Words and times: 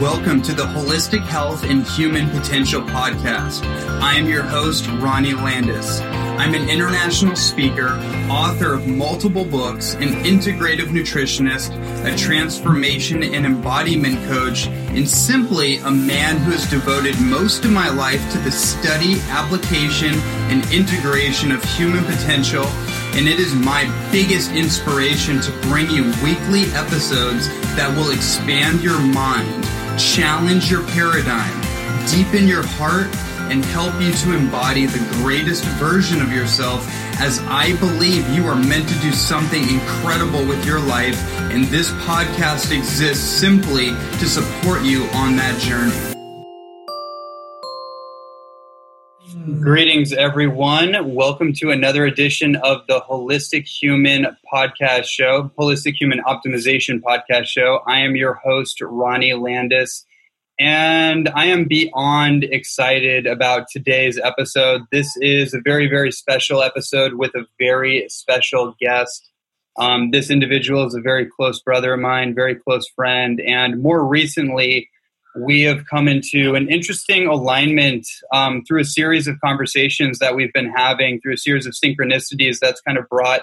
Welcome 0.00 0.42
to 0.42 0.52
the 0.52 0.64
Holistic 0.64 1.22
Health 1.22 1.64
and 1.64 1.86
Human 1.86 2.28
Potential 2.30 2.82
Podcast. 2.82 3.62
I 4.00 4.14
am 4.14 4.26
your 4.26 4.42
host, 4.42 4.86
Ronnie 4.98 5.34
Landis. 5.34 6.00
I'm 6.00 6.54
an 6.54 6.68
international 6.68 7.36
speaker, 7.36 7.90
author 8.28 8.74
of 8.74 8.86
multiple 8.88 9.44
books, 9.44 9.94
an 9.94 10.08
integrative 10.24 10.86
nutritionist, 10.86 11.70
a 12.04 12.16
transformation 12.16 13.22
and 13.22 13.46
embodiment 13.46 14.16
coach, 14.26 14.66
and 14.66 15.08
simply 15.08 15.76
a 15.78 15.90
man 15.90 16.36
who 16.38 16.50
has 16.52 16.68
devoted 16.68 17.20
most 17.20 17.64
of 17.64 17.70
my 17.70 17.88
life 17.88 18.32
to 18.32 18.38
the 18.38 18.50
study, 18.50 19.20
application, 19.28 20.14
and 20.50 20.64
integration 20.72 21.52
of 21.52 21.62
human 21.62 22.04
potential. 22.04 22.64
And 23.14 23.28
it 23.28 23.38
is 23.38 23.54
my 23.54 23.84
biggest 24.10 24.52
inspiration 24.52 25.40
to 25.42 25.52
bring 25.68 25.90
you 25.90 26.04
weekly 26.24 26.64
episodes 26.74 27.46
that 27.76 27.94
will 27.96 28.10
expand 28.10 28.82
your 28.82 28.98
mind 28.98 29.62
challenge 29.98 30.70
your 30.70 30.86
paradigm, 30.88 31.60
deepen 32.08 32.48
your 32.48 32.64
heart, 32.64 33.14
and 33.50 33.64
help 33.66 33.92
you 34.00 34.12
to 34.12 34.32
embody 34.32 34.86
the 34.86 35.04
greatest 35.16 35.64
version 35.78 36.22
of 36.22 36.32
yourself 36.32 36.86
as 37.20 37.40
I 37.40 37.76
believe 37.76 38.28
you 38.30 38.46
are 38.46 38.56
meant 38.56 38.88
to 38.88 38.98
do 39.00 39.12
something 39.12 39.62
incredible 39.68 40.44
with 40.46 40.64
your 40.64 40.80
life, 40.80 41.20
and 41.52 41.64
this 41.64 41.90
podcast 42.04 42.76
exists 42.76 43.24
simply 43.24 43.88
to 44.18 44.26
support 44.26 44.82
you 44.82 45.04
on 45.12 45.36
that 45.36 45.58
journey. 45.60 46.11
Greetings, 49.42 50.12
everyone. 50.12 51.14
Welcome 51.14 51.52
to 51.54 51.70
another 51.70 52.06
edition 52.06 52.54
of 52.56 52.86
the 52.86 53.00
Holistic 53.00 53.66
Human 53.66 54.36
Podcast 54.52 55.06
Show, 55.06 55.50
Holistic 55.58 55.94
Human 56.00 56.20
Optimization 56.20 57.00
Podcast 57.00 57.46
Show. 57.46 57.80
I 57.86 58.00
am 58.00 58.14
your 58.14 58.34
host, 58.34 58.80
Ronnie 58.80 59.32
Landis, 59.32 60.04
and 60.60 61.28
I 61.30 61.46
am 61.46 61.64
beyond 61.64 62.44
excited 62.44 63.26
about 63.26 63.66
today's 63.68 64.16
episode. 64.16 64.82
This 64.92 65.16
is 65.16 65.54
a 65.54 65.60
very, 65.60 65.88
very 65.88 66.12
special 66.12 66.62
episode 66.62 67.14
with 67.14 67.34
a 67.34 67.44
very 67.58 68.06
special 68.08 68.76
guest. 68.80 69.28
Um, 69.76 70.12
this 70.12 70.30
individual 70.30 70.86
is 70.86 70.94
a 70.94 71.00
very 71.00 71.26
close 71.26 71.60
brother 71.60 71.94
of 71.94 72.00
mine, 72.00 72.34
very 72.34 72.54
close 72.54 72.86
friend, 72.94 73.40
and 73.40 73.82
more 73.82 74.06
recently, 74.06 74.88
we 75.36 75.62
have 75.62 75.86
come 75.86 76.08
into 76.08 76.54
an 76.54 76.68
interesting 76.68 77.26
alignment 77.26 78.06
um, 78.32 78.62
through 78.66 78.80
a 78.80 78.84
series 78.84 79.26
of 79.26 79.40
conversations 79.40 80.18
that 80.18 80.34
we've 80.34 80.52
been 80.52 80.70
having, 80.70 81.20
through 81.20 81.34
a 81.34 81.38
series 81.38 81.66
of 81.66 81.72
synchronicities 81.72 82.58
that's 82.60 82.80
kind 82.82 82.98
of 82.98 83.08
brought 83.08 83.42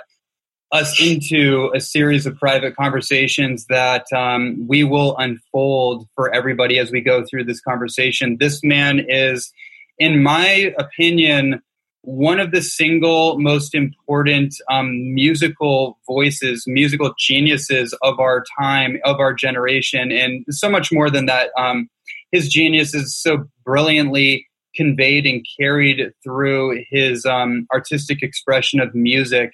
us 0.72 1.02
into 1.02 1.72
a 1.74 1.80
series 1.80 2.26
of 2.28 2.38
private 2.38 2.76
conversations 2.76 3.66
that 3.70 4.06
um, 4.14 4.68
we 4.68 4.84
will 4.84 5.18
unfold 5.18 6.08
for 6.14 6.34
everybody 6.34 6.78
as 6.78 6.92
we 6.92 7.02
go 7.02 7.24
through 7.26 7.44
this 7.44 7.60
conversation. 7.62 8.38
This 8.40 8.64
man 8.64 9.04
is, 9.08 9.52
in 9.98 10.22
my 10.22 10.74
opinion, 10.78 11.62
one 12.02 12.40
of 12.40 12.52
the 12.52 12.62
single 12.62 13.38
most 13.40 13.76
important 13.76 14.56
um, 14.72 15.14
musical 15.14 16.00
voices, 16.08 16.64
musical 16.66 17.14
geniuses 17.18 17.94
of 18.02 18.20
our 18.20 18.44
time, 18.60 19.00
of 19.04 19.20
our 19.20 19.34
generation, 19.34 20.12
and 20.12 20.46
so 20.50 20.70
much 20.70 20.92
more 20.92 21.10
than 21.10 21.26
that. 21.26 21.50
Um, 21.58 21.90
his 22.32 22.48
genius 22.48 22.94
is 22.94 23.16
so 23.16 23.46
brilliantly 23.66 24.48
conveyed 24.76 25.26
and 25.26 25.46
carried 25.60 26.12
through 26.24 26.84
his 26.90 27.26
um, 27.26 27.68
artistic 27.74 28.22
expression 28.22 28.80
of 28.80 28.94
music. 28.94 29.52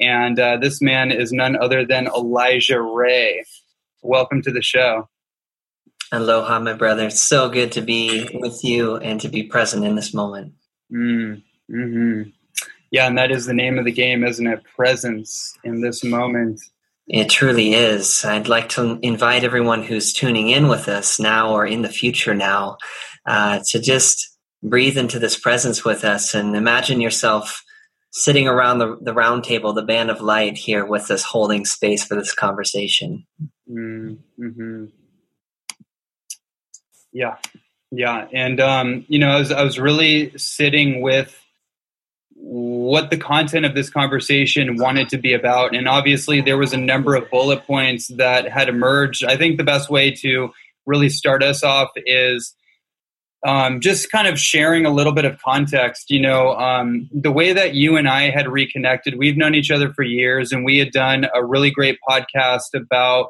And 0.00 0.38
uh, 0.38 0.58
this 0.58 0.80
man 0.80 1.10
is 1.10 1.32
none 1.32 1.56
other 1.56 1.84
than 1.84 2.06
Elijah 2.06 2.80
Ray. 2.80 3.44
Welcome 4.02 4.42
to 4.42 4.52
the 4.52 4.62
show. 4.62 5.08
Aloha, 6.12 6.60
my 6.60 6.74
brother. 6.74 7.06
It's 7.06 7.20
so 7.20 7.48
good 7.48 7.72
to 7.72 7.82
be 7.82 8.28
with 8.34 8.62
you 8.62 8.96
and 8.96 9.20
to 9.20 9.28
be 9.28 9.42
present 9.42 9.84
in 9.84 9.96
this 9.96 10.14
moment. 10.14 10.54
Mm. 10.92 11.42
Mm-hmm. 11.70 12.30
Yeah, 12.90 13.06
and 13.06 13.18
that 13.18 13.30
is 13.30 13.46
the 13.46 13.54
name 13.54 13.78
of 13.78 13.84
the 13.84 13.92
game, 13.92 14.24
isn't 14.24 14.46
it? 14.46 14.62
Presence 14.76 15.56
in 15.64 15.80
this 15.82 16.02
moment. 16.02 16.60
It 17.06 17.30
truly 17.30 17.74
is. 17.74 18.24
I'd 18.24 18.48
like 18.48 18.68
to 18.70 18.98
invite 19.02 19.44
everyone 19.44 19.82
who's 19.82 20.12
tuning 20.12 20.48
in 20.48 20.68
with 20.68 20.88
us 20.88 21.18
now 21.18 21.52
or 21.52 21.66
in 21.66 21.82
the 21.82 21.88
future 21.88 22.34
now 22.34 22.76
uh, 23.26 23.60
to 23.68 23.80
just 23.80 24.36
breathe 24.62 24.98
into 24.98 25.18
this 25.18 25.38
presence 25.38 25.84
with 25.84 26.04
us 26.04 26.34
and 26.34 26.56
imagine 26.56 27.00
yourself 27.00 27.64
sitting 28.10 28.48
around 28.48 28.78
the, 28.78 28.98
the 29.00 29.12
round 29.12 29.44
table, 29.44 29.72
the 29.72 29.82
band 29.82 30.10
of 30.10 30.20
light 30.20 30.56
here 30.56 30.84
with 30.84 31.10
us 31.10 31.22
holding 31.22 31.64
space 31.64 32.04
for 32.04 32.14
this 32.14 32.34
conversation. 32.34 33.26
Mm-hmm. 33.70 34.86
Yeah. 37.12 37.36
Yeah. 37.90 38.26
And, 38.32 38.60
um, 38.60 39.04
you 39.08 39.18
know, 39.18 39.30
I 39.30 39.38
was, 39.38 39.52
I 39.52 39.62
was 39.62 39.78
really 39.78 40.36
sitting 40.36 41.00
with 41.00 41.37
what 42.50 43.10
the 43.10 43.18
content 43.18 43.66
of 43.66 43.74
this 43.74 43.90
conversation 43.90 44.78
wanted 44.78 45.10
to 45.10 45.18
be 45.18 45.34
about. 45.34 45.74
And 45.74 45.86
obviously, 45.86 46.40
there 46.40 46.56
was 46.56 46.72
a 46.72 46.78
number 46.78 47.14
of 47.14 47.30
bullet 47.30 47.66
points 47.66 48.08
that 48.16 48.50
had 48.50 48.70
emerged. 48.70 49.22
I 49.22 49.36
think 49.36 49.58
the 49.58 49.64
best 49.64 49.90
way 49.90 50.10
to 50.22 50.50
really 50.86 51.10
start 51.10 51.42
us 51.42 51.62
off 51.62 51.90
is 52.06 52.54
um, 53.46 53.80
just 53.80 54.10
kind 54.10 54.26
of 54.26 54.38
sharing 54.40 54.86
a 54.86 54.90
little 54.90 55.12
bit 55.12 55.26
of 55.26 55.38
context. 55.42 56.10
You 56.10 56.22
know, 56.22 56.54
um, 56.54 57.10
the 57.12 57.30
way 57.30 57.52
that 57.52 57.74
you 57.74 57.98
and 57.98 58.08
I 58.08 58.30
had 58.30 58.48
reconnected, 58.48 59.18
we've 59.18 59.36
known 59.36 59.54
each 59.54 59.70
other 59.70 59.92
for 59.92 60.02
years, 60.02 60.50
and 60.50 60.64
we 60.64 60.78
had 60.78 60.90
done 60.90 61.26
a 61.34 61.44
really 61.44 61.70
great 61.70 61.98
podcast 62.08 62.72
about 62.74 63.28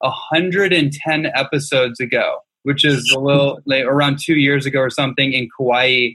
110 0.00 1.26
episodes 1.34 1.98
ago, 1.98 2.40
which 2.64 2.84
is 2.84 3.10
a 3.10 3.18
little 3.18 3.60
like 3.64 3.84
around 3.84 4.18
two 4.18 4.36
years 4.36 4.66
ago 4.66 4.80
or 4.80 4.90
something 4.90 5.32
in 5.32 5.48
Kauai 5.56 6.10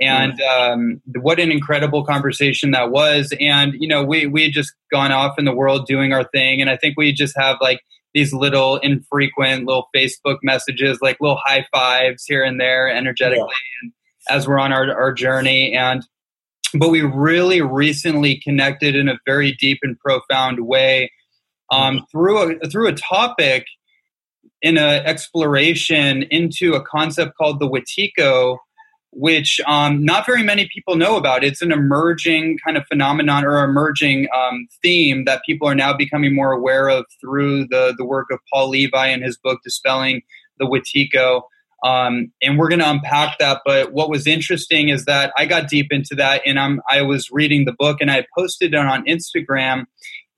and 0.00 0.40
um, 0.42 1.02
what 1.20 1.38
an 1.38 1.50
incredible 1.50 2.04
conversation 2.04 2.70
that 2.70 2.90
was 2.90 3.32
and 3.40 3.74
you 3.78 3.88
know 3.88 4.02
we 4.02 4.26
we 4.26 4.44
had 4.44 4.52
just 4.52 4.72
gone 4.90 5.12
off 5.12 5.38
in 5.38 5.44
the 5.44 5.54
world 5.54 5.86
doing 5.86 6.12
our 6.12 6.24
thing 6.24 6.60
and 6.60 6.70
i 6.70 6.76
think 6.76 6.96
we 6.96 7.12
just 7.12 7.36
have 7.36 7.56
like 7.60 7.80
these 8.14 8.32
little 8.32 8.76
infrequent 8.78 9.66
little 9.66 9.88
facebook 9.94 10.38
messages 10.42 10.98
like 11.00 11.18
little 11.20 11.40
high 11.44 11.66
fives 11.72 12.24
here 12.24 12.42
and 12.42 12.60
there 12.60 12.88
energetically 12.88 13.38
yeah. 13.38 13.78
and 13.82 13.92
as 14.28 14.46
we're 14.46 14.58
on 14.58 14.72
our, 14.72 14.92
our 14.92 15.12
journey 15.12 15.74
and 15.74 16.04
but 16.74 16.90
we 16.90 17.02
really 17.02 17.60
recently 17.60 18.40
connected 18.40 18.94
in 18.94 19.08
a 19.08 19.18
very 19.26 19.52
deep 19.52 19.78
and 19.82 19.98
profound 19.98 20.60
way 20.60 21.10
um, 21.70 21.96
mm-hmm. 21.96 22.04
through 22.10 22.38
a 22.38 22.68
through 22.68 22.88
a 22.88 22.92
topic 22.92 23.66
in 24.62 24.76
an 24.76 25.04
exploration 25.06 26.22
into 26.24 26.74
a 26.74 26.82
concept 26.82 27.36
called 27.36 27.60
the 27.60 27.68
Wetiko, 27.68 28.58
which 29.12 29.60
um, 29.66 30.04
not 30.04 30.24
very 30.24 30.42
many 30.42 30.68
people 30.72 30.96
know 30.96 31.16
about. 31.16 31.42
It's 31.42 31.62
an 31.62 31.72
emerging 31.72 32.58
kind 32.64 32.76
of 32.76 32.86
phenomenon 32.86 33.44
or 33.44 33.64
emerging 33.64 34.28
um, 34.34 34.68
theme 34.82 35.24
that 35.24 35.42
people 35.44 35.68
are 35.68 35.74
now 35.74 35.92
becoming 35.92 36.34
more 36.34 36.52
aware 36.52 36.88
of 36.88 37.06
through 37.20 37.66
the, 37.66 37.94
the 37.96 38.04
work 38.04 38.28
of 38.30 38.38
Paul 38.52 38.70
Levy 38.70 38.90
and 38.94 39.22
his 39.22 39.36
book, 39.36 39.60
Dispelling 39.64 40.22
the 40.58 40.66
Wetiko. 40.66 41.42
Um, 41.82 42.30
and 42.42 42.58
we're 42.58 42.68
going 42.68 42.80
to 42.80 42.90
unpack 42.90 43.38
that. 43.38 43.62
But 43.64 43.92
what 43.92 44.10
was 44.10 44.26
interesting 44.26 44.90
is 44.90 45.06
that 45.06 45.32
I 45.36 45.46
got 45.46 45.68
deep 45.68 45.88
into 45.90 46.14
that, 46.16 46.42
and 46.44 46.58
I'm 46.58 46.82
I 46.88 47.02
was 47.02 47.30
reading 47.30 47.64
the 47.64 47.72
book, 47.72 47.98
and 48.00 48.10
I 48.10 48.26
posted 48.36 48.74
it 48.74 48.78
on 48.78 49.04
Instagram. 49.06 49.86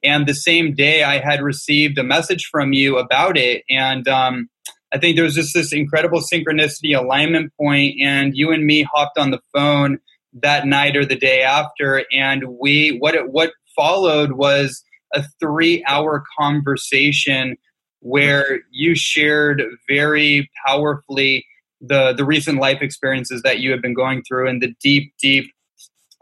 And 0.03 0.25
the 0.25 0.33
same 0.33 0.73
day, 0.73 1.03
I 1.03 1.19
had 1.19 1.41
received 1.41 1.97
a 1.97 2.03
message 2.03 2.47
from 2.49 2.73
you 2.73 2.97
about 2.97 3.37
it, 3.37 3.63
and 3.69 4.07
um, 4.07 4.49
I 4.93 4.99
think 4.99 5.15
there 5.15 5.25
was 5.25 5.35
just 5.35 5.53
this 5.53 5.73
incredible 5.73 6.21
synchronicity 6.21 6.97
alignment 6.97 7.51
point, 7.59 7.99
and 7.99 8.35
you 8.37 8.51
and 8.51 8.65
me 8.65 8.83
hopped 8.83 9.17
on 9.17 9.31
the 9.31 9.41
phone 9.51 9.99
that 10.41 10.67
night 10.67 10.95
or 10.95 11.03
the 11.05 11.15
day 11.15 11.41
after, 11.41 12.05
and 12.11 12.43
we 12.59 12.97
what 12.99 13.15
it, 13.15 13.31
what 13.31 13.53
followed 13.75 14.33
was 14.33 14.83
a 15.13 15.23
three 15.39 15.83
hour 15.87 16.23
conversation 16.37 17.57
where 17.99 18.59
you 18.71 18.95
shared 18.95 19.63
very 19.87 20.49
powerfully 20.65 21.45
the 21.81 22.13
the 22.13 22.25
recent 22.25 22.59
life 22.59 22.81
experiences 22.81 23.41
that 23.43 23.59
you 23.59 23.71
have 23.71 23.81
been 23.81 23.93
going 23.93 24.23
through 24.27 24.47
and 24.47 24.61
the 24.61 24.73
deep 24.81 25.13
deep 25.19 25.51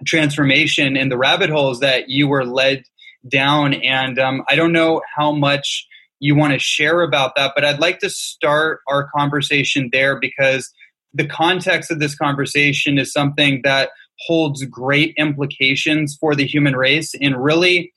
transformation 0.06 0.95
and 0.95 1.12
the 1.12 1.17
rabbit 1.17 1.50
holes 1.50 1.79
that 1.79 2.09
you 2.09 2.27
were 2.27 2.45
led 2.45 2.83
down. 3.27 3.74
And 3.74 4.17
um, 4.17 4.44
i 4.47 4.56
don't 4.56 4.71
know 4.71 5.01
how 5.15 5.31
much 5.31 5.88
you 6.21 6.35
want 6.35 6.53
to 6.53 6.59
share 6.59 7.01
about 7.01 7.35
that 7.35 7.51
but 7.56 7.65
i'd 7.65 7.79
like 7.79 8.00
to 8.00 8.09
start 8.09 8.79
our 8.88 9.09
conversation 9.15 9.89
there 9.91 10.19
because 10.19 10.71
the 11.13 11.27
context 11.27 11.91
of 11.91 12.00
this 12.00 12.15
conversation 12.15 12.97
is 12.97 13.12
something 13.12 13.62
that 13.63 13.89
holds 14.27 14.63
great 14.65 15.13
implications 15.18 16.15
for 16.19 16.35
the 16.35 16.45
human 16.45 16.75
race 16.75 17.13
and 17.19 17.44
really 17.44 17.91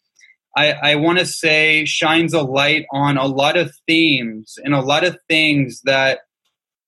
I, 0.57 0.73
I 0.73 0.95
want 0.95 1.19
to 1.19 1.27
say 1.27 1.85
shines 1.85 2.33
a 2.33 2.43
light 2.43 2.87
on 2.93 3.17
a 3.17 3.27
lot 3.27 3.57
of 3.57 3.75
themes 3.89 4.55
and 4.63 4.73
a 4.73 4.81
lot 4.81 5.05
of 5.05 5.19
things 5.29 5.81
that 5.85 6.21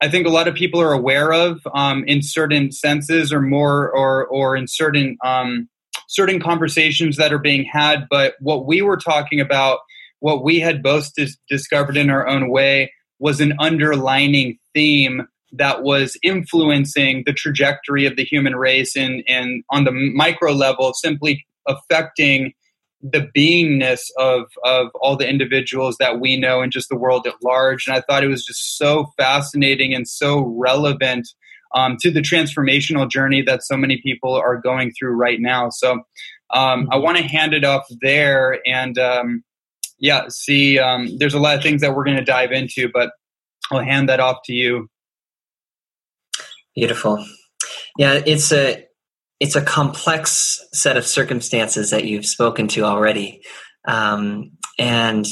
I 0.01 0.09
think 0.09 0.27
a 0.27 0.31
lot 0.31 0.47
of 0.47 0.55
people 0.55 0.81
are 0.81 0.93
aware 0.93 1.33
of 1.33 1.67
um, 1.75 2.05
in 2.07 2.23
certain 2.23 2.71
senses 2.71 3.33
or 3.33 3.41
more 3.41 3.91
or 3.91 4.27
or 4.27 4.57
in 4.57 4.67
certain 4.69 5.17
um, 5.25 5.69
certain 6.09 6.41
conversations 6.41 7.17
that 7.17 7.33
are 7.33 7.39
being 7.39 7.65
had. 7.65 8.07
But 8.11 8.35
what 8.41 8.67
we 8.67 8.83
were 8.83 8.99
talking 8.99 9.41
about, 9.41 9.79
what 10.21 10.45
we 10.45 10.61
had 10.61 10.83
both 10.83 11.13
dis- 11.15 11.37
discovered 11.49 11.97
in 11.97 12.11
our 12.11 12.27
own 12.27 12.51
way, 12.51 12.93
was 13.19 13.41
an 13.41 13.55
underlining 13.59 14.59
theme 14.75 15.27
that 15.53 15.83
was 15.83 16.17
influencing 16.23 17.23
the 17.25 17.33
trajectory 17.33 18.07
of 18.07 18.17
the 18.17 18.25
human 18.25 18.57
race 18.57 18.97
and 18.97 19.23
and 19.27 19.65
on 19.71 19.85
the 19.85 19.93
micro 19.93 20.53
level, 20.53 20.93
simply 20.95 21.47
affecting 21.67 22.53
the 23.03 23.29
beingness 23.37 24.01
of 24.19 24.47
of 24.65 24.89
all 25.01 25.17
the 25.17 25.29
individuals 25.29 25.97
that 25.99 26.21
we 26.21 26.37
know 26.37 26.61
and 26.61 26.73
just 26.73 26.89
the 26.89 26.97
world 26.97 27.27
at 27.27 27.35
large. 27.43 27.87
And 27.87 27.97
I 27.97 28.01
thought 28.01 28.25
it 28.25 28.29
was 28.29 28.45
just 28.45 28.77
so 28.77 29.13
fascinating 29.17 29.95
and 29.95 30.09
so 30.09 30.41
relevant 30.59 31.29
um, 31.75 31.97
to 32.01 32.11
the 32.11 32.21
transformational 32.21 33.09
journey 33.09 33.43
that 33.43 33.63
so 33.63 33.77
many 33.77 34.01
people 34.03 34.35
are 34.35 34.57
going 34.57 34.93
through 34.93 35.13
right 35.13 35.41
now. 35.41 35.69
So 35.71 35.93
um, 35.93 36.03
I 36.51 36.75
mm-hmm. 36.75 37.03
want 37.03 37.17
to 37.19 37.25
hand 37.25 37.55
it 37.55 37.65
off 37.65 37.87
there 38.01 38.61
and 38.67 38.99
um, 38.99 39.45
yeah, 39.99 40.27
see. 40.29 40.79
Um, 40.79 41.17
there's 41.19 41.35
a 41.35 41.41
lot 41.41 41.57
of 41.57 41.63
things 41.63 41.81
that 41.81 41.95
we're 41.95 42.05
going 42.05 42.19
to 42.19 42.25
dive 42.25 42.53
into, 42.53 42.91
but 42.93 43.11
I'll 43.71 43.81
hand 43.81 44.09
that 44.09 44.21
off 44.21 44.39
to 44.45 44.53
you. 44.53 44.89
Beautiful. 46.75 47.25
Yeah, 47.99 48.21
it's 48.27 48.53
a 48.53 48.87
it's 49.41 49.57
a 49.57 49.63
complex 49.63 50.67
set 50.73 50.97
of 50.97 51.07
circumstances 51.07 51.91
that 51.91 52.05
you've 52.05 52.27
spoken 52.27 52.69
to 52.69 52.85
already. 52.85 53.43
Um, 53.87 54.53
and 54.79 55.27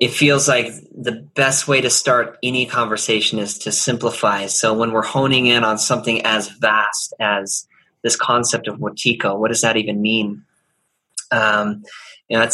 it 0.00 0.10
feels 0.10 0.46
like 0.48 0.72
the 0.96 1.28
best 1.34 1.66
way 1.66 1.80
to 1.80 1.90
start 1.90 2.38
any 2.42 2.66
conversation 2.66 3.38
is 3.38 3.58
to 3.58 3.72
simplify. 3.72 4.46
So 4.46 4.72
when 4.74 4.92
we're 4.92 5.02
honing 5.02 5.46
in 5.46 5.64
on 5.64 5.78
something 5.78 6.24
as 6.24 6.48
vast 6.48 7.12
as 7.20 7.66
this 8.02 8.14
concept 8.14 8.68
of 8.68 8.78
Wetiko, 8.78 9.38
what 9.38 9.48
does 9.48 9.62
that 9.62 9.76
even 9.76 10.00
mean? 10.00 10.44
Um, 11.30 11.82
you 12.28 12.38
know, 12.38 12.48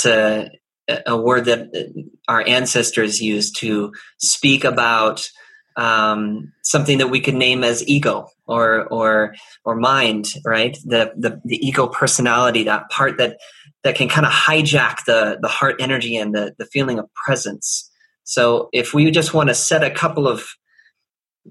a, 0.89 1.03
a 1.07 1.17
word 1.17 1.47
that 1.47 1.93
our 2.29 2.47
ancestors 2.47 3.21
used 3.21 3.59
to 3.61 3.93
speak 4.19 4.65
about 4.65 5.29
um, 5.77 6.53
something 6.63 6.99
that 6.99 7.09
we 7.09 7.21
could 7.21 7.35
name 7.35 7.65
as 7.65 7.87
ego 7.89 8.29
or 8.47 8.87
or 8.89 9.35
or 9.65 9.75
mind, 9.75 10.33
right? 10.45 10.79
The 10.85 11.13
the, 11.17 11.41
the 11.45 11.67
ego 11.67 11.89
personality, 11.89 12.65
that 12.65 12.91
part 12.91 13.19
that 13.19 13.39
that 13.83 13.97
can 13.97 14.09
kind 14.09 14.27
of 14.27 14.33
hijack 14.33 15.05
the 15.07 15.39
the 15.41 15.49
heart 15.49 15.77
energy 15.81 16.17
and 16.17 16.35
the 16.35 16.55
the 16.59 16.67
feeling 16.67 16.99
of 16.99 17.13
presence. 17.15 17.91
So 18.23 18.69
if 18.73 18.95
we 18.95 19.11
just 19.11 19.35
want 19.35 19.49
to 19.49 19.55
set 19.55 19.83
a 19.83 19.91
couple 19.91 20.29
of 20.29 20.47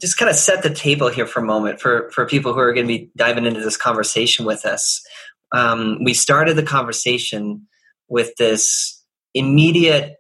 just 0.01 0.17
kind 0.17 0.29
of 0.29 0.35
set 0.35 0.63
the 0.63 0.73
table 0.73 1.09
here 1.09 1.27
for 1.27 1.39
a 1.39 1.45
moment 1.45 1.79
for 1.79 2.09
for 2.11 2.25
people 2.25 2.53
who 2.53 2.59
are 2.59 2.73
going 2.73 2.87
to 2.87 2.93
be 2.97 3.11
diving 3.15 3.45
into 3.45 3.59
this 3.59 3.77
conversation 3.77 4.45
with 4.45 4.65
us. 4.65 5.01
Um, 5.51 5.99
we 6.03 6.15
started 6.15 6.55
the 6.55 6.63
conversation 6.63 7.67
with 8.13 8.35
this 8.37 9.03
immediate 9.33 10.17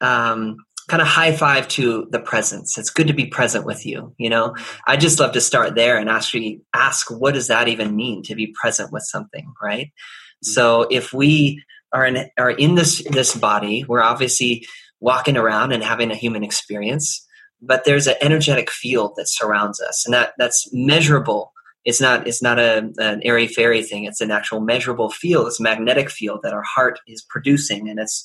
um, 0.00 0.56
kind 0.88 1.00
of 1.00 1.06
high 1.06 1.30
five 1.30 1.68
to 1.68 2.08
the 2.10 2.18
presence. 2.18 2.76
It's 2.76 2.90
good 2.90 3.06
to 3.06 3.12
be 3.12 3.26
present 3.26 3.64
with 3.64 3.86
you. 3.86 4.12
You 4.18 4.30
know, 4.30 4.56
I 4.88 4.96
just 4.96 5.20
love 5.20 5.32
to 5.34 5.40
start 5.40 5.76
there 5.76 5.96
and 5.96 6.10
actually 6.10 6.60
ask, 6.74 7.08
what 7.08 7.34
does 7.34 7.46
that 7.46 7.68
even 7.68 7.94
mean 7.94 8.24
to 8.24 8.34
be 8.34 8.52
present 8.60 8.90
with 8.92 9.04
something, 9.04 9.52
right? 9.62 9.86
Mm-hmm. 9.86 10.50
So 10.50 10.88
if 10.90 11.12
we 11.12 11.62
are 11.92 12.04
in 12.04 12.28
are 12.36 12.50
in 12.50 12.74
this 12.74 13.04
this 13.10 13.36
body, 13.36 13.84
we're 13.86 14.02
obviously 14.02 14.66
walking 14.98 15.36
around 15.36 15.70
and 15.72 15.84
having 15.84 16.10
a 16.10 16.16
human 16.16 16.42
experience, 16.42 17.24
but 17.62 17.84
there's 17.84 18.08
an 18.08 18.16
energetic 18.20 18.70
field 18.70 19.12
that 19.16 19.28
surrounds 19.28 19.80
us, 19.80 20.04
and 20.04 20.12
that 20.12 20.32
that's 20.36 20.68
measurable. 20.72 21.52
It's 21.84 22.00
not 22.00 22.26
it's 22.26 22.42
not 22.42 22.58
a, 22.58 22.90
an 22.98 23.22
airy 23.24 23.46
fairy 23.46 23.82
thing. 23.82 24.04
It's 24.04 24.20
an 24.20 24.30
actual 24.30 24.60
measurable 24.60 25.10
field. 25.10 25.46
It's 25.46 25.60
a 25.60 25.62
magnetic 25.62 26.10
field 26.10 26.40
that 26.42 26.52
our 26.52 26.62
heart 26.62 27.00
is 27.06 27.22
producing, 27.22 27.88
and 27.88 27.98
it's 27.98 28.24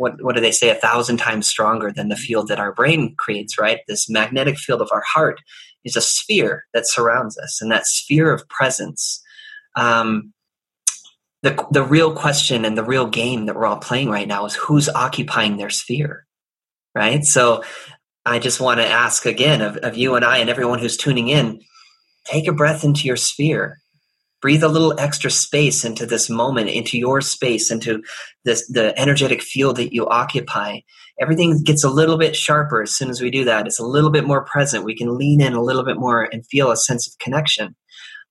what 0.00 0.22
what 0.24 0.34
do 0.34 0.40
they 0.40 0.50
say 0.50 0.70
a 0.70 0.74
thousand 0.74 1.18
times 1.18 1.46
stronger 1.46 1.92
than 1.92 2.08
the 2.08 2.16
field 2.16 2.48
that 2.48 2.58
our 2.58 2.72
brain 2.72 3.14
creates 3.16 3.58
right 3.58 3.80
this 3.86 4.08
magnetic 4.08 4.58
field 4.58 4.80
of 4.80 4.88
our 4.92 5.02
heart 5.06 5.40
is 5.84 5.94
a 5.94 6.00
sphere 6.00 6.64
that 6.72 6.88
surrounds 6.88 7.38
us 7.38 7.60
and 7.60 7.70
that 7.70 7.86
sphere 7.86 8.32
of 8.32 8.48
presence 8.48 9.22
um, 9.76 10.32
the 11.42 11.66
the 11.70 11.84
real 11.84 12.12
question 12.14 12.64
and 12.64 12.76
the 12.76 12.84
real 12.84 13.06
game 13.06 13.46
that 13.46 13.54
we're 13.54 13.66
all 13.66 13.78
playing 13.78 14.08
right 14.08 14.26
now 14.26 14.44
is 14.46 14.54
who's 14.54 14.88
occupying 14.88 15.58
their 15.58 15.70
sphere 15.70 16.26
right 16.94 17.24
so 17.24 17.62
i 18.24 18.38
just 18.38 18.60
want 18.60 18.80
to 18.80 18.86
ask 18.86 19.26
again 19.26 19.60
of, 19.60 19.76
of 19.78 19.96
you 19.96 20.14
and 20.14 20.24
i 20.24 20.38
and 20.38 20.50
everyone 20.50 20.78
who's 20.78 20.96
tuning 20.96 21.28
in 21.28 21.60
take 22.24 22.46
a 22.46 22.52
breath 22.52 22.84
into 22.84 23.06
your 23.06 23.16
sphere. 23.16 23.78
Breathe 24.40 24.62
a 24.62 24.68
little 24.68 24.98
extra 24.98 25.30
space 25.30 25.84
into 25.84 26.06
this 26.06 26.30
moment 26.30 26.70
into 26.70 26.98
your 26.98 27.20
space 27.20 27.70
into 27.70 28.02
this 28.44 28.66
the 28.68 28.98
energetic 28.98 29.42
field 29.42 29.76
that 29.76 29.92
you 29.92 30.06
occupy. 30.06 30.80
Everything 31.20 31.62
gets 31.62 31.84
a 31.84 31.90
little 31.90 32.16
bit 32.16 32.34
sharper 32.34 32.82
as 32.82 32.96
soon 32.96 33.10
as 33.10 33.20
we 33.20 33.30
do 33.30 33.44
that. 33.44 33.66
It's 33.66 33.78
a 33.78 33.84
little 33.84 34.10
bit 34.10 34.26
more 34.26 34.42
present. 34.42 34.84
We 34.84 34.96
can 34.96 35.18
lean 35.18 35.42
in 35.42 35.52
a 35.52 35.62
little 35.62 35.84
bit 35.84 35.98
more 35.98 36.26
and 36.32 36.46
feel 36.46 36.70
a 36.70 36.76
sense 36.76 37.06
of 37.06 37.18
connection. 37.18 37.76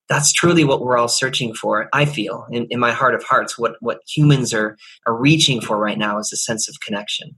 That's 0.08 0.34
truly 0.34 0.63
what 0.63 0.81
we're 0.81 0.98
all 0.98 1.08
searching 1.08 1.53
for 1.53 1.88
i 1.93 2.03
feel 2.05 2.48
in, 2.51 2.65
in 2.72 2.79
my 2.79 2.91
heart 2.91 3.13
of 3.13 3.24
hearts. 3.24 3.60
What 3.60 3.75
what 3.79 4.00
humans 4.08 4.53
are 4.53 4.75
are 5.05 5.15
reaching 5.15 5.62
for 5.62 5.77
right 5.77 5.98
now 5.98 6.17
is 6.17 6.34
a 6.34 6.38
sense 6.38 6.67
of 6.67 6.79
connection. 6.79 7.36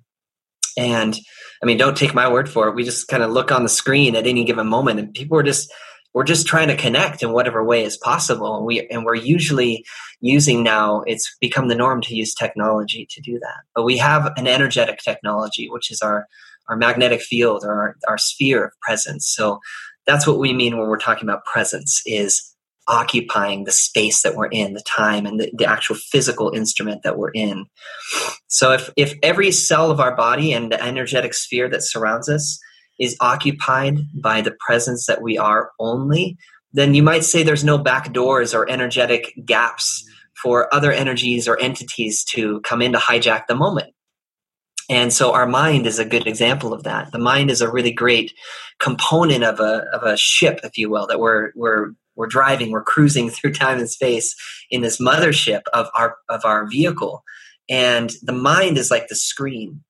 And 0.77 1.20
i 1.62 1.65
mean 1.65 1.77
don't 1.77 1.98
take 1.98 2.13
my 2.13 2.31
word 2.31 2.50
for 2.50 2.70
it. 2.70 2.75
We 2.75 2.86
just 2.86 3.10
kind 3.10 3.22
of 3.22 3.31
look 3.31 3.51
on 3.51 3.63
the 3.63 3.70
screen 3.70 4.15
at 4.15 4.27
any 4.27 4.46
given 4.46 4.67
moment 4.67 5.00
and 5.00 5.13
people 5.13 5.38
are 5.38 5.43
just 5.43 5.70
we're 6.13 6.24
just 6.24 6.48
trying 6.48 6.68
to 6.68 6.75
connect 6.75 7.24
in 7.24 7.32
whatever 7.32 7.63
way 7.63 7.84
is 7.84 7.98
possible. 7.98 8.58
And 8.58 8.65
we 8.65 8.88
and 8.88 9.06
we're 9.06 9.15
usually 9.15 9.86
using 10.20 10.63
now 10.63 11.01
it's 11.06 11.36
become 11.39 11.68
the 11.68 11.75
norm 11.75 12.01
to 12.01 12.15
use 12.15 12.34
technology 12.34 13.08
to 13.12 13.22
do 13.22 13.39
that. 13.39 13.62
But 13.75 13.84
we 13.84 13.98
have 13.98 14.32
an 14.38 14.48
energetic 14.48 15.00
technology 15.00 15.70
which 15.70 15.91
is 15.91 16.01
our 16.01 16.27
our 16.70 16.77
magnetic 16.77 17.22
field 17.22 17.63
or 17.65 17.74
our, 17.74 17.96
our 18.08 18.18
sphere 18.18 18.65
of 18.65 18.80
presence. 18.82 19.27
So 19.27 19.60
that's 20.06 20.25
what 20.27 20.39
we 20.39 20.53
mean 20.53 20.77
when 20.77 20.88
we're 20.88 20.98
talking 20.98 21.27
about 21.27 21.46
presence 21.46 22.01
is 22.06 22.56
occupying 22.88 23.63
the 23.63 23.72
space 23.72 24.24
that 24.24 24.36
we're 24.36 24.48
in 24.48 24.74
the 24.74 24.82
time 24.82 25.25
and 25.25 25.39
the, 25.39 25.51
the 25.56 25.65
actual 25.65 25.96
physical 25.96 26.51
instrument 26.51 27.03
that 27.03 27.18
we're 27.18 27.32
in. 27.32 27.65
So 28.48 28.74
if 28.74 28.89
if 28.98 29.13
every 29.24 29.51
cell 29.51 29.91
of 29.91 30.00
our 30.00 30.15
body 30.15 30.51
and 30.51 30.72
the 30.72 30.84
energetic 30.84 31.34
sphere 31.34 31.70
that 31.70 31.84
surrounds 31.84 32.27
us 32.27 32.60
is 33.01 33.17
occupied 33.20 33.98
by 34.13 34.41
the 34.41 34.55
presence 34.65 35.08
that 35.08 35.24
we 35.24 35.38
are 35.38 35.72
only, 35.79 36.38
then 36.72 36.93
you 36.93 37.01
might 37.01 37.24
say 37.24 37.41
there's 37.41 37.63
no 37.63 37.77
back 37.77 38.13
doors 38.13 38.53
or 38.53 38.70
energetic 38.70 39.34
gaps 39.43 40.05
for 40.41 40.74
other 40.74 40.91
energies 40.91 41.48
or 41.48 41.60
entities 41.60 42.24
to 42.24 42.62
come 42.62 42.81
in 42.81 42.93
to 42.93 43.00
hijack 43.00 43.48
the 43.48 43.55
moment. 43.55 43.93
And 44.88 45.12
so 45.12 45.34
our 45.34 45.48
mind 45.48 45.88
is 45.88 46.00
a 46.00 46.05
good 46.05 46.27
example 46.27 46.74
of 46.74 46.84
that. 46.84 47.12
The 47.12 47.20
mind 47.20 47.50
is 47.50 47.62
a 47.62 47.72
really 47.72 47.91
great 47.91 48.34
component 48.79 49.43
of 49.43 49.60
a 49.60 49.86
of 49.93 50.03
a 50.03 50.17
ship, 50.17 50.60
if 50.63 50.77
you 50.77 50.89
will, 50.89 51.08
that 51.08 51.20
we're 51.20 51.51
we're 51.55 51.93
we're 52.15 52.27
driving, 52.27 52.72
we're 52.72 52.84
cruising 52.84 53.29
through 53.31 53.53
time 53.53 53.79
and 53.79 53.89
space 53.89 54.36
in 54.70 54.81
this 54.81 55.00
mothership 55.00 55.62
of 55.74 55.88
our 55.96 56.17
of 56.29 56.46
our 56.46 56.67
vehicle. 56.67 57.24
And 57.70 58.12
the 58.22 58.34
mind 58.34 58.77
is 58.77 58.91
like 58.91 59.08
the 59.08 59.15
screen. 59.15 59.84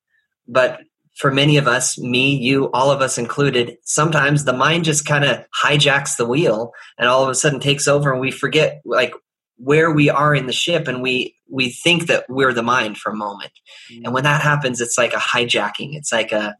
But 0.47 0.81
for 1.21 1.31
many 1.31 1.57
of 1.57 1.67
us, 1.67 1.99
me, 1.99 2.35
you, 2.35 2.71
all 2.71 2.89
of 2.89 2.99
us 2.99 3.19
included, 3.19 3.77
sometimes 3.83 4.43
the 4.43 4.53
mind 4.53 4.85
just 4.85 5.05
kind 5.05 5.23
of 5.23 5.45
hijacks 5.63 6.17
the 6.17 6.25
wheel 6.25 6.73
and 6.97 7.07
all 7.07 7.21
of 7.21 7.29
a 7.29 7.35
sudden 7.35 7.59
takes 7.59 7.87
over 7.87 8.11
and 8.11 8.19
we 8.19 8.31
forget 8.31 8.81
like 8.85 9.13
where 9.57 9.91
we 9.91 10.09
are 10.09 10.33
in 10.33 10.47
the 10.47 10.51
ship 10.51 10.87
and 10.87 11.03
we 11.03 11.35
we 11.47 11.69
think 11.69 12.07
that 12.07 12.25
we're 12.27 12.53
the 12.53 12.63
mind 12.63 12.97
for 12.97 13.11
a 13.11 13.15
moment 13.15 13.51
mm-hmm. 13.91 14.03
and 14.03 14.15
when 14.15 14.23
that 14.23 14.41
happens 14.41 14.81
it's 14.81 14.97
like 14.97 15.13
a 15.13 15.17
hijacking 15.17 15.95
it's 15.95 16.11
like 16.11 16.31
a 16.31 16.55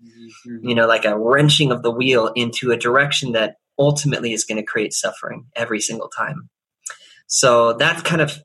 mm-hmm. 0.46 0.70
you 0.70 0.76
know 0.76 0.86
like 0.86 1.06
a 1.06 1.18
wrenching 1.18 1.72
of 1.72 1.82
the 1.82 1.90
wheel 1.90 2.28
into 2.36 2.70
a 2.70 2.78
direction 2.78 3.32
that 3.32 3.56
ultimately 3.80 4.32
is 4.32 4.46
going 4.46 4.58
to 4.58 4.64
create 4.64 4.94
suffering 4.94 5.48
every 5.56 5.82
single 5.82 6.10
time 6.10 6.48
so 7.26 7.74
that's 7.74 8.04
kind 8.04 8.22
of 8.22 8.38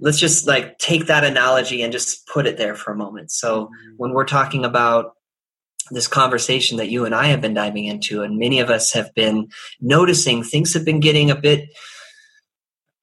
let's 0.00 0.18
just 0.18 0.46
like 0.46 0.78
take 0.78 1.08
that 1.08 1.24
analogy 1.24 1.82
and 1.82 1.92
just 1.92 2.26
put 2.26 2.46
it 2.46 2.56
there 2.56 2.74
for 2.74 2.92
a 2.92 2.96
moment 2.96 3.30
so 3.30 3.64
mm-hmm. 3.64 3.94
when 3.98 4.14
we're 4.14 4.24
talking 4.24 4.64
about 4.64 5.12
this 5.90 6.08
conversation 6.08 6.76
that 6.78 6.90
you 6.90 7.04
and 7.04 7.14
I 7.14 7.26
have 7.26 7.40
been 7.40 7.54
diving 7.54 7.84
into, 7.84 8.22
and 8.22 8.38
many 8.38 8.60
of 8.60 8.70
us 8.70 8.92
have 8.92 9.14
been 9.14 9.48
noticing 9.80 10.42
things 10.42 10.74
have 10.74 10.84
been 10.84 11.00
getting 11.00 11.30
a 11.30 11.36
bit 11.36 11.68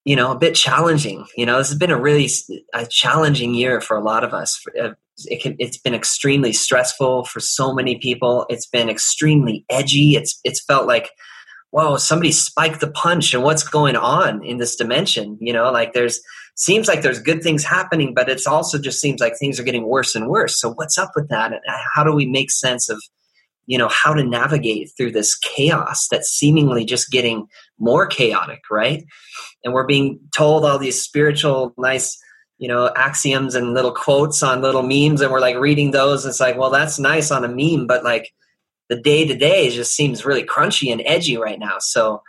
you 0.05 0.15
know 0.15 0.31
a 0.31 0.37
bit 0.37 0.55
challenging. 0.55 1.25
You 1.35 1.45
know 1.45 1.57
this 1.57 1.69
has 1.69 1.77
been 1.77 1.91
a 1.91 1.99
really 1.99 2.29
a 2.73 2.85
challenging 2.85 3.53
year 3.53 3.81
for 3.81 3.97
a 3.97 4.03
lot 4.03 4.23
of 4.23 4.33
us. 4.33 4.63
Uh, 4.79 4.91
it 5.25 5.41
can, 5.41 5.55
it's 5.59 5.77
been 5.77 5.93
extremely 5.93 6.53
stressful 6.53 7.25
for 7.25 7.39
so 7.39 7.73
many 7.73 7.97
people. 7.97 8.45
It's 8.49 8.67
been 8.67 8.89
extremely 8.89 9.65
edgy. 9.69 10.15
It's 10.15 10.39
it's 10.43 10.63
felt 10.63 10.87
like 10.87 11.09
whoa 11.71 11.97
somebody 11.97 12.31
spiked 12.31 12.79
the 12.79 12.91
punch 12.91 13.33
and 13.33 13.43
what's 13.43 13.67
going 13.67 13.95
on 13.95 14.45
in 14.45 14.57
this 14.57 14.75
dimension? 14.75 15.37
You 15.41 15.53
know 15.53 15.71
like 15.71 15.93
there's 15.93 16.21
seems 16.55 16.87
like 16.87 17.01
there's 17.01 17.19
good 17.19 17.43
things 17.43 17.63
happening 17.63 18.13
but 18.13 18.29
it 18.29 18.41
also 18.47 18.79
just 18.79 18.99
seems 18.99 19.19
like 19.21 19.37
things 19.37 19.59
are 19.59 19.63
getting 19.63 19.87
worse 19.87 20.15
and 20.15 20.27
worse. 20.27 20.59
So 20.59 20.73
what's 20.73 20.97
up 20.97 21.11
with 21.15 21.29
that? 21.29 21.53
And 21.53 21.61
uh, 21.67 21.77
how 21.93 22.03
do 22.03 22.13
we 22.13 22.25
make 22.25 22.51
sense 22.51 22.89
of 22.89 23.01
you 23.67 23.77
know 23.77 23.87
how 23.87 24.13
to 24.13 24.23
navigate 24.23 24.91
through 24.95 25.11
this 25.11 25.35
chaos 25.35 26.07
that's 26.07 26.29
seemingly 26.29 26.85
just 26.85 27.11
getting 27.11 27.47
more 27.79 28.05
chaotic 28.05 28.61
right? 28.69 29.03
And 29.63 29.73
we're 29.73 29.87
being 29.87 30.19
told 30.35 30.65
all 30.65 30.77
these 30.77 31.01
spiritual 31.01 31.73
nice 31.77 32.17
you 32.57 32.67
know 32.67 32.91
axioms 32.95 33.55
and 33.55 33.73
little 33.73 33.91
quotes 33.91 34.41
on 34.43 34.61
little 34.61 34.83
memes 34.83 35.21
and 35.21 35.31
we're 35.31 35.41
like 35.41 35.57
reading 35.57 35.91
those 35.91 36.23
and 36.23 36.31
it's 36.31 36.39
like 36.39 36.57
well 36.57 36.69
that's 36.69 36.99
nice 36.99 37.29
on 37.31 37.43
a 37.43 37.49
meme 37.49 37.85
but 37.85 38.03
like 38.03 38.31
the 38.89 38.95
day 38.95 39.25
to 39.25 39.35
day 39.35 39.69
just 39.69 39.95
seems 39.95 40.25
really 40.25 40.43
crunchy 40.43 40.91
and 40.91 41.01
edgy 41.05 41.37
right 41.37 41.59
now. 41.59 41.77
So 41.79 42.21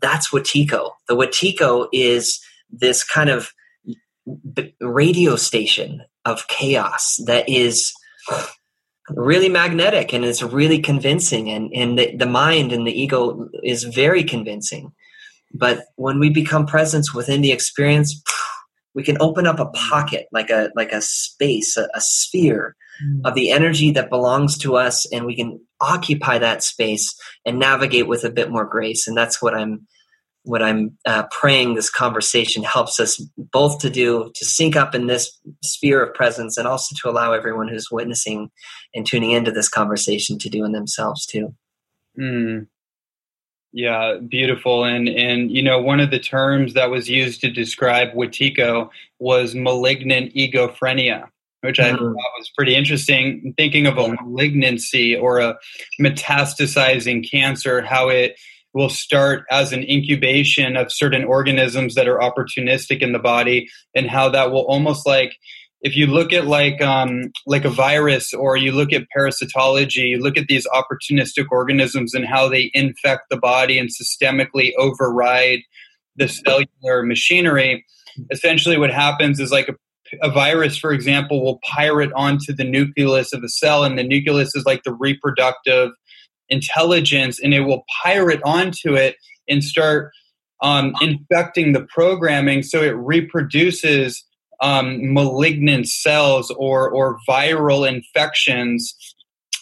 that's 0.00 0.30
Wetiko. 0.30 0.92
The 1.08 1.14
Wetiko 1.16 1.88
is 1.92 2.40
this 2.72 3.04
kind 3.04 3.30
of 3.30 3.52
radio 4.80 5.36
station 5.36 6.02
of 6.24 6.46
chaos 6.48 7.18
that 7.26 7.48
is 7.48 7.92
really 9.08 9.48
magnetic 9.48 10.12
and 10.12 10.24
it's 10.24 10.42
really 10.42 10.78
convincing 10.78 11.50
and, 11.50 11.70
and 11.74 11.98
the, 11.98 12.16
the 12.16 12.26
mind 12.26 12.72
and 12.72 12.86
the 12.86 13.00
ego 13.00 13.48
is 13.62 13.84
very 13.84 14.22
convincing 14.22 14.92
but 15.54 15.84
when 15.96 16.18
we 16.18 16.30
become 16.30 16.66
presence 16.66 17.12
within 17.12 17.42
the 17.42 17.52
experience 17.52 18.22
we 18.94 19.02
can 19.02 19.16
open 19.20 19.46
up 19.46 19.58
a 19.58 19.66
pocket 19.70 20.26
like 20.32 20.50
a 20.50 20.70
like 20.76 20.92
a 20.92 21.00
space 21.00 21.76
a, 21.76 21.88
a 21.94 22.00
sphere 22.00 22.76
mm. 23.04 23.20
of 23.24 23.34
the 23.34 23.50
energy 23.50 23.90
that 23.90 24.08
belongs 24.08 24.56
to 24.56 24.76
us 24.76 25.04
and 25.12 25.26
we 25.26 25.34
can 25.34 25.60
occupy 25.80 26.38
that 26.38 26.62
space 26.62 27.14
and 27.44 27.58
navigate 27.58 28.06
with 28.06 28.24
a 28.24 28.30
bit 28.30 28.50
more 28.50 28.64
grace 28.64 29.08
and 29.08 29.16
that's 29.16 29.42
what 29.42 29.54
i'm 29.54 29.86
what 30.44 30.62
I'm 30.62 30.96
uh, 31.04 31.24
praying 31.30 31.74
this 31.74 31.90
conversation 31.90 32.62
helps 32.62 32.98
us 32.98 33.18
both 33.36 33.78
to 33.80 33.90
do 33.90 34.30
to 34.34 34.44
sync 34.44 34.74
up 34.76 34.94
in 34.94 35.06
this 35.06 35.38
sphere 35.62 36.02
of 36.02 36.14
presence 36.14 36.56
and 36.56 36.66
also 36.66 36.96
to 37.00 37.08
allow 37.08 37.32
everyone 37.32 37.68
who's 37.68 37.90
witnessing 37.90 38.50
and 38.94 39.06
tuning 39.06 39.30
into 39.30 39.52
this 39.52 39.68
conversation 39.68 40.38
to 40.38 40.48
do 40.48 40.64
in 40.64 40.72
themselves 40.72 41.26
too. 41.26 41.54
Mm. 42.18 42.66
Yeah, 43.72 44.18
beautiful. 44.28 44.84
And 44.84 45.08
and 45.08 45.50
you 45.50 45.62
know, 45.62 45.80
one 45.80 46.00
of 46.00 46.10
the 46.10 46.18
terms 46.18 46.74
that 46.74 46.90
was 46.90 47.08
used 47.08 47.40
to 47.40 47.50
describe 47.50 48.12
Wetiko 48.12 48.90
was 49.18 49.54
malignant 49.54 50.34
egophrenia, 50.34 51.28
which 51.62 51.80
I 51.80 51.92
mm. 51.92 51.98
thought 51.98 52.38
was 52.38 52.50
pretty 52.54 52.74
interesting. 52.74 53.54
Thinking 53.56 53.86
of 53.86 53.96
a 53.96 54.08
malignancy 54.08 55.16
or 55.16 55.38
a 55.38 55.56
metastasizing 56.00 57.30
cancer, 57.30 57.80
how 57.80 58.08
it 58.08 58.36
will 58.74 58.88
start 58.88 59.44
as 59.50 59.72
an 59.72 59.82
incubation 59.88 60.76
of 60.76 60.92
certain 60.92 61.24
organisms 61.24 61.94
that 61.94 62.08
are 62.08 62.18
opportunistic 62.18 63.00
in 63.00 63.12
the 63.12 63.18
body 63.18 63.68
and 63.94 64.08
how 64.08 64.28
that 64.28 64.50
will 64.50 64.66
almost 64.66 65.06
like 65.06 65.36
if 65.82 65.96
you 65.96 66.06
look 66.06 66.32
at 66.32 66.46
like 66.46 66.80
um, 66.80 67.32
like 67.44 67.64
a 67.64 67.70
virus 67.70 68.32
or 68.32 68.56
you 68.56 68.72
look 68.72 68.92
at 68.92 69.06
parasitology 69.16 70.08
you 70.08 70.18
look 70.18 70.36
at 70.36 70.46
these 70.46 70.66
opportunistic 70.68 71.46
organisms 71.50 72.14
and 72.14 72.26
how 72.26 72.48
they 72.48 72.70
infect 72.72 73.22
the 73.30 73.36
body 73.36 73.78
and 73.78 73.90
systemically 73.90 74.72
override 74.78 75.60
the 76.16 76.28
cellular 76.28 77.02
machinery 77.02 77.84
essentially 78.30 78.78
what 78.78 78.90
happens 78.90 79.40
is 79.40 79.50
like 79.50 79.68
a 79.68 79.74
a 80.20 80.30
virus, 80.30 80.76
for 80.76 80.92
example, 80.92 81.42
will 81.42 81.58
pirate 81.62 82.12
onto 82.14 82.52
the 82.52 82.64
nucleus 82.64 83.32
of 83.32 83.42
a 83.42 83.48
cell, 83.48 83.84
and 83.84 83.98
the 83.98 84.02
nucleus 84.02 84.54
is 84.54 84.66
like 84.66 84.82
the 84.82 84.92
reproductive 84.92 85.90
intelligence 86.52 87.40
and 87.40 87.52
it 87.52 87.60
will 87.60 87.84
pirate 88.02 88.40
onto 88.44 88.94
it 88.94 89.16
and 89.48 89.64
start 89.64 90.12
um, 90.62 90.94
infecting 91.00 91.72
the 91.72 91.84
programming 91.92 92.62
so 92.62 92.80
it 92.80 92.94
reproduces 92.96 94.24
um, 94.60 95.12
malignant 95.12 95.88
cells 95.88 96.50
or, 96.56 96.88
or 96.88 97.18
viral 97.28 97.86
infections. 97.86 98.94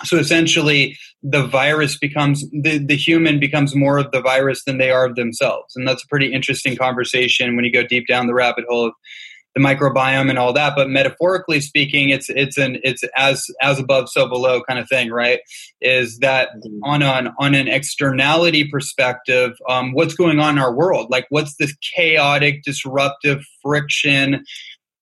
So 0.04 0.18
essentially, 0.18 0.99
the 1.23 1.47
virus 1.47 1.99
becomes 1.99 2.44
the, 2.50 2.78
the 2.78 2.97
human 2.97 3.40
becomes 3.40 3.75
more 3.75 3.99
of 3.99 4.11
the 4.12 4.20
virus 4.20 4.64
than 4.64 4.78
they 4.78 4.90
are 4.90 5.06
of 5.06 5.16
themselves. 5.16 5.75
And 5.75 5.88
that's 5.88 6.04
a 6.04 6.09
pretty 6.09 6.32
interesting 6.32 6.76
conversation 6.76 7.56
when 7.56 7.64
you 7.64 7.73
go 7.73 7.82
deep 7.82 8.06
down 8.06 8.26
the 8.26 8.35
rabbit 8.35 8.64
hole 8.68 8.88
of 8.88 8.92
the 9.54 9.61
microbiome 9.61 10.30
and 10.30 10.38
all 10.38 10.52
that 10.52 10.75
but 10.76 10.88
metaphorically 10.88 11.61
speaking 11.61 12.11
it's 12.11 12.28
it's 12.30 12.57
an 12.57 12.78
it's 12.85 13.02
as 13.16 13.47
as 13.61 13.78
above 13.78 14.09
so 14.09 14.28
below 14.28 14.62
kind 14.62 14.78
of 14.78 14.88
thing 14.88 15.11
right? 15.11 15.40
Is 15.80 16.19
that 16.19 16.50
mm-hmm. 16.57 16.85
on 16.85 17.02
an 17.02 17.33
on 17.38 17.54
an 17.54 17.69
externality 17.69 18.69
perspective 18.69 19.52
um, 19.69 19.92
what's 19.92 20.14
going 20.14 20.40
on 20.40 20.57
in 20.57 20.62
our 20.62 20.75
world? 20.75 21.09
Like 21.11 21.26
what's 21.30 21.57
this 21.57 21.75
chaotic 21.95 22.62
disruptive 22.62 23.45
friction 23.62 24.45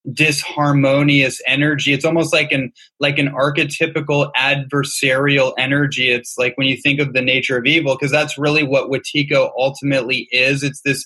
disharmonious 0.08 1.40
energy? 1.46 1.92
It's 1.92 2.04
almost 2.04 2.32
like 2.32 2.52
an 2.52 2.72
like 3.00 3.18
an 3.18 3.28
archetypical 3.28 4.30
adversarial 4.36 5.52
energy. 5.58 6.10
It's 6.10 6.36
like 6.38 6.56
when 6.56 6.66
you 6.66 6.76
think 6.76 7.00
of 7.00 7.12
the 7.12 7.22
nature 7.22 7.58
of 7.58 7.66
evil 7.66 7.96
because 7.96 8.12
that's 8.12 8.38
really 8.38 8.62
what 8.62 8.90
Wetiko 8.90 9.50
ultimately 9.58 10.28
is. 10.30 10.62
It's 10.62 10.80
this 10.82 11.04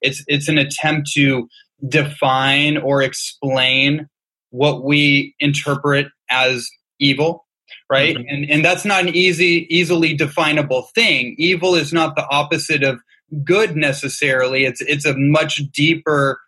it's 0.00 0.22
it's 0.26 0.48
an 0.48 0.58
attempt 0.58 1.10
to 1.14 1.48
define 1.88 2.76
or 2.78 3.02
explain 3.02 4.08
what 4.50 4.84
we 4.84 5.34
interpret 5.40 6.08
as 6.30 6.68
evil 6.98 7.46
right? 7.90 8.16
Mm-hmm. 8.16 8.28
and 8.28 8.50
and 8.50 8.64
that's 8.64 8.84
not 8.84 9.02
an 9.02 9.14
easy 9.14 9.66
easily 9.68 10.14
definable 10.14 10.82
thing. 10.94 11.34
Evil 11.36 11.74
is 11.74 11.92
not 11.92 12.16
the 12.16 12.26
opposite 12.30 12.82
of 12.82 13.00
good 13.44 13.76
necessarily. 13.76 14.64
It's 14.64 14.80
it's 14.80 15.04
a 15.04 15.14
much 15.16 15.56
deeper 15.72 16.40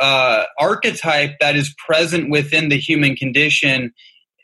uh, 0.00 0.44
archetype 0.58 1.32
that 1.40 1.56
is 1.56 1.74
present 1.86 2.30
within 2.30 2.70
the 2.70 2.78
human 2.78 3.16
condition 3.16 3.92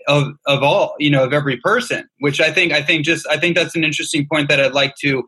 of 0.09 0.33
of 0.47 0.63
all 0.63 0.95
you 0.99 1.11
know 1.11 1.23
of 1.23 1.33
every 1.33 1.57
person 1.59 2.09
which 2.19 2.41
i 2.41 2.51
think 2.51 2.73
i 2.73 2.83
think 2.83 3.05
just 3.05 3.25
i 3.29 3.37
think 3.37 3.55
that's 3.55 3.77
an 3.77 3.85
interesting 3.85 4.27
point 4.29 4.49
that 4.49 4.59
i'd 4.59 4.73
like 4.73 4.97
to 4.97 5.23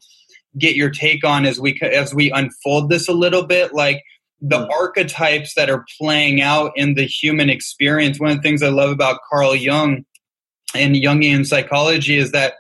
get 0.58 0.76
your 0.76 0.90
take 0.90 1.24
on 1.24 1.44
as 1.44 1.60
we 1.60 1.78
as 1.82 2.14
we 2.14 2.30
unfold 2.30 2.90
this 2.90 3.08
a 3.08 3.12
little 3.12 3.44
bit. 3.44 3.74
Like 3.74 4.02
the 4.40 4.58
mm. 4.58 4.70
archetypes 4.70 5.54
that 5.54 5.70
are 5.70 5.84
playing 6.00 6.40
out 6.40 6.72
in 6.76 6.94
the 6.94 7.06
human 7.06 7.50
experience. 7.50 8.20
One 8.20 8.30
of 8.30 8.36
the 8.36 8.42
things 8.42 8.62
I 8.62 8.68
love 8.68 8.90
about 8.90 9.20
Carl 9.30 9.54
Jung 9.54 10.04
and 10.74 10.94
Jungian 10.94 11.46
psychology 11.46 12.16
is 12.16 12.32
that 12.32 12.54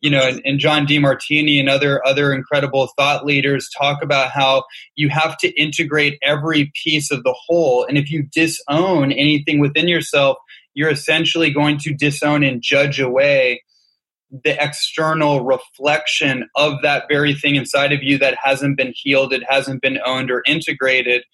you 0.00 0.10
know, 0.10 0.28
and, 0.28 0.40
and, 0.44 0.60
John 0.60 0.86
Demartini 0.86 1.58
and 1.58 1.68
other 1.68 2.06
other 2.06 2.32
incredible 2.32 2.88
thought 2.96 3.26
leaders 3.26 3.68
talk 3.76 4.00
about 4.00 4.30
how 4.30 4.62
you 4.94 5.08
have 5.08 5.36
to 5.38 5.48
integrate 5.60 6.18
every 6.22 6.70
piece 6.84 7.10
of 7.10 7.24
the 7.24 7.34
whole, 7.46 7.84
and 7.84 7.98
if 7.98 8.10
you 8.10 8.22
disown 8.32 9.10
anything 9.10 9.58
within 9.58 9.88
yourself, 9.88 10.36
you're 10.74 10.90
essentially 10.90 11.50
going 11.50 11.78
to 11.78 11.94
disown 11.94 12.44
and 12.44 12.62
judge 12.62 13.00
away 13.00 13.60
the 14.30 14.62
external 14.62 15.44
reflection 15.44 16.48
of 16.54 16.82
that 16.82 17.06
very 17.08 17.34
thing 17.34 17.56
inside 17.56 17.92
of 17.92 18.02
you 18.02 18.18
that 18.18 18.36
hasn't 18.42 18.76
been 18.76 18.92
healed, 18.94 19.32
it 19.32 19.42
hasn't 19.48 19.82
been 19.82 19.98
owned 20.04 20.30
or 20.30 20.42
integrated. 20.46 21.24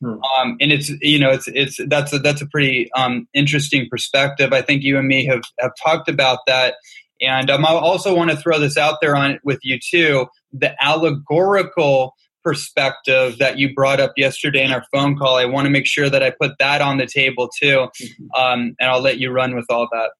Hmm. 0.00 0.18
Um, 0.22 0.56
and 0.60 0.72
it's 0.72 0.90
you 1.00 1.18
know 1.18 1.30
it's 1.30 1.48
it's 1.48 1.78
that's 1.86 2.12
a, 2.12 2.18
that's 2.18 2.42
a 2.42 2.46
pretty 2.46 2.92
um, 2.92 3.28
interesting 3.34 3.86
perspective. 3.90 4.52
I 4.52 4.60
think 4.60 4.82
you 4.82 4.98
and 4.98 5.06
me 5.06 5.24
have 5.26 5.42
have 5.60 5.72
talked 5.82 6.08
about 6.08 6.40
that, 6.46 6.74
and 7.20 7.50
um, 7.50 7.64
I 7.64 7.70
also 7.70 8.14
want 8.14 8.30
to 8.30 8.36
throw 8.36 8.58
this 8.58 8.76
out 8.76 8.98
there 9.00 9.14
on 9.14 9.38
with 9.44 9.60
you 9.62 9.78
too. 9.78 10.26
The 10.52 10.74
allegorical 10.82 12.14
perspective 12.42 13.38
that 13.38 13.58
you 13.58 13.72
brought 13.72 14.00
up 14.00 14.12
yesterday 14.16 14.64
in 14.64 14.72
our 14.72 14.84
phone 14.92 15.16
call. 15.16 15.36
I 15.36 15.44
want 15.44 15.66
to 15.66 15.70
make 15.70 15.86
sure 15.86 16.10
that 16.10 16.24
I 16.24 16.30
put 16.30 16.58
that 16.58 16.80
on 16.80 16.98
the 16.98 17.06
table 17.06 17.48
too, 17.56 17.88
mm-hmm. 18.02 18.40
um, 18.40 18.74
and 18.80 18.90
I'll 18.90 19.00
let 19.00 19.18
you 19.18 19.30
run 19.30 19.54
with 19.54 19.66
all 19.70 19.88
that. 19.92 20.10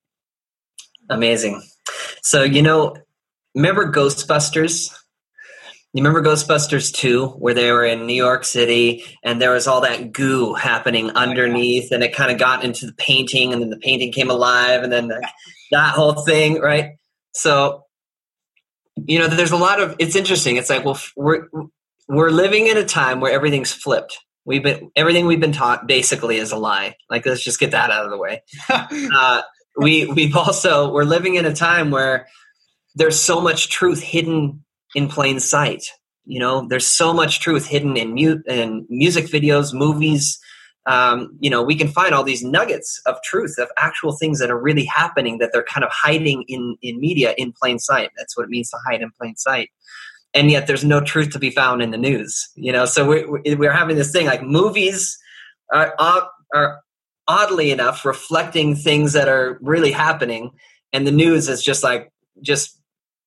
Amazing. 1.13 1.63
So, 2.23 2.43
you 2.43 2.63
know, 2.63 2.97
remember 3.55 3.91
Ghostbusters? 3.91 4.93
You 5.93 6.03
remember 6.03 6.23
Ghostbusters 6.23 6.91
2, 6.95 7.27
where 7.29 7.53
they 7.53 7.71
were 7.71 7.85
in 7.85 8.07
New 8.07 8.15
York 8.15 8.45
City 8.45 9.05
and 9.23 9.43
there 9.43 9.51
was 9.51 9.67
all 9.67 9.83
that 9.83 10.13
goo 10.13 10.55
happening 10.55 11.11
underneath 11.11 11.93
and 11.93 12.03
it 12.03 12.15
kind 12.15 12.33
of 12.33 12.39
got 12.39 12.65
into 12.65 12.87
the 12.87 12.95
painting 12.95 13.53
and 13.53 13.61
then 13.61 13.69
the 13.69 13.77
painting 13.77 14.11
came 14.11 14.31
alive 14.31 14.83
and 14.83 14.91
then 14.91 15.09
the, 15.09 15.29
that 15.71 15.95
whole 15.95 16.15
thing, 16.25 16.61
right? 16.61 16.97
So, 17.33 17.85
you 19.07 19.19
know, 19.19 19.29
there's 19.29 19.53
a 19.53 19.57
lot 19.57 19.83
of, 19.83 19.95
it's 19.99 20.17
interesting. 20.17 20.57
It's 20.57 20.71
like, 20.71 20.85
well, 20.85 20.99
we're, 21.15 21.47
we're 22.09 22.31
living 22.31 22.69
in 22.69 22.79
a 22.79 22.85
time 22.85 23.21
where 23.21 23.33
everything's 23.33 23.73
flipped. 23.73 24.19
We've 24.47 24.63
been, 24.63 24.91
everything 24.97 25.27
we've 25.27 25.41
been 25.41 25.53
taught 25.53 25.87
basically 25.87 26.39
is 26.39 26.53
a 26.53 26.57
lie. 26.57 26.97
Like, 27.11 27.27
let's 27.27 27.45
just 27.45 27.61
get 27.61 27.73
that 27.73 27.91
out 27.91 28.07
of 28.07 28.11
the 28.11 28.19
way. 28.19 28.43
uh, 28.69 29.43
we, 29.77 30.07
we've 30.07 30.37
also, 30.37 30.93
we're 30.93 31.05
living 31.05 31.37
in 31.37 31.45
a 31.45 31.55
time 31.55 31.91
where 31.91 32.27
there's 32.95 33.19
so 33.19 33.41
much 33.41 33.69
truth 33.69 34.03
hidden 34.03 34.65
in 34.95 35.09
plain 35.09 35.41
sight. 35.41 35.85
You 36.25 36.39
know, 36.39 36.67
there's 36.69 36.87
so 36.87 37.13
much 37.13 37.41
truth 37.41 37.67
hidden 37.67 37.97
in 37.97 38.15
mute 38.15 38.43
in 38.47 38.87
music 38.89 39.27
videos, 39.27 39.75
movies. 39.75 40.39
Um, 40.87 41.37
you 41.41 41.51
know, 41.51 41.63
we 41.63 41.75
can 41.75 41.89
find 41.89 42.15
all 42.15 42.23
these 42.23 42.45
nuggets 42.45 43.01
of 43.07 43.17
truth 43.25 43.57
of 43.59 43.69
actual 43.77 44.13
things 44.13 44.39
that 44.39 44.51
are 44.51 44.61
really 44.61 44.85
happening 44.85 45.39
that 45.39 45.51
they're 45.53 45.65
kind 45.65 45.85
of 45.85 45.91
hiding 45.93 46.45
in 46.49 46.77
in 46.83 47.01
media 47.01 47.35
in 47.37 47.53
plain 47.53 47.79
sight. 47.79 48.11
That's 48.17 48.37
what 48.37 48.45
it 48.45 48.51
means 48.51 48.71
to 48.71 48.79
hide 48.87 49.01
in 49.01 49.11
plain 49.19 49.37
sight. 49.37 49.71
And 50.35 50.51
yet, 50.51 50.67
there's 50.67 50.85
no 50.85 51.01
truth 51.01 51.31
to 51.31 51.39
be 51.39 51.51
found 51.51 51.83
in 51.83 51.91
the 51.91 51.99
news. 51.99 52.49
You 52.55 52.73
know, 52.73 52.85
so 52.85 53.07
we're 53.07 53.57
we're 53.57 53.73
having 53.73 53.97
this 53.97 54.13
thing 54.13 54.27
like 54.27 54.43
movies 54.43 55.19
are 55.73 55.95
are 55.99 56.81
oddly 57.33 57.71
enough 57.71 58.05
reflecting 58.05 58.77
things 58.77 59.15
that 59.15 59.27
are 59.27 59.59
really 59.63 59.91
happening, 59.91 60.51
and 60.93 61.07
the 61.07 61.11
news 61.11 61.49
is 61.49 61.63
just 61.63 61.83
like 61.83 62.13
just 62.43 62.79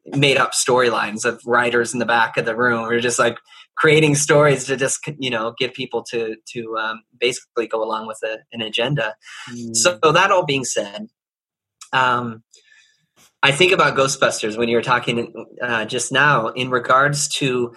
made 0.05 0.37
up 0.37 0.51
storylines 0.51 1.25
of 1.25 1.41
writers 1.47 1.93
in 1.93 1.99
the 1.99 2.05
back 2.05 2.37
of 2.37 2.45
the 2.45 2.55
room. 2.55 2.83
We're 2.83 2.99
just 2.99 3.17
like 3.17 3.39
creating 3.75 4.13
stories 4.13 4.65
to 4.65 4.77
just 4.77 4.99
you 5.17 5.31
know 5.31 5.55
get 5.57 5.73
people 5.73 6.03
to 6.11 6.35
to 6.53 6.77
um, 6.77 7.01
basically 7.19 7.67
go 7.67 7.83
along 7.83 8.05
with 8.05 8.19
a, 8.23 8.37
an 8.51 8.61
agenda. 8.61 9.15
Mm. 9.51 9.75
So 9.75 9.97
that 10.03 10.29
all 10.29 10.45
being 10.45 10.65
said, 10.65 11.07
um, 11.91 12.43
I 13.41 13.51
think 13.51 13.71
about 13.71 13.97
Ghostbusters 13.97 14.55
when 14.55 14.69
you 14.69 14.75
were 14.77 14.83
talking 14.83 15.33
uh, 15.63 15.85
just 15.85 16.11
now 16.11 16.49
in 16.49 16.69
regards 16.69 17.27
to 17.39 17.73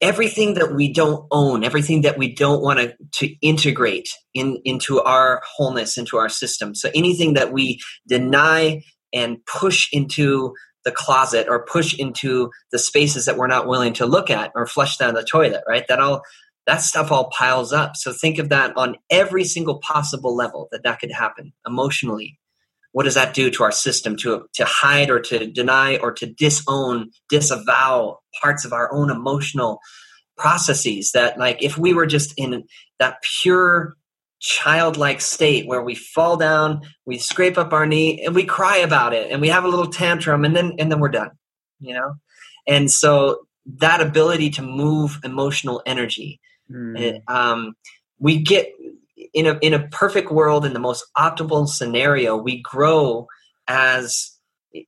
everything 0.00 0.54
that 0.54 0.74
we 0.74 0.92
don't 0.92 1.26
own, 1.30 1.64
everything 1.64 2.02
that 2.02 2.18
we 2.18 2.34
don't 2.34 2.62
want 2.62 2.78
to 2.78 2.94
to 3.12 3.34
integrate 3.40 4.08
in 4.34 4.60
into 4.64 5.00
our 5.00 5.42
wholeness, 5.56 5.96
into 5.96 6.16
our 6.16 6.28
system. 6.28 6.74
So 6.74 6.90
anything 6.94 7.34
that 7.34 7.52
we 7.52 7.80
deny 8.06 8.82
and 9.12 9.38
push 9.46 9.88
into 9.92 10.54
the 10.84 10.92
closet 10.92 11.48
or 11.48 11.64
push 11.64 11.98
into 11.98 12.50
the 12.70 12.78
spaces 12.78 13.24
that 13.24 13.36
we're 13.36 13.46
not 13.48 13.66
willing 13.66 13.92
to 13.94 14.06
look 14.06 14.30
at 14.30 14.52
or 14.54 14.66
flush 14.66 14.96
down 14.96 15.14
the 15.14 15.24
toilet, 15.24 15.64
right? 15.66 15.86
That 15.88 15.98
all 15.98 16.22
that 16.66 16.80
stuff 16.80 17.12
all 17.12 17.30
piles 17.30 17.72
up. 17.72 17.96
So 17.96 18.12
think 18.12 18.38
of 18.38 18.48
that 18.48 18.76
on 18.76 18.96
every 19.10 19.44
single 19.44 19.78
possible 19.78 20.34
level 20.34 20.68
that 20.72 20.82
that 20.82 21.00
could 21.00 21.12
happen 21.12 21.52
emotionally. 21.66 22.38
What 22.96 23.04
does 23.04 23.16
that 23.16 23.34
do 23.34 23.50
to 23.50 23.62
our 23.62 23.72
system 23.72 24.16
to 24.20 24.46
to 24.54 24.64
hide 24.64 25.10
or 25.10 25.20
to 25.20 25.46
deny 25.46 25.98
or 25.98 26.12
to 26.12 26.24
disown, 26.24 27.10
disavow 27.28 28.20
parts 28.40 28.64
of 28.64 28.72
our 28.72 28.90
own 28.90 29.10
emotional 29.10 29.80
processes 30.38 31.10
that 31.12 31.38
like 31.38 31.62
if 31.62 31.76
we 31.76 31.92
were 31.92 32.06
just 32.06 32.32
in 32.38 32.64
that 32.98 33.18
pure 33.20 33.98
childlike 34.40 35.20
state 35.20 35.66
where 35.66 35.82
we 35.82 35.94
fall 35.94 36.38
down, 36.38 36.80
we 37.04 37.18
scrape 37.18 37.58
up 37.58 37.74
our 37.74 37.84
knee, 37.84 38.24
and 38.24 38.34
we 38.34 38.44
cry 38.44 38.78
about 38.78 39.12
it, 39.12 39.30
and 39.30 39.42
we 39.42 39.48
have 39.48 39.66
a 39.66 39.68
little 39.68 39.88
tantrum, 39.88 40.46
and 40.46 40.56
then 40.56 40.72
and 40.78 40.90
then 40.90 40.98
we're 40.98 41.10
done. 41.10 41.32
You 41.80 41.96
know, 41.96 42.14
and 42.66 42.90
so 42.90 43.40
that 43.76 44.00
ability 44.00 44.48
to 44.52 44.62
move 44.62 45.20
emotional 45.22 45.82
energy, 45.84 46.40
mm. 46.72 46.98
it, 46.98 47.22
um, 47.28 47.74
we 48.18 48.40
get 48.40 48.72
in 49.32 49.46
a 49.46 49.58
in 49.60 49.74
a 49.74 49.88
perfect 49.88 50.30
world 50.30 50.64
in 50.64 50.72
the 50.72 50.78
most 50.80 51.04
optimal 51.16 51.68
scenario, 51.68 52.36
we 52.36 52.60
grow 52.62 53.26
as 53.68 54.32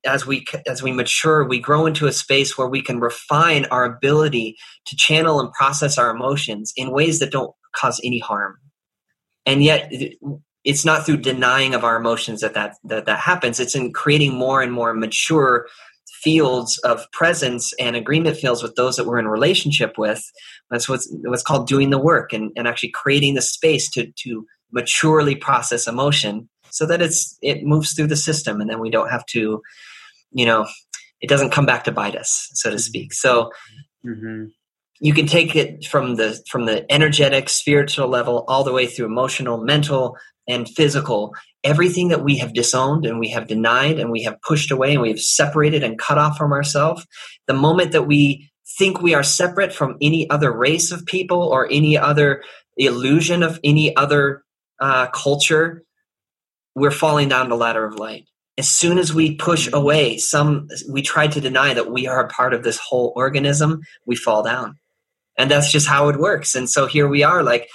as 0.05 0.25
we 0.25 0.45
as 0.67 0.83
we 0.83 0.91
mature 0.91 1.43
we 1.47 1.59
grow 1.59 1.85
into 1.85 2.05
a 2.05 2.11
space 2.11 2.57
where 2.57 2.67
we 2.67 2.81
can 2.81 2.99
refine 2.99 3.65
our 3.65 3.85
ability 3.85 4.55
to 4.85 4.95
channel 4.95 5.39
and 5.39 5.51
process 5.53 5.97
our 5.97 6.11
emotions 6.11 6.71
in 6.75 6.91
ways 6.91 7.19
that 7.19 7.31
don't 7.31 7.55
cause 7.75 7.99
any 8.03 8.19
harm. 8.19 8.57
And 9.45 9.63
yet 9.63 9.91
it's 10.63 10.85
not 10.85 11.05
through 11.05 11.17
denying 11.17 11.73
of 11.73 11.83
our 11.83 11.95
emotions 11.95 12.41
that 12.41 12.53
that, 12.53 12.75
that 12.83 13.05
that 13.05 13.19
happens. 13.19 13.59
It's 13.59 13.75
in 13.75 13.93
creating 13.93 14.33
more 14.33 14.61
and 14.61 14.71
more 14.71 14.93
mature 14.93 15.67
fields 16.23 16.77
of 16.79 17.05
presence 17.11 17.73
and 17.79 17.95
agreement 17.95 18.37
fields 18.37 18.61
with 18.61 18.75
those 18.75 18.95
that 18.95 19.05
we're 19.05 19.19
in 19.19 19.27
relationship 19.27 19.97
with. 19.97 20.21
That's 20.69 20.89
what's 20.89 21.09
what's 21.23 21.43
called 21.43 21.67
doing 21.67 21.89
the 21.89 21.99
work 21.99 22.33
and, 22.33 22.51
and 22.55 22.67
actually 22.67 22.91
creating 22.91 23.35
the 23.35 23.41
space 23.41 23.89
to 23.91 24.11
to 24.23 24.45
maturely 24.71 25.35
process 25.35 25.87
emotion 25.87 26.49
so 26.69 26.85
that 26.85 27.01
it's 27.01 27.37
it 27.41 27.63
moves 27.63 27.93
through 27.93 28.07
the 28.07 28.15
system 28.15 28.61
and 28.61 28.69
then 28.69 28.79
we 28.79 28.89
don't 28.89 29.09
have 29.09 29.25
to 29.27 29.61
you 30.31 30.45
know 30.45 30.67
it 31.21 31.27
doesn't 31.27 31.51
come 31.51 31.65
back 31.65 31.83
to 31.83 31.91
bite 31.91 32.15
us 32.15 32.49
so 32.53 32.69
to 32.69 32.79
speak. 32.79 33.13
So 33.13 33.51
mm-hmm. 34.05 34.45
you 34.99 35.13
can 35.13 35.27
take 35.27 35.55
it 35.55 35.85
from 35.85 36.15
the 36.15 36.41
from 36.49 36.65
the 36.65 36.91
energetic 36.91 37.49
spiritual 37.49 38.07
level 38.07 38.45
all 38.47 38.63
the 38.63 38.73
way 38.73 38.87
through 38.87 39.05
emotional 39.05 39.57
mental 39.57 40.17
and 40.49 40.67
physical 40.67 41.33
everything 41.63 42.09
that 42.09 42.23
we 42.23 42.37
have 42.37 42.53
disowned 42.53 43.05
and 43.05 43.19
we 43.19 43.29
have 43.29 43.47
denied 43.47 43.99
and 43.99 44.11
we 44.11 44.23
have 44.23 44.41
pushed 44.41 44.71
away 44.71 44.93
and 44.93 45.01
we 45.01 45.09
have 45.09 45.19
separated 45.19 45.83
and 45.83 45.99
cut 45.99 46.17
off 46.17 46.37
from 46.37 46.51
ourselves 46.51 47.05
the 47.47 47.53
moment 47.53 47.91
that 47.91 48.03
we 48.03 48.49
think 48.77 49.01
we 49.01 49.13
are 49.13 49.23
separate 49.23 49.73
from 49.73 49.97
any 50.01 50.29
other 50.29 50.51
race 50.51 50.91
of 50.91 51.05
people 51.05 51.41
or 51.41 51.67
any 51.71 51.97
other 51.97 52.43
illusion 52.77 53.43
of 53.43 53.59
any 53.63 53.95
other 53.95 54.43
uh, 54.79 55.07
culture 55.07 55.83
we're 56.75 56.91
falling 56.91 57.27
down 57.27 57.49
the 57.49 57.57
ladder 57.57 57.85
of 57.85 57.95
light. 57.95 58.25
As 58.57 58.69
soon 58.69 58.97
as 58.97 59.13
we 59.13 59.35
push 59.35 59.69
away 59.71 60.17
some 60.17 60.69
we 60.89 61.01
try 61.01 61.27
to 61.27 61.41
deny 61.41 61.73
that 61.73 61.91
we 61.91 62.07
are 62.07 62.23
a 62.23 62.29
part 62.29 62.53
of 62.53 62.63
this 62.63 62.79
whole 62.79 63.13
organism 63.15 63.81
we 64.05 64.15
fall 64.15 64.43
down. 64.43 64.77
And 65.37 65.49
that's 65.49 65.71
just 65.71 65.87
how 65.87 66.09
it 66.09 66.19
works. 66.19 66.55
And 66.55 66.69
so 66.69 66.85
here 66.85 67.07
we 67.07 67.23
are 67.23 67.43
like 67.43 67.69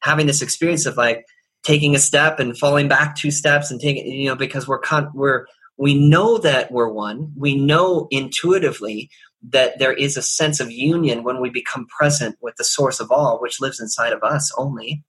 having 0.00 0.26
this 0.26 0.42
experience 0.42 0.86
of 0.86 0.96
like 0.96 1.24
taking 1.64 1.94
a 1.94 1.98
step 1.98 2.38
and 2.38 2.56
falling 2.56 2.88
back 2.88 3.16
two 3.16 3.30
steps 3.30 3.70
and 3.70 3.80
taking 3.80 4.06
you 4.06 4.28
know 4.28 4.36
because 4.36 4.66
we're 4.66 4.78
con- 4.78 5.10
we're 5.14 5.46
we 5.78 5.94
know 5.94 6.38
that 6.38 6.72
we're 6.72 6.88
one. 6.88 7.32
We 7.36 7.54
know 7.54 8.08
intuitively 8.10 9.10
that 9.50 9.78
there 9.78 9.92
is 9.92 10.16
a 10.16 10.22
sense 10.22 10.58
of 10.58 10.72
union 10.72 11.22
when 11.22 11.40
we 11.40 11.50
become 11.50 11.86
present 11.86 12.36
with 12.40 12.56
the 12.56 12.64
source 12.64 12.98
of 12.98 13.12
all 13.12 13.40
which 13.40 13.60
lives 13.60 13.80
inside 13.80 14.12
of 14.12 14.22
us 14.24 14.52
only. 14.58 15.04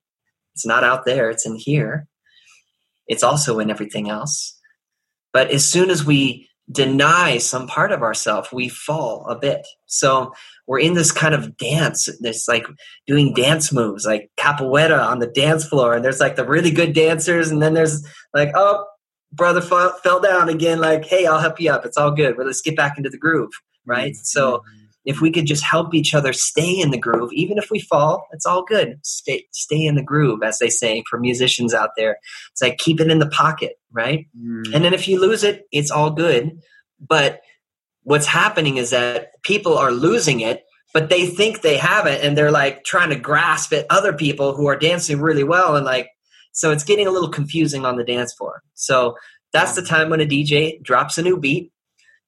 It's 0.53 0.65
not 0.65 0.83
out 0.83 1.05
there 1.05 1.29
it's 1.31 1.45
in 1.45 1.55
here. 1.55 2.07
It's 3.07 3.23
also 3.23 3.57
in 3.57 3.71
everything 3.71 4.09
else. 4.09 4.55
But 5.33 5.49
as 5.49 5.65
soon 5.65 5.89
as 5.89 6.05
we 6.05 6.47
deny 6.71 7.39
some 7.39 7.67
part 7.67 7.91
of 7.91 8.03
ourselves, 8.03 8.49
we 8.51 8.69
fall 8.69 9.25
a 9.27 9.35
bit. 9.35 9.65
So 9.87 10.33
we're 10.69 10.79
in 10.79 10.93
this 10.93 11.11
kind 11.11 11.33
of 11.33 11.57
dance, 11.57 12.07
this 12.19 12.47
like 12.47 12.67
doing 13.07 13.33
dance 13.33 13.73
moves, 13.73 14.05
like 14.05 14.29
capoeira 14.37 15.03
on 15.03 15.17
the 15.17 15.25
dance 15.25 15.65
floor. 15.67 15.95
And 15.95 16.05
there's 16.05 16.19
like 16.19 16.35
the 16.35 16.45
really 16.45 16.69
good 16.69 16.93
dancers, 16.93 17.49
and 17.49 17.59
then 17.59 17.73
there's 17.73 18.05
like, 18.35 18.51
oh, 18.53 18.85
brother 19.33 19.61
fell, 19.61 19.91
fell 20.03 20.19
down 20.19 20.47
again. 20.47 20.79
Like, 20.79 21.05
hey, 21.05 21.25
I'll 21.25 21.39
help 21.39 21.59
you 21.59 21.71
up. 21.71 21.87
It's 21.87 21.97
all 21.97 22.11
good. 22.11 22.37
But 22.37 22.45
let's 22.45 22.61
get 22.61 22.77
back 22.77 22.99
into 22.99 23.09
the 23.09 23.17
groove, 23.17 23.49
right? 23.87 24.11
Mm-hmm. 24.11 24.21
So 24.21 24.61
if 25.05 25.21
we 25.21 25.31
could 25.31 25.47
just 25.47 25.63
help 25.63 25.95
each 25.95 26.13
other 26.13 26.33
stay 26.33 26.79
in 26.79 26.91
the 26.91 26.99
groove, 26.99 27.33
even 27.33 27.57
if 27.57 27.71
we 27.71 27.79
fall, 27.79 28.27
it's 28.31 28.45
all 28.45 28.63
good. 28.63 28.99
Stay 29.01 29.47
stay 29.51 29.83
in 29.83 29.95
the 29.95 30.03
groove, 30.03 30.43
as 30.43 30.59
they 30.59 30.69
say 30.69 31.03
for 31.09 31.19
musicians 31.19 31.73
out 31.73 31.95
there. 31.97 32.19
It's 32.51 32.61
like 32.61 32.77
keep 32.77 32.99
it 32.99 33.09
in 33.09 33.17
the 33.17 33.29
pocket, 33.29 33.77
right? 33.91 34.27
Mm. 34.39 34.75
And 34.75 34.85
then 34.85 34.93
if 34.93 35.07
you 35.07 35.19
lose 35.19 35.43
it, 35.43 35.63
it's 35.71 35.89
all 35.89 36.11
good. 36.11 36.61
But 36.99 37.41
what's 38.09 38.25
happening 38.25 38.77
is 38.77 38.89
that 38.89 39.27
people 39.43 39.77
are 39.77 39.91
losing 39.91 40.39
it, 40.39 40.63
but 40.95 41.09
they 41.09 41.27
think 41.27 41.61
they 41.61 41.77
have 41.77 42.07
it 42.07 42.23
and 42.23 42.35
they're 42.35 42.49
like 42.49 42.83
trying 42.83 43.11
to 43.11 43.15
grasp 43.15 43.71
at 43.71 43.85
other 43.91 44.13
people 44.13 44.55
who 44.55 44.65
are 44.67 44.75
dancing 44.75 45.21
really 45.21 45.43
well 45.43 45.75
and 45.75 45.85
like 45.85 46.09
so 46.51 46.71
it's 46.71 46.83
getting 46.83 47.05
a 47.05 47.11
little 47.11 47.29
confusing 47.29 47.85
on 47.85 47.97
the 47.97 48.03
dance 48.03 48.33
floor. 48.33 48.63
So 48.73 49.15
that's 49.53 49.75
the 49.75 49.83
time 49.83 50.09
when 50.09 50.21
a 50.21 50.25
DJ 50.25 50.81
drops 50.81 51.19
a 51.19 51.21
new 51.21 51.39
beat 51.39 51.71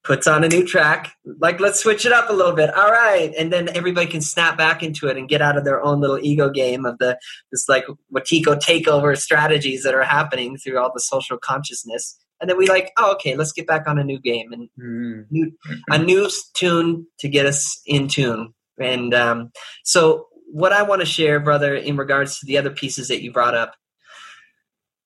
puts 0.03 0.27
on 0.27 0.43
a 0.43 0.47
new 0.47 0.65
track 0.65 1.15
like 1.39 1.59
let's 1.59 1.79
switch 1.79 2.05
it 2.05 2.11
up 2.11 2.29
a 2.29 2.33
little 2.33 2.55
bit 2.55 2.71
all 2.75 2.91
right 2.91 3.33
and 3.37 3.51
then 3.51 3.69
everybody 3.75 4.05
can 4.07 4.21
snap 4.21 4.57
back 4.57 4.83
into 4.83 5.07
it 5.07 5.17
and 5.17 5.29
get 5.29 5.41
out 5.41 5.57
of 5.57 5.65
their 5.65 5.83
own 5.83 5.99
little 5.99 6.19
ego 6.21 6.49
game 6.49 6.85
of 6.85 6.97
the 6.99 7.17
this 7.51 7.67
like 7.67 7.85
Wetiko 8.13 8.59
takeover 8.59 9.17
strategies 9.17 9.83
that 9.83 9.95
are 9.95 10.03
happening 10.03 10.57
through 10.57 10.79
all 10.79 10.91
the 10.93 10.99
social 10.99 11.37
consciousness 11.37 12.19
and 12.41 12.49
then 12.49 12.57
we 12.57 12.67
like 12.67 12.91
oh 12.97 13.13
okay 13.13 13.35
let's 13.35 13.53
get 13.53 13.67
back 13.67 13.87
on 13.87 13.97
a 13.97 14.03
new 14.03 14.19
game 14.19 14.51
and 14.51 14.69
mm-hmm. 14.79 15.21
new, 15.29 15.51
a 15.89 15.97
new 15.97 16.29
tune 16.55 17.05
to 17.19 17.29
get 17.29 17.45
us 17.45 17.79
in 17.85 18.07
tune 18.07 18.53
and 18.79 19.13
um, 19.13 19.51
so 19.83 20.27
what 20.51 20.73
i 20.73 20.83
want 20.83 21.01
to 21.01 21.05
share 21.05 21.39
brother 21.39 21.75
in 21.75 21.95
regards 21.95 22.39
to 22.39 22.45
the 22.45 22.57
other 22.57 22.71
pieces 22.71 23.07
that 23.07 23.21
you 23.21 23.31
brought 23.31 23.55
up 23.55 23.75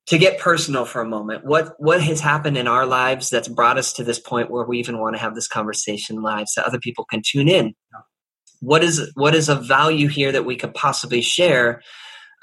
to 0.07 0.17
get 0.19 0.39
personal 0.39 0.85
for 0.85 1.01
a 1.01 1.07
moment, 1.07 1.45
what 1.45 1.73
what 1.79 2.01
has 2.01 2.19
happened 2.19 2.57
in 2.57 2.67
our 2.67 2.85
lives 2.85 3.29
that's 3.29 3.47
brought 3.47 3.77
us 3.77 3.93
to 3.93 4.03
this 4.03 4.19
point 4.19 4.51
where 4.51 4.65
we 4.65 4.77
even 4.77 4.99
want 4.99 5.15
to 5.15 5.21
have 5.21 5.33
this 5.33 5.47
conversation 5.47 6.21
live 6.21 6.47
so 6.47 6.61
other 6.61 6.79
people 6.79 7.05
can 7.05 7.21
tune 7.25 7.47
in? 7.47 7.73
What 8.61 8.83
is 8.83 9.11
what 9.15 9.33
is 9.33 9.49
a 9.49 9.55
value 9.55 10.07
here 10.07 10.31
that 10.31 10.45
we 10.45 10.55
could 10.55 10.73
possibly 10.73 11.21
share? 11.21 11.81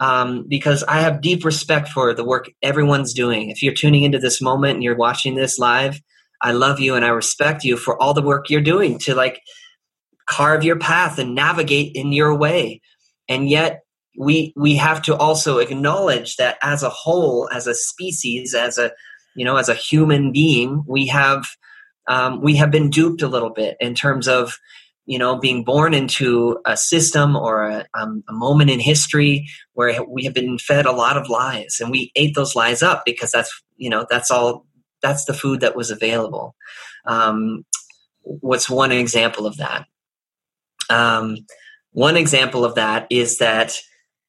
Um, 0.02 0.46
because 0.48 0.82
I 0.82 1.00
have 1.02 1.20
deep 1.20 1.44
respect 1.44 1.88
for 1.88 2.12
the 2.12 2.24
work 2.24 2.50
everyone's 2.60 3.14
doing. 3.14 3.50
If 3.50 3.62
you're 3.62 3.72
tuning 3.72 4.02
into 4.02 4.18
this 4.18 4.42
moment 4.42 4.74
and 4.74 4.82
you're 4.82 4.96
watching 4.96 5.36
this 5.36 5.60
live, 5.60 6.00
I 6.40 6.50
love 6.50 6.80
you 6.80 6.96
and 6.96 7.04
I 7.04 7.10
respect 7.10 7.62
you 7.62 7.76
for 7.76 7.96
all 8.02 8.12
the 8.12 8.20
work 8.20 8.50
you're 8.50 8.60
doing 8.60 8.98
to 9.00 9.14
like 9.14 9.40
carve 10.28 10.64
your 10.64 10.76
path 10.76 11.20
and 11.20 11.36
navigate 11.36 11.92
in 11.94 12.10
your 12.10 12.34
way. 12.34 12.80
And 13.28 13.48
yet 13.48 13.84
we 14.18 14.52
we 14.56 14.74
have 14.74 15.02
to 15.02 15.16
also 15.16 15.58
acknowledge 15.58 16.34
that 16.34 16.58
as 16.64 16.82
a 16.82 16.90
whole, 16.90 17.48
as 17.52 17.68
a 17.68 17.74
species, 17.74 18.54
as 18.54 18.78
a 18.78 18.90
you 19.36 19.44
know, 19.44 19.56
as 19.56 19.68
a 19.68 19.74
human 19.74 20.32
being, 20.32 20.82
we 20.88 21.06
have 21.06 21.46
um, 22.08 22.42
we 22.42 22.56
have 22.56 22.72
been 22.72 22.90
duped 22.90 23.22
a 23.22 23.28
little 23.28 23.50
bit 23.50 23.76
in 23.78 23.94
terms 23.94 24.26
of 24.26 24.58
you 25.06 25.18
know 25.18 25.36
being 25.36 25.64
born 25.64 25.94
into 25.94 26.58
a 26.64 26.76
system 26.76 27.36
or 27.36 27.64
a, 27.64 27.86
um, 27.94 28.22
a, 28.28 28.32
moment 28.32 28.70
in 28.70 28.80
history 28.80 29.46
where 29.74 30.02
we 30.04 30.24
have 30.24 30.34
been 30.34 30.58
fed 30.58 30.86
a 30.86 30.92
lot 30.92 31.16
of 31.16 31.28
lies 31.28 31.78
and 31.80 31.90
we 31.90 32.12
ate 32.16 32.34
those 32.34 32.54
lies 32.54 32.82
up 32.82 33.02
because 33.04 33.30
that's 33.30 33.62
you 33.76 33.90
know 33.90 34.06
that's 34.08 34.30
all 34.30 34.66
that's 35.02 35.24
the 35.24 35.34
food 35.34 35.60
that 35.60 35.76
was 35.76 35.90
available 35.90 36.54
um, 37.06 37.64
what's 38.22 38.70
one 38.70 38.92
example 38.92 39.46
of 39.46 39.56
that 39.56 39.86
um, 40.90 41.36
one 41.92 42.16
example 42.16 42.64
of 42.64 42.74
that 42.74 43.06
is 43.10 43.38
that 43.38 43.78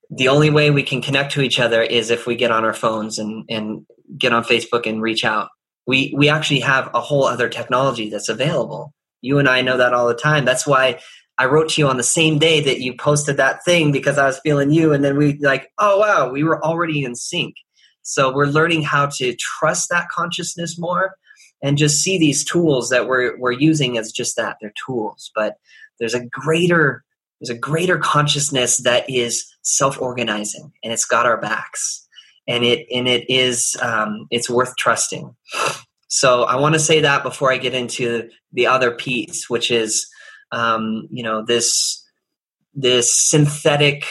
the 0.09 0.27
only 0.27 0.49
way 0.49 0.69
we 0.69 0.83
can 0.83 1.01
connect 1.01 1.31
to 1.33 1.41
each 1.41 1.59
other 1.59 1.81
is 1.81 2.09
if 2.09 2.27
we 2.27 2.35
get 2.35 2.51
on 2.51 2.65
our 2.65 2.73
phones 2.73 3.17
and, 3.17 3.45
and 3.49 3.85
get 4.17 4.33
on 4.33 4.43
Facebook 4.43 4.87
and 4.87 5.01
reach 5.01 5.23
out. 5.23 5.49
We 5.85 6.13
we 6.15 6.29
actually 6.29 6.61
have 6.61 6.89
a 6.93 7.01
whole 7.01 7.25
other 7.25 7.49
technology 7.49 8.09
that's 8.09 8.29
available. 8.29 8.93
You 9.23 9.39
and 9.39 9.47
I 9.47 9.61
know 9.61 9.77
that 9.77 9.93
all 9.93 10.07
the 10.07 10.13
time. 10.13 10.45
That's 10.45 10.67
why 10.67 10.99
I 11.37 11.45
wrote 11.45 11.69
to 11.69 11.81
you 11.81 11.87
on 11.87 11.97
the 11.97 12.03
same 12.03 12.37
day 12.37 12.59
that 12.61 12.81
you 12.81 12.95
posted 12.95 13.37
that 13.37 13.63
thing 13.63 13.91
because 13.91 14.17
I 14.17 14.27
was 14.27 14.39
feeling 14.39 14.71
you, 14.71 14.93
and 14.93 15.03
then 15.03 15.17
we 15.17 15.37
like, 15.39 15.71
oh 15.79 15.99
wow, 15.99 16.29
we 16.29 16.43
were 16.43 16.63
already 16.63 17.03
in 17.03 17.15
sync. 17.15 17.55
So 18.03 18.33
we're 18.33 18.45
learning 18.45 18.83
how 18.83 19.07
to 19.07 19.33
trust 19.35 19.89
that 19.89 20.09
consciousness 20.09 20.77
more 20.77 21.15
and 21.63 21.77
just 21.77 22.03
see 22.03 22.19
these 22.19 22.43
tools 22.43 22.89
that 22.89 23.07
we're 23.07 23.39
we're 23.39 23.53
using 23.53 23.97
as 23.97 24.11
just 24.11 24.35
that. 24.35 24.57
They're 24.61 24.73
tools, 24.85 25.31
but 25.33 25.55
there's 25.99 26.13
a 26.13 26.25
greater 26.25 27.03
there's 27.39 27.49
a 27.49 27.59
greater 27.59 27.97
consciousness 27.97 28.77
that 28.83 29.09
is 29.09 29.45
self-organizing 29.63 30.71
and 30.83 30.93
it's 30.93 31.05
got 31.05 31.25
our 31.25 31.39
backs 31.39 32.07
and 32.47 32.63
it 32.63 32.87
and 32.93 33.07
it 33.07 33.29
is 33.29 33.75
um, 33.81 34.27
it's 34.31 34.49
worth 34.49 34.75
trusting 34.77 35.35
so 36.13 36.43
i 36.43 36.55
want 36.55 36.73
to 36.73 36.79
say 36.79 37.01
that 37.01 37.23
before 37.23 37.51
i 37.51 37.57
get 37.57 37.73
into 37.73 38.29
the 38.51 38.67
other 38.67 38.91
piece 38.91 39.49
which 39.49 39.71
is 39.71 40.07
um, 40.51 41.07
you 41.09 41.23
know 41.23 41.43
this 41.43 42.03
this 42.75 43.11
synthetic 43.15 44.05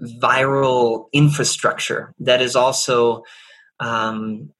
viral 0.00 1.06
infrastructure 1.12 2.14
that 2.20 2.40
is 2.40 2.54
also 2.54 3.22
um, 3.80 4.50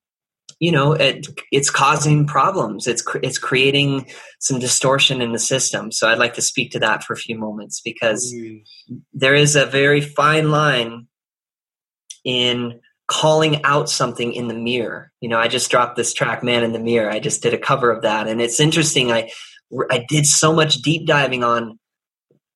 you 0.58 0.72
know 0.72 0.92
it, 0.92 1.26
it's 1.52 1.70
causing 1.70 2.26
problems. 2.26 2.86
It's 2.86 3.02
it's 3.22 3.38
creating 3.38 4.10
some 4.40 4.58
distortion 4.58 5.22
in 5.22 5.32
the 5.32 5.38
system. 5.38 5.92
So 5.92 6.08
i'd 6.08 6.18
like 6.18 6.34
to 6.34 6.42
speak 6.42 6.72
to 6.72 6.80
that 6.80 7.04
for 7.04 7.12
a 7.12 7.16
few 7.16 7.38
moments 7.38 7.80
because 7.80 8.34
there 9.12 9.34
is 9.34 9.54
a 9.56 9.66
very 9.66 10.00
fine 10.00 10.50
line 10.50 11.06
in 12.24 12.80
calling 13.08 13.64
out 13.64 13.88
something 13.88 14.32
in 14.32 14.48
the 14.48 14.54
mirror. 14.54 15.10
You 15.20 15.28
know 15.28 15.38
i 15.38 15.48
just 15.48 15.70
dropped 15.70 15.96
this 15.96 16.14
track 16.14 16.44
man 16.44 16.62
in 16.62 16.72
the 16.72 16.78
mirror. 16.78 17.10
I 17.10 17.18
just 17.18 17.42
did 17.42 17.54
a 17.54 17.58
cover 17.58 17.90
of 17.90 18.02
that. 18.02 18.28
And 18.28 18.40
it's 18.40 18.60
interesting 18.60 19.10
i 19.10 19.30
i 19.90 20.04
did 20.08 20.26
so 20.26 20.52
much 20.52 20.76
deep 20.76 21.06
diving 21.06 21.42
on 21.42 21.78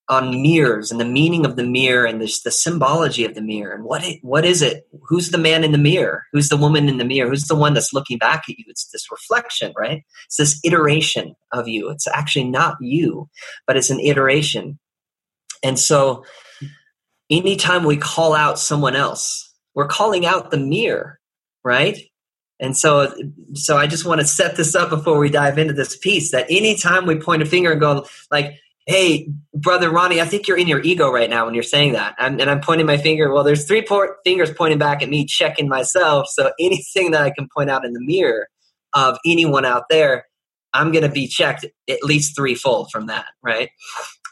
on 0.08 0.42
mirrors 0.42 0.90
and 0.90 1.00
the 1.00 1.06
meaning 1.06 1.46
of 1.46 1.56
the 1.56 1.64
mirror 1.64 2.04
and 2.04 2.20
this, 2.20 2.42
the 2.42 2.50
symbology 2.50 3.24
of 3.24 3.34
the 3.34 3.40
mirror 3.40 3.72
and 3.72 3.84
what 3.84 4.04
it, 4.04 4.18
what 4.22 4.44
is 4.44 4.60
it? 4.60 4.86
Who's 5.08 5.30
the 5.30 5.38
man 5.38 5.64
in 5.64 5.72
the 5.72 5.78
mirror? 5.78 6.24
Who's 6.32 6.48
the 6.48 6.56
woman 6.56 6.88
in 6.88 6.98
the 6.98 7.04
mirror? 7.04 7.30
Who's 7.30 7.46
the 7.46 7.54
one 7.54 7.72
that's 7.72 7.94
looking 7.94 8.18
back 8.18 8.42
at 8.48 8.58
you? 8.58 8.64
It's 8.66 8.90
this 8.90 9.10
reflection 9.10 9.72
right? 9.76 10.02
It's 10.26 10.36
this 10.36 10.60
iteration 10.64 11.34
of 11.52 11.66
you. 11.66 11.88
It's 11.88 12.06
actually 12.06 12.48
not 12.48 12.76
you 12.80 13.30
but 13.66 13.76
it's 13.76 13.90
an 13.90 14.00
iteration. 14.00 14.78
And 15.62 15.78
so 15.78 16.24
anytime 17.30 17.84
we 17.84 17.96
call 17.96 18.34
out 18.34 18.58
someone 18.58 18.96
else 18.96 19.51
we're 19.74 19.88
calling 19.88 20.26
out 20.26 20.50
the 20.50 20.58
mirror 20.58 21.18
right 21.64 21.98
and 22.62 22.76
so, 22.76 23.12
so 23.54 23.76
I 23.76 23.88
just 23.88 24.06
want 24.06 24.20
to 24.20 24.26
set 24.26 24.54
this 24.54 24.76
up 24.76 24.88
before 24.88 25.18
we 25.18 25.30
dive 25.30 25.58
into 25.58 25.74
this 25.74 25.96
piece 25.96 26.30
that 26.30 26.46
anytime 26.48 27.06
we 27.06 27.16
point 27.16 27.42
a 27.42 27.44
finger 27.44 27.72
and 27.72 27.80
go 27.80 28.06
like, 28.30 28.60
hey, 28.86 29.28
brother 29.52 29.90
Ronnie, 29.90 30.20
I 30.20 30.26
think 30.26 30.46
you're 30.46 30.56
in 30.56 30.68
your 30.68 30.80
ego 30.80 31.10
right 31.10 31.28
now 31.28 31.44
when 31.44 31.54
you're 31.54 31.64
saying 31.64 31.94
that. 31.94 32.14
I'm, 32.18 32.38
and 32.38 32.48
I'm 32.48 32.60
pointing 32.60 32.86
my 32.86 32.98
finger. 32.98 33.32
Well, 33.32 33.42
there's 33.42 33.66
three 33.66 33.84
fingers 34.22 34.52
pointing 34.52 34.78
back 34.78 35.02
at 35.02 35.08
me, 35.08 35.26
checking 35.26 35.68
myself. 35.68 36.28
So 36.28 36.52
anything 36.60 37.10
that 37.10 37.22
I 37.22 37.30
can 37.30 37.48
point 37.52 37.68
out 37.68 37.84
in 37.84 37.94
the 37.94 38.00
mirror 38.00 38.46
of 38.92 39.18
anyone 39.26 39.64
out 39.64 39.88
there, 39.90 40.26
I'm 40.72 40.92
going 40.92 41.02
to 41.04 41.10
be 41.10 41.26
checked 41.26 41.66
at 41.90 42.04
least 42.04 42.36
threefold 42.36 42.92
from 42.92 43.06
that, 43.06 43.26
right? 43.42 43.70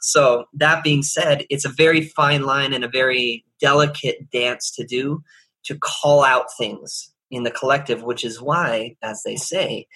So 0.01 0.47
that 0.55 0.83
being 0.83 1.03
said, 1.03 1.45
it's 1.51 1.65
a 1.65 1.71
very 1.71 2.03
fine 2.03 2.43
line 2.43 2.73
and 2.73 2.85
a 2.85 2.89
very 2.89 3.45
delicate 3.61 4.31
dance 4.31 4.71
to 4.73 4.85
do 4.85 5.23
to 5.65 5.79
call 5.79 6.25
out 6.25 6.47
things 6.59 7.13
in 7.31 7.45
the 7.45 7.51
collective, 7.51 8.03
which 8.03 8.25
is 8.25 8.41
why, 8.41 8.97
as 9.03 9.23
they 9.25 9.37
say, 9.37 9.87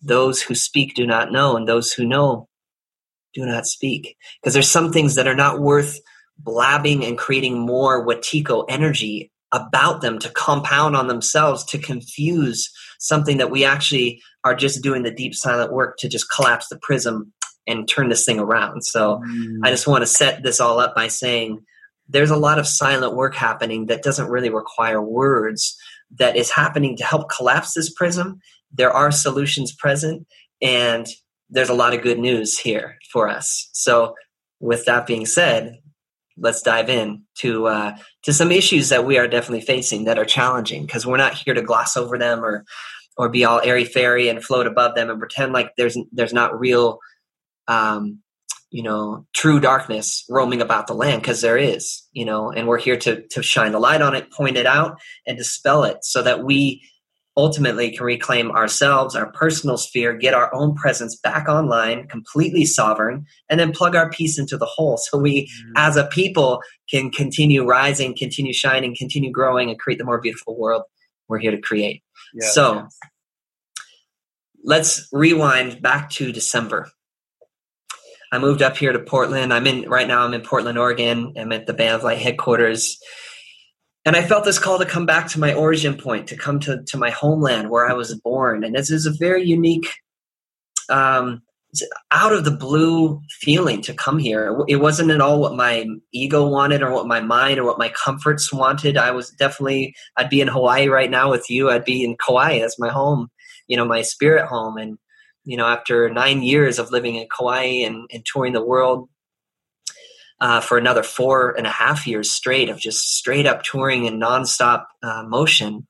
those 0.00 0.40
who 0.40 0.54
speak 0.54 0.94
do 0.94 1.06
not 1.06 1.32
know, 1.32 1.56
and 1.56 1.68
those 1.68 1.92
who 1.92 2.04
know 2.04 2.48
do 3.34 3.44
not 3.44 3.66
speak. 3.66 4.16
Because 4.40 4.54
there's 4.54 4.70
some 4.70 4.92
things 4.92 5.16
that 5.16 5.26
are 5.26 5.34
not 5.34 5.60
worth 5.60 6.00
blabbing 6.38 7.04
and 7.04 7.18
creating 7.18 7.58
more 7.58 8.06
Wetiko 8.06 8.64
energy 8.68 9.30
about 9.52 10.00
them 10.00 10.18
to 10.18 10.28
compound 10.30 10.96
on 10.96 11.06
themselves 11.06 11.64
to 11.64 11.78
confuse 11.78 12.70
something 12.98 13.38
that 13.38 13.50
we 13.50 13.64
actually 13.64 14.20
are 14.42 14.54
just 14.54 14.82
doing 14.82 15.02
the 15.02 15.14
deep 15.14 15.34
silent 15.34 15.72
work 15.72 15.96
to 15.98 16.08
just 16.08 16.30
collapse 16.30 16.68
the 16.68 16.78
prism 16.78 17.32
and 17.66 17.88
turn 17.88 18.08
this 18.08 18.24
thing 18.24 18.38
around. 18.38 18.82
So 18.82 19.20
mm. 19.26 19.58
I 19.62 19.70
just 19.70 19.86
want 19.86 20.02
to 20.02 20.06
set 20.06 20.42
this 20.42 20.60
all 20.60 20.78
up 20.78 20.94
by 20.94 21.08
saying 21.08 21.64
there's 22.08 22.30
a 22.30 22.36
lot 22.36 22.58
of 22.58 22.66
silent 22.66 23.14
work 23.14 23.34
happening 23.34 23.86
that 23.86 24.02
doesn't 24.02 24.28
really 24.28 24.50
require 24.50 25.00
words 25.00 25.76
that 26.18 26.36
is 26.36 26.50
happening 26.50 26.96
to 26.96 27.04
help 27.04 27.30
collapse 27.30 27.74
this 27.74 27.92
prism. 27.92 28.40
There 28.72 28.90
are 28.90 29.10
solutions 29.10 29.74
present 29.74 30.26
and 30.60 31.06
there's 31.50 31.70
a 31.70 31.74
lot 31.74 31.94
of 31.94 32.02
good 32.02 32.18
news 32.18 32.58
here 32.58 32.98
for 33.12 33.28
us. 33.28 33.68
So, 33.72 34.14
with 34.60 34.86
that 34.86 35.06
being 35.06 35.26
said, 35.26 35.78
let's 36.36 36.62
dive 36.62 36.88
in 36.88 37.22
to 37.38 37.66
uh, 37.66 37.96
to 38.22 38.32
some 38.32 38.50
issues 38.50 38.88
that 38.88 39.04
we 39.04 39.18
are 39.18 39.28
definitely 39.28 39.60
facing 39.60 40.04
that 40.04 40.18
are 40.18 40.24
challenging 40.24 40.86
because 40.86 41.06
we're 41.06 41.16
not 41.16 41.34
here 41.34 41.54
to 41.54 41.62
gloss 41.62 41.96
over 41.96 42.18
them 42.18 42.44
or 42.44 42.64
or 43.16 43.28
be 43.28 43.44
all 43.44 43.60
airy 43.60 43.84
fairy 43.84 44.28
and 44.28 44.42
float 44.42 44.66
above 44.66 44.94
them 44.94 45.10
and 45.10 45.18
pretend 45.18 45.52
like 45.52 45.70
there's 45.76 45.96
there's 46.12 46.32
not 46.32 46.58
real 46.58 46.98
um, 47.68 48.20
you 48.70 48.82
know 48.82 49.26
true 49.34 49.60
darkness 49.60 50.24
roaming 50.28 50.60
about 50.60 50.86
the 50.86 50.94
land 50.94 51.22
because 51.22 51.40
there 51.40 51.58
is 51.58 52.02
you 52.12 52.24
know 52.24 52.50
and 52.50 52.66
we're 52.66 52.78
here 52.78 52.96
to 52.96 53.26
to 53.28 53.42
shine 53.42 53.72
the 53.72 53.78
light 53.78 54.02
on 54.02 54.14
it 54.14 54.30
point 54.32 54.56
it 54.56 54.66
out 54.66 54.98
and 55.26 55.38
dispel 55.38 55.84
it 55.84 55.98
so 56.02 56.22
that 56.22 56.44
we 56.44 56.82
ultimately 57.36 57.90
can 57.90 58.04
reclaim 58.04 58.50
ourselves, 58.52 59.16
our 59.16 59.30
personal 59.32 59.76
sphere, 59.76 60.16
get 60.16 60.34
our 60.34 60.54
own 60.54 60.74
presence 60.74 61.16
back 61.16 61.48
online, 61.48 62.06
completely 62.06 62.64
sovereign, 62.64 63.26
and 63.50 63.58
then 63.58 63.72
plug 63.72 63.96
our 63.96 64.08
piece 64.10 64.38
into 64.38 64.56
the 64.56 64.66
whole. 64.66 64.96
So 64.96 65.18
we, 65.18 65.42
mm-hmm. 65.42 65.72
as 65.76 65.96
a 65.96 66.06
people, 66.06 66.60
can 66.88 67.10
continue 67.10 67.66
rising, 67.66 68.14
continue 68.16 68.52
shining, 68.52 68.94
continue 68.96 69.32
growing, 69.32 69.68
and 69.68 69.78
create 69.78 69.98
the 69.98 70.04
more 70.04 70.20
beautiful 70.20 70.56
world 70.56 70.82
we're 71.28 71.38
here 71.38 71.50
to 71.50 71.60
create. 71.60 72.02
Yeah, 72.34 72.48
so 72.48 72.74
yeah. 72.74 72.86
let's 74.62 75.08
rewind 75.12 75.82
back 75.82 76.10
to 76.10 76.30
December. 76.30 76.88
I 78.34 78.38
moved 78.38 78.62
up 78.62 78.76
here 78.76 78.92
to 78.92 78.98
Portland. 78.98 79.52
I'm 79.52 79.66
in 79.66 79.88
right 79.88 80.08
now. 80.08 80.24
I'm 80.24 80.34
in 80.34 80.42
Portland, 80.42 80.78
Oregon. 80.78 81.34
I'm 81.36 81.52
at 81.52 81.66
the 81.66 81.74
Band 81.74 81.94
of 81.94 82.02
Light 82.02 82.18
headquarters 82.18 82.98
and 84.04 84.16
I 84.16 84.22
felt 84.22 84.44
this 84.44 84.58
call 84.58 84.78
to 84.78 84.84
come 84.84 85.06
back 85.06 85.28
to 85.28 85.40
my 85.40 85.54
origin 85.54 85.96
point, 85.96 86.28
to 86.28 86.36
come 86.36 86.60
to, 86.60 86.82
to 86.86 86.96
my 86.98 87.10
homeland 87.10 87.70
where 87.70 87.88
I 87.88 87.94
was 87.94 88.14
born. 88.20 88.62
And 88.62 88.74
this 88.74 88.90
is 88.90 89.06
a 89.06 89.12
very 89.18 89.42
unique, 89.42 89.88
um, 90.90 91.42
out 92.12 92.32
of 92.32 92.44
the 92.44 92.52
blue 92.52 93.20
feeling 93.40 93.82
to 93.82 93.94
come 93.94 94.18
here. 94.18 94.62
It 94.68 94.76
wasn't 94.76 95.10
at 95.10 95.20
all 95.20 95.40
what 95.40 95.56
my 95.56 95.86
ego 96.12 96.46
wanted 96.46 96.82
or 96.82 96.92
what 96.92 97.08
my 97.08 97.20
mind 97.20 97.58
or 97.58 97.64
what 97.64 97.78
my 97.78 97.88
comforts 97.88 98.52
wanted. 98.52 98.96
I 98.96 99.10
was 99.10 99.30
definitely, 99.30 99.94
I'd 100.16 100.30
be 100.30 100.40
in 100.40 100.48
Hawaii 100.48 100.86
right 100.86 101.10
now 101.10 101.30
with 101.30 101.50
you. 101.50 101.70
I'd 101.70 101.84
be 101.84 102.04
in 102.04 102.16
Kauai. 102.16 102.60
That's 102.60 102.78
my 102.78 102.90
home, 102.90 103.28
you 103.66 103.76
know, 103.76 103.84
my 103.84 104.02
spirit 104.02 104.46
home. 104.46 104.76
And, 104.76 104.98
you 105.44 105.56
know, 105.56 105.66
after 105.66 106.10
nine 106.10 106.42
years 106.42 106.78
of 106.78 106.90
living 106.90 107.16
in 107.16 107.28
Kauai 107.28 107.84
and, 107.84 108.08
and 108.12 108.24
touring 108.24 108.52
the 108.52 108.64
world, 108.64 109.08
uh, 110.40 110.60
for 110.60 110.76
another 110.76 111.02
four 111.02 111.52
and 111.56 111.66
a 111.66 111.70
half 111.70 112.06
years 112.06 112.30
straight 112.30 112.68
of 112.68 112.78
just 112.78 113.16
straight 113.16 113.46
up 113.46 113.62
touring 113.62 114.06
and 114.06 114.20
nonstop 114.20 114.84
uh, 115.02 115.22
motion. 115.26 115.86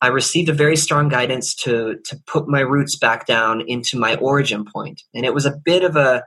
I 0.00 0.08
received 0.08 0.48
a 0.48 0.52
very 0.52 0.76
strong 0.76 1.08
guidance 1.08 1.54
to 1.56 1.96
to 2.04 2.16
put 2.26 2.48
my 2.48 2.60
roots 2.60 2.96
back 2.96 3.26
down 3.26 3.62
into 3.66 3.98
my 3.98 4.16
origin 4.16 4.64
point, 4.64 5.02
and 5.14 5.24
it 5.24 5.34
was 5.34 5.46
a 5.46 5.56
bit 5.64 5.82
of 5.82 5.96
a 5.96 6.22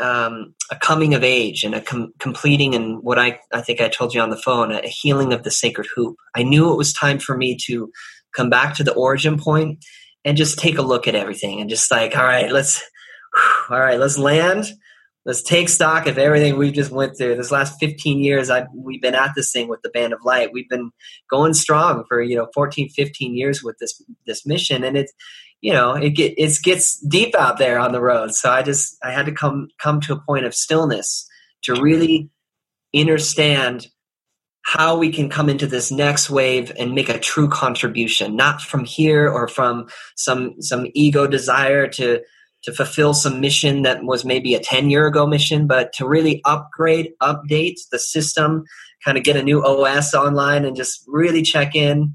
um, 0.00 0.54
a 0.70 0.76
coming 0.76 1.14
of 1.14 1.24
age 1.24 1.64
and 1.64 1.74
a 1.74 1.80
com- 1.80 2.12
completing 2.18 2.74
and 2.74 3.02
what 3.02 3.18
I, 3.18 3.40
I 3.52 3.62
think 3.62 3.80
I 3.80 3.88
told 3.88 4.12
you 4.12 4.20
on 4.20 4.28
the 4.28 4.36
phone 4.36 4.70
a 4.70 4.86
healing 4.86 5.32
of 5.32 5.42
the 5.42 5.50
sacred 5.50 5.86
hoop. 5.94 6.16
I 6.34 6.42
knew 6.42 6.70
it 6.70 6.76
was 6.76 6.92
time 6.92 7.18
for 7.18 7.36
me 7.36 7.56
to 7.64 7.90
come 8.34 8.50
back 8.50 8.74
to 8.74 8.84
the 8.84 8.92
origin 8.92 9.38
point 9.38 9.82
and 10.26 10.36
just 10.36 10.58
take 10.58 10.76
a 10.76 10.82
look 10.82 11.08
at 11.08 11.14
everything 11.14 11.60
and 11.60 11.70
just 11.70 11.90
like 11.90 12.14
all 12.16 12.24
right 12.24 12.52
let's 12.52 12.82
all 13.70 13.80
right 13.80 13.98
let's 13.98 14.18
land. 14.18 14.66
Let's 15.24 15.42
take 15.42 15.68
stock 15.68 16.06
of 16.06 16.18
everything 16.18 16.56
we've 16.56 16.72
just 16.72 16.92
went 16.92 17.18
through. 17.18 17.34
This 17.34 17.50
last 17.50 17.80
15 17.80 18.20
years 18.20 18.48
i 18.48 18.66
we've 18.74 19.02
been 19.02 19.14
at 19.14 19.32
this 19.34 19.50
thing 19.50 19.68
with 19.68 19.80
the 19.82 19.90
band 19.90 20.12
of 20.12 20.20
light. 20.24 20.50
We've 20.52 20.68
been 20.68 20.90
going 21.28 21.54
strong 21.54 22.04
for 22.08 22.22
you 22.22 22.36
know 22.36 22.48
14 22.54 22.88
15 22.90 23.36
years 23.36 23.62
with 23.62 23.76
this 23.78 24.00
this 24.26 24.46
mission. 24.46 24.84
And 24.84 24.96
it's 24.96 25.12
you 25.60 25.72
know 25.72 25.94
it 25.94 26.10
get 26.10 26.34
it 26.36 26.56
gets 26.62 27.00
deep 27.00 27.34
out 27.34 27.58
there 27.58 27.78
on 27.78 27.92
the 27.92 28.00
road. 28.00 28.34
So 28.34 28.50
i 28.50 28.62
just 28.62 28.96
i 29.02 29.10
had 29.10 29.26
to 29.26 29.32
come 29.32 29.68
come 29.80 30.00
to 30.02 30.12
a 30.12 30.20
point 30.20 30.44
of 30.44 30.54
stillness 30.54 31.26
to 31.62 31.80
really 31.80 32.30
understand 32.94 33.88
how 34.66 34.98
we 34.98 35.12
can 35.12 35.30
come 35.30 35.48
into 35.48 35.64
this 35.64 35.92
next 35.92 36.28
wave 36.28 36.72
and 36.76 36.92
make 36.92 37.08
a 37.08 37.20
true 37.20 37.48
contribution 37.48 38.34
not 38.34 38.60
from 38.60 38.84
here 38.84 39.30
or 39.30 39.46
from 39.46 39.86
some 40.16 40.60
some 40.60 40.86
ego 40.92 41.26
desire 41.26 41.86
to 41.86 42.20
to 42.62 42.72
fulfill 42.72 43.14
some 43.14 43.40
mission 43.40 43.82
that 43.82 44.02
was 44.02 44.24
maybe 44.24 44.54
a 44.54 44.60
10 44.60 44.90
year 44.90 45.06
ago 45.06 45.24
mission 45.26 45.66
but 45.66 45.92
to 45.92 46.06
really 46.06 46.42
upgrade 46.44 47.12
update 47.22 47.76
the 47.92 47.98
system 47.98 48.64
kind 49.04 49.16
of 49.16 49.22
get 49.22 49.36
a 49.36 49.42
new 49.42 49.62
os 49.64 50.14
online 50.14 50.64
and 50.64 50.76
just 50.76 51.04
really 51.06 51.42
check 51.42 51.76
in 51.76 52.14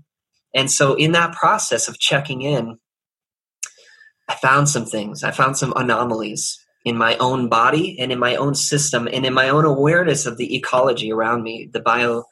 and 0.54 0.70
so 0.70 0.94
in 0.96 1.14
that 1.14 1.34
process 1.34 1.88
of 1.88 1.98
checking 2.00 2.42
in 2.42 2.78
I 4.32 4.36
found 4.36 4.70
some 4.70 4.86
things. 4.86 5.26
I 5.26 5.32
found 5.32 5.58
some 5.58 5.74
anomalies 5.76 6.58
in 6.86 6.98
my 6.98 7.18
own 7.18 7.50
body 7.50 8.00
and 8.00 8.14
in 8.14 8.20
my 8.20 8.38
own 8.38 8.56
system 8.56 9.10
and 9.12 9.26
in 9.26 9.34
my 9.34 9.50
own 9.50 9.66
awareness 9.66 10.26
of 10.26 10.38
the 10.38 10.56
ecology 10.56 11.12
around 11.12 11.44
me, 11.44 11.70
the 11.74 11.82
bio, 11.82 12.24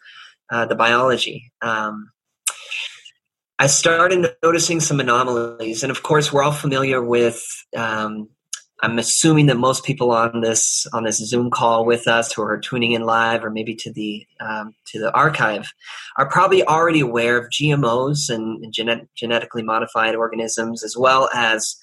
uh, 0.51 0.65
the 0.65 0.75
biology. 0.75 1.51
Um, 1.61 2.11
I 3.57 3.67
started 3.67 4.25
noticing 4.41 4.79
some 4.79 4.99
anomalies, 4.99 5.83
and 5.83 5.91
of 5.91 6.03
course, 6.03 6.31
we're 6.31 6.43
all 6.43 6.51
familiar 6.51 7.01
with. 7.03 7.43
Um, 7.75 8.29
I'm 8.81 8.97
assuming 8.97 9.47
that 9.47 9.57
most 9.57 9.83
people 9.83 10.11
on 10.11 10.39
this 10.39 10.87
on 10.93 11.03
this 11.03 11.17
Zoom 11.17 11.51
call 11.51 11.85
with 11.85 12.07
us, 12.07 12.31
who 12.31 12.41
are 12.41 12.57
tuning 12.57 12.93
in 12.93 13.01
live 13.01 13.43
or 13.43 13.49
maybe 13.49 13.75
to 13.75 13.91
the 13.91 14.25
um, 14.39 14.73
to 14.87 14.99
the 14.99 15.13
archive, 15.13 15.73
are 16.17 16.29
probably 16.29 16.63
already 16.63 17.01
aware 17.01 17.37
of 17.37 17.49
GMOs 17.49 18.29
and, 18.29 18.63
and 18.63 18.73
genet- 18.73 19.09
genetically 19.15 19.63
modified 19.63 20.15
organisms, 20.15 20.81
as 20.81 20.95
well 20.97 21.29
as 21.33 21.75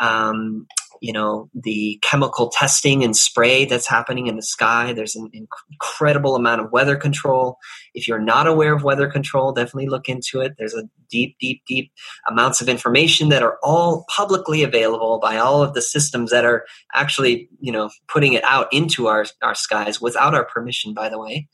um, 0.00 0.66
you 1.04 1.12
know 1.12 1.50
the 1.52 1.98
chemical 2.00 2.48
testing 2.48 3.04
and 3.04 3.14
spray 3.14 3.66
that's 3.66 3.86
happening 3.86 4.26
in 4.26 4.36
the 4.36 4.42
sky. 4.42 4.94
There's 4.94 5.14
an 5.14 5.30
incredible 5.70 6.34
amount 6.34 6.62
of 6.62 6.72
weather 6.72 6.96
control. 6.96 7.58
If 7.92 8.08
you're 8.08 8.18
not 8.18 8.46
aware 8.46 8.74
of 8.74 8.84
weather 8.84 9.06
control 9.10 9.52
definitely 9.52 9.88
look 9.90 10.08
into 10.08 10.40
it. 10.40 10.54
There's 10.56 10.72
a 10.72 10.88
deep 11.10 11.36
deep 11.38 11.60
deep 11.66 11.92
amounts 12.26 12.62
of 12.62 12.70
information 12.70 13.28
that 13.28 13.42
are 13.42 13.58
all 13.62 14.06
publicly 14.08 14.62
available 14.62 15.18
by 15.20 15.36
all 15.36 15.62
of 15.62 15.74
the 15.74 15.82
systems 15.82 16.30
that 16.30 16.46
are 16.46 16.64
actually 16.94 17.50
you 17.60 17.70
know 17.70 17.90
putting 18.08 18.32
it 18.32 18.42
out 18.44 18.72
into 18.72 19.06
our 19.06 19.26
our 19.42 19.54
skies 19.54 20.00
without 20.00 20.34
our 20.34 20.46
permission 20.46 20.94
by 20.94 21.10
the 21.10 21.20
way 21.20 21.46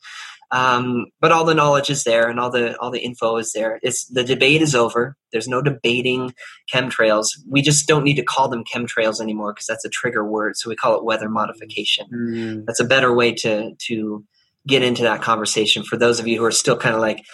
um, 0.53 1.07
but 1.21 1.31
all 1.33 1.45
the 1.45 1.55
knowledge 1.55 1.91
is 1.91 2.05
there, 2.05 2.29
and 2.29 2.41
all 2.41 2.51
the 2.51 2.77
all 2.79 2.91
the 2.91 3.01
info 3.01 3.37
is 3.37 3.53
there. 3.53 3.79
It's 3.83 4.07
the 4.07 4.25
debate 4.25 4.63
is 4.63 4.75
over. 4.75 5.17
There's 5.33 5.49
no 5.49 5.63
debating 5.63 6.35
chemtrails. 6.73 7.29
We 7.49 7.63
just 7.63 7.87
don't 7.87 8.05
need 8.05 8.17
to 8.17 8.25
call 8.25 8.49
them 8.49 8.65
chemtrails 8.65 9.21
anymore 9.21 9.53
because 9.53 9.67
that's 9.67 9.85
a 9.85 9.91
trigger 9.91 10.25
word. 10.25 10.57
So 10.57 10.69
we 10.69 10.77
call 10.77 10.97
it 10.97 11.05
weather 11.05 11.29
modification. 11.29 12.07
Mm. 12.13 12.65
That's 12.67 12.81
a 12.81 12.85
better 12.85 13.15
way 13.15 13.33
to 13.35 13.75
to 13.87 14.25
get 14.67 14.83
into 14.83 15.03
that 15.03 15.23
conversation 15.23 15.83
for 15.85 15.97
those 15.97 16.21
of 16.21 16.27
you 16.27 16.39
who 16.39 16.45
are 16.45 16.51
still 16.51 16.77
kind 16.77 16.95
of 16.95 17.01
like 17.01 17.25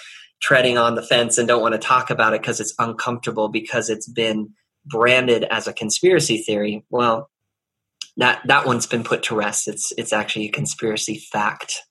treading 0.40 0.78
on 0.78 0.94
the 0.94 1.02
fence 1.02 1.38
and 1.38 1.48
don't 1.48 1.62
want 1.62 1.72
to 1.72 1.78
talk 1.78 2.10
about 2.10 2.34
it 2.34 2.40
because 2.40 2.60
it's 2.60 2.74
uncomfortable 2.78 3.48
because 3.48 3.88
it's 3.88 4.08
been 4.08 4.50
branded 4.84 5.44
as 5.44 5.66
a 5.66 5.72
conspiracy 5.72 6.38
theory. 6.38 6.84
Well, 6.90 7.30
that 8.16 8.40
that 8.46 8.66
one's 8.66 8.86
been 8.86 9.04
put 9.04 9.22
to 9.24 9.36
rest. 9.36 9.68
It's 9.68 9.92
it's 9.96 10.12
actually 10.12 10.46
a 10.46 10.52
conspiracy 10.52 11.18
fact, 11.18 11.82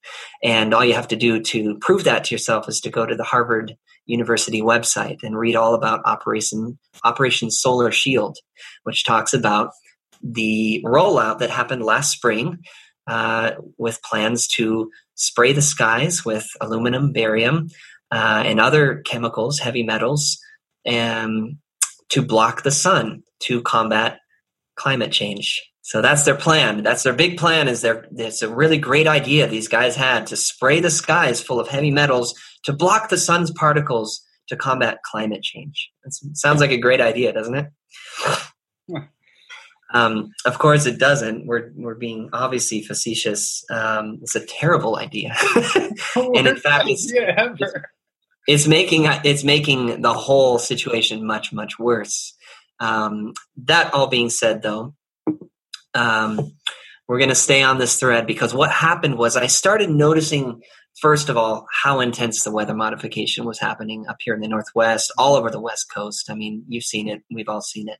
and 0.43 0.73
all 0.73 0.83
you 0.83 0.93
have 0.93 1.07
to 1.09 1.15
do 1.15 1.39
to 1.41 1.77
prove 1.79 2.03
that 2.05 2.25
to 2.25 2.35
yourself 2.35 2.67
is 2.67 2.79
to 2.81 2.89
go 2.89 3.05
to 3.05 3.15
the 3.15 3.23
Harvard 3.23 3.75
University 4.05 4.61
website 4.61 5.23
and 5.23 5.37
read 5.37 5.55
all 5.55 5.73
about 5.73 6.01
Operation 6.05 6.79
Operation 7.03 7.51
Solar 7.51 7.91
Shield, 7.91 8.37
which 8.83 9.03
talks 9.03 9.33
about 9.33 9.71
the 10.23 10.83
rollout 10.85 11.39
that 11.39 11.49
happened 11.49 11.83
last 11.83 12.11
spring 12.11 12.59
uh, 13.07 13.51
with 13.77 14.01
plans 14.01 14.47
to 14.47 14.89
spray 15.15 15.53
the 15.53 15.61
skies 15.61 16.25
with 16.25 16.47
aluminum, 16.59 17.11
barium, 17.11 17.69
uh, 18.11 18.43
and 18.45 18.59
other 18.59 19.01
chemicals, 19.05 19.59
heavy 19.59 19.83
metals, 19.83 20.39
and 20.85 21.57
to 22.09 22.21
block 22.21 22.63
the 22.63 22.71
sun 22.71 23.23
to 23.41 23.61
combat 23.61 24.19
climate 24.75 25.11
change. 25.11 25.61
So 25.85 26.01
that's 26.01 26.23
their 26.23 26.35
plan. 26.35 26.81
That's 26.81 27.03
their 27.03 27.13
big 27.13 27.37
plan. 27.37 27.67
Is 27.67 27.81
their 27.81 28.07
It's 28.17 28.41
a 28.41 28.49
really 28.49 28.79
great 28.79 29.05
idea 29.05 29.45
these 29.45 29.67
guys 29.67 29.95
had 29.95 30.25
to 30.27 30.35
spray 30.35 30.79
the 30.79 30.89
skies 30.89 31.43
full 31.43 31.59
of 31.59 31.67
heavy 31.67 31.91
metals 31.91 32.33
to 32.63 32.73
block 32.73 33.09
the 33.09 33.19
sun's 33.19 33.51
particles 33.51 34.25
to 34.47 34.55
combat 34.55 35.03
climate 35.03 35.43
change. 35.43 35.91
It 36.03 36.15
sounds 36.35 36.59
like 36.59 36.71
a 36.71 36.79
great 36.79 37.01
idea, 37.01 37.33
doesn't 37.33 37.53
it? 37.53 37.67
Um, 39.93 40.31
of 40.43 40.57
course, 40.57 40.87
it 40.87 40.97
doesn't. 40.97 41.45
We're 41.45 41.71
we're 41.75 41.93
being 41.93 42.31
obviously 42.33 42.81
facetious. 42.81 43.63
Um, 43.69 44.17
it's 44.23 44.35
a 44.35 44.43
terrible 44.43 44.97
idea, 44.97 45.35
and 46.15 46.47
in 46.47 46.55
fact, 46.57 46.85
it's, 46.87 47.11
it's, 47.13 47.73
it's 48.47 48.67
making 48.67 49.03
it's 49.23 49.43
making 49.43 50.01
the 50.01 50.13
whole 50.13 50.57
situation 50.57 51.25
much 51.27 51.53
much 51.53 51.77
worse. 51.77 52.35
Um, 52.79 53.33
that 53.65 53.93
all 53.93 54.07
being 54.07 54.31
said, 54.31 54.63
though, 54.63 54.95
um, 55.95 56.53
we're 57.07 57.19
going 57.19 57.29
to 57.29 57.35
stay 57.35 57.63
on 57.63 57.77
this 57.77 57.99
thread 57.99 58.27
because 58.27 58.53
what 58.53 58.71
happened 58.71 59.17
was 59.17 59.37
I 59.37 59.47
started 59.47 59.89
noticing, 59.89 60.61
first 60.99 61.29
of 61.29 61.37
all, 61.37 61.67
how 61.71 61.99
intense 61.99 62.43
the 62.43 62.51
weather 62.51 62.75
modification 62.75 63.45
was 63.45 63.59
happening 63.59 64.05
up 64.07 64.17
here 64.19 64.33
in 64.33 64.41
the 64.41 64.47
Northwest, 64.47 65.11
all 65.17 65.35
over 65.35 65.49
the 65.49 65.61
West 65.61 65.91
Coast. 65.93 66.29
I 66.29 66.35
mean, 66.35 66.63
you've 66.67 66.83
seen 66.83 67.07
it, 67.07 67.23
we've 67.31 67.49
all 67.49 67.61
seen 67.61 67.87
it. 67.89 67.99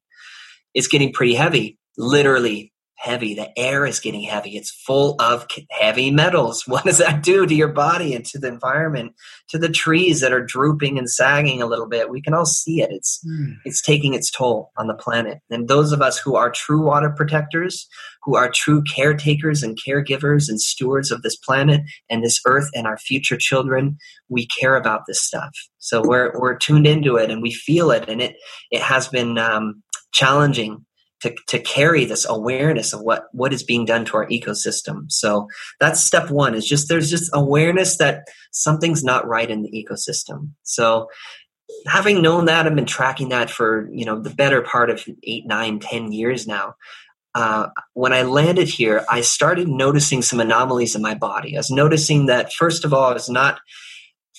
It's 0.73 0.88
getting 0.88 1.13
pretty 1.13 1.36
heavy, 1.36 1.77
literally 1.97 2.73
heavy. 3.06 3.36
The 3.36 3.58
air 3.58 3.86
is 3.86 4.00
getting 4.00 4.22
heavy. 4.22 4.58
It's 4.58 4.72
full 4.72 5.15
of 5.22 5.46
heavy 5.70 6.12
metals. 6.12 6.63
What 6.76 6.84
does 6.84 6.98
that 6.98 7.24
do 7.24 7.46
to 7.46 7.56
your 7.56 7.70
body 7.70 8.13
and 8.13 8.26
to 8.26 8.38
the 8.38 8.50
environment, 8.50 9.13
to 9.50 9.58
the 9.58 9.70
trees 9.70 10.20
that 10.20 10.34
are 10.34 10.44
drooping 10.44 10.98
and 10.98 11.10
sagging 11.10 11.62
a 11.62 11.68
little 11.68 11.88
bit? 11.88 12.10
We 12.10 12.22
can 12.22 12.34
all 12.34 12.46
see 12.46 12.82
it. 12.82 12.89
It's 12.91 13.24
mm. 13.26 13.54
it's 13.63 13.82
taking 13.82 14.13
its 14.13 14.30
toll 14.30 14.72
on 14.78 14.88
the 14.88 14.94
planet. 14.94 15.39
And 15.50 15.70
those 15.70 15.94
of 15.94 16.02
us 16.02 16.20
who 16.20 16.36
are 16.36 16.52
true 16.52 16.82
water 16.82 17.10
protectors, 17.10 17.88
who 18.24 18.36
are 18.36 18.52
true 18.54 18.84
caretakers 18.84 19.63
and 19.63 19.78
caregivers 19.88 20.50
and 20.50 20.60
stewards 20.60 21.12
of 21.12 21.22
this 21.22 21.38
planet 21.38 21.82
and 22.10 22.24
this 22.24 22.41
earth 22.46 22.70
and 22.74 22.88
our 22.88 22.98
future 22.98 23.38
children, 23.38 23.98
we 24.28 24.48
care 24.60 24.76
about 24.76 25.02
this 25.08 25.22
stuff. 25.22 25.52
So 25.78 26.02
we're 26.06 26.38
we're 26.38 26.58
tuned 26.58 26.88
into 26.88 27.15
it 27.15 27.32
and 27.32 27.41
we 27.41 27.54
feel 27.54 27.91
it, 27.91 28.10
and 28.10 28.22
it 28.22 28.36
it 28.72 28.82
has 28.82 29.08
been 29.08 29.38
um, 29.38 29.82
challenging 30.12 30.86
to, 31.21 31.34
to 31.47 31.60
carry 31.60 32.06
this 32.06 32.25
awareness 32.28 32.93
of 32.93 33.01
what 33.01 33.25
what 33.32 33.54
is 33.54 33.63
being 33.63 33.86
done 33.86 34.06
to 34.06 34.17
our 34.17 34.28
ecosystem. 34.28 35.12
So 35.12 35.47
that's 35.80 36.04
step 36.04 36.30
one 36.30 36.56
is 36.56 36.67
just 36.67 36.89
there's 36.89 37.10
just 37.10 37.32
awareness 37.34 37.97
that 37.97 38.28
something's 38.51 39.04
not 39.04 39.28
right 39.28 39.49
in 39.49 39.63
the 39.63 39.71
ecosystem. 39.71 40.49
So 40.63 41.10
having 41.88 42.21
known 42.21 42.45
that 42.45 42.67
i've 42.67 42.75
been 42.75 42.86
tracking 42.86 43.30
that 43.30 43.49
for 43.49 43.89
you 43.91 44.06
know 44.06 44.19
the 44.19 44.30
better 44.30 44.62
part 44.62 44.91
of 44.91 45.04
eight 45.23 45.45
nine 45.47 45.80
ten 45.80 46.12
years 46.12 46.47
now. 46.47 46.75
Uh, 47.34 47.67
when 47.91 48.13
I 48.13 48.21
landed 48.21 48.69
here, 48.69 49.04
I 49.10 49.19
started 49.19 49.67
noticing 49.67 50.21
some 50.21 50.39
anomalies 50.39 50.95
in 50.95 51.01
my 51.01 51.15
body. 51.15 51.58
I 51.58 51.60
was 51.60 51.69
noticing 51.69 52.28
that, 52.28 52.54
first 52.54 52.86
of 52.86 52.93
all, 52.93 53.10
I 53.10 53.13
was 53.13 53.28
not 53.28 53.60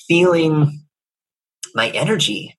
feeling 0.08 0.82
my 1.74 1.90
energy 1.90 2.56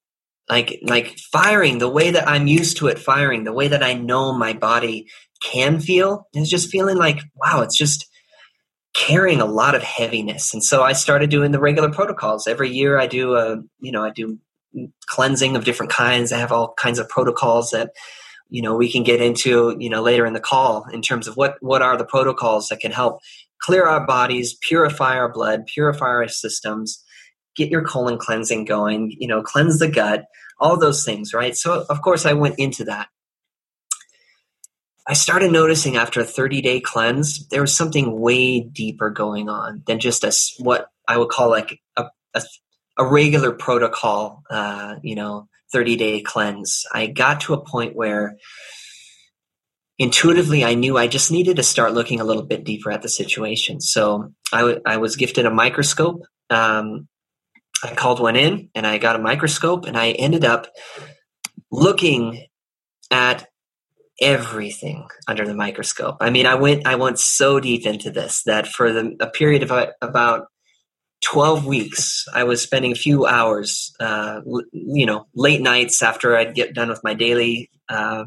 like 0.49 0.79
like 0.83 1.17
firing 1.31 1.77
the 1.77 1.89
way 1.89 2.11
that 2.11 2.27
i'm 2.27 2.47
used 2.47 2.77
to 2.77 2.87
it 2.87 2.99
firing 2.99 3.43
the 3.43 3.53
way 3.53 3.67
that 3.67 3.83
i 3.83 3.93
know 3.93 4.31
my 4.31 4.53
body 4.53 5.07
can 5.41 5.79
feel 5.79 6.27
is 6.33 6.49
just 6.49 6.69
feeling 6.69 6.97
like 6.97 7.19
wow 7.35 7.61
it's 7.61 7.77
just 7.77 8.07
carrying 8.97 9.41
a 9.41 9.45
lot 9.45 9.75
of 9.75 9.83
heaviness. 9.83 10.53
And 10.53 10.63
so 10.63 10.81
i 10.81 10.93
started 10.93 11.29
doing 11.29 11.51
the 11.51 11.59
regular 11.59 11.91
protocols. 11.91 12.47
Every 12.47 12.69
year 12.69 12.97
i 12.99 13.07
do 13.07 13.35
a 13.35 13.57
you 13.79 13.91
know 13.91 14.03
i 14.03 14.09
do 14.09 14.39
cleansing 15.07 15.55
of 15.55 15.63
different 15.63 15.91
kinds. 15.91 16.31
I 16.31 16.37
have 16.37 16.51
all 16.51 16.73
kinds 16.73 16.99
of 16.99 17.07
protocols 17.07 17.71
that 17.71 17.91
you 18.49 18.61
know 18.61 18.75
we 18.75 18.91
can 18.91 19.03
get 19.03 19.21
into 19.21 19.75
you 19.79 19.89
know 19.89 20.01
later 20.01 20.25
in 20.25 20.33
the 20.33 20.39
call 20.39 20.85
in 20.91 21.01
terms 21.01 21.27
of 21.27 21.37
what 21.37 21.55
what 21.61 21.81
are 21.81 21.97
the 21.97 22.05
protocols 22.05 22.67
that 22.67 22.79
can 22.79 22.91
help 22.91 23.19
clear 23.61 23.85
our 23.85 24.05
bodies 24.05 24.57
purify 24.61 25.15
our 25.17 25.31
blood 25.31 25.65
purify 25.67 26.05
our 26.05 26.27
systems 26.27 27.03
get 27.57 27.69
your 27.69 27.83
colon 27.83 28.17
cleansing 28.17 28.65
going, 28.65 29.13
you 29.19 29.27
know, 29.27 29.41
cleanse 29.41 29.79
the 29.79 29.89
gut, 29.89 30.25
all 30.59 30.77
those 30.79 31.03
things, 31.03 31.33
right? 31.33 31.55
So, 31.55 31.85
of 31.89 32.01
course, 32.01 32.25
I 32.25 32.33
went 32.33 32.59
into 32.59 32.85
that. 32.85 33.09
I 35.07 35.13
started 35.13 35.51
noticing 35.51 35.95
after 35.95 36.19
a 36.19 36.25
30 36.25 36.61
day 36.61 36.79
cleanse, 36.79 37.47
there 37.47 37.61
was 37.61 37.75
something 37.75 38.19
way 38.19 38.59
deeper 38.59 39.09
going 39.09 39.49
on 39.49 39.83
than 39.87 39.99
just 39.99 40.23
a, 40.23 40.33
what 40.61 40.89
I 41.07 41.17
would 41.17 41.29
call 41.29 41.49
like 41.49 41.79
a, 41.95 42.05
a, 42.33 42.41
a 42.97 43.05
regular 43.05 43.53
protocol, 43.53 44.43
uh, 44.49 44.95
you 45.01 45.15
know, 45.15 45.47
30 45.71 45.95
day 45.95 46.21
cleanse. 46.21 46.85
I 46.93 47.07
got 47.07 47.41
to 47.41 47.53
a 47.53 47.63
point 47.63 47.95
where 47.95 48.37
intuitively 49.97 50.63
I 50.63 50.75
knew 50.75 50.97
I 50.97 51.07
just 51.07 51.31
needed 51.31 51.55
to 51.55 51.63
start 51.63 51.93
looking 51.93 52.19
a 52.19 52.25
little 52.25 52.43
bit 52.43 52.65
deeper 52.65 52.91
at 52.91 53.01
the 53.01 53.09
situation. 53.09 53.79
So 53.81 54.33
I, 54.51 54.59
w- 54.59 54.81
I 54.85 54.97
was 54.97 55.15
gifted 55.15 55.45
a 55.45 55.51
microscope. 55.51 56.23
Um, 56.49 57.07
I 57.83 57.93
called 57.93 58.19
one 58.19 58.35
in 58.35 58.69
and 58.75 58.87
I 58.87 58.97
got 58.97 59.15
a 59.15 59.19
microscope 59.19 59.85
and 59.85 59.97
I 59.97 60.11
ended 60.11 60.45
up 60.45 60.67
looking 61.71 62.47
at 63.11 63.47
everything 64.19 65.07
under 65.27 65.45
the 65.45 65.53
microscope. 65.53 66.17
I 66.19 66.29
mean, 66.29 66.45
I 66.45 66.55
went 66.55 66.87
I 66.87 66.95
went 66.95 67.19
so 67.19 67.59
deep 67.59 67.85
into 67.85 68.09
this 68.09 68.43
that 68.43 68.67
for 68.67 68.91
the, 68.91 69.15
a 69.19 69.27
period 69.27 69.63
of 69.63 69.89
about 70.01 70.47
12 71.23 71.65
weeks, 71.65 72.25
I 72.33 72.43
was 72.43 72.61
spending 72.61 72.91
a 72.91 72.95
few 72.95 73.25
hours, 73.25 73.93
uh, 73.99 74.41
you 74.71 75.05
know, 75.05 75.27
late 75.33 75.61
nights 75.61 76.01
after 76.01 76.35
I'd 76.35 76.55
get 76.55 76.75
done 76.75 76.89
with 76.89 77.03
my 77.03 77.13
daily, 77.13 77.71
uh, 77.89 78.25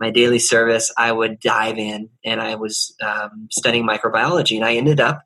my 0.00 0.10
daily 0.10 0.38
service, 0.38 0.92
I 0.96 1.12
would 1.12 1.38
dive 1.40 1.78
in 1.78 2.08
and 2.24 2.40
I 2.40 2.54
was 2.54 2.94
um, 3.02 3.48
studying 3.50 3.86
microbiology. 3.86 4.56
And 4.56 4.64
I 4.64 4.74
ended 4.74 4.98
up, 4.98 5.22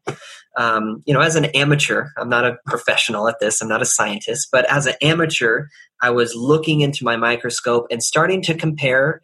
um, 0.57 1.03
you 1.07 1.15
know, 1.15 1.21
as 1.21 1.37
an 1.37 1.47
amateur, 1.47 2.09
I'm 2.19 2.29
not 2.29 2.45
a 2.45 2.59
professional 2.67 3.29
at 3.29 3.39
this, 3.41 3.63
I'm 3.63 3.69
not 3.69 3.83
a 3.83 3.87
scientist, 3.87 4.49
but 4.51 4.71
as 4.71 4.87
an 4.87 4.95
amateur, 5.01 5.69
I 6.03 6.11
was 6.11 6.35
looking 6.35 6.81
into 6.81 7.05
my 7.05 7.17
microscope 7.17 7.87
and 7.91 8.03
starting 8.03 8.43
to 8.43 8.55
compare 8.55 9.23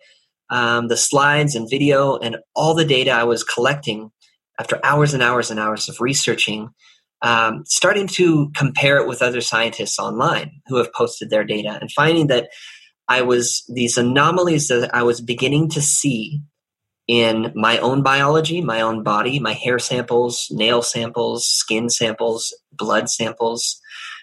um, 0.50 0.88
the 0.88 0.96
slides 0.96 1.54
and 1.54 1.68
video 1.68 2.16
and 2.16 2.38
all 2.54 2.74
the 2.74 2.84
data 2.84 3.10
I 3.10 3.24
was 3.24 3.44
collecting 3.44 4.10
after 4.58 4.78
hours 4.84 5.14
and 5.14 5.22
hours 5.22 5.50
and 5.50 5.58
hours 5.58 5.88
of 5.88 6.00
researching 6.00 6.70
um, 7.22 7.64
starting 7.66 8.06
to 8.06 8.50
compare 8.54 8.96
it 8.98 9.06
with 9.06 9.22
other 9.22 9.40
scientists 9.40 9.98
online 9.98 10.62
who 10.66 10.76
have 10.76 10.92
posted 10.92 11.30
their 11.30 11.44
data 11.44 11.78
and 11.80 11.92
finding 11.92 12.28
that 12.28 12.48
I 13.10 13.22
was 13.22 13.64
these 13.68 13.98
anomalies 13.98 14.68
that 14.68 14.94
I 14.94 15.02
was 15.02 15.20
beginning 15.20 15.68
to 15.70 15.82
see 15.82 16.40
in 17.08 17.50
my 17.56 17.76
own 17.78 18.04
biology, 18.04 18.60
my 18.60 18.80
own 18.80 19.02
body, 19.02 19.40
my 19.40 19.52
hair 19.52 19.80
samples, 19.80 20.46
nail 20.52 20.80
samples, 20.80 21.48
skin 21.48 21.90
samples, 21.90 22.56
blood 22.72 23.10
samples, 23.10 23.80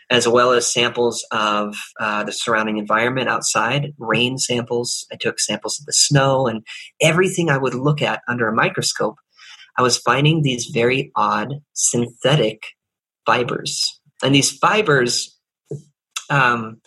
as 0.09 0.25
well 0.25 0.53
as 0.53 0.71
samples 0.71 1.25
of 1.31 1.75
uh, 1.99 2.23
the 2.23 2.31
surrounding 2.31 2.77
environment 2.77 3.27
outside, 3.27 3.93
rain 3.99 4.37
samples. 4.37 5.05
I 5.11 5.17
took 5.17 5.37
samples 5.37 5.77
of 5.81 5.85
the 5.85 5.91
snow 5.91 6.47
and 6.47 6.65
everything 7.01 7.49
I 7.49 7.57
would 7.57 7.75
look 7.75 8.01
at 8.01 8.21
under 8.25 8.47
a 8.47 8.55
microscope. 8.55 9.17
I 9.77 9.81
was 9.81 9.97
finding 9.97 10.41
these 10.43 10.67
very 10.73 11.11
odd 11.13 11.55
synthetic 11.73 12.63
fibers. 13.25 13.99
And 14.23 14.33
these 14.33 14.57
fibers 14.57 15.37
um, 16.29 16.79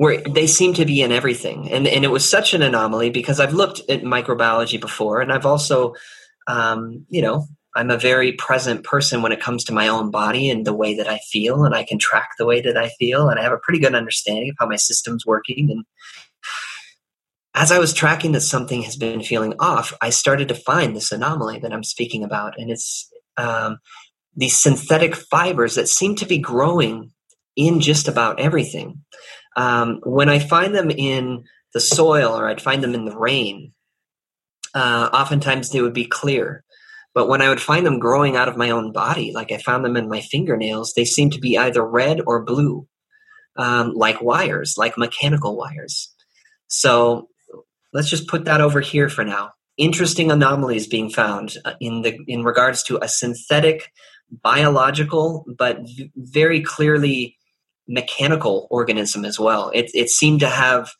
were 0.00 0.16
they 0.16 0.46
seem 0.46 0.72
to 0.72 0.86
be 0.86 1.02
in 1.02 1.12
everything. 1.12 1.70
And 1.70 1.86
and 1.86 2.04
it 2.04 2.10
was 2.10 2.28
such 2.28 2.54
an 2.54 2.62
anomaly 2.62 3.10
because 3.10 3.38
I've 3.38 3.52
looked 3.52 3.82
at 3.90 4.00
microbiology 4.02 4.80
before 4.80 5.20
and 5.20 5.30
I've 5.30 5.44
also 5.44 5.94
um, 6.46 7.04
you 7.10 7.20
know, 7.20 7.46
I'm 7.76 7.90
a 7.90 7.98
very 7.98 8.32
present 8.32 8.82
person 8.82 9.20
when 9.20 9.30
it 9.30 9.42
comes 9.42 9.62
to 9.64 9.74
my 9.74 9.88
own 9.88 10.10
body 10.10 10.48
and 10.48 10.66
the 10.66 10.72
way 10.72 10.96
that 10.96 11.06
I 11.06 11.18
feel 11.30 11.64
and 11.64 11.74
I 11.74 11.84
can 11.84 11.98
track 11.98 12.30
the 12.38 12.46
way 12.46 12.62
that 12.62 12.78
I 12.78 12.88
feel 12.98 13.28
and 13.28 13.38
I 13.38 13.42
have 13.42 13.52
a 13.52 13.58
pretty 13.58 13.78
good 13.78 13.94
understanding 13.94 14.48
of 14.48 14.56
how 14.58 14.66
my 14.66 14.76
system's 14.76 15.26
working 15.26 15.70
and 15.70 15.84
as 17.54 17.70
I 17.70 17.78
was 17.78 17.92
tracking 17.92 18.32
that 18.32 18.40
something 18.40 18.82
has 18.82 18.96
been 18.96 19.22
feeling 19.22 19.54
off, 19.58 19.92
I 20.00 20.10
started 20.10 20.48
to 20.48 20.54
find 20.54 20.96
this 20.96 21.12
anomaly 21.12 21.58
that 21.58 21.72
I'm 21.72 21.82
speaking 21.82 22.22
about, 22.22 22.56
and 22.56 22.70
it's 22.70 23.10
um, 23.36 23.80
these 24.36 24.56
synthetic 24.56 25.16
fibers 25.16 25.74
that 25.74 25.88
seem 25.88 26.14
to 26.14 26.26
be 26.26 26.38
growing 26.38 27.10
in 27.56 27.80
just 27.80 28.08
about 28.08 28.38
everything. 28.38 29.02
Um, 29.60 30.00
when 30.04 30.30
I 30.30 30.38
find 30.38 30.74
them 30.74 30.90
in 30.90 31.44
the 31.74 31.80
soil 31.80 32.30
or 32.32 32.48
I'd 32.48 32.62
find 32.62 32.82
them 32.82 32.94
in 32.94 33.04
the 33.04 33.16
rain, 33.16 33.72
uh, 34.74 35.10
oftentimes 35.12 35.68
they 35.68 35.82
would 35.82 35.92
be 35.92 36.06
clear. 36.06 36.64
But 37.12 37.28
when 37.28 37.42
I 37.42 37.50
would 37.50 37.60
find 37.60 37.84
them 37.84 37.98
growing 37.98 38.36
out 38.36 38.48
of 38.48 38.56
my 38.56 38.70
own 38.70 38.90
body, 38.90 39.32
like 39.34 39.52
I 39.52 39.58
found 39.58 39.84
them 39.84 39.98
in 39.98 40.08
my 40.08 40.22
fingernails, 40.22 40.94
they 40.94 41.04
seem 41.04 41.28
to 41.30 41.38
be 41.38 41.58
either 41.58 41.84
red 41.84 42.22
or 42.26 42.42
blue, 42.42 42.86
um, 43.56 43.92
like 43.94 44.22
wires, 44.22 44.76
like 44.78 44.96
mechanical 44.96 45.58
wires. 45.58 46.14
So 46.68 47.28
let's 47.92 48.08
just 48.08 48.28
put 48.28 48.46
that 48.46 48.62
over 48.62 48.80
here 48.80 49.10
for 49.10 49.24
now. 49.24 49.50
Interesting 49.76 50.30
anomalies 50.30 50.86
being 50.86 51.10
found 51.10 51.58
uh, 51.66 51.74
in 51.80 52.00
the 52.00 52.16
in 52.26 52.44
regards 52.44 52.82
to 52.84 52.98
a 53.02 53.08
synthetic 53.08 53.92
biological, 54.30 55.44
but 55.58 55.80
v- 55.80 56.10
very 56.16 56.62
clearly 56.62 57.36
mechanical 57.90 58.68
organism 58.70 59.24
as 59.24 59.38
well. 59.38 59.70
It, 59.74 59.90
it 59.92 60.08
seemed 60.08 60.40
to 60.40 60.48
have 60.48 60.90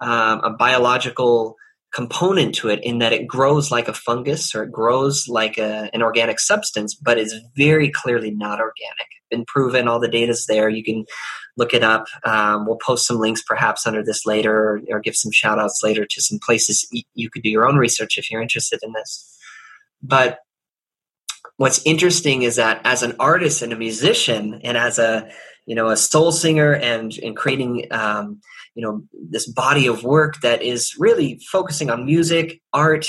um, 0.00 0.40
a 0.44 0.50
biological 0.50 1.56
component 1.92 2.54
to 2.54 2.68
it 2.68 2.82
in 2.84 2.98
that 2.98 3.12
it 3.12 3.26
grows 3.26 3.70
like 3.70 3.88
a 3.88 3.92
fungus 3.92 4.54
or 4.54 4.64
it 4.64 4.72
grows 4.72 5.28
like 5.28 5.58
a, 5.58 5.90
an 5.94 6.02
organic 6.02 6.38
substance, 6.38 6.94
but 6.94 7.18
is 7.18 7.34
very 7.56 7.90
clearly 7.90 8.30
not 8.30 8.60
organic. 8.60 9.08
Been 9.30 9.44
proven, 9.46 9.88
all 9.88 9.98
the 9.98 10.08
data's 10.08 10.46
there. 10.46 10.68
You 10.68 10.84
can 10.84 11.04
look 11.56 11.72
it 11.72 11.82
up. 11.82 12.06
Um, 12.24 12.66
we'll 12.66 12.76
post 12.76 13.06
some 13.06 13.18
links 13.18 13.42
perhaps 13.42 13.86
under 13.86 14.04
this 14.04 14.26
later 14.26 14.54
or, 14.54 14.80
or 14.90 15.00
give 15.00 15.16
some 15.16 15.32
shout 15.32 15.58
outs 15.58 15.80
later 15.82 16.04
to 16.04 16.22
some 16.22 16.38
places 16.38 16.86
you 17.14 17.30
could 17.30 17.42
do 17.42 17.50
your 17.50 17.66
own 17.66 17.76
research 17.76 18.18
if 18.18 18.30
you're 18.30 18.42
interested 18.42 18.80
in 18.82 18.92
this. 18.92 19.38
But 20.02 20.40
what's 21.56 21.80
interesting 21.86 22.42
is 22.42 22.56
that 22.56 22.80
as 22.84 23.02
an 23.02 23.16
artist 23.18 23.62
and 23.62 23.72
a 23.72 23.76
musician 23.76 24.60
and 24.62 24.76
as 24.76 24.98
a 24.98 25.30
you 25.66 25.74
know 25.74 25.88
a 25.88 25.96
soul 25.96 26.32
singer 26.32 26.72
and 26.74 27.18
and 27.22 27.36
creating 27.36 27.86
um, 27.90 28.40
you 28.74 28.82
know 28.82 29.02
this 29.30 29.46
body 29.46 29.86
of 29.86 30.04
work 30.04 30.40
that 30.40 30.62
is 30.62 30.94
really 30.98 31.40
focusing 31.50 31.90
on 31.90 32.06
music 32.06 32.60
art 32.72 33.08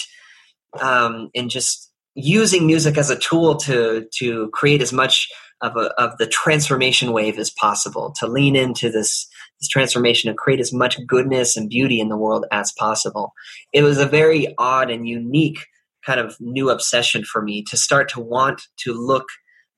um, 0.82 1.30
and 1.36 1.50
just 1.50 1.92
using 2.16 2.66
music 2.66 2.98
as 2.98 3.10
a 3.10 3.16
tool 3.18 3.56
to 3.56 4.08
to 4.18 4.50
create 4.50 4.82
as 4.82 4.92
much 4.92 5.30
of 5.62 5.76
a, 5.76 5.90
of 6.02 6.18
the 6.18 6.28
transformation 6.28 7.14
wave 7.14 7.40
as 7.40 7.50
possible 7.50 8.14
to 8.20 8.28
lean 8.28 8.56
into 8.56 8.90
this 8.90 9.28
this 9.60 9.68
transformation 9.68 10.30
and 10.30 10.38
create 10.38 10.60
as 10.60 10.74
much 10.74 10.98
goodness 11.08 11.58
and 11.58 11.70
beauty 11.70 12.00
in 12.00 12.10
the 12.10 12.18
world 12.18 12.46
as 12.52 12.72
possible. 12.78 13.34
It 13.74 13.82
was 13.82 13.98
a 14.00 14.06
very 14.06 14.54
odd 14.58 14.92
and 14.92 15.08
unique 15.08 15.66
kind 16.06 16.20
of 16.20 16.36
new 16.40 16.70
obsession 16.70 17.24
for 17.24 17.42
me 17.42 17.64
to 17.64 17.76
start 17.78 18.10
to 18.10 18.20
want 18.20 18.62
to 18.78 18.94
look 18.94 19.28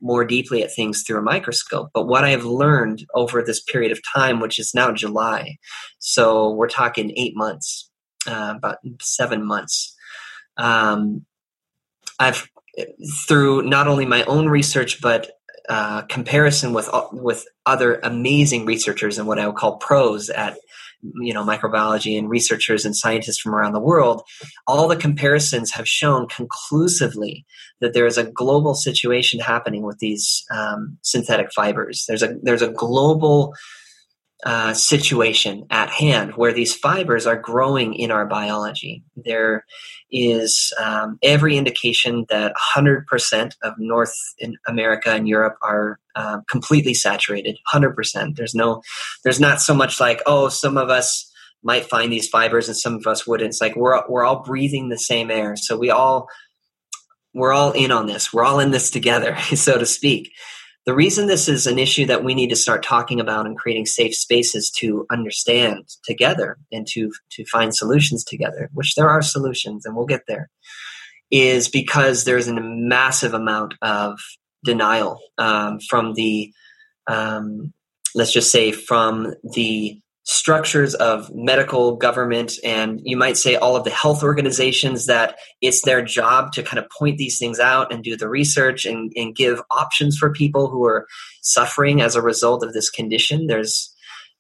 more 0.02 0.26
deeply 0.26 0.64
at 0.64 0.74
things 0.74 1.04
through 1.06 1.20
a 1.20 1.24
microscope. 1.24 1.90
But 1.94 2.08
what 2.08 2.24
I 2.24 2.30
have 2.30 2.46
learned 2.46 3.06
over 3.14 3.42
this 3.42 3.62
period 3.62 3.92
of 3.92 4.00
time, 4.14 4.40
which 4.40 4.60
is 4.60 4.74
now 4.74 4.92
July, 4.92 5.58
so 6.00 6.52
we're 6.52 6.70
talking 6.70 7.14
eight 7.18 7.36
months, 7.36 7.90
uh, 8.28 8.54
about 8.56 8.78
seven 9.02 9.46
months, 9.46 9.96
um, 10.58 11.26
I've 12.20 12.50
through 13.28 13.64
not 13.64 13.88
only 13.88 14.06
my 14.06 14.24
own 14.24 14.48
research 14.48 15.02
but 15.02 15.32
uh, 15.70 16.02
comparison 16.04 16.74
with 16.74 16.90
with 17.12 17.46
other 17.66 18.00
amazing 18.04 18.66
researchers 18.66 19.18
and 19.18 19.28
what 19.28 19.40
I 19.40 19.48
would 19.48 19.56
call 19.56 19.78
pros 19.78 20.30
at 20.30 20.58
you 21.22 21.34
know 21.34 21.44
microbiology 21.44 22.18
and 22.18 22.30
researchers 22.30 22.84
and 22.84 22.96
scientists 22.96 23.40
from 23.40 23.56
around 23.56 23.72
the 23.72 23.80
world 23.80 24.22
all 24.68 24.88
the 24.88 24.98
comparisons 24.98 25.72
have 25.72 25.88
shown 25.88 26.28
conclusively 26.28 27.46
that 27.82 27.94
there 27.94 28.06
is 28.06 28.18
a 28.18 28.30
global 28.32 28.74
situation 28.74 29.40
happening 29.40 29.84
with 29.84 30.00
these 30.00 30.46
um, 30.52 30.98
synthetic 31.02 31.52
fibers. 31.54 32.06
There's 32.08 32.24
a 32.24 32.36
there's 32.44 32.62
a 32.62 32.72
global 32.72 33.54
uh, 34.46 34.74
situation 34.74 35.66
at 35.70 35.90
hand 35.90 36.32
where 36.36 36.54
these 36.54 36.74
fibers 36.74 37.28
are 37.28 37.36
growing 37.36 37.94
in 37.94 38.10
our 38.10 38.26
biology. 38.26 39.04
There 39.18 39.66
is 40.12 40.74
um, 40.82 41.20
every 41.22 41.58
indication 41.58 42.26
that 42.30 42.54
100% 42.74 43.56
of 43.62 43.74
North 43.78 44.16
America 44.66 45.10
and 45.10 45.28
Europe 45.28 45.58
are 45.62 46.00
uh, 46.16 46.40
completely 46.50 46.94
saturated. 46.94 47.58
100%. 47.74 48.36
There's 48.36 48.56
no, 48.56 48.82
there's 49.24 49.42
not 49.42 49.60
so 49.60 49.74
much 49.74 50.00
like, 50.00 50.22
oh, 50.26 50.48
some 50.48 50.78
of 50.78 50.90
us 50.90 51.30
might 51.62 51.86
find 51.86 52.12
these 52.12 52.30
fibers 52.30 52.68
and 52.68 52.78
some 52.78 52.96
of 52.96 53.06
us 53.08 53.28
wouldn't. 53.28 53.50
It's 53.50 53.62
like 53.62 53.76
we're 53.76 54.02
we're 54.08 54.24
all 54.24 54.44
breathing 54.44 54.88
the 54.88 54.98
same 54.98 55.30
air, 55.30 55.58
so 55.58 55.78
we 55.78 55.90
all 55.90 56.30
we're 57.34 57.52
all 57.52 57.74
in 57.74 57.92
on 57.92 58.08
this. 58.08 58.32
We're 58.32 58.46
all 58.46 58.60
in 58.60 58.72
this 58.72 58.90
together, 58.90 59.38
so 59.56 59.78
to 59.78 59.86
speak 59.86 60.32
the 60.90 60.96
reason 60.96 61.28
this 61.28 61.48
is 61.48 61.68
an 61.68 61.78
issue 61.78 62.08
that 62.08 62.24
we 62.24 62.34
need 62.34 62.50
to 62.50 62.56
start 62.56 62.82
talking 62.82 63.20
about 63.20 63.46
and 63.46 63.56
creating 63.56 63.86
safe 63.86 64.16
spaces 64.16 64.72
to 64.72 65.06
understand 65.12 65.86
together 66.04 66.58
and 66.72 66.88
to 66.88 67.12
to 67.30 67.46
find 67.46 67.76
solutions 67.76 68.24
together 68.24 68.72
which 68.74 68.96
there 68.96 69.08
are 69.08 69.22
solutions 69.22 69.86
and 69.86 69.96
we'll 69.96 70.08
get 70.08 70.24
there 70.28 70.50
is 71.30 71.68
because 71.68 72.24
there's 72.24 72.48
a 72.48 72.60
massive 72.60 73.36
amount 73.36 73.76
of 73.84 74.20
denial 74.64 75.20
um, 75.38 75.80
from 75.80 76.16
the 76.16 76.52
um, 77.06 77.72
let's 78.16 78.34
just 78.34 78.52
say 78.52 78.72
from 78.72 79.36
the 79.44 80.02
structures 80.30 80.94
of 80.94 81.34
medical 81.34 81.96
government 81.96 82.54
and 82.64 83.02
you 83.04 83.18
might 83.18 83.36
say 83.36 83.56
all 83.56 83.76
of 83.76 83.84
the 83.84 83.90
health 83.90 84.22
organizations 84.22 85.08
that 85.08 85.40
it's 85.60 85.82
their 85.82 86.04
job 86.04 86.52
to 86.52 86.62
kind 86.62 86.78
of 86.78 86.88
point 86.92 87.18
these 87.18 87.40
things 87.40 87.60
out 87.60 87.92
and 87.92 88.04
do 88.04 88.16
the 88.16 88.30
research 88.30 88.86
and, 88.86 89.12
and 89.16 89.36
give 89.36 89.60
options 89.72 90.20
for 90.20 90.32
people 90.32 90.70
who 90.70 90.86
are 90.86 91.08
suffering 91.42 92.00
as 92.00 92.16
a 92.16 92.22
result 92.22 92.64
of 92.64 92.74
this 92.74 92.92
condition. 92.92 93.48
There's 93.48 93.92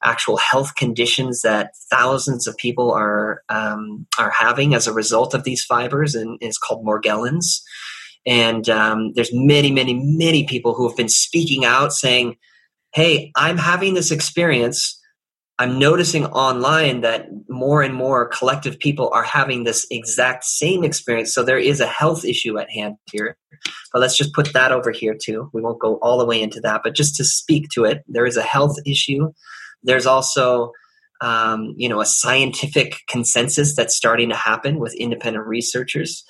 actual 0.03 0.37
health 0.37 0.75
conditions 0.75 1.41
that 1.41 1.71
thousands 1.89 2.45
of 2.45 2.55
people 2.57 2.91
are 2.91 3.41
um, 3.49 4.05
are 4.19 4.29
having 4.29 4.75
as 4.75 4.85
a 4.85 4.93
result 4.93 5.33
of 5.33 5.43
these 5.43 5.65
fibers 5.65 6.13
and 6.13 6.37
it's 6.39 6.59
called 6.59 6.85
morgellons. 6.85 7.61
And 8.27 8.69
um, 8.69 9.13
there's 9.13 9.33
many 9.33 9.71
many 9.71 9.95
many 9.95 10.45
people 10.45 10.75
who 10.75 10.87
have 10.87 10.95
been 10.95 11.09
speaking 11.09 11.65
out 11.65 11.93
saying 11.93 12.37
hey 12.91 13.31
i'm 13.35 13.57
having 13.57 13.93
this 13.93 14.09
experience 14.09 14.98
I'm 15.59 15.77
noticing 15.77 16.25
online 16.27 17.01
that 17.01 17.27
more 17.49 17.81
and 17.81 17.93
more 17.93 18.29
collective 18.29 18.79
people 18.79 19.09
are 19.13 19.23
having 19.23 19.65
this 19.65 19.85
exact 19.91 20.45
same 20.45 20.85
experience. 20.85 21.33
So 21.33 21.43
there 21.43 21.57
is 21.57 21.81
a 21.81 21.85
health 21.85 22.23
issue 22.23 22.57
at 22.57 22.71
hand 22.71 22.95
here. 23.11 23.35
But 23.91 23.99
let's 23.99 24.15
just 24.15 24.33
put 24.33 24.53
that 24.53 24.71
over 24.71 24.91
here 24.91 25.17
too. 25.21 25.49
We 25.51 25.61
won't 25.61 25.81
go 25.81 25.95
all 25.95 26.17
the 26.17 26.25
way 26.25 26.41
into 26.41 26.61
that, 26.61 26.79
but 26.81 26.95
just 26.95 27.17
to 27.17 27.25
speak 27.25 27.67
to 27.73 27.83
it, 27.83 28.03
there 28.07 28.25
is 28.25 28.37
a 28.37 28.41
health 28.41 28.77
issue. 28.85 29.33
There's 29.83 30.05
also, 30.05 30.71
um, 31.19 31.73
you 31.75 31.89
know, 31.89 31.99
a 31.99 32.05
scientific 32.05 32.95
consensus 33.09 33.75
that's 33.75 33.97
starting 33.97 34.29
to 34.29 34.35
happen 34.35 34.79
with 34.79 34.93
independent 34.95 35.45
researchers. 35.45 36.23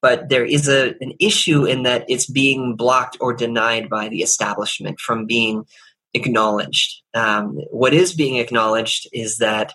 But 0.00 0.28
there 0.28 0.44
is 0.44 0.68
a, 0.68 0.96
an 1.00 1.12
issue 1.20 1.64
in 1.64 1.84
that 1.84 2.04
it's 2.08 2.28
being 2.28 2.74
blocked 2.74 3.16
or 3.20 3.32
denied 3.32 3.88
by 3.88 4.08
the 4.08 4.22
establishment 4.22 4.98
from 4.98 5.26
being 5.26 5.66
acknowledged. 6.14 7.02
Um, 7.14 7.58
what 7.70 7.94
is 7.94 8.14
being 8.14 8.36
acknowledged 8.36 9.08
is 9.12 9.38
that 9.38 9.72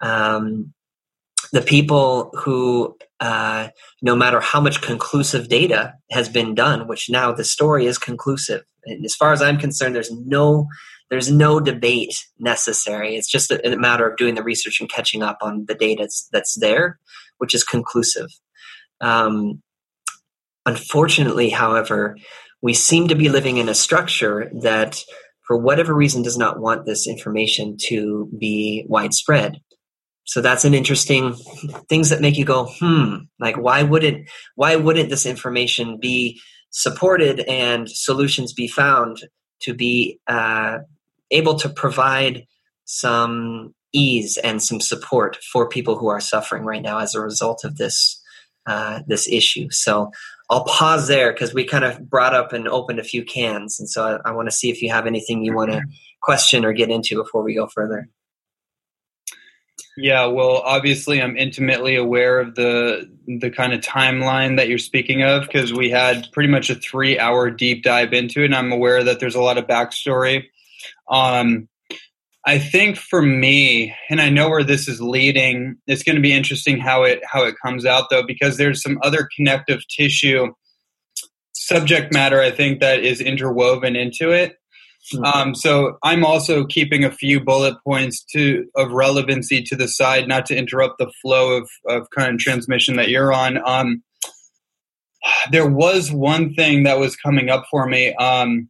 um, 0.00 0.72
the 1.52 1.62
people 1.62 2.30
who, 2.34 2.96
uh, 3.20 3.68
no 4.02 4.16
matter 4.16 4.40
how 4.40 4.60
much 4.60 4.82
conclusive 4.82 5.48
data 5.48 5.94
has 6.10 6.28
been 6.28 6.54
done, 6.54 6.88
which 6.88 7.08
now 7.10 7.32
the 7.32 7.44
story 7.44 7.86
is 7.86 7.98
conclusive, 7.98 8.62
and 8.84 9.04
as 9.04 9.14
far 9.14 9.32
as 9.32 9.42
I'm 9.42 9.58
concerned, 9.58 9.94
there's 9.94 10.12
no 10.12 10.66
there's 11.08 11.30
no 11.30 11.60
debate 11.60 12.26
necessary. 12.38 13.16
It's 13.16 13.30
just 13.30 13.50
a, 13.50 13.72
a 13.72 13.76
matter 13.76 14.08
of 14.08 14.16
doing 14.16 14.34
the 14.34 14.42
research 14.42 14.80
and 14.80 14.90
catching 14.90 15.22
up 15.22 15.38
on 15.40 15.64
the 15.68 15.74
data 15.74 16.02
that's, 16.02 16.28
that's 16.32 16.58
there, 16.58 16.98
which 17.38 17.54
is 17.54 17.62
conclusive. 17.62 18.26
Um, 19.00 19.62
unfortunately, 20.64 21.50
however, 21.50 22.16
we 22.60 22.74
seem 22.74 23.06
to 23.08 23.14
be 23.14 23.28
living 23.28 23.58
in 23.58 23.68
a 23.68 23.74
structure 23.74 24.50
that 24.62 25.00
for 25.46 25.56
whatever 25.56 25.94
reason, 25.94 26.22
does 26.22 26.36
not 26.36 26.60
want 26.60 26.86
this 26.86 27.06
information 27.06 27.76
to 27.88 28.28
be 28.38 28.84
widespread. 28.88 29.60
So 30.24 30.40
that's 30.40 30.64
an 30.64 30.74
interesting 30.74 31.34
things 31.88 32.10
that 32.10 32.20
make 32.20 32.36
you 32.36 32.44
go, 32.44 32.68
hmm, 32.80 33.16
like 33.38 33.56
why 33.56 33.82
wouldn't 33.84 34.28
why 34.56 34.74
wouldn't 34.74 35.08
this 35.08 35.24
information 35.24 35.98
be 36.00 36.40
supported 36.70 37.40
and 37.40 37.88
solutions 37.88 38.52
be 38.52 38.66
found 38.66 39.18
to 39.60 39.72
be 39.72 40.18
uh, 40.26 40.78
able 41.30 41.54
to 41.54 41.68
provide 41.68 42.44
some 42.84 43.72
ease 43.92 44.36
and 44.38 44.62
some 44.62 44.80
support 44.80 45.38
for 45.52 45.68
people 45.68 45.96
who 45.96 46.08
are 46.08 46.20
suffering 46.20 46.64
right 46.64 46.82
now 46.82 46.98
as 46.98 47.14
a 47.14 47.20
result 47.20 47.64
of 47.64 47.76
this 47.76 48.20
uh, 48.66 49.00
this 49.06 49.28
issue. 49.28 49.70
So 49.70 50.10
I'll 50.48 50.64
pause 50.64 51.08
there 51.08 51.32
because 51.32 51.52
we 51.52 51.64
kind 51.64 51.84
of 51.84 52.08
brought 52.08 52.34
up 52.34 52.52
and 52.52 52.68
opened 52.68 53.00
a 53.00 53.04
few 53.04 53.24
cans, 53.24 53.80
and 53.80 53.88
so 53.88 54.20
I, 54.24 54.30
I 54.30 54.32
want 54.32 54.48
to 54.48 54.54
see 54.54 54.70
if 54.70 54.80
you 54.80 54.90
have 54.90 55.06
anything 55.06 55.42
you 55.42 55.54
want 55.54 55.72
to 55.72 55.82
question 56.22 56.64
or 56.64 56.72
get 56.72 56.90
into 56.90 57.16
before 57.16 57.42
we 57.42 57.54
go 57.54 57.66
further. 57.66 58.08
Yeah, 59.98 60.26
well, 60.26 60.58
obviously, 60.58 61.22
I'm 61.22 61.38
intimately 61.38 61.96
aware 61.96 62.38
of 62.38 62.54
the 62.54 63.10
the 63.26 63.50
kind 63.50 63.72
of 63.72 63.80
timeline 63.80 64.56
that 64.58 64.68
you're 64.68 64.78
speaking 64.78 65.22
of 65.22 65.46
because 65.46 65.72
we 65.72 65.90
had 65.90 66.28
pretty 66.32 66.50
much 66.50 66.68
a 66.68 66.74
three 66.74 67.18
hour 67.18 67.50
deep 67.50 67.82
dive 67.82 68.12
into 68.12 68.42
it, 68.42 68.46
and 68.46 68.54
I'm 68.54 68.72
aware 68.72 69.02
that 69.02 69.20
there's 69.20 69.34
a 69.34 69.40
lot 69.40 69.56
of 69.56 69.66
backstory. 69.66 70.44
Um, 71.08 71.68
I 72.48 72.60
think 72.60 72.96
for 72.96 73.20
me, 73.20 73.92
and 74.08 74.20
I 74.20 74.30
know 74.30 74.48
where 74.48 74.62
this 74.62 74.86
is 74.86 75.00
leading, 75.00 75.76
it's 75.88 76.04
going 76.04 76.14
to 76.14 76.22
be 76.22 76.32
interesting 76.32 76.78
how 76.78 77.02
it 77.02 77.20
how 77.30 77.44
it 77.44 77.56
comes 77.62 77.84
out 77.84 78.08
though, 78.08 78.22
because 78.24 78.56
there's 78.56 78.80
some 78.80 78.98
other 79.02 79.28
connective 79.36 79.80
tissue 79.88 80.52
subject 81.52 82.12
matter 82.12 82.40
I 82.40 82.52
think 82.52 82.80
that 82.80 83.00
is 83.00 83.20
interwoven 83.20 83.96
into 83.96 84.30
it. 84.30 84.56
Mm-hmm. 85.12 85.24
Um, 85.24 85.54
so 85.54 85.98
I'm 86.04 86.24
also 86.24 86.64
keeping 86.64 87.04
a 87.04 87.10
few 87.10 87.40
bullet 87.40 87.76
points 87.84 88.24
to 88.32 88.66
of 88.76 88.92
relevancy 88.92 89.62
to 89.62 89.76
the 89.76 89.88
side, 89.88 90.28
not 90.28 90.46
to 90.46 90.56
interrupt 90.56 90.98
the 90.98 91.12
flow 91.22 91.52
of 91.56 91.68
of 91.88 92.08
kind 92.10 92.32
of 92.32 92.38
transmission 92.38 92.96
that 92.96 93.08
you're 93.08 93.32
on. 93.32 93.58
Um, 93.66 94.04
there 95.50 95.68
was 95.68 96.12
one 96.12 96.54
thing 96.54 96.84
that 96.84 97.00
was 97.00 97.16
coming 97.16 97.50
up 97.50 97.64
for 97.70 97.86
me. 97.86 98.14
Um, 98.14 98.68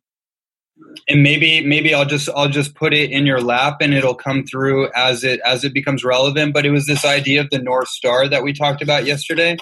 and 1.09 1.22
maybe 1.22 1.64
maybe 1.64 1.95
I'll 1.95 2.05
just 2.05 2.29
I'll 2.35 2.49
just 2.49 2.74
put 2.74 2.93
it 2.93 3.11
in 3.11 3.27
your 3.27 3.41
lap 3.41 3.79
and 3.81 3.95
it'll 3.95 4.14
come 4.14 4.45
through 4.45 4.91
as 4.95 5.24
it 5.24 5.41
as 5.45 5.64
it 5.64 5.72
becomes 5.72 6.05
relevant. 6.05 6.53
But 6.53 6.66
it 6.66 6.70
was 6.70 6.87
this 6.87 7.05
idea 7.05 7.41
of 7.41 7.51
the 7.51 7.59
North 7.59 7.89
Star 7.89 8.29
that 8.29 8.43
we 8.43 8.53
talked 8.53 8.83
about 8.83 9.07
yesterday, 9.07 9.57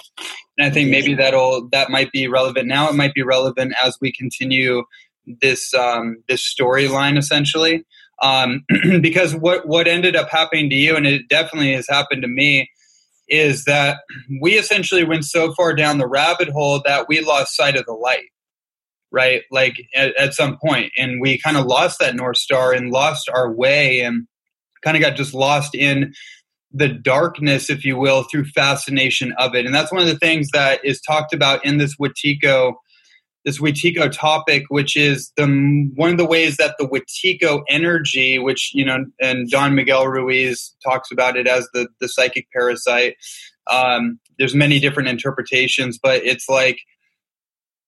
and 0.57 0.67
I 0.67 0.69
think 0.69 0.89
maybe 0.89 1.13
that'll 1.13 1.69
that 1.69 1.89
might 1.89 2.11
be 2.11 2.27
relevant 2.27 2.67
now. 2.67 2.89
It 2.89 2.95
might 2.95 3.13
be 3.13 3.23
relevant 3.23 3.73
as 3.83 3.97
we 4.01 4.11
continue 4.11 4.83
this 5.41 5.73
um, 5.73 6.17
this 6.27 6.41
storyline 6.41 7.17
essentially. 7.17 7.85
Um, 8.21 8.65
because 9.01 9.35
what 9.35 9.67
what 9.67 9.87
ended 9.87 10.15
up 10.15 10.29
happening 10.29 10.69
to 10.69 10.75
you, 10.75 10.95
and 10.95 11.07
it 11.07 11.27
definitely 11.29 11.73
has 11.73 11.87
happened 11.87 12.23
to 12.23 12.27
me, 12.27 12.69
is 13.27 13.65
that 13.65 13.99
we 14.41 14.53
essentially 14.53 15.03
went 15.03 15.25
so 15.25 15.53
far 15.53 15.73
down 15.73 15.97
the 15.97 16.07
rabbit 16.07 16.49
hole 16.49 16.81
that 16.85 17.07
we 17.07 17.21
lost 17.21 17.55
sight 17.55 17.75
of 17.77 17.85
the 17.85 17.93
light 17.93 18.25
right? 19.11 19.43
Like 19.51 19.75
at, 19.95 20.15
at 20.19 20.33
some 20.33 20.57
point, 20.57 20.91
and 20.97 21.21
we 21.21 21.37
kind 21.39 21.57
of 21.57 21.65
lost 21.65 21.99
that 21.99 22.15
north 22.15 22.37
star 22.37 22.73
and 22.73 22.91
lost 22.91 23.29
our 23.29 23.51
way, 23.51 24.01
and 24.01 24.27
kind 24.83 24.95
of 24.95 25.01
got 25.01 25.15
just 25.15 25.33
lost 25.33 25.75
in 25.75 26.13
the 26.71 26.89
darkness, 26.89 27.69
if 27.69 27.85
you 27.85 27.97
will, 27.97 28.23
through 28.23 28.45
fascination 28.45 29.33
of 29.37 29.55
it. 29.55 29.65
And 29.65 29.73
that's 29.73 29.91
one 29.91 30.01
of 30.01 30.07
the 30.07 30.19
things 30.19 30.49
that 30.51 30.83
is 30.83 30.99
talked 30.99 31.33
about 31.33 31.65
in 31.65 31.77
this 31.77 31.95
Wetiko, 31.95 32.73
this 33.45 33.59
Wetiko 33.59 34.11
topic, 34.11 34.63
which 34.67 34.97
is 34.97 35.31
the 35.37 35.45
one 35.95 36.11
of 36.11 36.17
the 36.17 36.25
ways 36.25 36.57
that 36.57 36.75
the 36.77 36.87
Wetiko 36.87 37.63
energy, 37.69 38.39
which 38.39 38.71
you 38.73 38.83
know, 38.83 39.05
and 39.21 39.49
Don 39.49 39.73
Miguel 39.73 40.07
Ruiz 40.07 40.75
talks 40.83 41.11
about 41.11 41.37
it 41.37 41.47
as 41.47 41.67
the 41.73 41.87
the 41.99 42.09
psychic 42.09 42.47
parasite. 42.51 43.15
Um, 43.67 44.19
there's 44.37 44.53
many 44.53 44.79
different 44.79 45.09
interpretations, 45.09 45.97
but 45.97 46.23
it's 46.23 46.49
like 46.49 46.79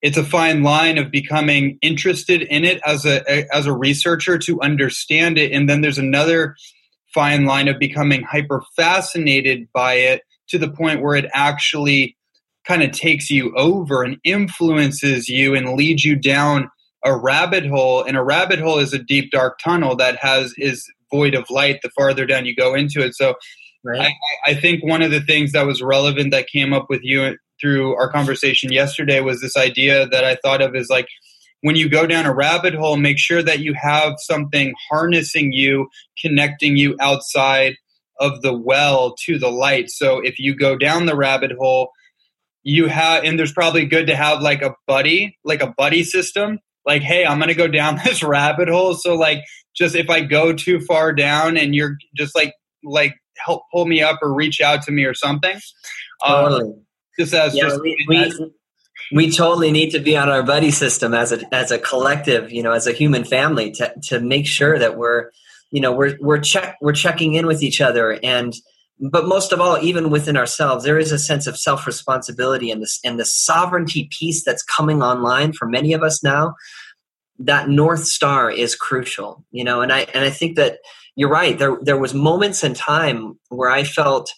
it's 0.08 0.16
a 0.16 0.24
fine 0.24 0.64
line 0.64 0.98
of 0.98 1.12
becoming 1.12 1.78
interested 1.82 2.42
in 2.42 2.64
it 2.64 2.80
as 2.86 3.04
a, 3.04 3.22
a, 3.30 3.46
as 3.54 3.66
a 3.66 3.74
researcher 3.74 4.38
to 4.38 4.62
understand 4.62 5.38
it. 5.38 5.52
And 5.52 5.70
then 5.70 5.82
there's 5.82 5.98
another 5.98 6.56
fine 7.14 7.44
line 7.44 7.68
of 7.68 7.78
becoming 7.78 8.24
hyper 8.24 8.64
fascinated 8.78 9.68
by 9.74 9.96
it 9.96 10.22
to 10.48 10.58
the 10.58 10.72
point 10.72 11.02
where 11.02 11.18
it 11.18 11.30
actually 11.34 12.16
kind 12.66 12.84
of 12.84 12.92
takes 12.94 13.30
you 13.30 13.54
over 13.58 14.02
and 14.02 14.16
influences 14.24 15.28
you 15.28 15.54
and 15.54 15.74
leads 15.74 16.06
you 16.06 16.16
down 16.16 16.70
a 17.04 17.14
rabbit 17.14 17.66
hole. 17.66 18.02
And 18.02 18.16
a 18.16 18.24
rabbit 18.24 18.60
hole 18.60 18.80
is 18.80 18.94
a 18.94 19.04
deep 19.04 19.30
dark 19.32 19.60
tunnel 19.60 19.98
that 19.98 20.16
has 20.22 20.54
is 20.58 20.90
void 21.12 21.36
of 21.36 21.50
light 21.50 21.82
the 21.84 21.90
farther 21.90 22.26
down 22.26 22.46
you 22.46 22.56
go 22.56 22.76
into 22.76 23.02
it. 23.04 23.14
So 23.14 23.36
right. 23.84 24.14
I, 24.46 24.52
I 24.52 24.56
think 24.56 24.86
one 24.86 25.02
of 25.02 25.12
the 25.12 25.22
things 25.22 25.52
that 25.52 25.68
was 25.68 25.82
relevant 25.82 26.32
that 26.32 26.48
came 26.48 26.72
up 26.72 26.86
with 26.90 27.02
you 27.04 27.36
through 27.60 27.96
our 27.96 28.12
conversation 28.12 28.72
yesterday 28.72 29.20
was 29.20 29.42
this 29.42 29.58
idea 29.58 30.08
that 30.08 30.24
I 30.24 30.36
thought 30.36 30.62
of 30.62 30.76
as 30.76 30.90
like 30.90 31.08
when 31.62 31.76
you 31.76 31.90
go 31.90 32.06
down 32.06 32.26
a 32.26 32.34
rabbit 32.34 32.76
hole, 32.76 32.98
make 32.98 33.18
sure 33.18 33.42
that 33.42 33.60
you 33.60 33.74
have 33.74 34.16
something 34.20 34.74
harnessing 34.90 35.54
you, 35.54 35.90
connecting 36.22 36.78
you 36.78 36.96
outside 37.00 37.76
of 38.20 38.42
the 38.42 38.54
well 38.54 39.16
to 39.26 39.38
the 39.38 39.50
light. 39.50 39.90
So 39.90 40.20
if 40.20 40.40
you 40.40 40.56
go 40.56 40.76
down 40.76 41.06
the 41.06 41.16
rabbit 41.16 41.52
hole, 41.58 41.92
you 42.64 42.88
have, 42.88 43.24
and 43.24 43.40
there's 43.40 43.54
probably 43.54 43.86
good 43.86 44.08
to 44.08 44.16
have 44.16 44.42
like 44.42 44.62
a 44.62 44.76
buddy, 44.88 45.38
like 45.44 45.62
a 45.62 45.74
buddy 45.78 46.04
system. 46.04 46.60
Like, 46.86 47.02
hey, 47.02 47.26
I'm 47.26 47.38
going 47.38 47.50
to 47.50 47.56
go 47.56 47.68
down 47.68 48.00
this 48.06 48.24
rabbit 48.24 48.70
hole. 48.70 48.94
So, 48.94 49.16
like, 49.16 49.44
just 49.76 49.96
if 49.96 50.10
I 50.10 50.22
go 50.22 50.54
too 50.54 50.80
far 50.82 51.14
down 51.14 51.58
and 51.58 51.76
you're 51.76 51.98
just 52.16 52.36
like, 52.36 52.54
like, 52.84 53.16
help 53.38 53.64
pull 53.72 53.86
me 53.86 54.02
up 54.02 54.20
or 54.22 54.34
reach 54.34 54.62
out 54.62 54.82
to 54.84 54.92
me 54.92 55.06
or 55.06 55.14
something. 55.14 55.56
Um, 56.26 56.46
totally. 56.46 56.74
Just 57.20 57.34
as 57.34 57.56
yeah, 57.56 57.64
just 57.64 57.82
we, 57.82 57.98
we, 58.08 58.52
we 59.12 59.32
totally 59.32 59.72
need 59.72 59.92
to 59.92 60.00
be 60.00 60.18
on 60.18 60.30
our 60.30 60.44
buddy 60.44 60.72
system 60.72 61.14
as 61.14 61.32
a 61.32 61.54
as 61.54 61.72
a 61.72 61.80
collective, 61.80 62.52
you 62.52 62.64
know, 62.64 62.72
as 62.72 62.88
a 62.88 62.94
human 62.94 63.24
family 63.24 63.72
to 63.72 63.94
to 64.04 64.20
make 64.20 64.48
sure 64.48 64.78
that 64.78 64.98
we're 64.98 65.32
you 65.72 65.82
know 65.82 65.92
we're 65.92 66.18
we're 66.20 66.40
check 66.40 66.78
we're 66.82 66.94
checking 66.94 67.34
in 67.34 67.46
with 67.46 67.64
each 67.64 67.82
other. 67.82 68.20
And 68.24 68.54
but 69.00 69.28
most 69.28 69.52
of 69.52 69.62
all 69.62 69.78
even 69.80 70.10
within 70.10 70.36
ourselves 70.36 70.84
there 70.84 70.98
is 70.98 71.12
a 71.12 71.20
sense 71.20 71.46
of 71.46 71.56
self-responsibility 71.56 72.72
and 72.72 72.82
this 72.82 73.00
and 73.04 73.20
the 73.20 73.26
sovereignty 73.26 74.10
piece 74.12 74.44
that's 74.44 74.64
coming 74.64 75.04
online 75.04 75.54
for 75.54 75.68
many 75.68 75.94
of 75.94 76.02
us 76.02 76.24
now 76.24 76.56
that 77.38 77.70
north 77.70 78.06
star 78.06 78.50
is 78.50 78.76
crucial 78.76 79.46
you 79.52 79.64
know. 79.64 79.82
And 79.82 79.94
i 79.94 80.00
and 80.14 80.26
i 80.26 80.32
think 80.32 80.56
that 80.56 80.80
you're 81.18 81.30
right. 81.30 81.58
There 81.58 81.78
there 81.82 81.98
was 81.98 82.14
moments 82.14 82.64
in 82.64 82.74
time 82.76 83.38
where 83.50 83.70
i 83.70 83.84
felt 83.84 84.32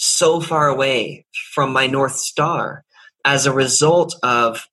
so 0.00 0.40
far 0.40 0.68
away 0.68 1.26
from 1.52 1.72
my 1.72 1.88
north 1.88 2.16
star 2.16 2.84
as 3.24 3.46
a 3.46 3.52
result 3.52 4.14
of 4.22 4.68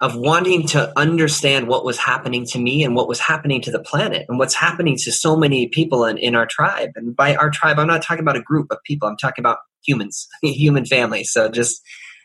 of 0.00 0.14
wanting 0.16 0.66
to 0.66 0.92
understand 0.98 1.68
what 1.68 1.84
was 1.84 1.96
happening 1.96 2.44
to 2.44 2.58
me 2.58 2.84
and 2.84 2.96
what 2.96 3.08
was 3.08 3.20
happening 3.20 3.62
to 3.62 3.70
the 3.70 3.78
planet 3.78 4.26
and 4.28 4.38
what's 4.38 4.54
happening 4.54 4.96
to 4.96 5.10
so 5.10 5.36
many 5.36 5.68
people 5.68 6.04
in, 6.04 6.18
in 6.18 6.34
our 6.34 6.46
tribe. 6.46 6.90
And 6.96 7.16
by 7.16 7.34
our 7.36 7.48
tribe, 7.48 7.78
I'm 7.78 7.86
not 7.86 8.02
talking 8.02 8.20
about 8.20 8.36
a 8.36 8.42
group 8.42 8.66
of 8.70 8.78
people. 8.84 9.08
I'm 9.08 9.16
talking 9.16 9.40
about 9.40 9.58
humans, 9.86 10.28
human 10.42 10.84
family. 10.84 11.24
So 11.24 11.48
just, 11.48 11.80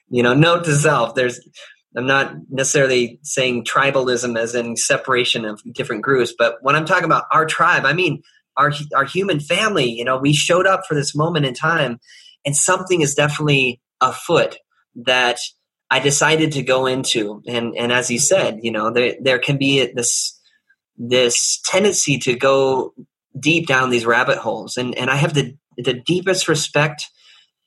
you 0.10 0.22
know, 0.22 0.34
note 0.34 0.66
to 0.66 0.76
self, 0.76 1.16
there's, 1.16 1.40
I'm 1.96 2.08
not 2.08 2.34
necessarily 2.50 3.20
saying 3.22 3.64
tribalism 3.66 4.38
as 4.38 4.54
in 4.54 4.76
separation 4.76 5.46
of 5.46 5.62
different 5.72 6.02
groups, 6.02 6.34
but 6.38 6.56
when 6.62 6.76
I'm 6.76 6.86
talking 6.86 7.06
about 7.06 7.26
our 7.32 7.46
tribe, 7.46 7.86
I 7.86 7.94
mean 7.94 8.22
our, 8.58 8.72
our 8.96 9.06
human 9.06 9.40
family, 9.40 9.90
you 9.90 10.06
know, 10.06 10.18
we 10.18 10.34
showed 10.34 10.68
up 10.68 10.82
for 10.88 10.96
this 10.96 11.16
moment 11.16 11.46
in 11.46 11.54
time 11.54 12.00
and 12.46 12.56
something 12.56 13.02
is 13.02 13.16
definitely 13.16 13.82
afoot 14.02 14.58
that 14.96 15.40
I 15.90 16.00
decided 16.00 16.54
to 16.54 16.64
go 16.64 16.86
into, 16.86 17.44
and 17.46 17.76
and 17.78 17.92
as 17.92 18.10
you 18.10 18.18
said, 18.18 18.60
you 18.64 18.72
know, 18.72 18.92
there 18.92 19.16
there 19.22 19.40
can 19.40 19.58
be 19.58 19.92
this 19.94 20.40
this 20.98 21.60
tendency 21.66 22.18
to 22.20 22.36
go 22.36 22.94
deep 23.38 23.68
down 23.68 23.90
these 23.90 24.06
rabbit 24.06 24.38
holes, 24.38 24.78
and 24.78 24.96
and 24.96 25.10
I 25.10 25.18
have 25.18 25.34
the 25.34 25.56
the 25.78 25.94
deepest 25.94 26.48
respect 26.48 27.08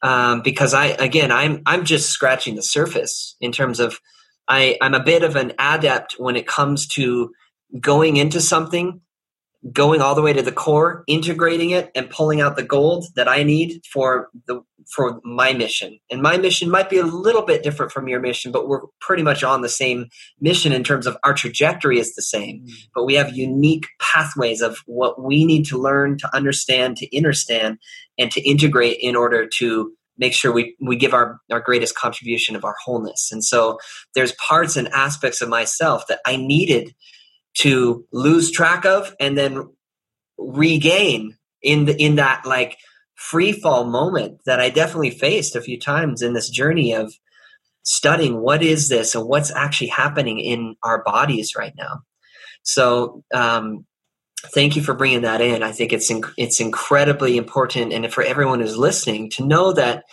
um, 0.03 0.41
because 0.41 0.73
I 0.73 0.87
again 0.87 1.31
I'm 1.31 1.61
I'm 1.67 1.85
just 1.85 2.11
scratching 2.11 2.55
the 2.55 2.63
surface 2.63 3.37
in 3.43 3.53
terms 3.53 3.79
of 3.79 4.01
I 4.49 4.79
I'm 4.81 4.95
a 4.95 5.05
bit 5.05 5.23
of 5.23 5.37
an 5.37 5.53
adept 5.59 6.15
when 6.19 6.35
it 6.35 6.47
comes 6.47 6.87
to 6.89 7.31
going 7.79 8.17
into 8.17 8.41
something 8.41 9.03
going 9.73 10.01
all 10.01 10.15
the 10.15 10.23
way 10.23 10.33
to 10.33 10.43
the 10.43 10.53
core, 10.53 11.05
integrating 11.07 11.71
it, 11.71 11.91
and 11.95 12.11
pulling 12.11 12.41
out 12.41 12.57
the 12.57 12.63
gold 12.63 13.07
that 13.17 13.29
I 13.29 13.43
need 13.43 13.81
for 13.91 14.29
the 14.47 14.63
for 14.91 15.21
my 15.25 15.55
mission. 15.55 15.99
And 16.11 16.21
my 16.21 16.37
mission 16.37 16.71
might 16.71 16.91
be 16.91 16.99
a 16.99 17.07
little 17.07 17.43
bit 17.43 17.63
different 17.63 17.91
from 17.91 18.07
your 18.07 18.21
mission, 18.21 18.53
but 18.53 18.69
we're 18.69 18.83
pretty 19.01 19.23
much 19.23 19.43
on 19.43 19.63
the 19.63 19.69
same 19.69 20.11
mission 20.41 20.73
in 20.73 20.85
terms 20.85 21.07
of 21.07 21.17
our 21.25 21.33
trajectory 21.33 21.99
is 21.99 22.15
the 22.15 22.23
same. 22.23 22.61
Mm-hmm. 22.61 22.75
But 22.95 23.05
we 23.05 23.15
have 23.15 23.35
unique 23.35 23.87
pathways 23.99 24.61
of 24.61 24.79
what 24.87 25.23
we 25.23 25.47
need 25.47 25.65
to 25.67 25.79
learn, 25.79 26.19
to 26.19 26.37
understand, 26.37 26.99
to 26.99 27.17
understand, 27.17 27.79
and 28.19 28.31
to 28.33 28.43
integrate 28.43 28.99
in 29.01 29.17
order 29.17 29.47
to 29.59 29.93
make 30.17 30.33
sure 30.33 30.53
we, 30.53 30.77
we 30.81 30.97
give 30.97 31.15
our, 31.15 31.41
our 31.51 31.61
greatest 31.61 31.97
contribution 31.97 32.55
of 32.55 32.65
our 32.65 32.77
wholeness. 32.85 33.31
And 33.33 33.43
so 33.45 33.79
there's 34.15 34.33
parts 34.33 34.77
and 34.77 34.89
aspects 34.89 35.41
of 35.41 35.49
myself 35.49 36.07
that 36.09 36.21
I 36.25 36.37
needed 36.37 36.95
to 37.55 38.05
lose 38.13 38.51
track 38.51 38.85
of 38.85 39.15
and 39.21 39.37
then 39.39 39.69
regain 40.39 41.37
in 41.63 41.85
the 41.87 41.97
in 42.03 42.17
that 42.17 42.45
like 42.45 42.77
free 43.15 43.53
fall 43.53 43.85
moment 43.85 44.41
that 44.45 44.61
I 44.61 44.71
definitely 44.71 45.11
faced 45.11 45.57
a 45.57 45.61
few 45.61 45.79
times 45.79 46.21
in 46.23 46.35
this 46.35 46.51
journey 46.51 46.93
of 46.93 47.15
studying 47.85 48.41
what 48.41 48.63
is 48.63 48.89
this 48.89 49.15
and 49.15 49.27
what's 49.27 49.53
actually 49.53 49.89
happening 49.89 50.41
in 50.41 50.75
our 50.83 51.03
bodies 51.05 51.55
right 51.57 51.75
now. 51.77 52.01
So, 52.63 53.23
um, 53.33 53.87
thank 54.53 54.75
you 54.75 54.83
for 54.83 54.95
bringing 54.95 55.23
that 55.23 55.41
in. 55.41 55.63
I 55.63 55.73
think 55.73 55.93
it's 55.93 56.11
inc- 56.11 56.33
it's 56.37 56.61
incredibly 56.61 57.37
important, 57.37 57.93
and 57.93 58.13
for 58.13 58.23
everyone 58.23 58.61
who's 58.61 58.77
listening 58.77 59.31
to 59.31 59.47
know 59.47 59.73
that 59.73 60.05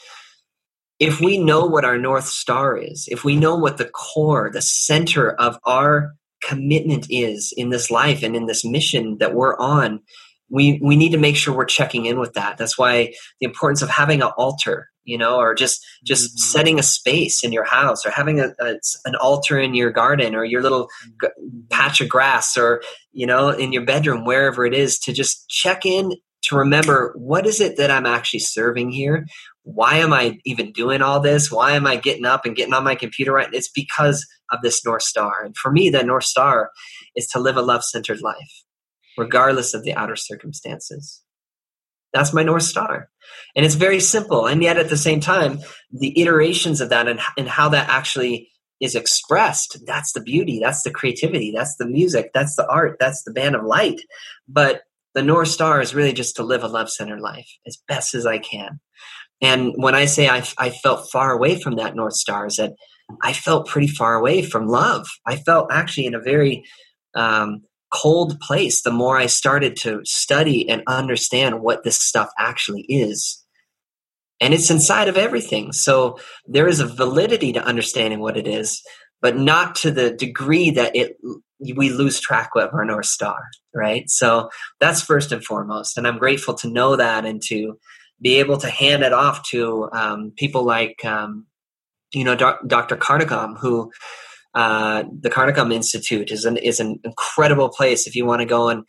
if 0.99 1.19
we 1.19 1.37
know 1.37 1.65
what 1.65 1.85
our 1.85 1.97
north 1.97 2.27
star 2.27 2.77
is, 2.77 3.07
if 3.09 3.23
we 3.23 3.35
know 3.35 3.55
what 3.55 3.77
the 3.77 3.89
core, 3.89 4.51
the 4.53 4.61
center 4.61 5.31
of 5.31 5.57
our 5.65 6.13
commitment 6.41 7.07
is 7.09 7.53
in 7.55 7.69
this 7.69 7.91
life 7.91 8.23
and 8.23 8.35
in 8.35 8.45
this 8.45 8.65
mission 8.65 9.17
that 9.19 9.33
we're 9.33 9.57
on 9.57 9.99
we 10.49 10.79
we 10.83 10.95
need 10.95 11.11
to 11.11 11.17
make 11.17 11.35
sure 11.35 11.55
we're 11.55 11.65
checking 11.65 12.05
in 12.05 12.19
with 12.19 12.33
that 12.33 12.57
that's 12.57 12.77
why 12.77 13.13
the 13.39 13.45
importance 13.45 13.81
of 13.81 13.89
having 13.89 14.21
an 14.21 14.29
altar 14.37 14.89
you 15.03 15.17
know 15.17 15.37
or 15.37 15.55
just 15.55 15.83
just 16.03 16.31
mm-hmm. 16.31 16.37
setting 16.37 16.79
a 16.79 16.83
space 16.83 17.43
in 17.43 17.51
your 17.51 17.63
house 17.63 18.05
or 18.05 18.11
having 18.11 18.39
a, 18.39 18.53
a, 18.59 18.75
an 19.05 19.15
altar 19.15 19.57
in 19.59 19.73
your 19.73 19.91
garden 19.91 20.35
or 20.35 20.43
your 20.43 20.61
little 20.61 20.89
g- 21.21 21.29
patch 21.69 22.01
of 22.01 22.09
grass 22.09 22.57
or 22.57 22.81
you 23.11 23.25
know 23.25 23.49
in 23.49 23.71
your 23.71 23.85
bedroom 23.85 24.25
wherever 24.25 24.65
it 24.65 24.73
is 24.73 24.99
to 24.99 25.13
just 25.13 25.47
check 25.49 25.85
in 25.85 26.13
to 26.41 26.55
remember 26.55 27.13
what 27.17 27.45
is 27.45 27.61
it 27.61 27.77
that 27.77 27.91
i'm 27.91 28.05
actually 28.05 28.39
serving 28.39 28.91
here 28.91 29.25
why 29.63 29.97
am 29.97 30.11
I 30.11 30.39
even 30.45 30.71
doing 30.71 31.01
all 31.01 31.19
this? 31.19 31.51
Why 31.51 31.73
am 31.73 31.85
I 31.85 31.95
getting 31.95 32.25
up 32.25 32.45
and 32.45 32.55
getting 32.55 32.73
on 32.73 32.83
my 32.83 32.95
computer 32.95 33.33
right? 33.33 33.49
It's 33.53 33.69
because 33.69 34.25
of 34.51 34.61
this 34.61 34.85
North 34.85 35.03
Star. 35.03 35.43
And 35.43 35.55
for 35.55 35.71
me, 35.71 35.89
that 35.89 36.05
North 36.05 36.25
Star 36.25 36.71
is 37.15 37.27
to 37.27 37.39
live 37.39 37.57
a 37.57 37.61
love 37.61 37.83
centered 37.83 38.21
life, 38.21 38.63
regardless 39.17 39.73
of 39.73 39.83
the 39.83 39.93
outer 39.93 40.15
circumstances. 40.15 41.21
That's 42.13 42.33
my 42.33 42.43
North 42.43 42.63
Star. 42.63 43.09
And 43.55 43.65
it's 43.65 43.75
very 43.75 43.99
simple. 43.99 44.45
And 44.45 44.61
yet 44.61 44.77
at 44.77 44.89
the 44.89 44.97
same 44.97 45.19
time, 45.19 45.59
the 45.91 46.19
iterations 46.19 46.81
of 46.81 46.89
that 46.89 47.07
and, 47.07 47.19
and 47.37 47.47
how 47.47 47.69
that 47.69 47.89
actually 47.89 48.49
is 48.81 48.95
expressed, 48.95 49.77
that's 49.85 50.11
the 50.13 50.21
beauty, 50.21 50.59
that's 50.61 50.81
the 50.83 50.91
creativity, 50.91 51.53
that's 51.55 51.75
the 51.77 51.85
music, 51.85 52.31
that's 52.33 52.55
the 52.55 52.67
art, 52.67 52.97
that's 52.99 53.23
the 53.23 53.31
band 53.31 53.55
of 53.55 53.63
light. 53.63 54.01
But 54.47 54.81
the 55.13 55.21
North 55.21 55.49
Star 55.49 55.81
is 55.81 55.93
really 55.93 56.13
just 56.13 56.35
to 56.37 56.43
live 56.43 56.63
a 56.63 56.67
love 56.67 56.89
centered 56.89 57.21
life 57.21 57.47
as 57.67 57.77
best 57.87 58.15
as 58.15 58.25
I 58.25 58.39
can. 58.39 58.79
And 59.41 59.73
when 59.75 59.95
I 59.95 60.05
say 60.05 60.29
I, 60.29 60.43
I 60.57 60.69
felt 60.69 61.11
far 61.11 61.31
away 61.31 61.59
from 61.59 61.75
that 61.75 61.95
North 61.95 62.13
Star, 62.13 62.47
is 62.47 62.57
that 62.57 62.73
I 63.21 63.33
felt 63.33 63.67
pretty 63.67 63.87
far 63.87 64.15
away 64.15 64.41
from 64.41 64.67
love. 64.67 65.07
I 65.25 65.37
felt 65.37 65.71
actually 65.71 66.05
in 66.05 66.15
a 66.15 66.21
very 66.21 66.63
um, 67.15 67.63
cold 67.91 68.39
place 68.39 68.81
the 68.81 68.91
more 68.91 69.17
I 69.17 69.25
started 69.25 69.75
to 69.77 70.01
study 70.05 70.69
and 70.69 70.83
understand 70.87 71.61
what 71.61 71.83
this 71.83 71.99
stuff 71.99 72.29
actually 72.37 72.83
is. 72.83 73.43
And 74.39 74.53
it's 74.53 74.71
inside 74.71 75.07
of 75.07 75.17
everything. 75.17 75.71
So 75.71 76.17
there 76.47 76.67
is 76.67 76.79
a 76.79 76.87
validity 76.87 77.53
to 77.53 77.63
understanding 77.63 78.19
what 78.19 78.37
it 78.37 78.47
is, 78.47 78.81
but 79.21 79.37
not 79.37 79.75
to 79.75 79.91
the 79.91 80.11
degree 80.11 80.71
that 80.71 80.95
it 80.95 81.17
we 81.75 81.91
lose 81.91 82.19
track 82.19 82.49
of 82.55 82.73
our 82.73 82.85
North 82.85 83.05
Star, 83.05 83.47
right? 83.73 84.09
So 84.09 84.49
that's 84.79 85.03
first 85.03 85.31
and 85.31 85.45
foremost. 85.45 85.95
And 85.95 86.07
I'm 86.07 86.17
grateful 86.17 86.55
to 86.55 86.67
know 86.67 86.95
that 86.95 87.23
and 87.23 87.39
to 87.43 87.77
be 88.19 88.39
able 88.39 88.57
to 88.57 88.69
hand 88.69 89.03
it 89.03 89.13
off 89.13 89.47
to 89.49 89.87
um, 89.93 90.33
people 90.35 90.63
like 90.63 91.05
um, 91.05 91.45
you 92.13 92.23
know 92.23 92.35
Dr. 92.35 92.97
Carnicom, 92.97 93.57
who 93.59 93.91
uh, 94.53 95.03
the 95.19 95.29
Carnicom 95.29 95.73
Institute 95.73 96.31
is 96.31 96.45
an 96.45 96.57
is 96.57 96.79
an 96.79 96.99
incredible 97.03 97.69
place 97.69 98.07
if 98.07 98.15
you 98.15 98.25
want 98.25 98.41
to 98.41 98.45
go 98.45 98.69
and 98.69 98.83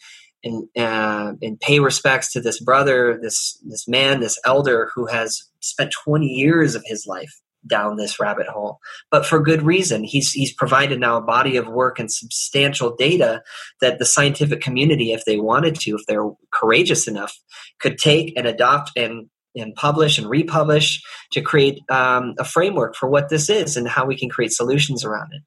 and 0.44 0.68
uh, 0.76 1.32
and 1.40 1.60
pay 1.60 1.78
respects 1.78 2.32
to 2.32 2.40
this 2.40 2.60
brother, 2.60 3.18
this 3.20 3.58
this 3.64 3.86
man, 3.86 4.20
this 4.20 4.38
elder 4.44 4.90
who 4.94 5.06
has 5.06 5.48
spent 5.60 5.92
20 6.04 6.26
years 6.26 6.74
of 6.74 6.82
his 6.86 7.06
life 7.06 7.40
down 7.64 7.96
this 7.96 8.18
rabbit 8.18 8.48
hole, 8.48 8.78
but 9.10 9.24
for 9.24 9.40
good 9.40 9.62
reason. 9.62 10.02
He's 10.02 10.32
he's 10.32 10.52
provided 10.52 10.98
now 10.98 11.16
a 11.16 11.22
body 11.22 11.56
of 11.56 11.68
work 11.68 11.98
and 11.98 12.10
substantial 12.10 12.96
data 12.96 13.42
that 13.80 13.98
the 13.98 14.04
scientific 14.04 14.60
community, 14.60 15.12
if 15.12 15.24
they 15.24 15.38
wanted 15.38 15.76
to, 15.80 15.94
if 15.94 16.02
they're 16.06 16.28
courageous 16.52 17.06
enough, 17.06 17.38
could 17.78 17.98
take 17.98 18.32
and 18.36 18.46
adopt 18.46 18.90
and 18.96 19.28
and 19.54 19.74
publish 19.74 20.18
and 20.18 20.28
republish 20.28 21.02
to 21.32 21.40
create 21.40 21.80
um, 21.90 22.34
a 22.38 22.44
framework 22.44 22.94
for 22.96 23.08
what 23.08 23.28
this 23.28 23.50
is 23.50 23.76
and 23.76 23.88
how 23.88 24.06
we 24.06 24.16
can 24.16 24.28
create 24.28 24.52
solutions 24.52 25.04
around 25.04 25.30
it. 25.32 25.42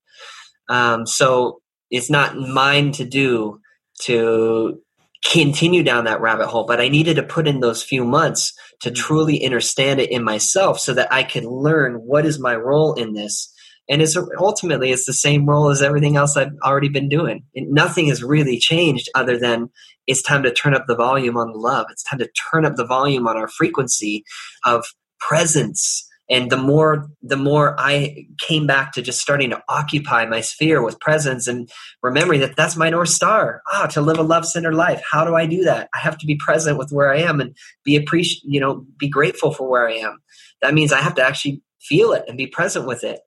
Um, 0.74 1.06
so 1.06 1.62
it's 1.90 2.10
not 2.10 2.38
mine 2.38 2.92
to 2.94 3.06
do 3.06 3.60
to 4.02 4.82
continue 5.26 5.84
down 5.84 6.06
that 6.06 6.22
rabbit 6.22 6.48
hole, 6.48 6.66
but 6.66 6.80
I 6.80 6.88
needed 6.88 7.16
to 7.16 7.24
put 7.24 7.48
in 7.48 7.60
those 7.60 7.84
few 7.84 8.06
months 8.06 8.54
to 8.82 8.90
mm-hmm. 8.90 8.96
truly 8.96 9.46
understand 9.46 10.00
it 10.00 10.12
in 10.12 10.24
myself 10.24 10.80
so 10.80 10.94
that 10.94 11.12
I 11.12 11.24
could 11.24 11.46
learn 11.46 11.96
what 11.96 12.26
is 12.26 12.40
my 12.40 12.56
role 12.56 12.94
in 12.94 13.14
this. 13.14 13.52
And 13.88 14.02
it's 14.02 14.18
ultimately 14.40 14.92
it's 14.92 15.06
the 15.06 15.14
same 15.14 15.46
role 15.46 15.70
as 15.70 15.82
everything 15.82 16.18
else 16.18 16.36
I've 16.36 16.54
already 16.64 16.90
been 16.90 17.10
doing. 17.10 17.44
And 17.56 17.72
nothing 17.72 18.08
has 18.08 18.24
really 18.24 18.58
changed 18.58 19.10
other 19.14 19.38
than 19.38 19.70
it's 20.08 20.22
time 20.22 20.44
to 20.44 20.54
turn 20.54 20.74
up 20.74 20.86
the 20.88 20.96
volume 20.96 21.38
on 21.38 21.54
love. 21.54 21.88
It's 21.92 22.04
time 22.04 22.20
to 22.20 22.30
turn 22.52 22.66
up 22.66 22.76
the 22.76 22.86
volume 22.86 23.28
on 23.28 23.38
our 23.38 23.48
frequency 23.48 24.24
of 24.64 24.86
presence. 25.20 26.08
And 26.28 26.50
the 26.50 26.58
more 26.58 27.08
the 27.22 27.38
more 27.38 27.76
i 27.78 28.26
came 28.40 28.66
back 28.66 28.94
to 28.94 29.04
just 29.04 29.20
starting 29.20 29.52
to 29.52 29.62
occupy 29.70 30.26
my 30.26 30.42
sphere 30.42 30.82
with 30.84 31.00
presence 31.00 31.46
and 31.46 31.70
remembering 32.02 32.40
that 32.40 32.56
that's 32.56 32.76
my 32.76 32.90
north 32.90 33.10
star. 33.10 33.62
Ah 33.72 33.86
to 33.92 34.02
live 34.02 34.18
a 34.18 34.24
love 34.24 34.48
centered 34.48 34.74
life. 34.74 35.04
How 35.10 35.24
do 35.24 35.36
i 35.36 35.46
do 35.46 35.64
that? 35.66 35.88
I 35.94 36.00
have 36.00 36.18
to 36.18 36.26
be 36.26 36.36
present 36.36 36.80
with 36.80 36.92
where 36.92 37.14
i 37.14 37.18
am 37.18 37.40
and 37.40 37.56
be 37.84 37.96
appreciate 37.96 38.42
you 38.44 38.60
know 38.60 38.88
be 38.98 39.08
grateful 39.08 39.52
for 39.52 39.70
where 39.70 39.88
i 39.88 39.94
am. 39.94 40.18
That 40.64 40.74
means 40.74 40.92
i 40.92 41.00
have 41.00 41.14
to 41.16 41.24
actually 41.24 41.62
feel 41.80 42.14
it 42.14 42.26
and 42.28 42.38
be 42.38 42.48
present 42.48 42.88
with 42.88 43.04
it 43.04 43.20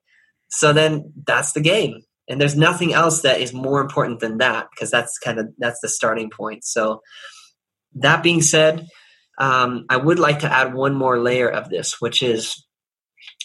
so 0.49 0.73
then 0.73 1.13
that's 1.25 1.53
the 1.53 1.61
game. 1.61 2.01
And 2.27 2.39
there's 2.39 2.55
nothing 2.55 2.93
else 2.93 3.21
that 3.21 3.41
is 3.41 3.53
more 3.53 3.81
important 3.81 4.19
than 4.19 4.37
that 4.37 4.67
because 4.71 4.91
that's 4.91 5.17
kind 5.17 5.39
of 5.39 5.47
that's 5.57 5.79
the 5.81 5.89
starting 5.89 6.29
point. 6.29 6.63
So 6.63 7.01
that 7.95 8.21
being 8.21 8.41
said 8.41 8.87
um, 9.39 9.85
i 9.89 9.97
would 9.97 10.19
like 10.19 10.39
to 10.39 10.53
add 10.53 10.75
one 10.75 10.93
more 10.93 11.19
layer 11.19 11.49
of 11.49 11.69
this 11.69 11.99
which 11.99 12.21
is 12.21 12.67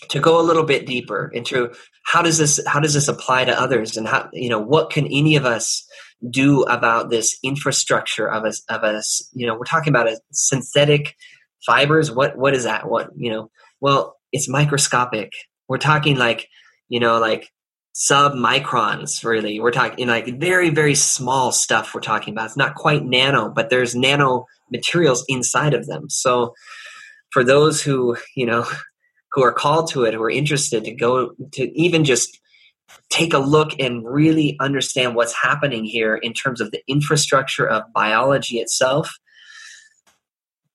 to 0.09 0.21
go 0.21 0.41
a 0.41 0.43
little 0.43 0.65
bit 0.65 0.87
deeper 0.87 1.31
into 1.33 1.73
how 2.05 2.23
does 2.23 2.39
this 2.39 2.61
how 2.67 2.81
does 2.81 2.95
this 2.95 3.09
apply 3.09 3.45
to 3.45 3.61
others? 3.61 3.97
And 3.97 4.07
how 4.07 4.29
you 4.33 4.49
know 4.49 4.61
what 4.61 4.91
can 4.91 5.07
any 5.07 5.37
of 5.37 5.45
us 5.45 5.87
do 6.31 6.63
about 6.63 7.11
this 7.11 7.39
infrastructure 7.43 8.29
of 8.29 8.45
us 8.45 8.63
of 8.69 8.83
us? 8.83 9.29
You 9.33 9.47
know 9.47 9.55
we're 9.55 9.65
talking 9.65 9.91
about 9.91 10.09
a 10.09 10.21
synthetic 10.33 11.15
fibers. 11.67 12.11
What 12.11 12.37
what 12.37 12.55
is 12.55 12.65
that? 12.65 12.89
What 12.89 13.11
you 13.17 13.31
know 13.31 13.51
well 13.81 14.17
it's 14.33 14.49
microscopic. 14.49 15.33
We're 15.69 15.79
talking 15.79 16.17
like 16.17 16.49
you 16.89 17.01
know 17.01 17.19
like 17.19 17.51
sub 17.93 18.33
microns 18.33 19.25
really. 19.25 19.61
We're 19.61 19.71
talking 19.71 20.09
like 20.09 20.39
very 20.39 20.71
very 20.71 20.95
small 20.95 21.53
stuff 21.53 21.95
we're 21.95 22.01
talking 22.01 22.35
about. 22.35 22.47
It's 22.47 22.57
not 22.57 22.75
quite 22.75 23.05
nano 23.05 23.51
but 23.51 23.71
there's 23.71 23.95
nano 23.95 24.47
materials 24.71 25.25
inside 25.29 25.75
of 25.75 25.87
them. 25.87 26.09
So 26.11 26.55
for 27.31 27.45
those 27.45 27.83
who 27.83 28.17
you 28.37 28.47
know 28.47 28.67
who 29.33 29.43
are 29.43 29.53
called 29.53 29.91
to 29.91 30.05
it 30.05 30.15
who 30.15 30.23
are 30.23 30.31
interested 30.31 30.85
to 30.85 30.95
go 30.95 31.33
to 31.53 31.79
even 31.79 32.05
just 32.05 32.39
take 33.11 33.35
a 33.35 33.39
look 33.39 33.73
and 33.81 34.07
really 34.07 34.57
understand 34.61 35.17
what's 35.17 35.35
happening 35.35 35.85
here 35.85 36.15
in 36.15 36.33
terms 36.33 36.61
of 36.61 36.71
the 36.71 36.81
infrastructure 36.87 37.69
of 37.69 37.83
biology 37.93 38.59
itself 38.59 39.11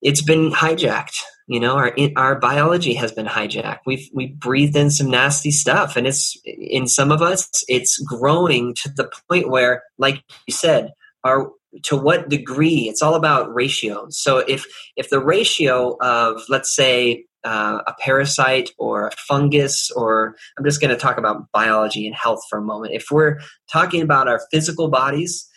it's 0.01 0.21
been 0.21 0.51
hijacked 0.51 1.21
you 1.49 1.59
know 1.59 1.75
our 1.75 1.93
our 2.15 2.39
biology 2.39 2.93
has 2.93 3.11
been 3.11 3.25
hijacked. 3.25 3.79
We've 3.85 4.07
we 4.13 4.27
breathed 4.27 4.75
in 4.75 4.91
some 4.91 5.09
nasty 5.09 5.49
stuff 5.49 5.95
and 5.95 6.05
it's 6.05 6.39
in 6.45 6.87
some 6.87 7.11
of 7.11 7.23
us 7.23 7.49
it's 7.67 7.97
growing 7.97 8.75
to 8.75 8.89
the 8.95 9.11
point 9.27 9.49
where 9.49 9.81
like 9.97 10.23
you 10.45 10.53
said 10.53 10.93
our 11.23 11.51
to 11.83 11.97
what 11.97 12.29
degree 12.29 12.87
it's 12.87 13.01
all 13.01 13.15
about 13.15 13.53
ratios 13.53 14.19
so 14.19 14.39
if 14.39 14.65
if 14.95 15.09
the 15.09 15.19
ratio 15.19 15.97
of 16.01 16.41
let's 16.49 16.73
say 16.75 17.25
uh, 17.43 17.79
a 17.87 17.93
parasite 17.99 18.71
or 18.77 19.07
a 19.07 19.11
fungus 19.11 19.91
or 19.91 20.35
i'm 20.57 20.65
just 20.65 20.81
going 20.81 20.89
to 20.89 20.97
talk 20.97 21.17
about 21.17 21.51
biology 21.51 22.05
and 22.05 22.15
health 22.15 22.41
for 22.49 22.59
a 22.59 22.63
moment. 22.63 22.93
If 22.93 23.07
we're 23.11 23.39
talking 23.71 24.01
about 24.01 24.27
our 24.27 24.41
physical 24.51 24.89
bodies 24.89 25.49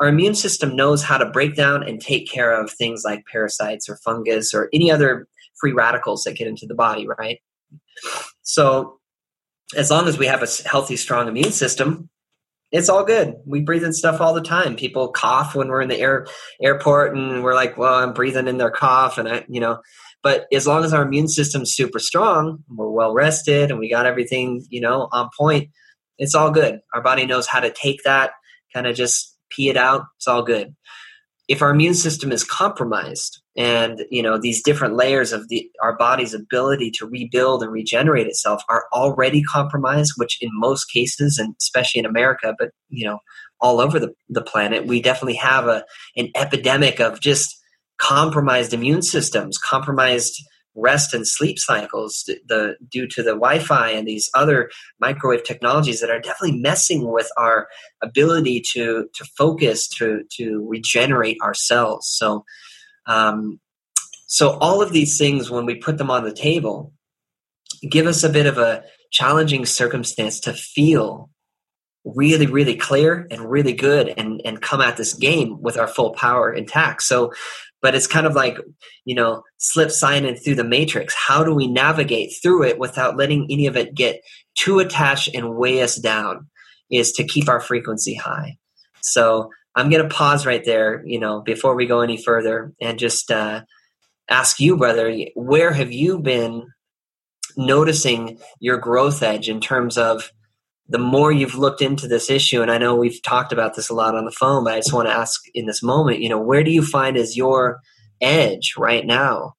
our 0.00 0.08
immune 0.08 0.34
system 0.34 0.74
knows 0.74 1.02
how 1.02 1.18
to 1.18 1.26
break 1.26 1.54
down 1.54 1.82
and 1.82 2.00
take 2.00 2.28
care 2.28 2.58
of 2.58 2.70
things 2.70 3.02
like 3.04 3.26
parasites 3.30 3.88
or 3.88 3.96
fungus 3.98 4.54
or 4.54 4.70
any 4.72 4.90
other 4.90 5.28
free 5.60 5.72
radicals 5.72 6.24
that 6.24 6.36
get 6.36 6.48
into 6.48 6.66
the 6.66 6.74
body, 6.74 7.06
right? 7.06 7.38
So, 8.42 8.98
as 9.76 9.90
long 9.90 10.08
as 10.08 10.18
we 10.18 10.26
have 10.26 10.42
a 10.42 10.68
healthy, 10.68 10.96
strong 10.96 11.28
immune 11.28 11.52
system, 11.52 12.08
it's 12.72 12.88
all 12.88 13.04
good. 13.04 13.34
We 13.46 13.60
breathe 13.60 13.84
in 13.84 13.92
stuff 13.92 14.20
all 14.20 14.34
the 14.34 14.42
time. 14.42 14.76
People 14.76 15.08
cough 15.08 15.54
when 15.54 15.68
we're 15.68 15.82
in 15.82 15.88
the 15.88 15.98
air, 15.98 16.26
airport, 16.62 17.16
and 17.16 17.42
we're 17.42 17.54
like, 17.54 17.76
"Well, 17.76 17.94
I'm 17.94 18.12
breathing 18.12 18.48
in 18.48 18.58
their 18.58 18.70
cough," 18.70 19.18
and 19.18 19.28
I, 19.28 19.44
you 19.48 19.60
know. 19.60 19.80
But 20.22 20.46
as 20.52 20.66
long 20.66 20.84
as 20.84 20.92
our 20.92 21.02
immune 21.02 21.28
system's 21.28 21.72
super 21.72 21.98
strong, 21.98 22.62
we're 22.68 22.90
well 22.90 23.12
rested, 23.12 23.70
and 23.70 23.80
we 23.80 23.90
got 23.90 24.06
everything, 24.06 24.64
you 24.68 24.80
know, 24.80 25.08
on 25.12 25.30
point. 25.38 25.70
It's 26.18 26.34
all 26.34 26.50
good. 26.50 26.80
Our 26.94 27.02
body 27.02 27.26
knows 27.26 27.46
how 27.46 27.60
to 27.60 27.72
take 27.72 28.02
that, 28.04 28.32
kind 28.74 28.86
of 28.86 28.94
just 28.94 29.36
pee 29.50 29.68
it 29.68 29.76
out. 29.76 30.02
It's 30.16 30.28
all 30.28 30.42
good. 30.42 30.74
If 31.50 31.62
our 31.62 31.70
immune 31.70 31.94
system 31.94 32.30
is 32.30 32.44
compromised, 32.44 33.42
and 33.56 34.04
you 34.08 34.22
know 34.22 34.38
these 34.38 34.62
different 34.62 34.94
layers 34.94 35.32
of 35.32 35.48
the 35.48 35.68
our 35.82 35.96
body's 35.96 36.32
ability 36.32 36.92
to 36.92 37.06
rebuild 37.06 37.64
and 37.64 37.72
regenerate 37.72 38.28
itself 38.28 38.62
are 38.68 38.84
already 38.92 39.42
compromised, 39.42 40.12
which 40.16 40.38
in 40.40 40.48
most 40.52 40.84
cases, 40.84 41.38
and 41.38 41.56
especially 41.60 41.98
in 41.98 42.06
America, 42.06 42.54
but 42.56 42.70
you 42.88 43.04
know 43.04 43.18
all 43.60 43.80
over 43.80 43.98
the, 43.98 44.14
the 44.28 44.42
planet, 44.42 44.86
we 44.86 45.02
definitely 45.02 45.34
have 45.34 45.66
a 45.66 45.84
an 46.16 46.30
epidemic 46.36 47.00
of 47.00 47.20
just 47.20 47.56
compromised 47.98 48.72
immune 48.72 49.02
systems, 49.02 49.58
compromised 49.58 50.40
rest 50.74 51.12
and 51.12 51.26
sleep 51.26 51.58
cycles 51.58 52.28
the, 52.46 52.76
due 52.90 53.06
to 53.08 53.22
the 53.22 53.30
Wi-Fi 53.30 53.90
and 53.90 54.06
these 54.06 54.30
other 54.34 54.70
microwave 55.00 55.44
technologies 55.44 56.00
that 56.00 56.10
are 56.10 56.20
definitely 56.20 56.60
messing 56.60 57.10
with 57.10 57.28
our 57.36 57.68
ability 58.02 58.62
to 58.72 59.08
to 59.14 59.24
focus 59.36 59.88
to 59.88 60.22
to 60.36 60.66
regenerate 60.68 61.38
ourselves. 61.42 62.08
So, 62.08 62.44
um, 63.06 63.60
so 64.26 64.58
all 64.58 64.80
of 64.80 64.92
these 64.92 65.18
things, 65.18 65.50
when 65.50 65.66
we 65.66 65.74
put 65.74 65.98
them 65.98 66.10
on 66.10 66.24
the 66.24 66.32
table, 66.32 66.92
give 67.88 68.06
us 68.06 68.22
a 68.22 68.28
bit 68.28 68.46
of 68.46 68.58
a 68.58 68.84
challenging 69.10 69.66
circumstance 69.66 70.38
to 70.40 70.52
feel 70.52 71.30
really 72.04 72.46
really 72.46 72.76
clear 72.76 73.26
and 73.30 73.50
really 73.50 73.74
good 73.74 74.14
and 74.16 74.40
and 74.44 74.62
come 74.62 74.80
at 74.80 74.96
this 74.96 75.12
game 75.12 75.60
with 75.60 75.76
our 75.76 75.86
full 75.86 76.12
power 76.14 76.50
intact 76.50 77.02
so 77.02 77.30
but 77.82 77.94
it's 77.94 78.06
kind 78.06 78.26
of 78.26 78.34
like 78.34 78.58
you 79.04 79.14
know 79.14 79.42
slip 79.58 79.90
signing 79.90 80.36
through 80.36 80.56
the 80.56 80.64
matrix. 80.64 81.14
How 81.14 81.44
do 81.44 81.54
we 81.54 81.66
navigate 81.66 82.32
through 82.42 82.64
it 82.64 82.78
without 82.78 83.16
letting 83.16 83.46
any 83.50 83.66
of 83.66 83.76
it 83.76 83.94
get 83.94 84.20
too 84.54 84.78
attached 84.78 85.34
and 85.34 85.56
weigh 85.56 85.82
us 85.82 85.96
down 85.96 86.48
is 86.90 87.12
to 87.12 87.24
keep 87.24 87.48
our 87.48 87.60
frequency 87.60 88.14
high. 88.14 88.56
So 89.00 89.50
i'm 89.74 89.88
going 89.88 90.02
to 90.02 90.14
pause 90.14 90.46
right 90.46 90.64
there 90.64 91.02
you 91.06 91.18
know 91.18 91.40
before 91.40 91.74
we 91.74 91.86
go 91.86 92.00
any 92.00 92.16
further 92.16 92.72
and 92.80 92.98
just 92.98 93.30
uh, 93.30 93.62
ask 94.28 94.60
you 94.60 94.76
brother 94.76 95.14
where 95.34 95.72
have 95.72 95.92
you 95.92 96.18
been 96.18 96.66
noticing 97.56 98.38
your 98.58 98.78
growth 98.78 99.22
edge 99.22 99.48
in 99.48 99.60
terms 99.60 99.98
of 99.98 100.32
the 100.90 100.98
more 100.98 101.30
you've 101.30 101.54
looked 101.54 101.80
into 101.80 102.08
this 102.08 102.28
issue, 102.28 102.62
and 102.62 102.70
I 102.70 102.76
know 102.76 102.96
we've 102.96 103.22
talked 103.22 103.52
about 103.52 103.76
this 103.76 103.88
a 103.88 103.94
lot 103.94 104.16
on 104.16 104.24
the 104.24 104.32
phone, 104.32 104.64
but 104.64 104.74
I 104.74 104.78
just 104.78 104.92
want 104.92 105.08
to 105.08 105.14
ask 105.14 105.40
in 105.54 105.66
this 105.66 105.84
moment, 105.84 106.20
you 106.20 106.28
know, 106.28 106.40
where 106.40 106.64
do 106.64 106.72
you 106.72 106.84
find 106.84 107.16
is 107.16 107.36
your 107.36 107.80
edge 108.20 108.74
right 108.76 109.06
now 109.06 109.54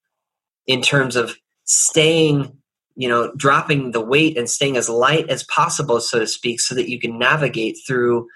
in 0.67 0.81
terms 0.81 1.15
of 1.15 1.37
staying, 1.63 2.57
you 2.95 3.07
know, 3.07 3.31
dropping 3.37 3.91
the 3.91 4.01
weight 4.01 4.37
and 4.37 4.49
staying 4.49 4.75
as 4.75 4.89
light 4.89 5.29
as 5.29 5.45
possible, 5.45 6.01
so 6.01 6.19
to 6.19 6.27
speak, 6.27 6.59
so 6.59 6.75
that 6.75 6.89
you 6.89 6.99
can 6.99 7.17
navigate 7.17 7.77
through 7.87 8.27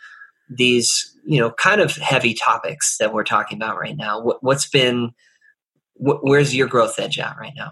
these, 0.50 1.14
you 1.26 1.40
know, 1.40 1.52
kind 1.52 1.82
of 1.82 1.98
heavy 1.98 2.34
topics 2.34 2.98
that 3.00 3.14
we're 3.14 3.26
talking 3.26 3.58
about 3.58 3.78
right 3.78 3.98
now? 3.98 4.22
What, 4.22 4.54
has 4.54 4.68
been, 4.68 5.12
where's 5.96 6.56
your 6.56 6.68
growth 6.68 6.98
edge 6.98 7.20
at 7.20 7.36
right 7.38 7.54
now? 7.58 7.72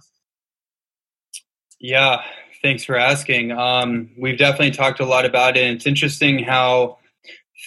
Yeah, 1.80 2.24
Thanks 2.64 2.86
for 2.86 2.96
asking. 2.96 3.52
Um, 3.52 4.10
we've 4.18 4.38
definitely 4.38 4.72
talked 4.72 5.02
a 5.02 5.06
lot 5.06 5.26
about 5.26 5.58
it. 5.58 5.70
It's 5.70 5.86
interesting 5.86 6.42
how 6.42 6.98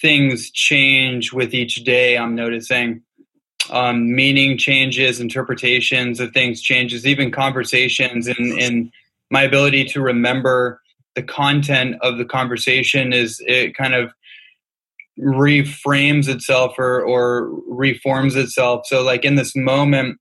things 0.01 0.51
change 0.51 1.35
with 1.35 1.53
each 1.53 1.85
day. 1.85 2.17
I'm 2.17 2.35
noticing 2.35 3.03
um, 3.71 4.15
meaning 4.15 4.57
changes, 4.57 5.21
interpretations 5.21 6.19
of 6.19 6.33
things 6.33 6.63
changes, 6.63 7.07
even 7.07 7.31
conversations, 7.31 8.27
and, 8.27 8.59
and 8.59 8.91
my 9.31 9.43
ability 9.43 9.85
to 9.85 10.01
remember 10.01 10.81
the 11.15 11.23
content 11.23 11.97
of 12.01 12.17
the 12.17 12.25
conversation 12.25 13.13
is 13.13 13.43
it 13.47 13.77
kind 13.77 13.95
of 13.95 14.13
reframes 15.21 16.27
itself 16.27 16.79
or, 16.79 17.03
or 17.03 17.51
reforms 17.69 18.35
itself. 18.35 18.87
So, 18.87 19.03
like 19.03 19.27
in 19.27 19.35
this 19.35 19.55
moment, 19.55 20.19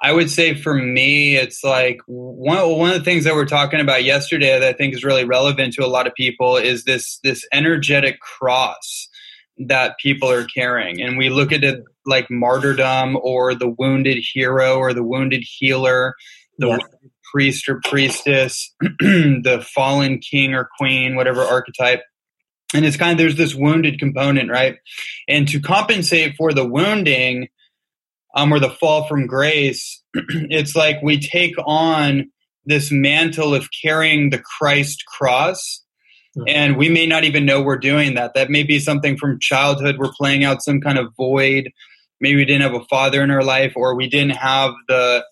I 0.00 0.12
would 0.12 0.30
say 0.30 0.54
for 0.54 0.74
me, 0.74 1.36
it's 1.36 1.64
like 1.64 2.00
one 2.06 2.78
one 2.78 2.90
of 2.90 2.98
the 2.98 3.04
things 3.04 3.24
that 3.24 3.34
we're 3.34 3.46
talking 3.46 3.80
about 3.80 4.04
yesterday 4.04 4.58
that 4.58 4.62
I 4.62 4.72
think 4.72 4.94
is 4.94 5.04
really 5.04 5.24
relevant 5.24 5.74
to 5.74 5.84
a 5.84 5.88
lot 5.88 6.06
of 6.06 6.14
people 6.14 6.56
is 6.56 6.84
this 6.84 7.18
this 7.24 7.44
energetic 7.52 8.20
cross 8.20 9.08
that 9.66 9.98
people 9.98 10.30
are 10.30 10.44
carrying, 10.44 11.00
and 11.00 11.18
we 11.18 11.30
look 11.30 11.52
at 11.52 11.64
it 11.64 11.82
like 12.06 12.30
martyrdom 12.30 13.18
or 13.20 13.54
the 13.54 13.68
wounded 13.68 14.18
hero 14.32 14.76
or 14.76 14.94
the 14.94 15.02
wounded 15.02 15.42
healer, 15.44 16.14
the 16.58 16.80
priest 17.32 17.68
or 17.68 17.80
priestess, 17.84 18.74
the 18.80 19.64
fallen 19.74 20.18
king 20.18 20.54
or 20.54 20.68
queen, 20.78 21.16
whatever 21.16 21.42
archetype. 21.42 22.02
And 22.74 22.84
it's 22.84 22.96
kind 22.96 23.12
of 23.12 23.18
there's 23.18 23.36
this 23.36 23.54
wounded 23.54 23.98
component, 23.98 24.50
right? 24.50 24.76
And 25.26 25.48
to 25.48 25.60
compensate 25.60 26.36
for 26.36 26.52
the 26.52 26.66
wounding, 26.66 27.48
um, 28.38 28.52
or 28.52 28.60
the 28.60 28.70
fall 28.70 29.06
from 29.06 29.26
grace, 29.26 30.02
it's 30.14 30.76
like 30.76 31.02
we 31.02 31.18
take 31.18 31.54
on 31.66 32.30
this 32.64 32.92
mantle 32.92 33.54
of 33.54 33.68
carrying 33.82 34.30
the 34.30 34.38
Christ 34.58 35.04
cross. 35.06 35.82
Mm-hmm. 36.36 36.48
And 36.48 36.76
we 36.76 36.88
may 36.88 37.06
not 37.06 37.24
even 37.24 37.44
know 37.44 37.60
we're 37.60 37.78
doing 37.78 38.14
that. 38.14 38.34
That 38.34 38.50
may 38.50 38.62
be 38.62 38.78
something 38.78 39.16
from 39.16 39.40
childhood. 39.40 39.96
We're 39.98 40.12
playing 40.16 40.44
out 40.44 40.62
some 40.62 40.80
kind 40.80 40.98
of 40.98 41.12
void. 41.16 41.70
Maybe 42.20 42.36
we 42.36 42.44
didn't 42.44 42.62
have 42.62 42.80
a 42.80 42.84
father 42.84 43.22
in 43.22 43.30
our 43.30 43.42
life, 43.42 43.72
or 43.74 43.96
we 43.96 44.08
didn't 44.08 44.36
have 44.36 44.72
the 44.86 45.24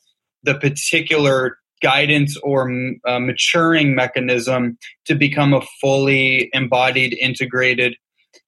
the 0.42 0.54
particular 0.54 1.58
guidance 1.82 2.36
or 2.38 2.70
uh, 3.06 3.18
maturing 3.18 3.94
mechanism 3.94 4.78
to 5.04 5.14
become 5.14 5.52
a 5.52 5.60
fully 5.80 6.48
embodied, 6.52 7.16
integrated 7.20 7.96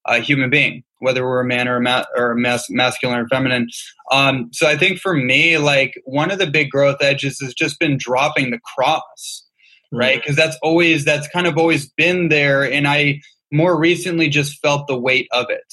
uh, 0.07 0.21
human 0.21 0.49
being 0.49 0.83
whether 0.99 1.25
we're 1.25 1.41
a 1.41 1.45
man 1.45 1.69
or 1.69 1.77
a, 1.77 1.81
ma- 1.81 2.05
or 2.17 2.33
a 2.33 2.37
mas- 2.37 2.71
masculine 2.71 3.19
or 3.19 3.29
feminine. 3.29 3.69
Um, 4.11 4.51
so 4.53 4.67
I 4.67 4.77
think 4.77 4.99
for 4.99 5.15
me, 5.15 5.59
like 5.59 5.95
one 6.05 6.31
of 6.31 6.39
the 6.39 6.47
big 6.47 6.71
growth 6.71 6.99
edges 7.01 7.41
has 7.41 7.55
just 7.55 7.79
been 7.79 7.97
dropping 7.99 8.51
the 8.51 8.61
cross, 8.61 9.47
mm-hmm. 9.93 9.99
right? 9.99 10.21
Because 10.21 10.37
that's 10.37 10.57
always 10.63 11.05
that's 11.05 11.29
kind 11.29 11.47
of 11.47 11.57
always 11.57 11.89
been 11.91 12.29
there, 12.29 12.71
and 12.71 12.87
I 12.87 13.21
more 13.53 13.79
recently 13.79 14.29
just 14.29 14.61
felt 14.61 14.87
the 14.87 14.99
weight 14.99 15.29
of 15.33 15.47
it. 15.49 15.73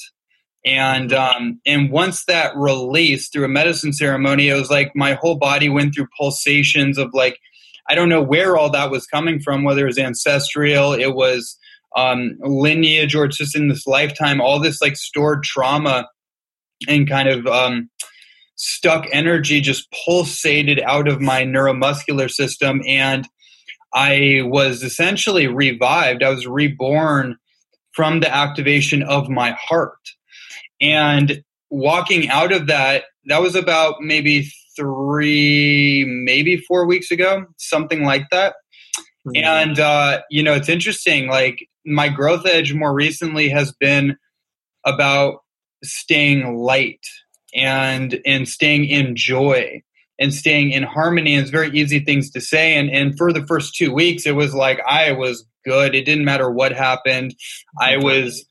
And 0.64 1.10
mm-hmm. 1.10 1.36
um, 1.36 1.60
and 1.66 1.90
once 1.90 2.24
that 2.26 2.56
released 2.56 3.32
through 3.32 3.44
a 3.44 3.48
medicine 3.48 3.92
ceremony, 3.92 4.48
it 4.48 4.54
was 4.54 4.70
like 4.70 4.92
my 4.94 5.14
whole 5.14 5.36
body 5.36 5.68
went 5.68 5.94
through 5.94 6.08
pulsations 6.18 6.98
of 6.98 7.10
like 7.12 7.38
I 7.88 7.94
don't 7.94 8.08
know 8.08 8.22
where 8.22 8.56
all 8.56 8.70
that 8.70 8.90
was 8.90 9.06
coming 9.06 9.40
from, 9.40 9.62
whether 9.62 9.82
it 9.82 9.86
was 9.86 9.98
ancestral, 9.98 10.92
it 10.92 11.14
was 11.14 11.56
um, 11.94 12.36
lineage, 12.40 13.14
or 13.14 13.24
it's 13.24 13.38
just 13.38 13.56
in 13.56 13.68
this 13.68 13.86
lifetime, 13.86 14.40
all 14.40 14.60
this 14.60 14.80
like 14.80 14.96
stored 14.96 15.42
trauma 15.42 16.08
and 16.88 17.08
kind 17.08 17.28
of 17.28 17.46
um, 17.46 17.88
stuck 18.56 19.06
energy 19.12 19.60
just 19.60 19.88
pulsated 19.92 20.82
out 20.82 21.08
of 21.08 21.20
my 21.20 21.42
neuromuscular 21.42 22.30
system. 22.30 22.82
And 22.86 23.26
I 23.94 24.42
was 24.44 24.82
essentially 24.82 25.46
revived. 25.46 26.22
I 26.22 26.30
was 26.30 26.46
reborn 26.46 27.36
from 27.92 28.20
the 28.20 28.34
activation 28.34 29.02
of 29.02 29.28
my 29.28 29.56
heart. 29.58 29.98
And 30.80 31.42
walking 31.70 32.28
out 32.28 32.52
of 32.52 32.66
that, 32.66 33.04
that 33.24 33.40
was 33.40 33.54
about 33.54 33.96
maybe 34.00 34.50
three, 34.76 36.04
maybe 36.06 36.58
four 36.58 36.86
weeks 36.86 37.10
ago, 37.10 37.46
something 37.56 38.04
like 38.04 38.28
that. 38.30 38.56
Mm-hmm. 39.26 39.44
And, 39.44 39.80
uh, 39.80 40.20
you 40.30 40.42
know, 40.42 40.54
it's 40.54 40.68
interesting. 40.68 41.28
Like 41.28 41.66
my 41.84 42.08
growth 42.08 42.46
edge 42.46 42.72
more 42.72 42.92
recently 42.92 43.48
has 43.48 43.72
been 43.72 44.16
about 44.84 45.42
staying 45.82 46.56
light 46.56 47.04
and 47.54 48.20
and 48.24 48.48
staying 48.48 48.86
in 48.86 49.16
joy 49.16 49.82
and 50.18 50.32
staying 50.32 50.70
in 50.70 50.82
harmony. 50.82 51.34
And 51.34 51.42
it's 51.42 51.50
very 51.50 51.70
easy 51.76 52.00
things 52.00 52.30
to 52.30 52.40
say. 52.40 52.74
And 52.76 52.90
and 52.90 53.16
for 53.16 53.32
the 53.32 53.46
first 53.46 53.74
two 53.74 53.92
weeks, 53.92 54.26
it 54.26 54.36
was 54.36 54.54
like 54.54 54.80
I 54.86 55.12
was 55.12 55.44
good. 55.64 55.94
It 55.94 56.04
didn't 56.04 56.24
matter 56.24 56.50
what 56.50 56.72
happened. 56.72 57.34
I 57.80 57.96
was 57.96 58.46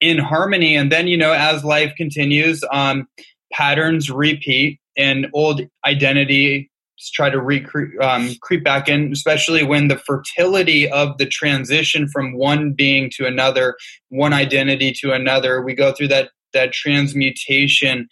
in 0.00 0.18
harmony. 0.18 0.76
And 0.76 0.92
then 0.92 1.06
you 1.06 1.16
know, 1.16 1.32
as 1.32 1.64
life 1.64 1.94
continues, 1.96 2.62
um, 2.70 3.08
patterns 3.52 4.10
repeat, 4.10 4.80
and 4.96 5.28
old 5.32 5.62
identity 5.84 6.69
try 7.12 7.30
to 7.30 7.40
recreate 7.40 7.98
um, 8.00 8.34
creep 8.42 8.64
back 8.64 8.88
in, 8.88 9.12
especially 9.12 9.62
when 9.62 9.88
the 9.88 9.96
fertility 9.96 10.88
of 10.90 11.16
the 11.18 11.26
transition 11.26 12.08
from 12.08 12.34
one 12.34 12.72
being 12.72 13.10
to 13.16 13.26
another, 13.26 13.76
one 14.08 14.32
identity 14.32 14.92
to 15.00 15.12
another. 15.12 15.62
We 15.62 15.74
go 15.74 15.92
through 15.92 16.08
that 16.08 16.30
that 16.52 16.72
transmutation 16.72 18.08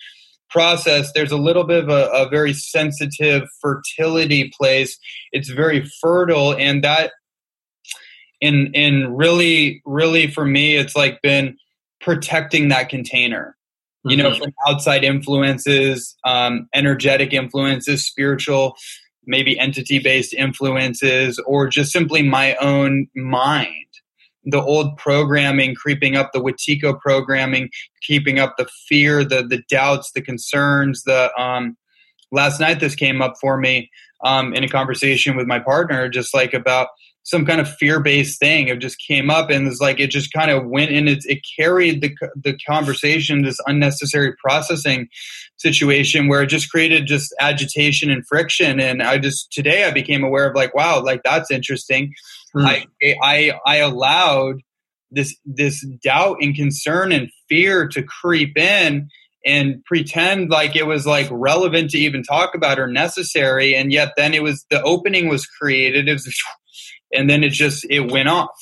process, 0.51 1.13
there's 1.13 1.33
a 1.33 1.37
little 1.37 1.65
bit 1.65 1.83
of 1.83 1.89
a, 1.89 2.09
a 2.11 2.29
very 2.29 2.53
sensitive 2.53 3.43
fertility 3.61 4.51
place. 4.59 4.99
It's 5.33 5.51
very 5.51 5.85
fertile, 6.01 6.55
and 6.55 6.83
that 6.85 7.13
in 8.41 8.73
in 8.75 9.15
really 9.15 9.83
really 9.85 10.29
for 10.29 10.45
me, 10.45 10.77
it's 10.77 10.97
like 10.97 11.21
been 11.23 11.57
protecting 12.01 12.69
that 12.69 12.89
container. 12.89 13.57
You 14.05 14.17
know, 14.17 14.31
mm-hmm. 14.31 14.45
from 14.45 14.53
outside 14.67 15.05
influences, 15.05 16.17
um, 16.25 16.69
energetic 16.73 17.33
influences, 17.33 18.07
spiritual, 18.07 18.77
maybe 19.27 19.59
entity 19.59 19.99
based 19.99 20.33
influences, 20.33 21.39
or 21.41 21.69
just 21.69 21.93
simply 21.93 22.23
my 22.23 22.55
own 22.57 23.09
mind 23.15 23.89
the 24.51 24.63
old 24.63 24.97
programming 24.97 25.75
creeping 25.75 26.17
up, 26.17 26.33
the 26.33 26.41
Wetiko 26.41 26.99
programming, 26.99 27.69
keeping 28.03 28.39
up 28.39 28.57
the 28.57 28.67
fear, 28.89 29.25
the 29.25 29.43
the 29.43 29.63
doubts, 29.69 30.13
the 30.13 30.23
concerns. 30.23 31.03
The 31.05 31.31
um, 31.41 31.77
last 32.33 32.61
night 32.61 32.81
this 32.81 32.95
came 32.95 33.21
up 33.21 33.35
for 33.41 33.59
me 33.59 33.91
um, 34.25 34.55
in 34.55 34.65
a 34.65 34.69
conversation 34.69 35.37
with 35.37 35.47
my 35.47 35.59
partner, 35.59 36.09
just 36.09 36.33
like 36.33 36.55
about 36.55 36.89
some 37.29 37.45
kind 37.45 37.61
of 37.61 37.69
fear 37.69 38.01
based 38.01 38.39
thing. 38.39 38.69
It 38.69 38.79
just 38.79 38.99
came 39.07 39.31
up 39.31 39.51
and 39.51 39.67
it's 39.67 39.81
like 39.81 40.01
it 40.01 40.11
just 40.11 40.33
kind 40.33 40.51
of 40.51 40.67
went 40.67 40.91
and 40.91 41.09
it, 41.09 41.25
it 41.27 41.41
carried 41.59 42.01
the 42.03 42.15
the 42.35 42.57
conversation, 42.67 43.43
this 43.43 43.61
unnecessary 43.67 44.35
processing 44.43 45.09
situation 45.57 46.29
where 46.29 46.43
it 46.43 46.49
just 46.49 46.71
created 46.71 47.07
just 47.07 47.35
agitation 47.41 48.11
and 48.11 48.27
friction. 48.27 48.81
And 48.81 49.03
I 49.03 49.19
just 49.19 49.53
today 49.53 49.85
I 49.85 49.91
became 49.91 50.25
aware 50.25 50.49
of 50.49 50.55
like, 50.55 50.75
wow, 50.75 51.03
like 51.03 51.23
that's 51.25 51.51
interesting 51.51 52.13
Mm. 52.55 52.87
I, 53.03 53.15
I 53.23 53.53
I 53.67 53.77
allowed 53.77 54.57
this 55.11 55.37
this 55.45 55.87
doubt 56.03 56.39
and 56.41 56.55
concern 56.55 57.13
and 57.13 57.31
fear 57.49 57.89
to 57.89 58.03
creep 58.03 58.57
in 58.57 59.09
and 59.45 59.83
pretend 59.85 60.51
like 60.51 60.77
it 60.77 60.87
was 60.87 61.07
like 61.07 61.29
relevant 61.31 61.91
to 61.91 61.99
even 61.99 62.23
talk 62.23 62.55
about 62.55 62.79
or 62.79 62.87
necessary 62.87 63.75
and 63.75 63.93
yet 63.93 64.13
then 64.17 64.35
it 64.35 64.43
was 64.43 64.67
the 64.71 64.83
opening 64.83 65.29
was 65.29 65.47
created 65.47 66.09
it 66.09 66.13
was, 66.13 66.27
and 67.13 67.29
then 67.29 67.45
it 67.45 67.51
just 67.51 67.87
it 67.91 68.11
went 68.11 68.29
off 68.29 68.57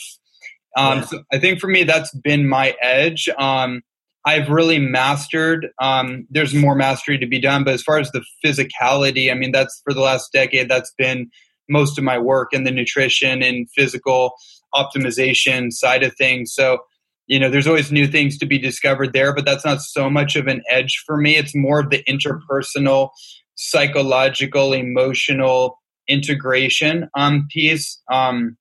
um, 0.77 0.99
yeah. 0.99 1.05
so 1.05 1.23
i 1.33 1.39
think 1.39 1.61
for 1.61 1.69
me 1.69 1.85
that's 1.85 2.15
been 2.15 2.49
my 2.49 2.75
edge 2.81 3.29
um, 3.39 3.83
i've 4.25 4.49
really 4.49 4.79
mastered 4.79 5.69
um, 5.81 6.27
there's 6.31 6.55
more 6.55 6.75
mastery 6.75 7.19
to 7.19 7.27
be 7.27 7.41
done 7.41 7.65
but 7.65 7.75
as 7.75 7.83
far 7.83 7.99
as 7.99 8.11
the 8.13 8.25
physicality 8.45 9.31
i 9.31 9.35
mean 9.35 9.53
that's 9.53 9.81
for 9.85 9.93
the 9.93 10.01
last 10.01 10.33
decade 10.33 10.69
that's 10.69 10.93
been 10.99 11.31
most 11.69 11.99
of 11.99 12.05
my 12.05 12.19
work 12.19 12.53
in 12.53 12.65
the 12.65 12.71
nutrition 12.71 13.43
and 13.43 13.69
physical 13.71 14.35
optimization 14.75 15.73
side 15.73 16.03
of 16.03 16.15
things. 16.17 16.53
So, 16.55 16.79
you 17.27 17.39
know, 17.39 17.51
there's 17.51 17.67
always 17.67 17.91
new 17.91 18.07
things 18.07 18.39
to 18.39 18.47
be 18.47 18.59
discovered 18.59 19.13
there, 19.13 19.35
but 19.35 19.45
that's 19.45 19.65
not 19.65 19.81
so 19.81 20.09
much 20.09 20.37
of 20.37 20.47
an 20.47 20.63
edge 20.69 21.03
for 21.07 21.17
me. 21.17 21.37
It's 21.37 21.55
more 21.55 21.81
of 21.81 21.91
the 21.91 22.05
interpersonal, 22.05 23.11
psychological, 23.57 24.73
emotional 24.73 25.79
integration 26.09 27.09
um, 27.17 27.47
piece. 27.51 28.01
Um, 28.11 28.57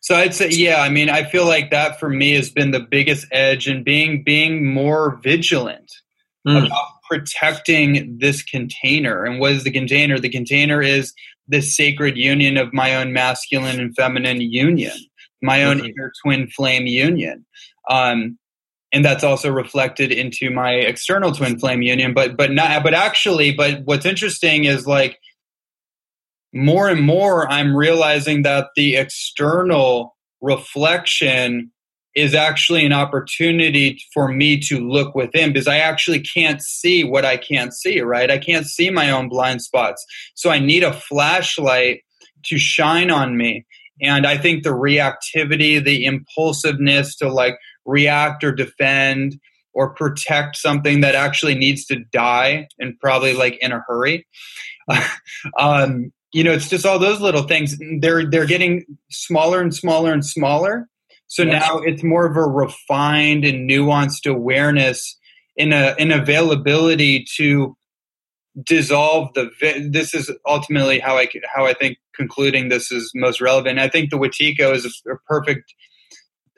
so 0.00 0.16
I'd 0.16 0.34
say, 0.34 0.48
yeah, 0.50 0.80
I 0.80 0.88
mean, 0.88 1.10
I 1.10 1.24
feel 1.24 1.46
like 1.46 1.70
that 1.70 2.00
for 2.00 2.08
me 2.08 2.34
has 2.34 2.50
been 2.50 2.70
the 2.70 2.80
biggest 2.80 3.26
edge 3.30 3.68
and 3.68 3.84
being 3.84 4.24
being 4.24 4.72
more 4.72 5.20
vigilant 5.22 5.90
mm. 6.46 6.66
about 6.66 6.88
protecting 7.08 8.18
this 8.18 8.42
container. 8.42 9.24
And 9.24 9.40
what 9.40 9.52
is 9.52 9.64
the 9.64 9.70
container? 9.70 10.18
The 10.18 10.28
container 10.28 10.80
is 10.80 11.12
this 11.48 11.76
sacred 11.76 12.16
union 12.16 12.56
of 12.56 12.72
my 12.72 12.94
own 12.94 13.12
masculine 13.12 13.78
and 13.80 13.94
feminine 13.94 14.40
union, 14.40 14.96
my 15.42 15.64
own 15.64 15.78
mm-hmm. 15.78 15.86
inner 15.86 16.12
twin 16.24 16.48
flame 16.48 16.86
union. 16.86 17.44
Um, 17.88 18.38
and 18.92 19.04
that's 19.04 19.24
also 19.24 19.50
reflected 19.50 20.10
into 20.12 20.50
my 20.50 20.72
external 20.72 21.32
twin 21.32 21.58
flame 21.58 21.82
union. 21.82 22.14
But 22.14 22.36
but 22.36 22.50
not 22.50 22.82
but 22.82 22.94
actually, 22.94 23.52
but 23.52 23.82
what's 23.84 24.06
interesting 24.06 24.64
is 24.64 24.86
like 24.86 25.18
more 26.52 26.88
and 26.88 27.00
more 27.00 27.50
I'm 27.50 27.76
realizing 27.76 28.42
that 28.42 28.68
the 28.76 28.96
external 28.96 30.16
reflection 30.40 31.70
is 32.14 32.34
actually 32.34 32.84
an 32.84 32.92
opportunity 32.92 34.00
for 34.12 34.28
me 34.28 34.58
to 34.58 34.80
look 34.80 35.14
within 35.14 35.52
because 35.52 35.68
I 35.68 35.78
actually 35.78 36.20
can't 36.20 36.60
see 36.60 37.04
what 37.04 37.24
I 37.24 37.36
can't 37.36 37.72
see, 37.72 38.00
right? 38.00 38.30
I 38.30 38.38
can't 38.38 38.66
see 38.66 38.90
my 38.90 39.10
own 39.10 39.28
blind 39.28 39.62
spots. 39.62 40.04
So 40.34 40.50
I 40.50 40.58
need 40.58 40.82
a 40.82 40.92
flashlight 40.92 42.00
to 42.46 42.58
shine 42.58 43.10
on 43.10 43.36
me. 43.36 43.64
And 44.02 44.26
I 44.26 44.38
think 44.38 44.64
the 44.64 44.70
reactivity, 44.70 45.82
the 45.82 46.04
impulsiveness 46.04 47.14
to 47.16 47.32
like 47.32 47.58
react 47.84 48.42
or 48.42 48.52
defend 48.52 49.38
or 49.72 49.94
protect 49.94 50.56
something 50.56 51.02
that 51.02 51.14
actually 51.14 51.54
needs 51.54 51.84
to 51.86 52.02
die 52.12 52.66
and 52.80 52.98
probably 52.98 53.34
like 53.34 53.56
in 53.60 53.70
a 53.70 53.84
hurry. 53.86 54.26
um, 55.58 56.12
you 56.32 56.44
know, 56.44 56.52
it's 56.52 56.68
just 56.68 56.86
all 56.86 56.98
those 56.98 57.20
little 57.20 57.42
things. 57.42 57.76
They're 58.00 58.28
they're 58.28 58.46
getting 58.46 58.84
smaller 59.10 59.60
and 59.60 59.74
smaller 59.74 60.12
and 60.12 60.24
smaller 60.24 60.88
so 61.30 61.44
yes. 61.44 61.62
now 61.62 61.78
it's 61.78 62.02
more 62.02 62.26
of 62.26 62.36
a 62.36 62.42
refined 62.42 63.44
and 63.44 63.70
nuanced 63.70 64.28
awareness 64.28 65.16
in 65.56 65.72
a 65.72 65.94
an 65.98 66.10
availability 66.10 67.24
to 67.36 67.76
dissolve 68.64 69.32
the 69.34 69.48
this 69.90 70.12
is 70.12 70.30
ultimately 70.44 70.98
how 70.98 71.16
I 71.16 71.28
how 71.54 71.66
I 71.66 71.74
think 71.74 71.98
concluding 72.16 72.68
this 72.68 72.90
is 72.90 73.12
most 73.14 73.40
relevant. 73.40 73.78
I 73.78 73.88
think 73.88 74.10
the 74.10 74.18
Wetiko 74.18 74.74
is 74.74 74.84
a, 74.84 75.12
a 75.12 75.18
perfect 75.28 75.72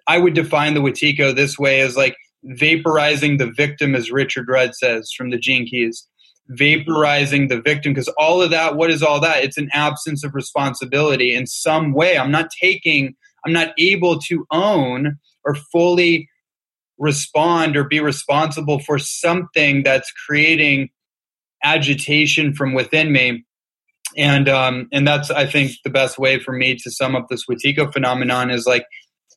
I 0.07 0.17
would 0.17 0.33
define 0.33 0.73
the 0.73 0.81
Wetiko 0.81 1.37
this 1.37 1.59
way 1.59 1.83
as 1.83 1.95
like 1.95 2.17
vaporizing 2.47 3.37
the 3.37 3.53
victim 3.55 3.95
as 3.95 4.11
Richard 4.11 4.49
Rudd 4.49 4.75
says 4.75 5.13
from 5.15 5.29
the 5.29 5.39
Gene 5.39 5.67
Keys 5.67 6.09
vaporizing 6.51 7.49
the 7.49 7.61
victim 7.61 7.93
because 7.93 8.13
all 8.19 8.43
of 8.43 8.51
that 8.51 8.77
what 8.77 8.91
is 8.91 9.03
all 9.03 9.21
that 9.21 9.45
it's 9.45 9.57
an 9.57 9.71
absence 9.73 10.25
of 10.25 10.35
responsibility 10.35 11.35
in 11.35 11.47
some 11.47 11.93
way 11.93 12.19
i'm 12.19 12.33
not 12.33 12.51
taking 12.61 13.15
I'm 13.45 13.53
not 13.53 13.73
able 13.79 14.19
to 14.21 14.47
own 14.51 15.19
or 15.45 15.55
fully 15.55 16.29
respond 16.99 17.77
or 17.77 17.85
be 17.85 18.01
responsible 18.01 18.79
for 18.79 18.99
something 18.99 19.83
that's 19.83 20.13
creating 20.27 20.91
agitation 21.65 22.55
from 22.55 22.75
within 22.75 23.13
me. 23.13 23.45
And 24.17 24.49
um, 24.49 24.89
and 24.93 25.09
that's 25.09 25.31
I 25.31 25.47
think 25.47 25.73
the 25.85 25.91
best 25.91 26.19
way 26.19 26.39
for 26.39 26.53
me 26.53 26.77
to 26.77 26.91
sum 26.91 27.17
up 27.17 27.29
this 27.29 27.47
Wetiko 27.47 27.93
phenomenon 27.93 28.51
is 28.51 28.67
like 28.67 28.85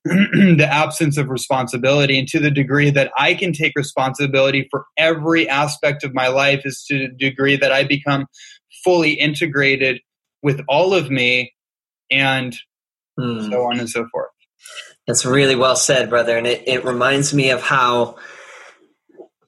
the 0.57 0.67
absence 0.69 1.17
of 1.17 1.29
responsibility 1.29 2.19
and 2.19 2.27
to 2.27 2.39
the 2.39 2.51
degree 2.51 2.91
that 2.91 3.11
I 3.17 3.33
can 3.33 3.53
take 3.53 3.73
responsibility 3.75 4.67
for 4.69 4.85
every 4.97 5.49
aspect 5.49 6.03
of 6.03 6.13
my 6.13 6.27
life 6.27 6.61
is 6.63 6.85
to 6.89 6.99
the 6.99 7.07
degree 7.07 7.55
that 7.55 7.71
I 7.71 7.83
become 7.83 8.27
fully 8.83 9.13
integrated 9.13 9.99
with 10.43 10.61
all 10.69 10.93
of 10.93 11.09
me 11.09 11.53
and 12.11 12.55
mm. 13.19 13.49
so 13.49 13.63
on 13.63 13.79
and 13.79 13.89
so 13.89 14.07
forth. 14.11 14.29
That's 15.07 15.25
really 15.25 15.55
well 15.55 15.75
said, 15.75 16.09
brother. 16.11 16.37
And 16.37 16.45
it, 16.45 16.63
it 16.67 16.85
reminds 16.85 17.33
me 17.33 17.49
of 17.49 17.63
how 17.63 18.17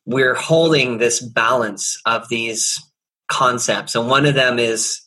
we're 0.08 0.34
holding 0.34 0.98
this 0.98 1.20
balance 1.20 2.02
of 2.08 2.30
these 2.30 2.82
concepts. 3.28 3.94
And 3.94 4.08
one 4.08 4.26
of 4.26 4.34
them 4.34 4.58
is 4.58 5.02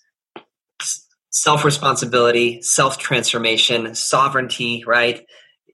self 1.30 1.64
responsibility, 1.64 2.62
self 2.62 2.98
transformation, 2.98 3.96
sovereignty, 3.96 4.84
right? 4.86 5.26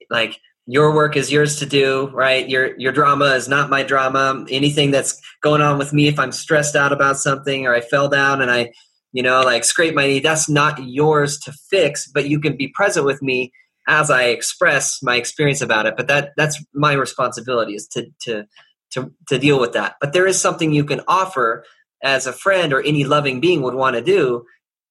Like 0.09 0.39
your 0.65 0.93
work 0.93 1.15
is 1.15 1.31
yours 1.31 1.59
to 1.59 1.65
do, 1.65 2.09
right? 2.13 2.47
Your 2.47 2.77
your 2.77 2.91
drama 2.91 3.33
is 3.35 3.47
not 3.47 3.69
my 3.69 3.83
drama. 3.83 4.45
Anything 4.49 4.91
that's 4.91 5.19
going 5.41 5.61
on 5.61 5.77
with 5.77 5.93
me, 5.93 6.07
if 6.07 6.19
I'm 6.19 6.31
stressed 6.31 6.75
out 6.75 6.91
about 6.91 7.17
something 7.17 7.65
or 7.65 7.73
I 7.73 7.81
fell 7.81 8.09
down 8.09 8.41
and 8.41 8.51
I, 8.51 8.71
you 9.13 9.23
know, 9.23 9.41
like 9.41 9.63
scrape 9.63 9.95
my 9.95 10.07
knee, 10.07 10.19
that's 10.19 10.49
not 10.49 10.83
yours 10.83 11.39
to 11.39 11.53
fix. 11.69 12.07
But 12.07 12.29
you 12.29 12.39
can 12.39 12.57
be 12.57 12.67
present 12.67 13.05
with 13.05 13.21
me 13.21 13.51
as 13.87 14.11
I 14.11 14.23
express 14.23 15.01
my 15.01 15.15
experience 15.15 15.61
about 15.61 15.85
it. 15.85 15.95
But 15.95 16.07
that 16.09 16.31
that's 16.35 16.61
my 16.73 16.93
responsibility 16.93 17.73
is 17.73 17.87
to 17.89 18.07
to 18.23 18.45
to 18.91 19.11
to 19.29 19.39
deal 19.39 19.59
with 19.59 19.73
that. 19.73 19.95
But 20.01 20.11
there 20.13 20.27
is 20.27 20.39
something 20.39 20.73
you 20.73 20.83
can 20.83 21.01
offer 21.07 21.63
as 22.03 22.27
a 22.27 22.33
friend 22.33 22.73
or 22.73 22.81
any 22.81 23.05
loving 23.05 23.39
being 23.39 23.61
would 23.61 23.73
want 23.73 23.95
to 23.95 24.01
do 24.01 24.45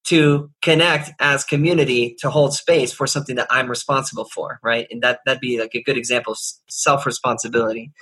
to 0.06 0.50
connect 0.62 1.10
as 1.20 1.44
community 1.44 2.16
to 2.20 2.30
hold 2.30 2.54
space 2.54 2.92
for 2.92 3.06
something 3.06 3.36
that 3.36 3.48
I'm 3.50 3.68
responsible 3.68 4.24
for, 4.24 4.60
right? 4.62 4.86
And 4.90 5.02
that 5.02 5.20
that'd 5.26 5.40
be 5.40 5.60
like 5.60 5.74
a 5.74 5.82
good 5.82 5.96
example 5.96 6.32
of 6.32 6.38
self 6.68 7.06
responsibility. 7.06 7.92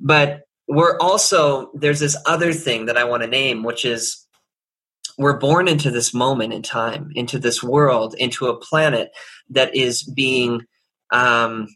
But 0.00 0.42
we're 0.68 0.96
also 0.98 1.70
there's 1.74 2.00
this 2.00 2.16
other 2.24 2.52
thing 2.52 2.86
that 2.86 2.96
I 2.96 3.04
want 3.04 3.22
to 3.22 3.28
name, 3.28 3.64
which 3.64 3.84
is 3.84 4.24
we're 5.18 5.38
born 5.38 5.68
into 5.68 5.90
this 5.90 6.14
moment 6.14 6.52
in 6.52 6.62
time, 6.62 7.10
into 7.14 7.38
this 7.38 7.62
world, 7.62 8.14
into 8.18 8.46
a 8.46 8.58
planet 8.58 9.10
that 9.50 9.74
is 9.74 10.02
being 10.02 10.62
um, 11.12 11.68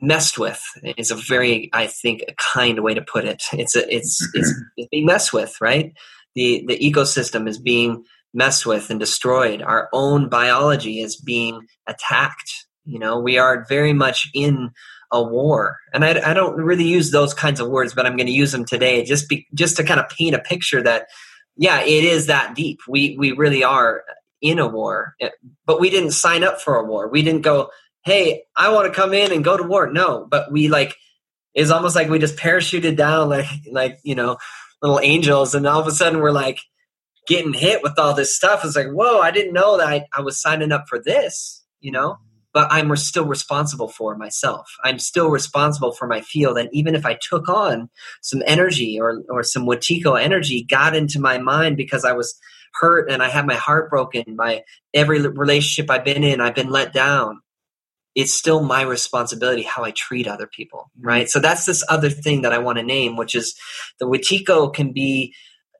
messed 0.00 0.38
with. 0.38 0.62
Is 0.98 1.10
a 1.10 1.16
very, 1.16 1.70
I 1.72 1.86
think, 1.86 2.22
a 2.28 2.34
kind 2.34 2.80
way 2.80 2.92
to 2.92 3.02
put 3.02 3.24
it. 3.24 3.42
It's 3.54 3.76
a, 3.76 3.94
it's 3.94 4.28
it's, 4.34 4.54
it's 4.76 4.88
being 4.90 5.06
messed 5.06 5.32
with, 5.32 5.56
right? 5.58 5.94
The 6.34 6.64
the 6.68 6.78
ecosystem 6.78 7.48
is 7.48 7.58
being 7.58 8.04
messed 8.32 8.66
with 8.66 8.90
and 8.90 9.00
destroyed. 9.00 9.62
Our 9.62 9.88
own 9.92 10.28
biology 10.28 11.00
is 11.00 11.16
being 11.16 11.66
attacked. 11.86 12.52
You 12.84 12.98
know, 12.98 13.18
we 13.18 13.38
are 13.38 13.66
very 13.68 13.92
much 13.92 14.28
in 14.34 14.70
a 15.12 15.22
war, 15.22 15.78
and 15.92 16.04
I, 16.04 16.30
I 16.30 16.34
don't 16.34 16.56
really 16.56 16.84
use 16.84 17.10
those 17.10 17.34
kinds 17.34 17.60
of 17.60 17.68
words, 17.68 17.94
but 17.94 18.06
I'm 18.06 18.16
going 18.16 18.26
to 18.26 18.32
use 18.32 18.52
them 18.52 18.64
today 18.64 19.04
just 19.04 19.28
be, 19.28 19.46
just 19.54 19.76
to 19.76 19.84
kind 19.84 20.00
of 20.00 20.08
paint 20.08 20.36
a 20.36 20.38
picture 20.38 20.82
that, 20.82 21.06
yeah, 21.56 21.80
it 21.82 22.04
is 22.04 22.26
that 22.26 22.54
deep. 22.54 22.78
We 22.88 23.16
we 23.18 23.32
really 23.32 23.64
are 23.64 24.04
in 24.40 24.58
a 24.58 24.68
war, 24.68 25.14
eh, 25.20 25.30
but 25.66 25.80
we 25.80 25.90
didn't 25.90 26.12
sign 26.12 26.44
up 26.44 26.60
for 26.60 26.76
a 26.76 26.84
war. 26.84 27.08
We 27.08 27.22
didn't 27.22 27.42
go, 27.42 27.70
hey, 28.04 28.44
I 28.56 28.72
want 28.72 28.86
to 28.86 28.98
come 28.98 29.12
in 29.12 29.32
and 29.32 29.44
go 29.44 29.56
to 29.56 29.64
war. 29.64 29.92
No, 29.92 30.26
but 30.30 30.50
we 30.52 30.68
like 30.68 30.94
it's 31.54 31.70
almost 31.70 31.96
like 31.96 32.08
we 32.08 32.18
just 32.18 32.36
parachuted 32.36 32.96
down 32.96 33.28
like 33.28 33.46
like 33.70 33.98
you 34.04 34.14
know 34.14 34.38
little 34.82 35.00
angels, 35.00 35.54
and 35.54 35.66
all 35.66 35.80
of 35.80 35.86
a 35.86 35.92
sudden 35.92 36.20
we're 36.20 36.30
like 36.30 36.58
getting 37.30 37.52
hit 37.52 37.80
with 37.80 37.96
all 37.96 38.12
this 38.12 38.34
stuff. 38.34 38.64
It's 38.64 38.74
like, 38.74 38.90
whoa, 38.90 39.20
I 39.20 39.30
didn't 39.30 39.52
know 39.52 39.78
that 39.78 39.86
I, 39.86 40.04
I 40.12 40.20
was 40.20 40.42
signing 40.42 40.72
up 40.72 40.88
for 40.88 40.98
this, 40.98 41.64
you 41.78 41.92
know? 41.92 42.18
But 42.52 42.66
I'm 42.72 42.94
still 42.96 43.24
responsible 43.24 43.86
for 43.86 44.16
myself. 44.16 44.68
I'm 44.82 44.98
still 44.98 45.30
responsible 45.30 45.92
for 45.92 46.08
my 46.08 46.22
field. 46.22 46.58
And 46.58 46.68
even 46.72 46.96
if 46.96 47.06
I 47.06 47.16
took 47.22 47.48
on 47.48 47.88
some 48.20 48.42
energy 48.44 48.98
or, 49.00 49.22
or 49.28 49.44
some 49.44 49.64
Wetiko 49.64 50.20
energy 50.20 50.66
got 50.68 50.96
into 50.96 51.20
my 51.20 51.38
mind 51.38 51.76
because 51.76 52.04
I 52.04 52.14
was 52.14 52.36
hurt 52.72 53.08
and 53.08 53.22
I 53.22 53.28
had 53.28 53.46
my 53.46 53.54
heart 53.54 53.90
broken 53.90 54.34
by 54.34 54.64
every 54.92 55.20
relationship 55.20 55.88
I've 55.88 56.04
been 56.04 56.24
in, 56.24 56.40
I've 56.40 56.56
been 56.56 56.70
let 56.70 56.92
down. 56.92 57.42
It's 58.16 58.34
still 58.34 58.64
my 58.64 58.82
responsibility 58.82 59.62
how 59.62 59.84
I 59.84 59.92
treat 59.92 60.26
other 60.26 60.48
people, 60.48 60.90
mm-hmm. 60.98 61.06
right? 61.06 61.30
So 61.30 61.38
that's 61.38 61.64
this 61.64 61.84
other 61.88 62.10
thing 62.10 62.42
that 62.42 62.52
I 62.52 62.58
want 62.58 62.78
to 62.78 62.84
name, 62.84 63.16
which 63.16 63.36
is 63.36 63.54
the 64.00 64.06
Wetiko 64.06 64.74
can 64.74 64.92
be 64.92 65.32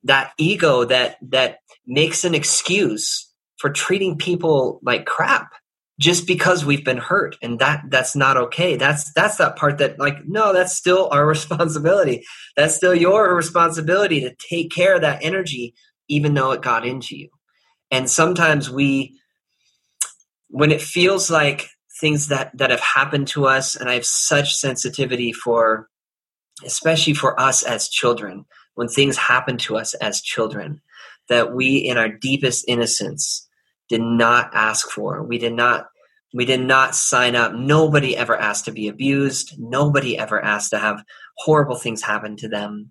that 0.05 0.33
ego 0.39 0.85
that 0.85 1.17
that 1.23 1.59
makes 1.87 2.25
an 2.25 2.35
excuse 2.35 3.31
for 3.59 3.71
treating 3.71 4.17
people 4.17 4.81
like 4.83 5.07
crap 5.07 5.53
just 5.99 6.27
because 6.27 6.65
we've 6.65 6.85
been 6.85 6.97
hurt. 6.97 7.37
And 7.43 7.59
that 7.59 7.83
that's 7.89 8.17
not 8.17 8.37
okay. 8.37 8.77
That's 8.77 9.13
that's 9.13 9.37
that 9.37 9.57
part 9.57 9.79
that 9.79 9.99
like 9.99 10.17
no 10.27 10.53
that's 10.53 10.75
still 10.75 11.09
our 11.13 11.27
responsibility. 11.37 12.25
That's 12.57 12.75
still 12.75 12.95
your 12.95 13.35
responsibility 13.35 14.21
to 14.21 14.35
take 14.35 14.71
care 14.71 14.95
of 14.95 15.03
that 15.03 15.23
energy 15.23 15.75
even 16.09 16.35
though 16.35 16.51
it 16.53 16.63
got 16.63 16.85
into 16.85 17.17
you. 17.17 17.29
And 17.91 18.11
sometimes 18.11 18.71
we 18.71 19.21
when 20.49 20.73
it 20.73 20.81
feels 20.81 21.31
like 21.31 21.71
things 22.01 22.29
that 22.29 22.57
that 22.57 22.71
have 22.71 22.81
happened 22.81 23.29
to 23.29 23.47
us 23.47 23.77
and 23.77 23.89
i 23.89 23.95
have 23.95 24.07
such 24.07 24.55
sensitivity 24.55 25.33
for 25.33 25.89
especially 26.65 27.15
for 27.15 27.39
us 27.39 27.63
as 27.63 27.89
children 27.89 28.45
when 28.75 28.89
things 28.89 29.17
happen 29.17 29.57
to 29.59 29.77
us 29.77 29.95
as 29.95 30.21
children 30.21 30.81
that 31.29 31.55
we 31.55 31.77
in 31.77 31.97
our 31.97 32.09
deepest 32.09 32.65
innocence 32.69 33.49
did 33.89 34.01
not 34.01 34.51
ask 34.53 34.91
for. 34.91 35.23
We 35.23 35.39
did 35.39 35.55
not 35.55 35.87
we 36.33 36.45
did 36.45 36.61
not 36.61 36.95
sign 36.95 37.35
up. 37.35 37.55
Nobody 37.55 38.17
ever 38.17 38.37
asked 38.37 38.67
to 38.67 38.73
be 38.73 38.87
abused. 38.87 39.55
Nobody 39.59 40.17
ever 40.17 40.41
asked 40.41 40.71
to 40.71 40.79
have 40.79 41.03
horrible 41.39 41.75
things 41.75 42.03
happen 42.03 42.37
to 42.37 42.49
them. 42.49 42.91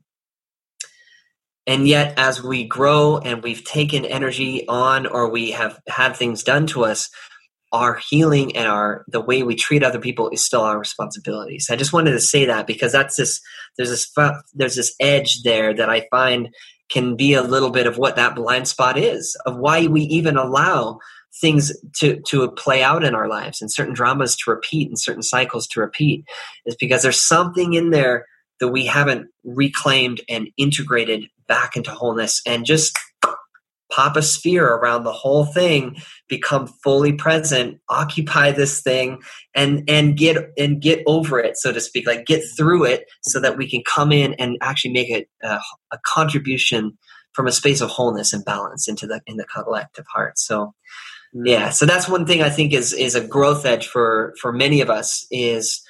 And 1.65 1.88
yet 1.88 2.17
as 2.17 2.43
we 2.43 2.65
grow 2.65 3.19
and 3.19 3.43
we've 3.43 3.63
taken 3.63 4.03
energy 4.03 4.67
on 4.67 5.05
or 5.05 5.30
we 5.30 5.51
have 5.51 5.80
had 5.88 6.15
things 6.15 6.43
done 6.43 6.67
to 6.67 6.84
us 6.84 7.09
our 7.72 7.99
healing 8.09 8.55
and 8.55 8.67
our 8.67 9.05
the 9.07 9.22
way 9.22 9.43
we 9.43 9.55
treat 9.55 9.84
other 9.84 9.99
people 9.99 10.30
is 10.30 10.43
still 10.43 10.61
our 10.61 10.80
responsibility. 10.80 11.59
So 11.59 11.74
I 11.74 11.78
just 11.78 11.93
wanted 11.93 12.11
to 12.11 12.20
say 12.20 12.45
that 12.45 12.67
because 12.67 12.91
that's 12.91 13.15
this 13.15 13.41
there's 13.78 13.89
this 13.89 14.11
there's 14.53 14.76
this 14.76 14.95
edge 14.99 15.43
there 15.43 15.74
that 15.74 15.89
I 15.89 16.07
find 16.09 16.49
can 16.89 17.15
be 17.15 17.34
a 17.34 17.43
little 17.43 17.70
bit 17.70 17.86
of 17.86 17.97
what 17.97 18.15
that 18.15 18.36
blind 18.36 18.67
spot 18.67 18.97
is 18.97 19.38
of 19.45 19.57
why 19.57 19.88
we 19.88 20.01
even 20.01 20.38
allow 20.38 20.99
things 21.39 21.72
to 21.97 22.20
to 22.22 22.49
play 22.51 22.82
out 22.82 23.03
in 23.03 23.13
our 23.13 23.28
lives 23.28 23.61
and 23.61 23.72
certain 23.72 23.93
dramas 23.93 24.36
to 24.36 24.49
repeat 24.49 24.88
and 24.88 24.99
certain 24.99 25.22
cycles 25.22 25.67
to 25.67 25.80
repeat 25.80 26.26
is 26.65 26.76
because 26.76 27.03
there's 27.03 27.22
something 27.22 27.74
in 27.74 27.91
there 27.91 28.26
that 28.59 28.70
we 28.70 28.86
haven't 28.86 29.28
reclaimed 29.43 30.22
and 30.28 30.49
integrated 30.57 31.26
back 31.47 31.76
into 31.76 31.91
wholeness 31.91 32.41
and 32.45 32.65
just 32.65 32.97
pop 33.91 34.15
a 34.15 34.21
sphere 34.21 34.67
around 34.67 35.03
the 35.03 35.11
whole 35.11 35.45
thing 35.45 35.95
become 36.27 36.67
fully 36.83 37.13
present 37.13 37.79
occupy 37.89 38.51
this 38.51 38.81
thing 38.81 39.19
and 39.55 39.83
and 39.89 40.17
get 40.17 40.37
and 40.57 40.81
get 40.81 41.01
over 41.07 41.39
it 41.39 41.57
so 41.57 41.71
to 41.71 41.81
speak 41.81 42.05
like 42.05 42.25
get 42.25 42.43
through 42.55 42.85
it 42.85 43.05
so 43.23 43.39
that 43.39 43.57
we 43.57 43.69
can 43.69 43.81
come 43.83 44.11
in 44.11 44.33
and 44.35 44.57
actually 44.61 44.91
make 44.91 45.09
it 45.09 45.27
a, 45.41 45.59
a 45.91 45.97
contribution 46.05 46.97
from 47.33 47.47
a 47.47 47.51
space 47.51 47.81
of 47.81 47.89
wholeness 47.89 48.33
and 48.33 48.43
balance 48.45 48.87
into 48.87 49.07
the 49.07 49.21
in 49.25 49.37
the 49.37 49.45
collective 49.45 50.05
heart. 50.07 50.37
So 50.37 50.73
mm. 51.35 51.47
yeah 51.47 51.69
so 51.69 51.85
that's 51.85 52.09
one 52.09 52.25
thing 52.25 52.41
i 52.41 52.49
think 52.49 52.73
is 52.73 52.93
is 52.93 53.15
a 53.15 53.25
growth 53.25 53.65
edge 53.65 53.87
for 53.87 54.33
for 54.41 54.51
many 54.51 54.81
of 54.81 54.89
us 54.89 55.25
is 55.31 55.81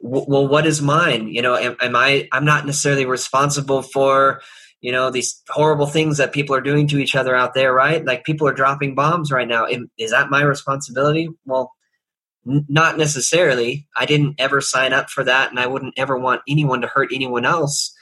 well 0.00 0.46
what 0.46 0.66
is 0.66 0.82
mine? 0.82 1.28
You 1.28 1.42
know 1.42 1.56
am, 1.56 1.76
am 1.80 1.96
i 1.96 2.28
i'm 2.32 2.44
not 2.44 2.66
necessarily 2.66 3.06
responsible 3.06 3.82
for 3.82 4.40
you 4.86 4.92
know 4.92 5.10
these 5.10 5.42
horrible 5.48 5.86
things 5.86 6.18
that 6.18 6.32
people 6.32 6.54
are 6.54 6.60
doing 6.60 6.86
to 6.86 7.00
each 7.00 7.16
other 7.16 7.34
out 7.34 7.54
there 7.54 7.74
right? 7.74 8.04
Like 8.04 8.22
people 8.22 8.46
are 8.46 8.54
dropping 8.54 8.94
bombs 8.94 9.32
right 9.32 9.48
now. 9.48 9.66
Is 9.98 10.12
that 10.12 10.30
my 10.30 10.42
responsibility? 10.42 11.28
Well 11.44 11.72
n- 12.48 12.66
not 12.68 12.96
necessarily. 12.96 13.88
I 13.96 14.06
didn't 14.06 14.36
ever 14.38 14.60
sign 14.60 14.92
up 14.92 15.10
for 15.10 15.24
that 15.24 15.50
and 15.50 15.58
i 15.58 15.66
wouldn't 15.66 15.94
ever 15.96 16.16
want 16.16 16.42
anyone 16.46 16.82
to 16.82 16.86
hurt 16.86 17.10
anyone 17.12 17.44
else. 17.44 17.92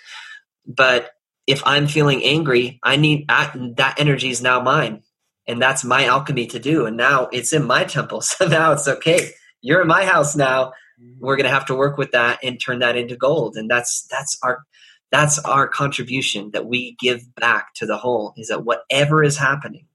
But 0.66 1.12
if 1.46 1.62
i'm 1.66 1.86
feeling 1.86 2.22
angry 2.22 2.80
i 2.82 2.96
need 2.96 3.24
I, 3.30 3.50
that 3.76 3.98
energy 3.98 4.28
is 4.28 4.42
now 4.42 4.60
mine 4.60 5.02
and 5.46 5.60
that's 5.60 5.84
my 5.84 6.04
alchemy 6.04 6.46
to 6.48 6.58
do 6.58 6.84
and 6.84 6.98
now 6.98 7.28
it's 7.32 7.54
in 7.54 7.64
my 7.64 7.84
temple. 7.84 8.20
So 8.32 8.46
now 8.46 8.72
it's 8.72 8.88
okay. 8.88 9.30
You're 9.62 9.80
in 9.80 9.88
my 9.88 10.04
house 10.04 10.36
now. 10.36 10.72
Mm-hmm. 11.00 11.24
We're 11.24 11.36
going 11.36 11.50
to 11.50 11.56
have 11.58 11.66
to 11.66 11.74
work 11.74 11.96
with 11.96 12.10
that 12.10 12.40
and 12.42 12.60
turn 12.60 12.80
that 12.80 12.98
into 12.98 13.16
gold 13.16 13.56
and 13.56 13.70
that's 13.70 14.06
that's 14.10 14.38
our 14.42 14.64
that's 15.10 15.38
our 15.40 15.68
contribution 15.68 16.50
that 16.52 16.66
we 16.66 16.96
give 16.98 17.34
back 17.36 17.74
to 17.74 17.86
the 17.86 17.96
whole 17.96 18.34
is 18.36 18.48
that 18.48 18.64
whatever 18.64 19.22
is 19.22 19.36
happening 19.36 19.86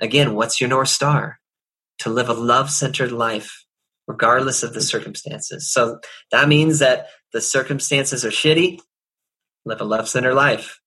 again 0.00 0.34
what's 0.34 0.60
your 0.60 0.70
north 0.70 0.88
star? 0.88 1.38
To 2.00 2.10
live 2.10 2.28
a 2.28 2.34
love 2.34 2.70
centered 2.70 3.12
life 3.12 3.64
regardless 4.06 4.62
of 4.62 4.72
the 4.72 4.80
circumstances. 4.80 5.72
So 5.72 5.98
that 6.30 6.48
means 6.48 6.78
that 6.78 7.06
the 7.32 7.40
circumstances 7.40 8.24
are 8.24 8.30
shitty 8.30 8.80
live 9.64 9.80
a 9.80 9.84
love 9.84 10.08
centered 10.08 10.34
life. 10.34 10.80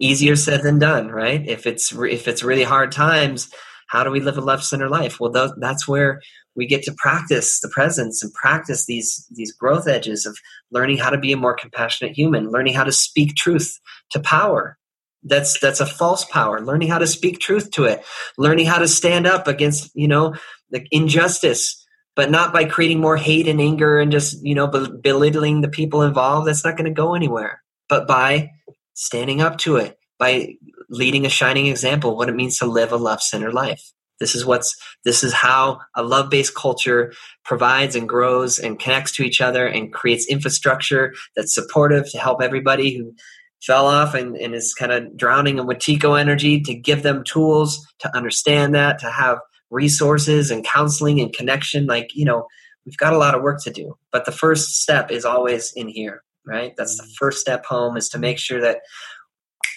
Easier 0.00 0.36
said 0.36 0.62
than 0.62 0.78
done 0.78 1.08
right? 1.08 1.46
If 1.46 1.66
it's 1.66 1.92
if 1.92 2.28
it's 2.28 2.42
really 2.42 2.64
hard 2.64 2.92
times 2.92 3.50
how 3.88 4.04
do 4.04 4.10
we 4.10 4.20
live 4.20 4.36
a 4.36 4.42
love 4.42 4.62
centered 4.62 4.90
life? 4.90 5.18
Well 5.18 5.32
th- 5.32 5.52
that's 5.58 5.88
where 5.88 6.20
we 6.58 6.66
get 6.66 6.82
to 6.82 6.92
practice 6.98 7.60
the 7.60 7.68
presence 7.68 8.22
and 8.22 8.34
practice 8.34 8.84
these 8.84 9.24
these 9.30 9.52
growth 9.52 9.86
edges 9.86 10.26
of 10.26 10.36
learning 10.72 10.98
how 10.98 11.08
to 11.08 11.16
be 11.16 11.32
a 11.32 11.36
more 11.36 11.54
compassionate 11.54 12.16
human 12.16 12.50
learning 12.50 12.74
how 12.74 12.84
to 12.84 12.92
speak 12.92 13.34
truth 13.36 13.78
to 14.10 14.20
power. 14.20 14.76
That's 15.22 15.58
that's 15.60 15.80
a 15.80 15.86
false 15.86 16.24
power. 16.24 16.60
Learning 16.60 16.88
how 16.88 16.98
to 16.98 17.06
speak 17.06 17.38
truth 17.38 17.70
to 17.72 17.84
it. 17.84 18.04
Learning 18.36 18.66
how 18.66 18.78
to 18.78 18.88
stand 18.88 19.26
up 19.26 19.46
against 19.46 19.90
you 19.94 20.08
know 20.08 20.34
the 20.70 20.84
injustice 20.90 21.84
but 22.16 22.32
not 22.32 22.52
by 22.52 22.64
creating 22.64 23.00
more 23.00 23.16
hate 23.16 23.46
and 23.46 23.60
anger 23.60 24.00
and 24.00 24.10
just 24.10 24.44
you 24.44 24.54
know 24.54 24.66
belittling 24.66 25.60
the 25.60 25.68
people 25.68 26.02
involved. 26.02 26.48
That's 26.48 26.64
not 26.64 26.76
going 26.76 26.92
to 26.92 27.02
go 27.02 27.14
anywhere. 27.14 27.62
But 27.88 28.08
by 28.08 28.50
standing 28.94 29.40
up 29.40 29.58
to 29.58 29.76
it 29.76 29.96
by 30.18 30.54
leading 30.90 31.24
a 31.24 31.28
shining 31.28 31.66
example 31.66 32.16
what 32.16 32.28
it 32.28 32.34
means 32.34 32.58
to 32.58 32.66
live 32.66 32.92
a 32.92 32.96
love 32.96 33.22
centered 33.22 33.54
life. 33.54 33.92
This 34.20 34.34
is 34.34 34.44
what's 34.44 34.76
this 35.04 35.22
is 35.22 35.32
how 35.32 35.80
a 35.94 36.02
love-based 36.02 36.54
culture 36.54 37.12
provides 37.44 37.94
and 37.94 38.08
grows 38.08 38.58
and 38.58 38.78
connects 38.78 39.12
to 39.16 39.22
each 39.22 39.40
other 39.40 39.66
and 39.66 39.92
creates 39.92 40.26
infrastructure 40.26 41.14
that's 41.36 41.54
supportive 41.54 42.10
to 42.10 42.18
help 42.18 42.42
everybody 42.42 42.96
who 42.96 43.14
fell 43.62 43.86
off 43.86 44.14
and, 44.14 44.36
and 44.36 44.54
is 44.54 44.74
kind 44.74 44.92
of 44.92 45.16
drowning 45.16 45.58
in 45.58 45.66
Wetiko 45.66 46.18
energy 46.18 46.60
to 46.60 46.74
give 46.74 47.02
them 47.02 47.24
tools 47.24 47.86
to 48.00 48.16
understand 48.16 48.74
that, 48.74 48.98
to 49.00 49.10
have 49.10 49.38
resources 49.70 50.50
and 50.50 50.64
counseling 50.64 51.20
and 51.20 51.32
connection. 51.32 51.86
Like, 51.86 52.10
you 52.14 52.24
know, 52.24 52.46
we've 52.86 52.96
got 52.96 53.12
a 53.12 53.18
lot 53.18 53.34
of 53.34 53.42
work 53.42 53.62
to 53.64 53.70
do. 53.70 53.96
But 54.12 54.24
the 54.24 54.32
first 54.32 54.80
step 54.80 55.10
is 55.10 55.24
always 55.24 55.72
in 55.74 55.88
here, 55.88 56.22
right? 56.46 56.74
That's 56.76 56.96
the 56.96 57.08
first 57.18 57.40
step 57.40 57.64
home 57.66 57.96
is 57.96 58.08
to 58.10 58.18
make 58.18 58.38
sure 58.38 58.60
that 58.60 58.78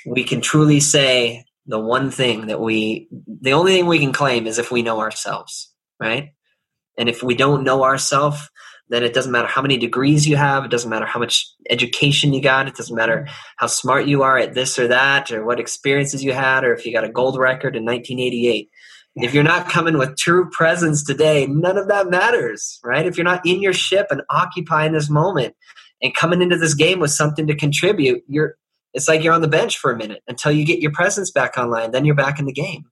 we 0.06 0.24
can 0.24 0.42
truly 0.42 0.80
say 0.80 1.46
the 1.66 1.80
one 1.80 2.12
thing 2.12 2.48
that 2.48 2.60
we 2.60 3.08
the 3.42 3.54
only 3.54 3.74
thing 3.74 3.86
we 3.86 4.00
can 4.00 4.14
claim 4.14 4.48
is 4.48 4.58
if 4.58 4.72
we 4.72 4.82
know 4.82 5.00
ourselves 5.00 5.74
right? 6.00 6.34
And 6.98 7.08
if 7.08 7.22
we 7.22 7.36
don't 7.36 7.64
know 7.64 7.84
ourselves 7.84 8.50
then 8.92 9.04
it 9.04 9.14
doesn't 9.14 9.32
matter 9.32 9.48
how 9.48 9.62
many 9.62 9.78
degrees 9.78 10.28
you 10.28 10.36
have 10.36 10.66
it 10.66 10.72
doesn't 10.72 10.90
matter 10.90 11.06
how 11.06 11.20
much 11.20 11.50
education 11.70 12.34
you 12.34 12.42
got 12.42 12.68
it 12.68 12.76
doesn't 12.76 12.96
matter 12.96 13.28
how 13.58 13.66
smart 13.66 14.06
you 14.06 14.22
are 14.22 14.38
at 14.38 14.54
this 14.54 14.78
or 14.78 14.88
that 14.88 15.32
or 15.32 15.44
what 15.44 15.60
experiences 15.60 16.24
you 16.24 16.34
had 16.34 16.64
or 16.64 16.74
if 16.74 16.86
you 16.86 16.94
got 16.94 17.06
a 17.06 17.10
gold 17.10 17.40
record 17.40 17.76
in 17.76 17.86
1988 17.86 18.70
if 19.16 19.34
you're 19.34 19.44
not 19.44 19.70
coming 19.70 19.98
with 19.98 20.18
true 20.18 20.50
presence 20.52 21.04
today 21.04 21.48
none 21.48 21.78
of 21.78 21.88
that 21.88 22.10
matters 22.10 22.80
right? 22.84 23.08
If 23.08 23.18
you're 23.18 23.26
not 23.26 23.46
in 23.46 23.62
your 23.62 23.74
ship 23.74 24.08
and 24.12 24.22
occupying 24.30 24.92
this 24.92 25.10
moment 25.10 25.56
and 26.02 26.14
coming 26.14 26.42
into 26.42 26.58
this 26.58 26.74
game 26.74 27.00
with 27.00 27.12
something 27.12 27.48
to 27.48 27.56
contribute 27.56 28.24
you're 28.28 28.58
it's 28.94 29.08
like 29.08 29.24
you're 29.24 29.34
on 29.34 29.42
the 29.42 29.48
bench 29.48 29.78
for 29.78 29.92
a 29.92 29.98
minute 29.98 30.22
until 30.28 30.52
you 30.52 30.66
get 30.66 30.80
your 30.80 30.92
presence 30.92 31.32
back 31.32 31.58
online 31.58 31.92
then 31.92 32.06
you're 32.06 32.16
back 32.16 32.40
in 32.40 32.46
the 32.46 32.54
game. 32.54 32.86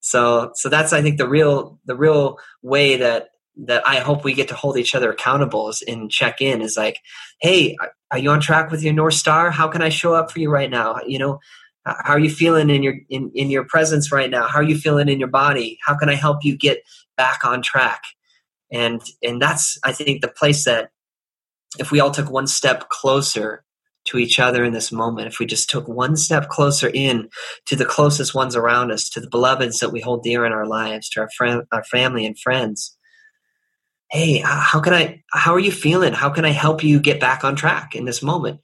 So 0.00 0.50
so 0.54 0.68
that's 0.68 0.92
i 0.92 1.00
think 1.00 1.18
the 1.18 1.28
real 1.28 1.78
the 1.84 1.96
real 1.96 2.38
way 2.62 2.96
that 2.96 3.28
that 3.56 3.86
i 3.86 3.96
hope 3.96 4.24
we 4.24 4.34
get 4.34 4.48
to 4.48 4.54
hold 4.54 4.76
each 4.76 4.94
other 4.94 5.12
accountable 5.12 5.68
is 5.68 5.82
in 5.82 6.08
check 6.08 6.40
in 6.40 6.60
is 6.60 6.76
like 6.76 6.98
hey 7.40 7.76
are 8.10 8.18
you 8.18 8.30
on 8.30 8.40
track 8.40 8.70
with 8.70 8.82
your 8.82 8.92
north 8.92 9.14
star? 9.14 9.50
How 9.50 9.68
can 9.68 9.80
i 9.80 9.88
show 9.88 10.14
up 10.14 10.30
for 10.30 10.40
you 10.40 10.50
right 10.50 10.70
now? 10.70 11.00
You 11.06 11.18
know 11.18 11.40
how 11.84 12.12
are 12.12 12.18
you 12.18 12.30
feeling 12.30 12.70
in 12.70 12.82
your 12.82 12.94
in, 13.08 13.32
in 13.34 13.50
your 13.50 13.64
presence 13.64 14.12
right 14.12 14.30
now? 14.30 14.46
How 14.46 14.60
are 14.60 14.64
you 14.64 14.76
feeling 14.76 15.08
in 15.08 15.18
your 15.18 15.28
body? 15.28 15.78
How 15.84 15.96
can 15.96 16.08
i 16.08 16.14
help 16.14 16.44
you 16.44 16.56
get 16.56 16.82
back 17.16 17.44
on 17.44 17.62
track? 17.62 18.02
And 18.70 19.02
and 19.22 19.40
that's 19.40 19.78
i 19.84 19.92
think 19.92 20.20
the 20.20 20.28
place 20.28 20.64
that 20.64 20.90
if 21.78 21.90
we 21.90 22.00
all 22.00 22.10
took 22.10 22.30
one 22.30 22.46
step 22.46 22.88
closer 22.88 23.64
to 24.04 24.18
each 24.18 24.40
other 24.40 24.64
in 24.64 24.72
this 24.72 24.90
moment, 24.90 25.28
if 25.28 25.38
we 25.38 25.46
just 25.46 25.70
took 25.70 25.86
one 25.86 26.16
step 26.16 26.48
closer 26.48 26.90
in 26.92 27.28
to 27.66 27.76
the 27.76 27.84
closest 27.84 28.34
ones 28.34 28.56
around 28.56 28.90
us, 28.90 29.08
to 29.10 29.20
the 29.20 29.30
beloveds 29.30 29.78
that 29.78 29.90
we 29.90 30.00
hold 30.00 30.22
dear 30.22 30.44
in 30.44 30.52
our 30.52 30.66
lives, 30.66 31.08
to 31.10 31.20
our 31.20 31.30
friend, 31.36 31.62
our 31.72 31.84
family 31.84 32.26
and 32.26 32.38
friends. 32.38 32.96
Hey, 34.10 34.42
how 34.44 34.80
can 34.80 34.92
I? 34.92 35.22
How 35.32 35.54
are 35.54 35.60
you 35.60 35.72
feeling? 35.72 36.12
How 36.12 36.30
can 36.30 36.44
I 36.44 36.50
help 36.50 36.84
you 36.84 37.00
get 37.00 37.20
back 37.20 37.44
on 37.44 37.56
track 37.56 37.94
in 37.94 38.04
this 38.04 38.22
moment? 38.22 38.60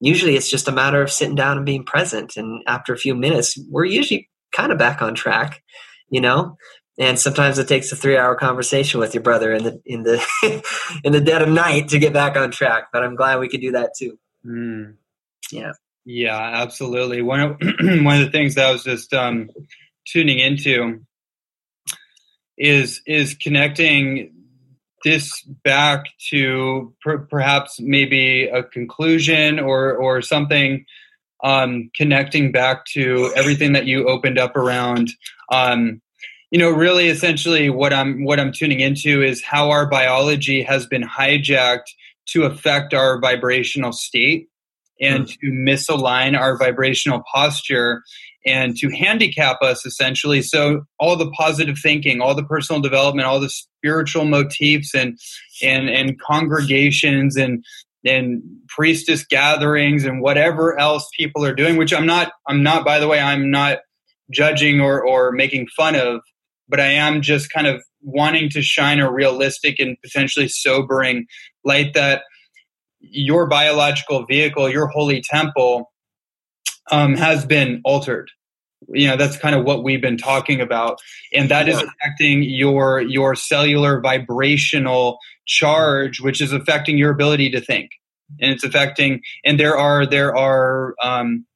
Usually, 0.00 0.36
it's 0.36 0.50
just 0.50 0.68
a 0.68 0.72
matter 0.72 1.02
of 1.02 1.10
sitting 1.10 1.34
down 1.34 1.56
and 1.56 1.66
being 1.66 1.84
present. 1.84 2.36
And 2.36 2.62
after 2.66 2.92
a 2.92 2.98
few 2.98 3.14
minutes, 3.14 3.58
we're 3.70 3.86
usually 3.86 4.28
kind 4.54 4.70
of 4.70 4.78
back 4.78 5.02
on 5.02 5.14
track, 5.14 5.62
you 6.10 6.20
know. 6.20 6.56
And 6.96 7.18
sometimes 7.18 7.58
it 7.58 7.66
takes 7.66 7.90
a 7.90 7.96
three-hour 7.96 8.36
conversation 8.36 9.00
with 9.00 9.14
your 9.14 9.22
brother 9.22 9.52
in 9.52 9.64
the 9.64 9.80
in 9.84 10.04
the 10.04 10.62
in 11.04 11.12
the 11.12 11.20
dead 11.20 11.42
of 11.42 11.48
night 11.48 11.88
to 11.88 11.98
get 11.98 12.12
back 12.12 12.36
on 12.36 12.52
track. 12.52 12.88
But 12.92 13.02
I'm 13.02 13.16
glad 13.16 13.40
we 13.40 13.48
could 13.48 13.62
do 13.62 13.72
that 13.72 13.94
too. 13.98 14.16
Mm. 14.46 14.94
Yeah. 15.50 15.72
Yeah, 16.04 16.38
absolutely. 16.38 17.22
One 17.22 17.40
of 17.40 17.56
one 17.80 18.20
of 18.20 18.24
the 18.24 18.30
things 18.30 18.56
that 18.56 18.66
I 18.66 18.72
was 18.72 18.84
just 18.84 19.12
um, 19.14 19.48
tuning 20.06 20.38
into 20.38 21.00
is 22.58 23.00
is 23.06 23.34
connecting 23.34 24.32
this 25.02 25.42
back 25.64 26.06
to 26.30 26.94
per, 27.02 27.18
perhaps 27.18 27.80
maybe 27.80 28.46
a 28.46 28.62
conclusion 28.62 29.58
or 29.58 29.94
or 29.94 30.22
something 30.22 30.84
um, 31.42 31.90
connecting 31.94 32.52
back 32.52 32.86
to 32.86 33.30
everything 33.36 33.72
that 33.72 33.86
you 33.86 34.08
opened 34.08 34.38
up 34.38 34.56
around 34.56 35.10
um, 35.52 36.00
you 36.50 36.58
know 36.58 36.70
really 36.70 37.08
essentially 37.08 37.68
what 37.68 37.92
i'm 37.92 38.24
what 38.24 38.38
i'm 38.38 38.52
tuning 38.52 38.80
into 38.80 39.22
is 39.22 39.42
how 39.42 39.70
our 39.70 39.86
biology 39.86 40.62
has 40.62 40.86
been 40.86 41.02
hijacked 41.02 41.90
to 42.28 42.44
affect 42.44 42.94
our 42.94 43.20
vibrational 43.20 43.92
state 43.92 44.48
and 45.00 45.26
mm. 45.26 45.38
to 45.40 45.46
misalign 45.46 46.38
our 46.38 46.56
vibrational 46.56 47.22
posture 47.32 48.02
and 48.46 48.76
to 48.76 48.90
handicap 48.90 49.62
us 49.62 49.86
essentially 49.86 50.42
so 50.42 50.84
all 50.98 51.16
the 51.16 51.30
positive 51.30 51.78
thinking 51.82 52.20
all 52.20 52.34
the 52.34 52.44
personal 52.44 52.80
development 52.80 53.26
all 53.26 53.40
the 53.40 53.50
spiritual 53.50 54.24
motifs 54.24 54.94
and 54.94 55.18
and 55.62 55.88
and 55.88 56.20
congregations 56.20 57.36
and 57.36 57.64
and 58.04 58.42
priestess 58.68 59.24
gatherings 59.24 60.04
and 60.04 60.20
whatever 60.20 60.78
else 60.78 61.08
people 61.16 61.44
are 61.44 61.54
doing 61.54 61.76
which 61.76 61.92
i'm 61.92 62.06
not 62.06 62.32
i'm 62.48 62.62
not 62.62 62.84
by 62.84 62.98
the 62.98 63.08
way 63.08 63.20
i'm 63.20 63.50
not 63.50 63.78
judging 64.30 64.80
or 64.80 65.04
or 65.04 65.32
making 65.32 65.66
fun 65.76 65.94
of 65.94 66.20
but 66.68 66.80
i 66.80 66.86
am 66.86 67.22
just 67.22 67.50
kind 67.50 67.66
of 67.66 67.82
wanting 68.02 68.50
to 68.50 68.60
shine 68.60 69.00
a 69.00 69.10
realistic 69.10 69.76
and 69.78 69.96
potentially 70.02 70.48
sobering 70.48 71.26
light 71.64 71.94
that 71.94 72.22
your 73.00 73.46
biological 73.46 74.24
vehicle, 74.26 74.68
your 74.68 74.86
holy 74.86 75.20
temple, 75.20 75.92
um, 76.90 77.16
has 77.16 77.44
been 77.44 77.80
altered. 77.84 78.30
You 78.88 79.08
know, 79.08 79.16
that's 79.16 79.38
kind 79.38 79.54
of 79.54 79.64
what 79.64 79.82
we've 79.82 80.02
been 80.02 80.18
talking 80.18 80.60
about, 80.60 81.00
and 81.32 81.50
that 81.50 81.68
is 81.68 81.82
affecting 81.82 82.42
your 82.42 83.00
your 83.00 83.34
cellular 83.34 83.98
vibrational 84.00 85.18
charge, 85.46 86.20
which 86.20 86.42
is 86.42 86.52
affecting 86.52 86.98
your 86.98 87.10
ability 87.10 87.50
to 87.50 87.62
think, 87.62 87.92
and 88.42 88.52
it's 88.52 88.62
affecting. 88.62 89.22
And 89.42 89.58
there 89.58 89.78
are 89.78 90.04
there 90.04 90.36
are 90.36 90.94
um, 91.02 91.46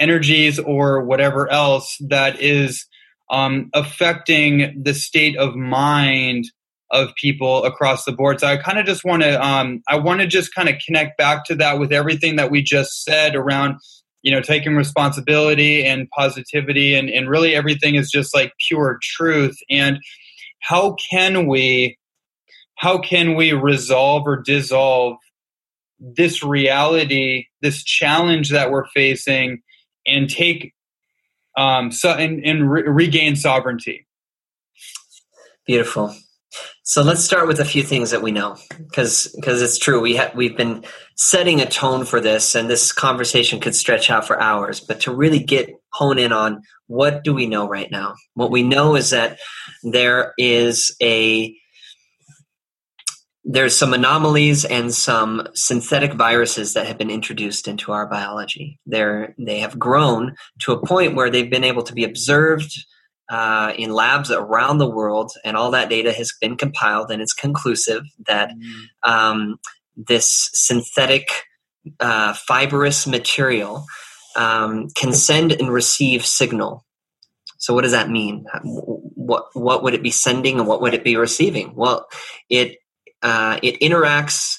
energies 0.00 0.58
or 0.58 1.04
whatever 1.04 1.48
else 1.50 1.96
that 2.08 2.40
is 2.40 2.86
um, 3.30 3.70
affecting 3.72 4.82
the 4.82 4.94
state 4.94 5.36
of 5.36 5.54
mind 5.54 6.50
of 6.90 7.14
people 7.16 7.64
across 7.64 8.04
the 8.04 8.12
board. 8.12 8.40
So 8.40 8.46
I 8.46 8.56
kind 8.56 8.78
of 8.78 8.86
just 8.86 9.04
want 9.04 9.22
to 9.22 9.44
um, 9.44 9.82
I 9.88 9.96
want 9.96 10.20
to 10.20 10.26
just 10.26 10.54
kind 10.54 10.68
of 10.68 10.76
connect 10.84 11.18
back 11.18 11.44
to 11.46 11.54
that 11.56 11.78
with 11.78 11.92
everything 11.92 12.36
that 12.36 12.50
we 12.50 12.62
just 12.62 13.02
said 13.04 13.34
around 13.34 13.76
you 14.22 14.32
know 14.32 14.40
taking 14.40 14.76
responsibility 14.76 15.84
and 15.84 16.08
positivity 16.10 16.94
and, 16.94 17.08
and 17.08 17.28
really 17.28 17.54
everything 17.54 17.96
is 17.96 18.10
just 18.10 18.34
like 18.34 18.52
pure 18.68 18.98
truth. 19.02 19.56
And 19.70 19.98
how 20.60 20.96
can 21.10 21.46
we 21.46 21.98
how 22.76 22.98
can 22.98 23.34
we 23.34 23.52
resolve 23.52 24.26
or 24.26 24.42
dissolve 24.42 25.16
this 25.98 26.42
reality 26.42 27.46
this 27.62 27.82
challenge 27.82 28.50
that 28.50 28.70
we're 28.70 28.86
facing 28.88 29.62
and 30.06 30.28
take 30.28 30.72
um 31.56 31.90
so 31.90 32.10
and, 32.10 32.44
and 32.44 32.70
re- 32.70 32.82
regain 32.82 33.34
sovereignty? 33.34 34.06
Beautiful 35.66 36.14
so 36.82 37.02
let's 37.02 37.24
start 37.24 37.48
with 37.48 37.58
a 37.58 37.64
few 37.64 37.82
things 37.82 38.12
that 38.12 38.22
we 38.22 38.30
know, 38.30 38.56
because 38.78 39.34
because 39.34 39.60
it's 39.60 39.78
true. 39.78 40.00
We 40.00 40.16
ha- 40.16 40.30
we've 40.34 40.56
been 40.56 40.84
setting 41.16 41.60
a 41.60 41.66
tone 41.66 42.04
for 42.04 42.20
this, 42.20 42.54
and 42.54 42.70
this 42.70 42.92
conversation 42.92 43.60
could 43.60 43.74
stretch 43.74 44.10
out 44.10 44.26
for 44.26 44.40
hours. 44.40 44.80
But 44.80 45.00
to 45.00 45.14
really 45.14 45.40
get 45.40 45.70
hone 45.92 46.18
in 46.18 46.32
on 46.32 46.62
what 46.86 47.24
do 47.24 47.34
we 47.34 47.46
know 47.46 47.68
right 47.68 47.90
now? 47.90 48.14
What 48.34 48.50
we 48.50 48.62
know 48.62 48.94
is 48.94 49.10
that 49.10 49.38
there 49.82 50.32
is 50.38 50.94
a 51.02 51.56
there's 53.48 53.76
some 53.76 53.94
anomalies 53.94 54.64
and 54.64 54.92
some 54.92 55.46
synthetic 55.54 56.14
viruses 56.14 56.74
that 56.74 56.86
have 56.86 56.98
been 56.98 57.10
introduced 57.10 57.68
into 57.68 57.92
our 57.92 58.06
biology. 58.06 58.78
They're 58.86 59.34
they 59.38 59.58
have 59.58 59.78
grown 59.78 60.36
to 60.60 60.72
a 60.72 60.86
point 60.86 61.14
where 61.14 61.30
they've 61.30 61.50
been 61.50 61.64
able 61.64 61.82
to 61.84 61.92
be 61.92 62.04
observed 62.04 62.84
uh, 63.28 63.72
in 63.76 63.92
labs 63.92 64.30
around 64.30 64.78
the 64.78 64.88
world, 64.88 65.32
and 65.44 65.56
all 65.56 65.70
that 65.72 65.90
data 65.90 66.12
has 66.12 66.32
been 66.40 66.56
compiled, 66.56 67.10
and 67.10 67.20
it's 67.20 67.32
conclusive 67.32 68.02
that 68.26 68.50
mm. 68.50 69.10
um, 69.10 69.56
this 69.96 70.50
synthetic 70.52 71.28
uh, 72.00 72.32
fibrous 72.34 73.06
material 73.06 73.84
um, 74.36 74.88
can 74.94 75.12
send 75.12 75.52
and 75.52 75.72
receive 75.72 76.24
signal. 76.24 76.84
So, 77.58 77.74
what 77.74 77.82
does 77.82 77.92
that 77.92 78.10
mean? 78.10 78.44
What 78.62 79.46
what 79.54 79.82
would 79.82 79.94
it 79.94 80.02
be 80.02 80.10
sending, 80.10 80.58
and 80.58 80.68
what 80.68 80.80
would 80.82 80.94
it 80.94 81.04
be 81.04 81.16
receiving? 81.16 81.74
Well, 81.74 82.06
it 82.48 82.76
uh, 83.22 83.58
it 83.62 83.80
interacts. 83.80 84.58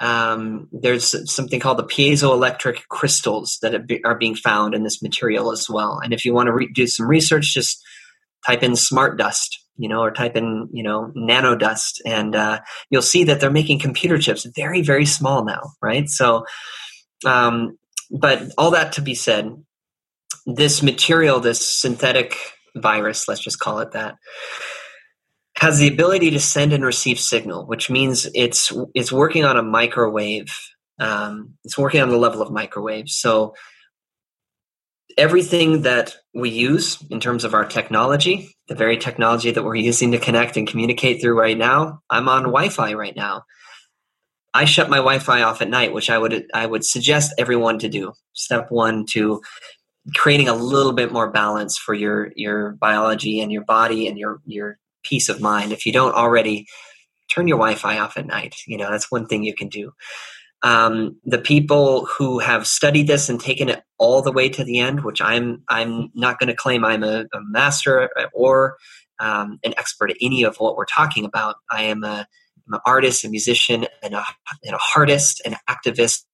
Um, 0.00 0.68
there's 0.70 1.14
something 1.32 1.58
called 1.58 1.78
the 1.78 1.84
piezoelectric 1.84 2.86
crystals 2.88 3.58
that 3.62 3.74
are 4.04 4.14
being 4.14 4.36
found 4.36 4.74
in 4.74 4.84
this 4.84 5.02
material 5.02 5.50
as 5.50 5.68
well. 5.68 5.98
And 6.02 6.12
if 6.12 6.24
you 6.24 6.32
want 6.32 6.46
to 6.46 6.52
re- 6.52 6.70
do 6.72 6.86
some 6.86 7.08
research, 7.08 7.52
just 7.52 7.84
type 8.46 8.62
in 8.62 8.76
smart 8.76 9.18
dust 9.18 9.58
you 9.76 9.88
know 9.88 10.00
or 10.00 10.10
type 10.10 10.36
in 10.36 10.68
you 10.72 10.82
know 10.82 11.12
nano 11.14 11.56
dust 11.56 12.02
and 12.04 12.34
uh, 12.34 12.58
you'll 12.90 13.02
see 13.02 13.24
that 13.24 13.40
they're 13.40 13.50
making 13.50 13.78
computer 13.78 14.18
chips 14.18 14.46
very 14.56 14.82
very 14.82 15.06
small 15.06 15.44
now 15.44 15.72
right 15.82 16.08
so 16.08 16.44
um, 17.26 17.78
but 18.10 18.42
all 18.56 18.70
that 18.70 18.92
to 18.92 19.02
be 19.02 19.14
said 19.14 19.54
this 20.48 20.82
material, 20.82 21.40
this 21.40 21.80
synthetic 21.80 22.34
virus, 22.74 23.28
let's 23.28 23.42
just 23.42 23.58
call 23.58 23.80
it 23.80 23.92
that, 23.92 24.16
has 25.56 25.78
the 25.78 25.88
ability 25.88 26.30
to 26.30 26.40
send 26.40 26.72
and 26.72 26.84
receive 26.84 27.18
signal, 27.18 27.66
which 27.66 27.90
means 27.90 28.28
it's 28.34 28.72
it's 28.94 29.12
working 29.12 29.44
on 29.44 29.56
a 29.56 29.62
microwave. 29.62 30.56
Um, 31.00 31.54
it's 31.64 31.78
working 31.78 32.00
on 32.00 32.10
the 32.10 32.16
level 32.16 32.42
of 32.42 32.50
microwaves. 32.50 33.16
So 33.16 33.54
everything 35.18 35.82
that 35.82 36.16
we 36.32 36.48
use 36.48 37.02
in 37.10 37.18
terms 37.18 37.44
of 37.44 37.52
our 37.52 37.64
technology, 37.64 38.56
the 38.68 38.74
very 38.74 38.96
technology 38.96 39.50
that 39.50 39.64
we're 39.64 39.74
using 39.74 40.12
to 40.12 40.18
connect 40.18 40.56
and 40.56 40.68
communicate 40.68 41.20
through 41.20 41.38
right 41.38 41.58
now, 41.58 42.00
I'm 42.08 42.28
on 42.28 42.44
Wi-Fi 42.44 42.94
right 42.94 43.16
now. 43.16 43.42
I 44.54 44.64
shut 44.64 44.88
my 44.88 44.96
Wi-Fi 44.96 45.42
off 45.42 45.60
at 45.60 45.68
night, 45.68 45.92
which 45.92 46.08
I 46.08 46.16
would 46.16 46.46
I 46.54 46.64
would 46.64 46.84
suggest 46.84 47.34
everyone 47.36 47.78
to 47.80 47.88
do. 47.88 48.12
Step 48.32 48.70
one 48.70 49.04
to 49.10 49.42
creating 50.16 50.48
a 50.48 50.54
little 50.54 50.92
bit 50.92 51.12
more 51.12 51.30
balance 51.30 51.76
for 51.76 51.94
your 51.94 52.32
your 52.34 52.72
biology 52.72 53.40
and 53.40 53.52
your 53.52 53.64
body 53.64 54.06
and 54.06 54.18
your 54.18 54.40
your 54.46 54.78
peace 55.02 55.28
of 55.28 55.40
mind. 55.40 55.72
If 55.72 55.84
you 55.84 55.92
don't 55.92 56.14
already, 56.14 56.66
turn 57.32 57.48
your 57.48 57.58
Wi-Fi 57.58 57.98
off 57.98 58.16
at 58.16 58.26
night. 58.26 58.54
You 58.66 58.78
know 58.78 58.90
that's 58.90 59.10
one 59.10 59.26
thing 59.26 59.42
you 59.42 59.54
can 59.54 59.68
do. 59.68 59.92
Um, 60.62 61.20
the 61.24 61.38
people 61.38 62.06
who 62.06 62.40
have 62.40 62.66
studied 62.66 63.06
this 63.06 63.28
and 63.28 63.40
taken 63.40 63.68
it 63.68 63.82
all 63.96 64.22
the 64.22 64.32
way 64.32 64.48
to 64.48 64.64
the 64.64 64.80
end, 64.80 65.04
which 65.04 65.22
I'm 65.22 65.62
I'm 65.68 66.10
not 66.14 66.38
going 66.38 66.48
to 66.48 66.56
claim 66.56 66.84
I'm 66.84 67.04
a, 67.04 67.26
a 67.32 67.40
master 67.48 68.10
or 68.32 68.76
um, 69.20 69.58
an 69.62 69.74
expert 69.76 70.10
at 70.10 70.16
any 70.20 70.42
of 70.42 70.56
what 70.56 70.76
we're 70.76 70.84
talking 70.84 71.24
about. 71.24 71.56
I 71.70 71.84
am 71.84 72.02
a 72.02 72.26
I'm 72.66 72.74
an 72.74 72.80
artist, 72.84 73.24
a 73.24 73.28
musician, 73.28 73.86
and 74.02 74.14
a, 74.14 74.24
and 74.62 74.74
a 74.74 74.78
artist, 74.96 75.40
an 75.44 75.56
activist 75.68 76.24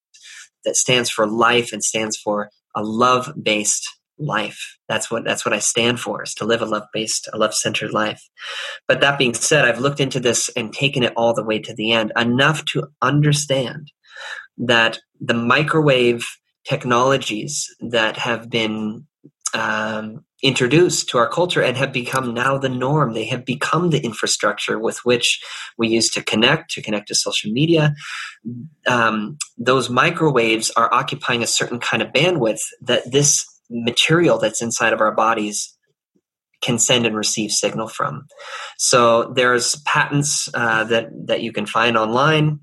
that 0.64 0.76
stands 0.76 1.10
for 1.10 1.26
life 1.26 1.72
and 1.72 1.82
stands 1.82 2.16
for 2.16 2.50
a 2.74 2.82
love 2.82 3.32
based 3.40 3.88
life. 4.18 4.78
That's 4.88 5.10
what 5.10 5.24
that's 5.24 5.44
what 5.44 5.54
I 5.54 5.58
stand 5.58 6.00
for 6.00 6.22
is 6.22 6.34
to 6.34 6.44
live 6.44 6.62
a 6.62 6.66
love 6.66 6.84
based, 6.92 7.28
a 7.32 7.38
love 7.38 7.54
centered 7.54 7.92
life. 7.92 8.22
But 8.88 9.00
that 9.00 9.18
being 9.18 9.34
said, 9.34 9.64
I've 9.64 9.80
looked 9.80 10.00
into 10.00 10.20
this 10.20 10.48
and 10.56 10.72
taken 10.72 11.02
it 11.02 11.12
all 11.16 11.34
the 11.34 11.44
way 11.44 11.58
to 11.60 11.74
the 11.74 11.92
end 11.92 12.12
enough 12.16 12.64
to 12.66 12.88
understand 13.02 13.90
that 14.58 15.00
the 15.20 15.34
microwave 15.34 16.26
technologies 16.64 17.74
that 17.80 18.16
have 18.16 18.48
been 18.48 19.06
um, 19.54 20.24
introduced 20.42 21.08
to 21.08 21.18
our 21.18 21.28
culture 21.28 21.62
and 21.62 21.76
have 21.76 21.92
become 21.92 22.34
now 22.34 22.58
the 22.58 22.68
norm. 22.68 23.14
They 23.14 23.24
have 23.26 23.44
become 23.44 23.90
the 23.90 24.04
infrastructure 24.04 24.78
with 24.78 24.98
which 25.04 25.42
we 25.78 25.88
use 25.88 26.10
to 26.10 26.22
connect, 26.22 26.70
to 26.72 26.82
connect 26.82 27.08
to 27.08 27.14
social 27.14 27.50
media. 27.50 27.94
Um, 28.86 29.38
those 29.56 29.88
microwaves 29.88 30.70
are 30.76 30.92
occupying 30.92 31.42
a 31.42 31.46
certain 31.46 31.78
kind 31.78 32.02
of 32.02 32.12
bandwidth 32.12 32.60
that 32.82 33.10
this 33.10 33.46
material 33.70 34.38
that's 34.38 34.60
inside 34.60 34.92
of 34.92 35.00
our 35.00 35.12
bodies 35.12 35.74
can 36.60 36.78
send 36.78 37.06
and 37.06 37.16
receive 37.16 37.50
signal 37.50 37.88
from. 37.88 38.26
So 38.78 39.32
there's 39.34 39.76
patents 39.86 40.48
uh, 40.54 40.84
that 40.84 41.08
that 41.26 41.42
you 41.42 41.52
can 41.52 41.66
find 41.66 41.96
online 41.96 42.60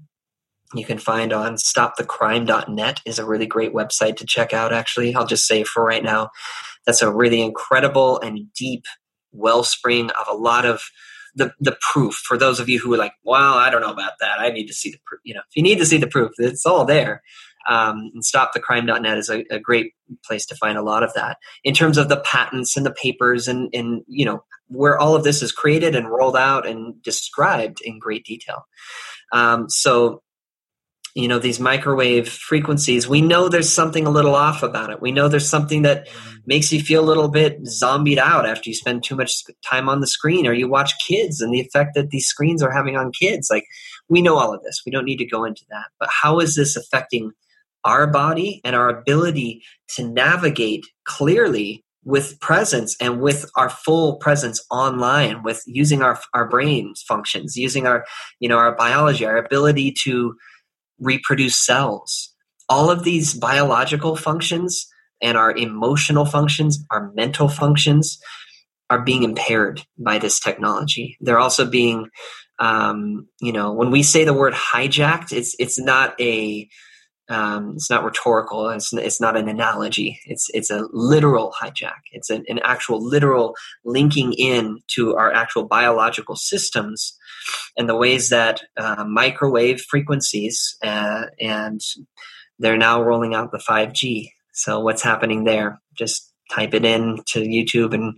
you 0.73 0.85
can 0.85 0.97
find 0.97 1.33
on 1.33 1.55
stopthecrime.net 1.55 3.01
is 3.05 3.19
a 3.19 3.25
really 3.25 3.45
great 3.45 3.73
website 3.73 4.17
to 4.17 4.25
check 4.25 4.53
out 4.53 4.73
actually. 4.73 5.15
I'll 5.15 5.25
just 5.25 5.47
say 5.47 5.63
for 5.63 5.83
right 5.83 6.03
now 6.03 6.29
that's 6.85 7.01
a 7.01 7.11
really 7.11 7.41
incredible 7.41 8.19
and 8.19 8.51
deep 8.53 8.85
wellspring 9.31 10.09
of 10.11 10.27
a 10.29 10.35
lot 10.35 10.65
of 10.65 10.81
the, 11.35 11.53
the 11.59 11.77
proof. 11.79 12.15
For 12.15 12.37
those 12.37 12.59
of 12.59 12.67
you 12.67 12.79
who 12.79 12.93
are 12.93 12.97
like 12.97 13.13
well 13.23 13.53
i 13.53 13.69
don't 13.69 13.81
know 13.81 13.91
about 13.91 14.13
that. 14.19 14.39
I 14.39 14.49
need 14.49 14.67
to 14.67 14.73
see 14.73 14.91
the 14.91 14.99
proof 15.05 15.21
you 15.23 15.33
know 15.33 15.41
if 15.41 15.55
you 15.55 15.63
need 15.63 15.79
to 15.79 15.85
see 15.85 15.97
the 15.97 16.07
proof 16.07 16.31
it's 16.37 16.65
all 16.65 16.85
there. 16.85 17.21
Um, 17.69 18.09
and 18.15 18.23
stopthecrime.net 18.23 19.17
is 19.19 19.29
a, 19.29 19.45
a 19.51 19.59
great 19.59 19.93
place 20.25 20.47
to 20.47 20.55
find 20.55 20.79
a 20.79 20.81
lot 20.81 21.03
of 21.03 21.13
that. 21.13 21.37
In 21.63 21.75
terms 21.75 21.99
of 21.99 22.09
the 22.09 22.19
patents 22.21 22.75
and 22.75 22.83
the 22.83 22.91
papers 22.91 23.47
and, 23.47 23.69
and 23.71 24.01
you 24.07 24.25
know 24.25 24.43
where 24.71 24.97
all 24.97 25.15
of 25.15 25.23
this 25.23 25.41
is 25.41 25.51
created 25.51 25.95
and 25.95 26.09
rolled 26.09 26.37
out 26.37 26.65
and 26.65 27.01
described 27.03 27.81
in 27.83 27.99
great 27.99 28.25
detail. 28.25 28.65
Um, 29.31 29.69
so 29.69 30.23
you 31.15 31.27
know 31.27 31.39
these 31.39 31.59
microwave 31.59 32.29
frequencies 32.29 33.07
we 33.07 33.21
know 33.21 33.49
there's 33.49 33.71
something 33.71 34.07
a 34.07 34.11
little 34.11 34.35
off 34.35 34.63
about 34.63 34.89
it. 34.89 35.01
We 35.01 35.11
know 35.11 35.27
there's 35.27 35.49
something 35.49 35.81
that 35.83 36.07
makes 36.45 36.71
you 36.71 36.81
feel 36.81 37.03
a 37.03 37.05
little 37.05 37.29
bit 37.29 37.59
zombied 37.65 38.17
out 38.17 38.45
after 38.45 38.69
you 38.69 38.75
spend 38.75 39.03
too 39.03 39.15
much 39.15 39.43
time 39.65 39.89
on 39.89 39.99
the 39.99 40.07
screen 40.07 40.47
or 40.47 40.53
you 40.53 40.67
watch 40.67 40.93
kids 41.05 41.41
and 41.41 41.53
the 41.53 41.59
effect 41.59 41.91
that 41.95 42.09
these 42.09 42.25
screens 42.25 42.63
are 42.63 42.71
having 42.71 42.97
on 42.97 43.11
kids. 43.11 43.49
Like 43.51 43.65
we 44.09 44.21
know 44.21 44.37
all 44.37 44.53
of 44.53 44.63
this. 44.63 44.81
We 44.85 44.91
don't 44.91 45.05
need 45.05 45.17
to 45.17 45.25
go 45.25 45.43
into 45.43 45.63
that. 45.69 45.85
But 45.99 46.09
how 46.09 46.39
is 46.39 46.55
this 46.55 46.75
affecting 46.75 47.31
our 47.83 48.07
body 48.07 48.61
and 48.63 48.75
our 48.75 48.89
ability 48.89 49.63
to 49.95 50.07
navigate 50.07 50.85
clearly 51.03 51.83
with 52.03 52.39
presence 52.39 52.95
and 52.99 53.21
with 53.21 53.49
our 53.55 53.69
full 53.69 54.15
presence 54.15 54.63
online 54.71 55.43
with 55.43 55.61
using 55.67 56.01
our 56.01 56.19
our 56.33 56.49
brains 56.49 57.03
functions 57.07 57.55
using 57.55 57.85
our 57.85 58.03
you 58.39 58.49
know 58.49 58.57
our 58.57 58.75
biology 58.75 59.23
our 59.23 59.37
ability 59.37 59.91
to 59.91 60.35
reproduce 61.01 61.57
cells. 61.57 62.33
All 62.69 62.89
of 62.89 63.03
these 63.03 63.33
biological 63.33 64.15
functions 64.15 64.87
and 65.21 65.37
our 65.37 65.55
emotional 65.55 66.25
functions, 66.25 66.83
our 66.89 67.11
mental 67.13 67.49
functions, 67.49 68.19
are 68.89 69.01
being 69.01 69.23
impaired 69.23 69.81
by 69.97 70.19
this 70.19 70.39
technology. 70.39 71.17
They're 71.21 71.39
also 71.39 71.65
being, 71.65 72.09
um, 72.59 73.27
you 73.41 73.53
know, 73.53 73.73
when 73.73 73.91
we 73.91 74.03
say 74.03 74.25
the 74.25 74.33
word 74.33 74.53
hijacked, 74.53 75.31
it's 75.31 75.55
it's 75.59 75.79
not 75.79 76.19
a 76.19 76.67
um, 77.29 77.73
it's 77.75 77.89
not 77.89 78.03
rhetorical. 78.03 78.69
It's, 78.69 78.91
it's 78.91 79.21
not 79.21 79.37
an 79.37 79.47
analogy. 79.47 80.19
It's 80.25 80.49
it's 80.53 80.69
a 80.69 80.87
literal 80.91 81.53
hijack. 81.61 82.01
It's 82.11 82.29
an, 82.29 82.43
an 82.47 82.59
actual 82.63 83.01
literal 83.01 83.55
linking 83.85 84.33
in 84.33 84.79
to 84.95 85.15
our 85.15 85.31
actual 85.31 85.65
biological 85.65 86.35
systems 86.35 87.17
and 87.77 87.87
the 87.87 87.95
ways 87.95 88.29
that 88.29 88.61
uh, 88.77 89.05
microwave 89.05 89.81
frequencies 89.81 90.77
uh, 90.83 91.25
and 91.39 91.81
they're 92.59 92.77
now 92.77 93.01
rolling 93.01 93.33
out 93.33 93.51
the 93.51 93.57
5G. 93.57 94.29
So 94.53 94.79
what's 94.79 95.01
happening 95.01 95.43
there? 95.43 95.81
Just 95.97 96.31
type 96.51 96.73
it 96.73 96.85
in 96.85 97.17
to 97.29 97.41
YouTube 97.41 97.93
and 97.93 98.17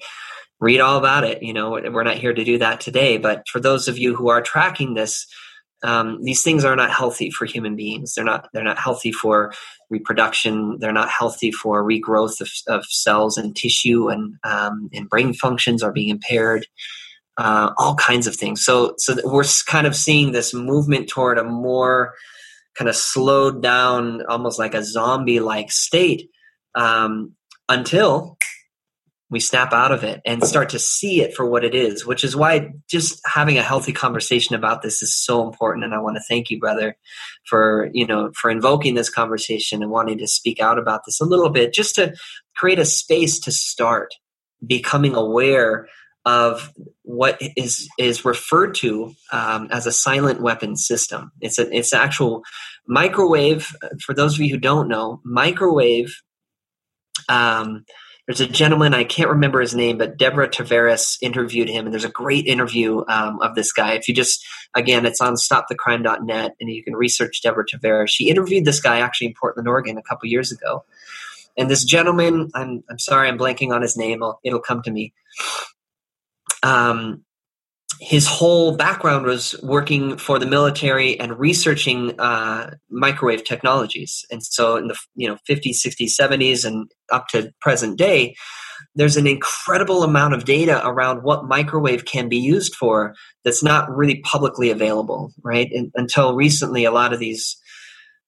read 0.59 0.79
all 0.79 0.97
about 0.97 1.23
it. 1.23 1.41
You 1.41 1.53
know, 1.53 1.71
we're 1.71 2.03
not 2.03 2.17
here 2.17 2.33
to 2.33 2.43
do 2.43 2.57
that 2.57 2.81
today, 2.81 3.17
but 3.17 3.43
for 3.47 3.59
those 3.59 3.87
of 3.87 3.97
you 3.97 4.15
who 4.15 4.29
are 4.29 4.41
tracking 4.41 4.93
this, 4.93 5.25
um, 5.83 6.23
these 6.23 6.41
things 6.41 6.63
are 6.63 6.75
not 6.75 6.91
healthy 6.91 7.29
for 7.29 7.45
human 7.45 7.75
beings. 7.75 8.13
They're 8.15 8.23
not. 8.23 8.47
They're 8.53 8.63
not 8.63 8.79
healthy 8.79 9.11
for 9.11 9.51
reproduction. 9.89 10.77
They're 10.79 10.93
not 10.93 11.09
healthy 11.09 11.51
for 11.51 11.83
regrowth 11.83 12.39
of, 12.39 12.49
of 12.67 12.85
cells 12.85 13.37
and 13.37 13.53
tissue, 13.53 14.07
and 14.07 14.35
um, 14.45 14.89
and 14.93 15.09
brain 15.09 15.33
functions 15.33 15.83
are 15.83 15.91
being 15.91 16.07
impaired 16.07 16.65
uh, 17.37 17.71
all 17.77 17.95
kinds 17.95 18.27
of 18.27 18.35
things. 18.35 18.63
So, 18.63 18.93
so 18.97 19.15
we're 19.23 19.45
kind 19.65 19.87
of 19.87 19.95
seeing 19.95 20.31
this 20.31 20.53
movement 20.53 21.09
toward 21.09 21.37
a 21.37 21.43
more 21.43 22.13
kind 22.75 22.89
of 22.89 22.95
slowed 22.95 23.61
down, 23.61 24.25
almost 24.25 24.59
like 24.59 24.73
a 24.73 24.83
zombie-like 24.83 25.71
state, 25.71 26.29
um, 26.75 27.33
until 27.69 28.37
we 29.29 29.39
snap 29.39 29.73
out 29.73 29.91
of 29.91 30.03
it 30.03 30.21
and 30.25 30.43
start 30.43 30.69
to 30.69 30.77
see 30.77 31.21
it 31.21 31.33
for 31.33 31.43
what 31.43 31.65
it 31.65 31.73
is. 31.73 32.05
Which 32.05 32.23
is 32.23 32.35
why 32.35 32.71
just 32.87 33.19
having 33.25 33.57
a 33.57 33.63
healthy 33.63 33.91
conversation 33.91 34.55
about 34.55 34.83
this 34.83 35.01
is 35.01 35.15
so 35.15 35.43
important. 35.47 35.85
And 35.85 35.93
I 35.93 35.99
want 35.99 36.17
to 36.17 36.23
thank 36.29 36.51
you, 36.51 36.59
brother, 36.59 36.95
for 37.45 37.89
you 37.93 38.05
know 38.05 38.31
for 38.39 38.51
invoking 38.51 38.93
this 38.93 39.09
conversation 39.09 39.81
and 39.81 39.91
wanting 39.91 40.19
to 40.19 40.27
speak 40.27 40.59
out 40.59 40.77
about 40.77 41.01
this 41.05 41.19
a 41.19 41.25
little 41.25 41.49
bit, 41.49 41.73
just 41.73 41.95
to 41.95 42.13
create 42.55 42.79
a 42.79 42.85
space 42.85 43.39
to 43.39 43.51
start 43.51 44.13
becoming 44.65 45.15
aware 45.15 45.87
of 46.25 46.71
what 47.03 47.41
is 47.57 47.89
is 47.99 48.25
referred 48.25 48.75
to 48.75 49.13
um, 49.31 49.67
as 49.71 49.85
a 49.85 49.91
silent 49.91 50.41
weapon 50.41 50.75
system. 50.75 51.31
It's 51.41 51.59
a 51.59 51.69
it's 51.75 51.93
actual 51.93 52.43
microwave. 52.87 53.75
For 54.03 54.13
those 54.13 54.35
of 54.35 54.41
you 54.41 54.51
who 54.51 54.59
don't 54.59 54.87
know, 54.87 55.21
microwave. 55.23 56.15
Um, 57.29 57.85
there's 58.25 58.39
a 58.39 58.47
gentleman 58.47 58.93
I 58.93 59.03
can't 59.03 59.29
remember 59.29 59.59
his 59.59 59.75
name, 59.75 59.97
but 59.97 60.15
Deborah 60.15 60.47
Tavares 60.47 61.17
interviewed 61.21 61.67
him, 61.67 61.85
and 61.85 61.93
there's 61.93 62.05
a 62.05 62.09
great 62.09 62.45
interview 62.45 63.03
um, 63.09 63.41
of 63.41 63.53
this 63.53 63.73
guy. 63.73 63.93
If 63.93 64.07
you 64.07 64.13
just 64.13 64.45
again, 64.75 65.05
it's 65.05 65.19
on 65.19 65.35
StopTheCrime.net, 65.35 66.55
and 66.59 66.69
you 66.69 66.83
can 66.83 66.95
research 66.95 67.41
Deborah 67.43 67.65
Tavares. 67.65 68.09
She 68.09 68.29
interviewed 68.29 68.63
this 68.63 68.79
guy 68.79 68.99
actually 68.99 69.27
in 69.27 69.33
Portland, 69.39 69.67
Oregon, 69.67 69.97
a 69.97 70.03
couple 70.03 70.29
years 70.29 70.53
ago. 70.53 70.85
And 71.57 71.69
this 71.69 71.83
gentleman, 71.83 72.49
I'm 72.55 72.85
I'm 72.89 72.99
sorry, 72.99 73.27
I'm 73.27 73.37
blanking 73.37 73.73
on 73.73 73.81
his 73.81 73.97
name. 73.97 74.23
I'll, 74.23 74.39
it'll 74.45 74.61
come 74.61 74.81
to 74.83 74.91
me 74.91 75.13
um, 76.63 77.23
his 77.99 78.27
whole 78.27 78.75
background 78.75 79.25
was 79.25 79.55
working 79.63 80.17
for 80.17 80.39
the 80.39 80.45
military 80.45 81.19
and 81.19 81.39
researching 81.39 82.19
uh, 82.19 82.71
microwave 82.89 83.43
technologies. 83.43 84.25
And 84.31 84.43
so, 84.43 84.75
in 84.75 84.87
the 84.87 84.97
you 85.15 85.27
know 85.27 85.37
50s, 85.49 85.77
60s, 85.85 86.11
70s, 86.19 86.65
and 86.65 86.91
up 87.11 87.27
to 87.29 87.51
present 87.61 87.97
day, 87.97 88.35
there's 88.95 89.17
an 89.17 89.27
incredible 89.27 90.03
amount 90.03 90.33
of 90.33 90.45
data 90.45 90.85
around 90.85 91.23
what 91.23 91.45
microwave 91.45 92.05
can 92.05 92.29
be 92.29 92.37
used 92.37 92.75
for 92.75 93.15
that's 93.43 93.63
not 93.63 93.89
really 93.95 94.19
publicly 94.21 94.69
available, 94.69 95.31
right? 95.43 95.71
And 95.71 95.91
until 95.95 96.35
recently, 96.35 96.85
a 96.85 96.91
lot 96.91 97.13
of 97.13 97.19
these 97.19 97.57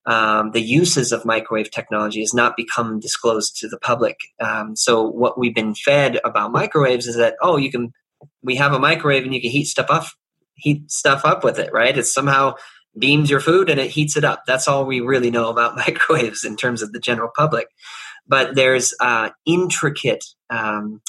um, 0.06 0.52
the 0.52 0.62
uses 0.62 1.12
of 1.12 1.26
microwave 1.26 1.72
technology 1.72 2.20
has 2.20 2.34
not 2.34 2.56
become 2.56 3.00
disclosed 3.00 3.58
to 3.58 3.68
the 3.68 3.80
public. 3.80 4.18
Um, 4.40 4.76
so 4.76 5.04
what 5.04 5.40
we've 5.40 5.56
been 5.56 5.74
fed 5.74 6.20
about 6.24 6.52
microwaves 6.52 7.08
is 7.08 7.16
that 7.18 7.36
oh, 7.42 7.58
you 7.58 7.72
can 7.72 7.92
we 8.44 8.56
have 8.56 8.74
a 8.74 8.80
microwave 8.80 9.24
and 9.24 9.34
you 9.34 9.42
can 9.42 9.52
heat 9.52 9.66
stuff 9.66 9.88
up 9.90 10.06
heat 10.56 10.90
stuff 10.90 11.26
up 11.26 11.44
with 11.44 11.60
it, 11.60 11.72
right? 11.72 11.98
It 11.98 12.06
somehow 12.06 12.56
beams 12.98 13.30
your 13.30 13.42
food 13.42 13.70
and 13.70 13.80
it 13.80 13.92
heats 13.92 14.16
it 14.16 14.24
up. 14.24 14.44
That's 14.48 14.68
all 14.68 14.86
we 14.86 15.02
really 15.02 15.30
know 15.30 15.50
about 15.50 15.76
microwaves 15.88 16.44
in 16.44 16.56
terms 16.56 16.82
of 16.82 16.92
the 16.92 17.00
general 17.00 17.30
public. 17.36 17.68
But 18.28 18.56
there's 18.56 18.94
uh, 19.00 19.30
intricate 19.46 20.24
um, 20.50 21.02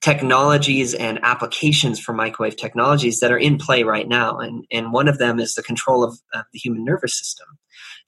technologies 0.00 0.94
and 0.94 1.18
applications 1.22 1.98
for 1.98 2.12
microwave 2.12 2.56
technologies 2.56 3.20
that 3.20 3.32
are 3.32 3.38
in 3.38 3.56
play 3.58 3.82
right 3.82 4.06
now. 4.06 4.38
And, 4.38 4.64
and 4.70 4.92
one 4.92 5.08
of 5.08 5.18
them 5.18 5.40
is 5.40 5.54
the 5.54 5.62
control 5.62 6.04
of, 6.04 6.18
the 6.32 6.58
human 6.58 6.84
nervous 6.84 7.18
system. 7.18 7.46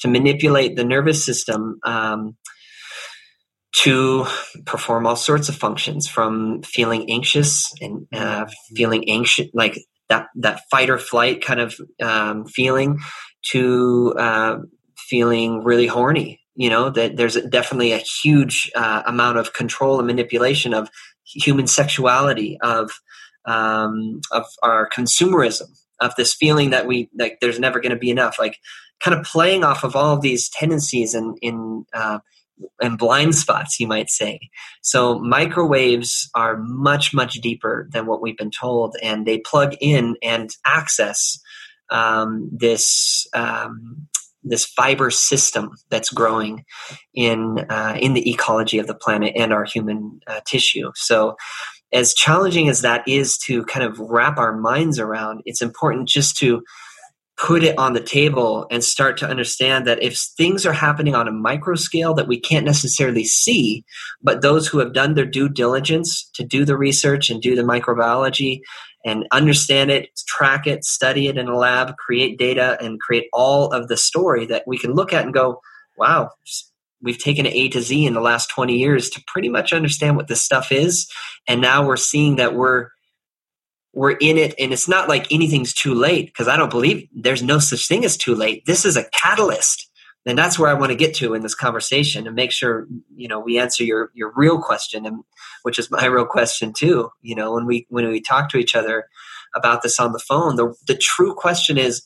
To 0.01 0.09
manipulate 0.09 0.77
the 0.77 0.85
nervous 0.85 1.24
system 1.24 1.81
um, 1.82 2.36
to 3.72 4.26
perform 4.64 5.06
all 5.06 5.16
sorts 5.16 5.48
of 5.48 5.56
functions 5.56 6.09
from 6.09 6.62
feeling 6.62 7.10
anxious 7.10 7.72
and 7.80 8.06
uh, 8.12 8.47
feeling 8.74 9.09
anxious, 9.09 9.48
like 9.52 9.78
that, 10.09 10.28
that 10.36 10.60
fight 10.70 10.88
or 10.88 10.98
flight 10.98 11.44
kind 11.44 11.60
of 11.60 11.76
um, 12.01 12.47
feeling, 12.47 12.98
to 13.51 14.14
uh, 14.18 14.59
feeling 14.97 15.62
really 15.62 15.86
horny 15.86 16.40
you 16.56 16.70
know 16.70 16.90
that 16.90 17.16
there's 17.16 17.34
definitely 17.34 17.93
a 17.93 17.98
huge 17.98 18.70
uh, 18.74 19.02
amount 19.06 19.38
of 19.38 19.52
control 19.52 19.98
and 19.98 20.06
manipulation 20.06 20.72
of 20.72 20.88
human 21.24 21.66
sexuality, 21.66 22.59
of 22.62 22.90
um, 23.44 24.20
of 24.32 24.47
our 24.62 24.88
consumerism, 24.88 25.68
of 26.01 26.14
this 26.16 26.34
feeling 26.34 26.70
that 26.70 26.86
we 26.86 27.10
like 27.18 27.38
there's 27.40 27.60
never 27.60 27.78
going 27.78 27.90
to 27.90 27.98
be 27.98 28.10
enough, 28.10 28.38
like 28.38 28.59
kind 29.01 29.16
of 29.16 29.24
playing 29.24 29.64
off 29.64 29.84
of 29.84 29.94
all 29.94 30.14
of 30.14 30.22
these 30.22 30.48
tendencies 30.48 31.14
and 31.14 31.36
in 31.43 31.84
uh, 31.93 32.18
and 32.81 32.99
blind 32.99 33.35
spots, 33.35 33.78
you 33.78 33.87
might 33.87 34.11
say. 34.11 34.41
So 34.83 35.19
microwaves 35.19 36.31
are 36.35 36.57
much 36.59 37.12
much 37.12 37.35
deeper 37.35 37.89
than 37.93 38.07
what 38.07 38.23
we've 38.23 38.37
been 38.37 38.51
told, 38.51 38.97
and 39.03 39.27
they 39.27 39.39
plug 39.39 39.74
in 39.81 40.16
and 40.23 40.51
access 40.65 41.39
um, 41.91 42.49
this 42.53 43.27
um, 43.35 44.09
this 44.43 44.65
fiber 44.65 45.11
system 45.11 45.73
that's 45.91 46.11
growing 46.11 46.65
in 47.15 47.66
uh, 47.69 47.97
in 48.01 48.15
the 48.15 48.31
ecology 48.31 48.78
of 48.78 48.87
the 48.87 48.95
planet 48.95 49.35
and 49.37 49.53
our 49.53 49.65
human 49.65 50.20
uh, 50.27 50.41
tissue. 50.47 50.93
So, 50.95 51.37
as 51.93 52.15
challenging 52.15 52.69
as 52.69 52.81
that 52.83 53.07
is 53.07 53.37
to 53.47 53.65
kind 53.65 53.85
of 53.85 53.99
wrap 53.99 54.39
our 54.39 54.57
minds 54.57 54.99
around, 54.99 55.43
it's 55.45 55.62
important 55.62 56.09
just 56.09 56.37
to 56.39 56.62
put 57.37 57.63
it 57.63 57.79
on 57.79 57.93
the 57.93 58.01
table 58.01 58.67
and 58.71 58.83
start 58.83 59.19
to 59.19 59.29
understand 59.29 59.87
that 59.87 60.03
if 60.03 60.17
things 60.17 60.65
are 60.65 60.73
happening 60.73 61.15
on 61.15 61.29
a 61.29 61.33
micro 61.33 61.75
scale 61.75 62.15
that 62.15 62.29
we 62.29 62.41
can't 62.41 62.65
necessarily 62.65 63.25
see, 63.25 63.85
but 64.23 64.41
those 64.41 64.67
who 64.67 64.79
have 64.79 64.95
done 64.95 65.15
their 65.15 65.27
due 65.27 65.49
diligence 65.49 66.31
to 66.35 66.43
do 66.43 66.65
the 66.65 66.77
research 66.77 67.29
and 67.29 67.43
do 67.43 67.55
the 67.55 67.63
microbiology 67.63 68.61
and 69.05 69.27
understand 69.33 69.91
it, 69.91 70.09
track 70.27 70.67
it, 70.67 70.83
study 70.85 71.29
it 71.29 71.37
in 71.37 71.47
a 71.47 71.57
lab, 71.57 71.97
create 71.97 72.39
data, 72.39 72.79
and 72.81 73.01
create 73.01 73.27
all 73.33 73.71
of 73.71 73.89
the 73.89 73.97
story 73.97 74.47
that 74.47 74.65
we 74.67 74.79
can 74.79 74.95
look 74.95 75.13
at 75.13 75.25
and 75.25 75.35
go, 75.35 75.61
wow, 75.99 76.31
we've 77.03 77.19
taken 77.19 77.47
A 77.47 77.69
to 77.69 77.81
Z 77.81 78.07
in 78.07 78.15
the 78.15 78.21
last 78.21 78.49
20 78.49 78.77
years 78.77 79.11
to 79.11 79.23
pretty 79.27 79.49
much 79.49 79.73
understand 79.73 80.17
what 80.17 80.29
this 80.29 80.43
stuff 80.43 80.73
is. 80.73 81.07
And 81.47 81.61
now 81.61 81.87
we're 81.87 81.97
seeing 81.97 82.37
that 82.37 82.55
we're 82.55 82.89
we're 83.97 84.12
in 84.12 84.36
it 84.39 84.55
and 84.59 84.73
it's 84.73 84.89
not 84.89 85.09
like 85.09 85.32
anything's 85.32 85.73
too 85.73 85.94
late 85.94 86.27
because 86.27 86.47
I 86.47 86.56
don't 86.56 86.70
believe 86.70 87.09
there's 87.12 87.43
no 87.43 87.59
such 87.59 87.89
thing 87.89 88.05
as 88.05 88.16
too 88.16 88.35
late. 88.35 88.64
This 88.66 88.85
is 88.85 88.97
a 88.97 89.09
catalyst 89.10 89.90
and 90.27 90.36
that's 90.36 90.59
where 90.59 90.68
I 90.68 90.74
want 90.74 90.90
to 90.90 90.97
get 90.97 91.14
to 91.16 91.35
in 91.35 91.43
this 91.43 91.55
conversation 91.55 92.27
and 92.27 92.35
make 92.35 92.51
sure 92.51 92.89
you 93.14 93.28
know 93.28 93.39
we 93.40 93.59
answer 93.59 93.85
your 93.85 94.10
your 94.12 94.32
real 94.36 94.60
question 94.60 95.06
and 95.06 95.23
which 95.62 95.78
is 95.78 95.90
my 95.90 96.05
real 96.06 96.27
question 96.27 96.73
too. 96.73 97.10
You 97.23 97.36
know, 97.36 97.55
when 97.55 97.64
we 97.64 97.86
when 97.89 98.06
we 98.09 98.20
talk 98.20 98.51
to 98.51 98.59
each 98.59 98.74
other 98.74 99.06
about 99.55 99.82
this 99.82 100.01
on 100.01 100.12
the 100.12 100.18
phone, 100.18 100.56
the 100.56 100.74
the 100.86 100.97
true 100.97 101.35
question 101.35 101.78
is, 101.78 102.02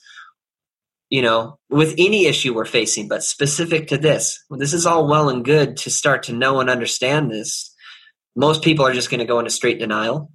you 1.09 1.23
know, 1.23 1.59
with 1.71 1.95
any 1.97 2.27
issue 2.27 2.55
we're 2.55 2.67
facing, 2.67 3.09
but 3.09 3.25
specific 3.25 3.89
to 3.89 3.97
this, 3.97 4.45
this 4.51 4.75
is 4.75 4.87
all 4.87 5.09
well 5.09 5.31
and 5.31 5.45
good 5.45 5.79
to 5.79 5.91
start 5.91 6.25
to 6.25 6.35
know 6.35 6.61
and 6.61 6.69
understand 6.69 7.31
this. 7.31 7.75
Most 8.37 8.63
people 8.63 8.87
are 8.87 8.93
just 8.93 9.11
going 9.11 9.19
to 9.19 9.27
go 9.27 9.39
into 9.39 9.51
straight 9.51 9.79
denial. 9.81 10.31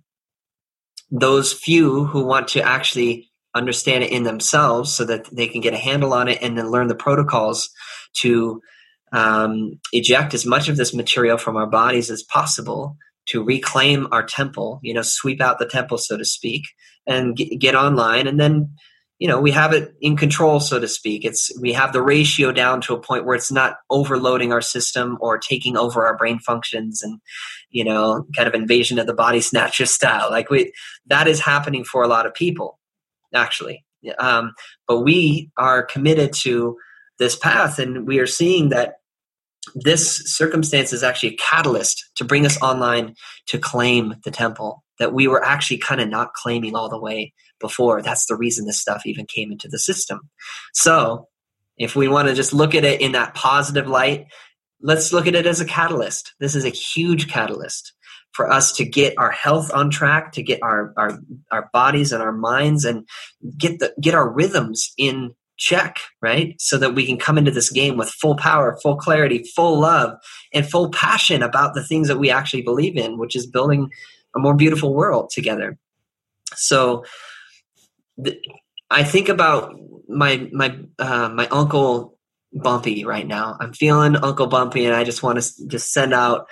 Those 1.12 1.54
few 1.54 2.06
who 2.06 2.26
want 2.26 2.48
to 2.50 2.62
actually 2.62 3.30
understand 3.54 4.04
it 4.04 4.12
in 4.12 4.24
themselves 4.24 4.94
so 4.94 5.06
that 5.06 5.26
they 5.36 5.48
can 5.48 5.62
get 5.62 5.74
a 5.74 5.78
handle 5.78 6.14
on 6.14 6.28
it 6.28 6.40
and 6.42 6.58
then 6.58 6.72
learn 6.72 6.88
the 6.88 6.96
protocols 6.96 7.70
to 8.18 8.62
um, 9.12 9.80
eject 9.94 10.34
as 10.34 10.46
much 10.46 10.68
of 10.68 10.78
this 10.78 10.94
material 10.94 11.38
from 11.38 11.56
our 11.56 11.68
bodies 11.68 12.10
as 12.10 12.24
possible 12.24 12.98
to 13.28 13.44
reclaim 13.44 14.08
our 14.12 14.24
temple, 14.24 14.80
you 14.84 14.94
know, 14.94 15.02
sweep 15.02 15.42
out 15.42 15.58
the 15.58 15.66
temple, 15.66 15.98
so 15.98 16.18
to 16.18 16.26
speak, 16.26 16.64
and 17.08 17.36
get, 17.36 17.60
get 17.60 17.76
online. 17.76 18.28
And 18.28 18.40
then, 18.40 18.76
you 19.26 19.32
know, 19.32 19.42
we 19.42 19.50
have 19.50 19.74
it 19.74 19.96
in 20.02 20.16
control, 20.16 20.60
so 20.60 20.80
to 20.80 20.88
speak. 20.88 21.26
It's 21.26 21.52
we 21.60 21.74
have 21.74 21.94
the 21.94 22.02
ratio 22.04 22.52
down 22.52 22.80
to 22.82 22.94
a 22.94 23.02
point 23.02 23.26
where 23.26 23.36
it's 23.36 23.52
not 23.52 23.78
overloading 23.90 24.54
our 24.54 24.62
system 24.62 25.18
or 25.20 25.40
taking 25.40 25.76
over 25.76 26.06
our 26.06 26.16
brain 26.16 26.38
functions 26.38 27.02
and, 27.02 27.20
you 27.72 27.84
know, 27.84 28.28
kind 28.36 28.48
of 28.48 28.54
invasion 28.54 29.00
of 29.00 29.08
the 29.08 29.16
body 29.16 29.42
snatcher 29.42 29.88
style. 29.88 30.28
Like 30.30 30.52
we, 30.52 30.72
that 31.08 31.28
is 31.28 31.40
happening 31.40 31.84
for 31.84 32.04
a 32.04 32.08
lot 32.08 32.28
of 32.28 32.36
people 32.36 32.78
actually. 33.34 33.84
Um, 34.20 34.54
but 34.88 35.00
we 35.00 35.50
are 35.58 35.82
committed 35.82 36.32
to 36.44 36.78
this 37.18 37.36
path, 37.36 37.80
and 37.80 38.06
we 38.06 38.20
are 38.20 38.28
seeing 38.28 38.70
that 38.70 38.98
this 39.74 40.18
circumstance 40.38 40.94
is 40.94 41.02
actually 41.02 41.30
a 41.30 41.38
catalyst 41.38 42.12
to 42.18 42.26
bring 42.26 42.46
us 42.46 42.62
online 42.62 43.16
to 43.48 43.58
claim 43.58 44.18
the 44.24 44.30
temple 44.30 44.84
that 45.00 45.14
we 45.14 45.28
were 45.28 45.44
actually 45.44 45.80
kind 45.80 46.00
of 46.00 46.10
not 46.10 46.34
claiming 46.34 46.76
all 46.76 46.90
the 46.90 47.02
way 47.02 47.34
before. 47.60 48.02
That's 48.02 48.26
the 48.26 48.36
reason 48.36 48.66
this 48.66 48.82
stuff 48.82 49.04
even 49.06 49.26
came 49.26 49.52
into 49.52 49.68
the 49.68 49.80
system. 49.80 50.30
So, 50.74 51.28
if 51.78 51.96
we 51.96 52.08
want 52.08 52.30
to 52.30 52.34
just 52.34 52.54
look 52.54 52.74
at 52.74 52.86
it 52.86 53.02
in 53.02 53.12
that 53.14 53.34
positive 53.34 53.88
light, 53.88 54.28
let's 54.82 55.12
look 55.12 55.28
at 55.28 55.36
it 55.36 55.46
as 55.46 55.60
a 55.60 55.66
catalyst. 55.66 56.34
This 56.40 56.56
is 56.56 56.64
a 56.64 56.70
huge 56.70 57.28
catalyst 57.30 57.94
for 58.32 58.52
us 58.52 58.74
to 58.74 58.86
get 58.86 59.18
our 59.18 59.32
health 59.32 59.72
on 59.74 59.90
track, 59.90 60.32
to 60.34 60.44
get 60.44 60.62
our 60.62 60.94
our, 60.98 61.20
our 61.52 61.70
bodies 61.74 62.12
and 62.12 62.22
our 62.22 62.32
minds 62.32 62.86
and 62.86 63.08
get 63.58 63.80
the 63.80 63.94
get 64.02 64.14
our 64.14 64.30
rhythms 64.30 64.94
in 64.98 65.32
check, 65.58 66.00
right? 66.22 66.56
So 66.60 66.78
that 66.78 66.96
we 66.96 67.06
can 67.06 67.18
come 67.18 67.38
into 67.38 67.52
this 67.52 67.72
game 67.72 67.98
with 67.98 68.10
full 68.10 68.36
power, 68.36 68.78
full 68.84 68.98
clarity, 68.98 69.44
full 69.56 69.80
love, 69.80 70.18
and 70.54 70.70
full 70.70 70.92
passion 70.92 71.42
about 71.42 71.74
the 71.74 71.84
things 71.84 72.08
that 72.10 72.20
we 72.20 72.30
actually 72.30 72.62
believe 72.62 72.98
in, 72.98 73.18
which 73.18 73.36
is 73.36 73.48
building 73.48 73.90
a 74.36 74.40
more 74.40 74.54
beautiful 74.54 74.94
world 74.94 75.30
together. 75.34 75.78
So 76.56 77.06
I 78.90 79.04
think 79.04 79.30
about 79.30 79.76
my 80.08 80.50
my 80.52 80.78
uh, 81.00 81.30
my 81.30 81.48
uncle 81.48 82.18
Bumpy 82.54 83.04
right 83.06 83.28
now. 83.28 83.58
I'm 83.60 83.74
feeling 83.74 84.16
Uncle 84.16 84.48
Bumpy, 84.48 84.86
and 84.86 84.96
I 84.96 85.04
just 85.04 85.24
want 85.24 85.42
to 85.42 85.68
just 85.68 85.92
send 85.92 86.14
out 86.14 86.48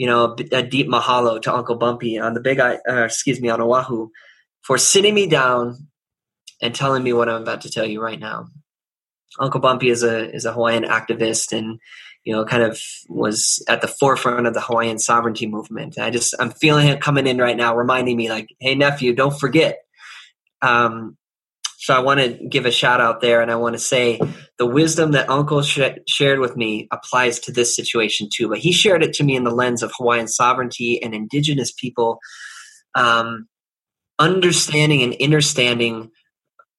you 0.00 0.06
know, 0.06 0.34
a, 0.52 0.62
deep 0.62 0.88
mahalo 0.88 1.42
to 1.42 1.54
Uncle 1.54 1.76
Bumpy 1.76 2.18
on 2.18 2.32
the 2.32 2.40
big, 2.40 2.58
uh, 2.58 2.78
excuse 2.88 3.38
me, 3.38 3.50
on 3.50 3.60
Oahu 3.60 4.08
for 4.62 4.78
sitting 4.78 5.14
me 5.14 5.26
down 5.26 5.88
and 6.62 6.74
telling 6.74 7.02
me 7.02 7.12
what 7.12 7.28
I'm 7.28 7.42
about 7.42 7.60
to 7.62 7.70
tell 7.70 7.84
you 7.84 8.00
right 8.00 8.18
now. 8.18 8.46
Uncle 9.38 9.60
Bumpy 9.60 9.90
is 9.90 10.02
a 10.02 10.34
is 10.34 10.46
a 10.46 10.54
Hawaiian 10.54 10.84
activist 10.84 11.52
and 11.52 11.78
you 12.24 12.32
know 12.32 12.46
kind 12.46 12.62
of 12.62 12.80
was 13.10 13.62
at 13.68 13.82
the 13.82 13.88
forefront 13.88 14.46
of 14.46 14.54
the 14.54 14.62
Hawaiian 14.62 14.98
sovereignty 14.98 15.46
movement. 15.46 15.98
I 15.98 16.08
just 16.08 16.34
I'm 16.38 16.50
feeling 16.50 16.86
him 16.86 16.98
coming 16.98 17.26
in 17.26 17.36
right 17.36 17.56
now, 17.56 17.76
reminding 17.76 18.16
me 18.16 18.30
like, 18.30 18.48
hey 18.58 18.74
nephew, 18.74 19.14
don't 19.14 19.38
forget. 19.38 19.80
Um, 20.62 21.16
so 21.78 21.94
I 21.94 22.00
want 22.00 22.20
to 22.20 22.28
give 22.46 22.66
a 22.66 22.70
shout 22.70 23.00
out 23.00 23.22
there, 23.22 23.40
and 23.40 23.50
I 23.50 23.56
want 23.56 23.74
to 23.74 23.78
say 23.78 24.20
the 24.58 24.66
wisdom 24.66 25.12
that 25.12 25.30
Uncle 25.30 25.62
sh- 25.62 25.80
shared 26.06 26.38
with 26.38 26.56
me 26.56 26.88
applies 26.92 27.40
to 27.40 27.52
this 27.52 27.74
situation 27.74 28.28
too. 28.32 28.48
But 28.48 28.58
he 28.58 28.72
shared 28.72 29.02
it 29.02 29.14
to 29.14 29.24
me 29.24 29.34
in 29.34 29.44
the 29.44 29.50
lens 29.50 29.82
of 29.82 29.92
Hawaiian 29.96 30.28
sovereignty 30.28 31.02
and 31.02 31.14
Indigenous 31.14 31.72
people 31.72 32.18
um, 32.94 33.48
understanding 34.18 35.02
and 35.02 35.16
understanding. 35.22 36.10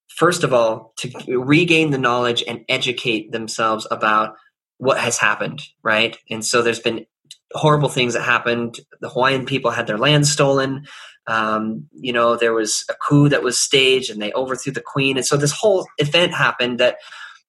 First 0.10 0.44
of 0.44 0.54
all, 0.54 0.94
to 0.98 1.40
regain 1.40 1.90
the 1.92 1.98
knowledge 1.98 2.44
and 2.48 2.64
educate 2.70 3.32
themselves 3.32 3.88
about 3.90 4.36
what 4.78 5.00
has 5.00 5.18
happened, 5.18 5.62
right? 5.84 6.18
And 6.30 6.46
so 6.46 6.62
there's 6.62 6.80
been 6.80 7.06
horrible 7.54 7.90
things 7.90 8.14
that 8.14 8.22
happened. 8.22 8.80
The 9.02 9.10
Hawaiian 9.10 9.46
people 9.46 9.72
had 9.72 9.88
their 9.88 9.98
land 9.98 10.28
stolen. 10.28 10.86
Um, 11.32 11.88
you 11.94 12.12
know, 12.12 12.36
there 12.36 12.54
was 12.54 12.84
a 12.90 12.94
coup 12.94 13.30
that 13.30 13.44
was 13.44 13.58
staged 13.58 14.10
and 14.10 14.22
they 14.22 14.34
overthrew 14.34 14.74
the 14.74 14.82
queen. 14.82 15.16
And 15.16 15.26
so 15.26 15.38
this 15.38 15.54
whole 15.54 15.88
event 15.98 16.34
happened 16.34 16.80
that, 16.80 16.98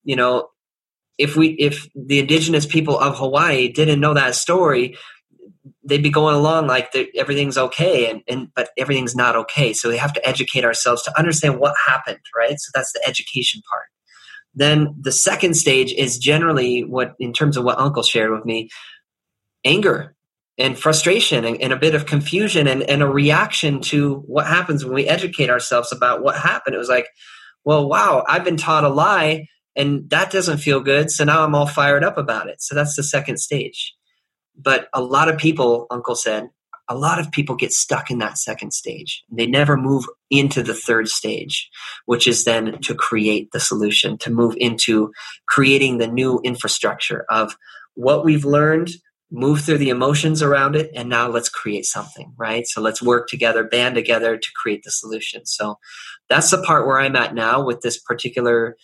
you 0.03 0.15
know, 0.15 0.49
if 1.17 1.35
we 1.35 1.49
if 1.59 1.87
the 1.93 2.19
indigenous 2.19 2.65
people 2.65 2.97
of 2.97 3.17
Hawaii 3.17 3.67
didn't 3.67 3.99
know 3.99 4.13
that 4.13 4.35
story, 4.35 4.97
they'd 5.83 6.01
be 6.01 6.09
going 6.09 6.35
along 6.35 6.67
like 6.67 6.95
everything's 7.15 7.57
okay 7.57 8.09
and, 8.09 8.21
and 8.27 8.47
but 8.55 8.69
everything's 8.77 9.15
not 9.15 9.35
okay. 9.35 9.73
So 9.73 9.89
we 9.89 9.97
have 9.97 10.13
to 10.13 10.27
educate 10.27 10.63
ourselves 10.63 11.03
to 11.03 11.17
understand 11.19 11.59
what 11.59 11.75
happened 11.85 12.19
right? 12.35 12.57
So 12.59 12.71
that's 12.73 12.93
the 12.93 13.05
education 13.05 13.61
part. 13.69 13.87
Then 14.55 14.95
the 14.99 15.11
second 15.11 15.55
stage 15.55 15.93
is 15.93 16.17
generally 16.17 16.83
what, 16.83 17.15
in 17.19 17.33
terms 17.33 17.57
of 17.57 17.63
what 17.63 17.79
Uncle 17.79 18.03
shared 18.03 18.31
with 18.31 18.45
me, 18.45 18.69
anger 19.65 20.15
and 20.57 20.77
frustration 20.77 21.45
and, 21.45 21.61
and, 21.61 21.73
a 21.73 21.77
bit 21.77 21.95
of 21.95 22.05
confusion 22.05 22.67
and, 22.67 22.83
and 22.83 23.01
a 23.01 23.07
reaction 23.07 23.81
to 23.81 24.17
what 24.27 24.45
happens 24.45 24.85
when 24.85 24.93
we 24.93 25.07
educate 25.07 25.49
ourselves 25.49 25.91
about 25.91 26.21
what 26.21 26.37
happened. 26.37 26.75
It 26.75 26.79
was 26.79 26.89
like, 26.89 27.07
well, 27.65 27.89
wow, 27.89 28.23
I've 28.27 28.43
been 28.43 28.57
taught 28.57 28.83
a 28.83 28.89
lie 28.89 29.47
and 29.75 30.09
that 30.09 30.31
doesn't 30.31 30.59
feel 30.59 30.79
good. 30.79 31.09
So 31.09 31.23
now 31.23 31.43
I'm 31.43 31.55
all 31.55 31.65
fired 31.65 32.03
up 32.03 32.17
about 32.17 32.49
it. 32.49 32.61
So 32.61 32.75
that's 32.75 32.95
the 32.95 33.03
second 33.03 33.37
stage. 33.37 33.95
But 34.55 34.87
a 34.93 35.01
lot 35.01 35.29
of 35.29 35.37
people, 35.37 35.87
Uncle 35.89 36.15
said, 36.15 36.49
a 36.89 36.95
lot 36.95 37.19
of 37.19 37.31
people 37.31 37.55
get 37.55 37.71
stuck 37.71 38.11
in 38.11 38.19
that 38.19 38.37
second 38.37 38.71
stage. 38.71 39.23
They 39.31 39.47
never 39.47 39.77
move 39.77 40.05
into 40.29 40.61
the 40.61 40.73
third 40.73 41.07
stage, 41.07 41.69
which 42.05 42.27
is 42.27 42.43
then 42.43 42.79
to 42.81 42.93
create 42.93 43.51
the 43.51 43.59
solution, 43.59 44.17
to 44.19 44.29
move 44.29 44.55
into 44.57 45.11
creating 45.47 45.97
the 45.97 46.07
new 46.07 46.39
infrastructure 46.43 47.25
of 47.29 47.55
what 47.95 48.25
we've 48.25 48.45
learned, 48.45 48.89
move 49.33 49.61
through 49.61 49.79
the 49.79 49.89
emotions 49.89 50.43
around 50.43 50.75
it, 50.75 50.91
and 50.95 51.09
now 51.09 51.27
let's 51.27 51.49
create 51.49 51.85
something, 51.85 52.31
right? 52.37 52.67
So 52.67 52.81
let's 52.81 53.01
work 53.01 53.27
together, 53.27 53.63
band 53.63 53.95
together 53.95 54.37
to 54.37 54.47
create 54.55 54.83
the 54.83 54.91
solution. 54.91 55.45
So 55.45 55.79
that's 56.29 56.51
the 56.51 56.61
part 56.61 56.85
where 56.85 56.99
I'm 56.99 57.15
at 57.15 57.33
now 57.33 57.65
with 57.65 57.81
this 57.81 57.99
particular 57.99 58.77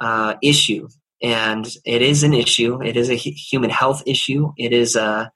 uh, 0.00 0.34
issue. 0.42 0.88
And 1.22 1.68
it 1.84 2.00
is 2.00 2.22
an 2.22 2.32
issue. 2.32 2.82
It 2.82 2.96
is 2.96 3.10
a 3.10 3.14
human 3.14 3.68
health 3.68 4.02
issue. 4.06 4.52
It 4.56 4.72
is 4.72 4.96
a 4.96 5.02
uh, 5.02 5.26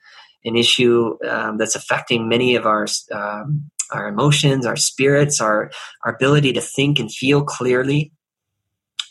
an 0.47 0.57
issue 0.57 1.17
um, 1.27 1.57
that's 1.57 1.75
affecting 1.75 2.29
many 2.29 2.55
of 2.55 2.67
our 2.67 2.87
um, 3.13 3.71
our 3.93 4.09
emotions, 4.09 4.67
our 4.67 4.77
spirits, 4.77 5.41
our 5.41 5.71
our 6.05 6.15
ability 6.15 6.53
to 6.55 6.61
think 6.61 6.99
and 6.99 7.13
feel 7.13 7.43
clearly, 7.43 8.13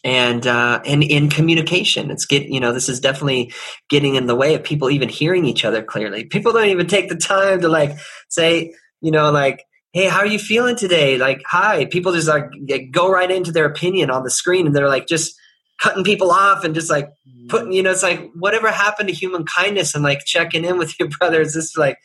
and 0.03 0.45
uh, 0.45 0.81
and 0.85 1.03
in 1.03 1.29
communication. 1.29 2.11
It's 2.11 2.25
get 2.25 2.47
you 2.47 2.59
know 2.59 2.71
this 2.71 2.89
is 2.89 2.99
definitely 2.99 3.53
getting 3.89 4.15
in 4.15 4.27
the 4.27 4.35
way 4.35 4.55
of 4.55 4.63
people 4.63 4.89
even 4.89 5.09
hearing 5.09 5.45
each 5.45 5.65
other 5.65 5.83
clearly. 5.83 6.25
People 6.25 6.53
don't 6.53 6.69
even 6.69 6.87
take 6.87 7.09
the 7.09 7.15
time 7.15 7.61
to 7.61 7.69
like 7.69 7.97
say 8.29 8.73
you 9.01 9.11
know 9.11 9.31
like 9.31 9.65
hey 9.91 10.07
how 10.07 10.19
are 10.19 10.25
you 10.25 10.39
feeling 10.39 10.75
today 10.75 11.17
like 11.17 11.41
hi 11.45 11.85
people 11.85 12.11
just 12.11 12.27
like 12.27 12.49
go 12.91 13.11
right 13.11 13.29
into 13.29 13.51
their 13.51 13.65
opinion 13.65 14.09
on 14.09 14.23
the 14.23 14.31
screen 14.31 14.65
and 14.65 14.75
they're 14.75 14.89
like 14.89 15.07
just 15.07 15.35
cutting 15.79 16.03
people 16.03 16.31
off 16.31 16.63
and 16.63 16.73
just 16.73 16.89
like 16.89 17.09
putting 17.49 17.71
you 17.71 17.83
know 17.83 17.91
it's 17.91 18.01
like 18.01 18.31
whatever 18.33 18.71
happened 18.71 19.07
to 19.09 19.13
human 19.13 19.45
kindness 19.45 19.93
and 19.93 20.03
like 20.03 20.25
checking 20.25 20.65
in 20.65 20.77
with 20.77 20.99
your 20.99 21.09
brothers 21.19 21.53
just 21.53 21.77
like 21.77 21.97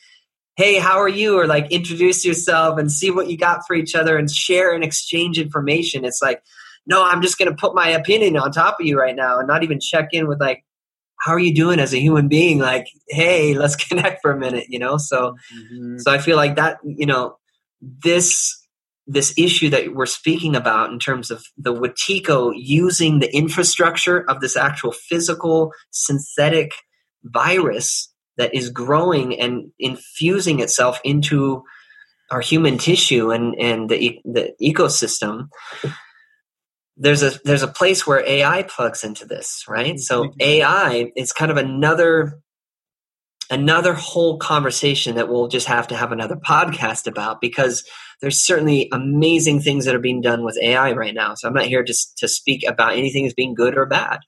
hey 0.57 0.79
how 0.79 0.99
are 0.99 1.09
you 1.09 1.39
or 1.39 1.47
like 1.47 1.71
introduce 1.73 2.25
yourself 2.25 2.79
and 2.79 2.93
see 2.93 3.11
what 3.11 3.31
you 3.31 3.39
got 3.39 3.61
for 3.67 3.75
each 3.75 3.95
other 3.95 4.17
and 4.17 4.31
share 4.31 4.75
and 4.75 4.85
exchange 4.85 5.39
information 5.39 6.05
it's 6.05 6.21
like 6.21 6.43
no 6.87 7.05
i'm 7.05 7.23
just 7.23 7.39
going 7.39 7.51
to 7.51 7.57
put 7.57 7.75
my 7.75 7.89
opinion 7.89 8.37
on 8.37 8.51
top 8.51 8.77
of 8.81 8.87
you 8.87 8.99
right 8.99 9.17
now 9.17 9.39
and 9.39 9.49
not 9.49 9.63
even 9.63 9.81
check 9.81 10.09
in 10.13 10.27
with 10.27 10.41
like 10.41 10.65
how 11.21 11.33
are 11.33 11.39
you 11.39 11.55
doing 11.55 11.81
as 11.81 11.93
a 11.93 12.01
human 12.01 12.29
being 12.29 12.59
like 12.59 12.87
hey 13.09 13.55
let's 13.59 13.77
connect 13.77 14.21
for 14.23 14.31
a 14.31 14.39
minute 14.39 14.67
you 14.69 14.79
know 14.79 14.97
so 14.97 15.35
mm-hmm. 15.55 15.99
so 15.99 16.13
i 16.13 16.19
feel 16.19 16.37
like 16.37 16.57
that 16.57 16.79
you 16.85 17.07
know 17.07 17.37
this 17.81 18.55
this 19.09 19.33
issue 19.39 19.71
that 19.71 19.95
we're 19.95 20.07
speaking 20.07 20.55
about 20.55 20.93
in 20.93 20.99
terms 20.99 21.31
of 21.31 21.43
the 21.57 21.73
Wetiko 21.73 22.53
using 22.55 23.21
the 23.21 23.35
infrastructure 23.35 24.23
of 24.29 24.41
this 24.41 24.55
actual 24.55 24.93
physical 24.93 25.73
synthetic 25.91 26.73
virus 27.25 28.13
that 28.37 28.55
is 28.55 28.69
growing 28.69 29.41
and 29.41 29.73
infusing 29.79 30.61
itself 30.61 31.01
into 31.05 31.65
our 32.31 32.43
human 32.43 32.77
tissue 32.77 33.31
and, 33.31 33.59
and 33.59 33.89
the, 33.89 34.21
the 34.27 34.53
ecosystem 34.63 35.49
there's 36.99 37.23
a 37.23 37.39
there's 37.45 37.63
a 37.63 37.69
place 37.69 38.07
where 38.07 38.27
AI 38.27 38.65
plugs 38.65 39.05
into 39.05 39.25
this, 39.25 39.65
right? 39.69 39.99
So 39.99 40.25
mm-hmm. 40.25 40.37
AI 40.41 41.13
is 41.17 41.33
kind 41.33 41.51
of 41.51 41.57
another 41.57 42.41
another 43.51 43.95
whole 43.95 44.39
conversation 44.39 45.17
that 45.17 45.29
we'll 45.29 45.49
just 45.49 45.69
have 45.69 45.89
to 45.89 45.97
have 45.97 46.13
another 46.13 46.37
podcast 46.47 47.07
about 47.07 47.41
because 47.41 47.85
there's 48.21 48.41
certainly 48.41 48.89
amazing 48.93 49.61
things 49.61 49.85
that 49.85 49.95
are 49.95 50.01
being 50.01 50.21
done 50.21 50.45
with 50.45 50.59
AI 50.61 50.93
right 50.93 51.15
now. 51.15 51.35
So 51.35 51.49
I'm 51.49 51.55
not 51.55 51.67
here 51.67 51.85
just 51.85 52.19
to 52.19 52.29
speak 52.29 52.67
about 52.67 52.95
anything 52.95 53.25
as 53.27 53.33
being 53.33 53.55
good 53.55 53.79
or 53.79 53.87
bad. 53.87 54.19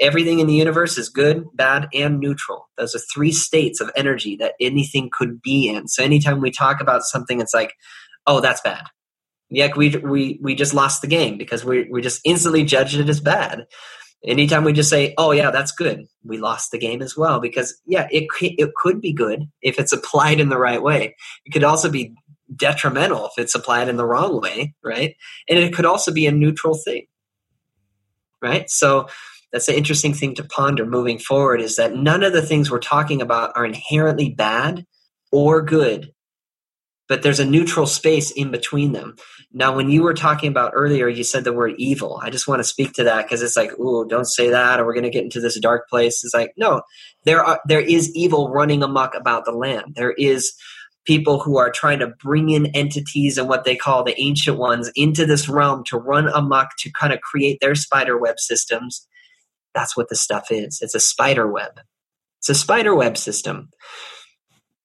Everything 0.00 0.38
in 0.38 0.46
the 0.46 0.54
universe 0.54 0.96
is 0.96 1.10
good, 1.10 1.44
bad, 1.52 1.88
and 1.92 2.18
neutral. 2.18 2.70
Those 2.78 2.94
are 2.94 3.00
three 3.00 3.32
states 3.32 3.82
of 3.82 3.90
energy 3.94 4.34
that 4.36 4.54
anything 4.58 5.10
could 5.12 5.42
be 5.42 5.68
in. 5.68 5.88
So 5.88 6.02
anytime 6.02 6.40
we 6.40 6.50
talk 6.50 6.80
about 6.80 7.02
something, 7.02 7.38
it's 7.38 7.52
like, 7.52 7.74
oh, 8.26 8.40
that's 8.40 8.62
bad. 8.62 8.84
Yeah, 9.54 9.68
we 9.76 9.90
we 9.90 10.38
we 10.42 10.54
just 10.54 10.74
lost 10.74 11.02
the 11.02 11.08
game 11.08 11.38
because 11.38 11.64
we 11.64 11.88
we 11.90 12.02
just 12.02 12.20
instantly 12.24 12.64
judged 12.64 12.98
it 12.98 13.08
as 13.08 13.20
bad. 13.20 13.66
Anytime 14.26 14.64
we 14.64 14.72
just 14.72 14.88
say 14.88 15.14
oh 15.18 15.32
yeah 15.32 15.50
that's 15.50 15.72
good 15.72 16.06
we 16.24 16.38
lost 16.38 16.70
the 16.70 16.78
game 16.78 17.02
as 17.02 17.14
well 17.16 17.40
because 17.40 17.78
yeah 17.86 18.08
it 18.10 18.24
it 18.40 18.74
could 18.74 19.00
be 19.00 19.12
good 19.12 19.44
if 19.60 19.78
it's 19.78 19.92
applied 19.92 20.40
in 20.40 20.48
the 20.48 20.58
right 20.58 20.82
way. 20.82 21.14
It 21.44 21.52
could 21.52 21.64
also 21.64 21.90
be 21.90 22.14
detrimental 22.56 23.26
if 23.26 23.32
it's 23.38 23.54
applied 23.54 23.88
in 23.88 23.96
the 23.96 24.06
wrong 24.06 24.40
way 24.40 24.74
right? 24.82 25.14
And 25.48 25.58
it 25.58 25.74
could 25.74 25.86
also 25.86 26.12
be 26.12 26.26
a 26.26 26.32
neutral 26.32 26.74
thing 26.74 27.06
right? 28.44 28.68
So 28.70 29.08
that's 29.52 29.68
an 29.68 29.74
interesting 29.74 30.12
thing 30.14 30.34
to 30.34 30.44
ponder 30.44 30.84
moving 30.84 31.18
forward 31.18 31.60
is 31.60 31.76
that 31.76 31.96
none 31.96 32.22
of 32.22 32.32
the 32.32 32.42
things 32.42 32.70
we're 32.70 32.78
talking 32.78 33.22
about 33.22 33.52
are 33.56 33.64
inherently 33.64 34.28
bad 34.28 34.84
or 35.32 35.62
good 35.62 36.12
but 37.08 37.22
there's 37.22 37.40
a 37.40 37.44
neutral 37.44 37.86
space 37.86 38.30
in 38.30 38.50
between 38.50 38.92
them. 38.92 39.16
Now, 39.52 39.76
when 39.76 39.90
you 39.90 40.02
were 40.02 40.14
talking 40.14 40.50
about 40.50 40.72
earlier, 40.74 41.08
you 41.08 41.22
said 41.22 41.44
the 41.44 41.52
word 41.52 41.74
evil. 41.78 42.18
I 42.22 42.30
just 42.30 42.48
want 42.48 42.60
to 42.60 42.64
speak 42.64 42.92
to 42.94 43.04
that 43.04 43.22
because 43.22 43.42
it's 43.42 43.56
like, 43.56 43.78
ooh, 43.78 44.06
don't 44.08 44.24
say 44.24 44.50
that, 44.50 44.80
or 44.80 44.86
we're 44.86 44.94
going 44.94 45.04
to 45.04 45.10
get 45.10 45.24
into 45.24 45.40
this 45.40 45.58
dark 45.60 45.88
place. 45.88 46.24
It's 46.24 46.34
like, 46.34 46.52
no, 46.56 46.82
there 47.24 47.44
are 47.44 47.60
there 47.66 47.80
is 47.80 48.14
evil 48.16 48.50
running 48.50 48.82
amok 48.82 49.14
about 49.14 49.44
the 49.44 49.52
land. 49.52 49.94
There 49.96 50.12
is 50.12 50.54
people 51.04 51.38
who 51.38 51.58
are 51.58 51.70
trying 51.70 51.98
to 51.98 52.08
bring 52.22 52.50
in 52.50 52.66
entities 52.66 53.36
and 53.36 53.48
what 53.48 53.64
they 53.64 53.76
call 53.76 54.02
the 54.02 54.18
ancient 54.20 54.58
ones 54.58 54.90
into 54.96 55.26
this 55.26 55.48
realm 55.48 55.84
to 55.84 55.98
run 55.98 56.28
amok 56.28 56.70
to 56.78 56.90
kind 56.90 57.12
of 57.12 57.20
create 57.20 57.58
their 57.60 57.74
spider 57.74 58.18
web 58.18 58.38
systems. 58.38 59.06
That's 59.74 59.96
what 59.96 60.08
the 60.08 60.16
stuff 60.16 60.50
is. 60.50 60.78
It's 60.80 60.94
a 60.94 61.00
spider 61.00 61.46
web. 61.46 61.80
It's 62.40 62.48
a 62.48 62.54
spider 62.54 62.94
web 62.94 63.16
system. 63.16 63.70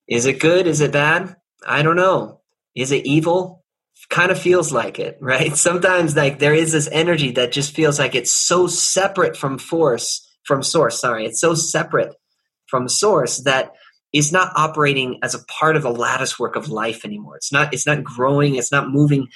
Is 0.07 0.25
it 0.25 0.39
good? 0.39 0.67
Is 0.67 0.81
it 0.81 0.91
bad? 0.91 1.35
I 1.65 1.81
don't 1.81 1.95
know. 1.95 2.41
Is 2.75 2.91
it 2.91 3.05
evil? 3.05 3.63
Kind 4.09 4.31
of 4.31 4.39
feels 4.39 4.71
like 4.71 4.99
it, 4.99 5.17
right? 5.21 5.55
Sometimes 5.55 6.15
like 6.15 6.39
there 6.39 6.53
is 6.53 6.71
this 6.71 6.89
energy 6.91 7.31
that 7.31 7.51
just 7.51 7.75
feels 7.75 7.99
like 7.99 8.15
it's 8.15 8.31
so 8.31 8.67
separate 8.67 9.35
from 9.37 9.57
force, 9.57 10.25
from 10.43 10.63
source, 10.63 10.99
sorry. 10.99 11.25
It's 11.25 11.41
so 11.41 11.53
separate 11.53 12.15
from 12.67 12.87
source 12.87 13.39
that 13.43 13.71
is 14.13 14.31
not 14.31 14.51
operating 14.55 15.19
as 15.21 15.35
a 15.35 15.43
part 15.45 15.75
of 15.75 15.83
the 15.83 15.91
lattice 15.91 16.39
work 16.39 16.55
of 16.55 16.69
life 16.69 17.05
anymore. 17.05 17.35
It's 17.35 17.51
not 17.51 17.73
it's 17.73 17.85
not 17.85 18.03
growing, 18.03 18.55
it's 18.55 18.71
not 18.71 18.89
moving 18.89 19.27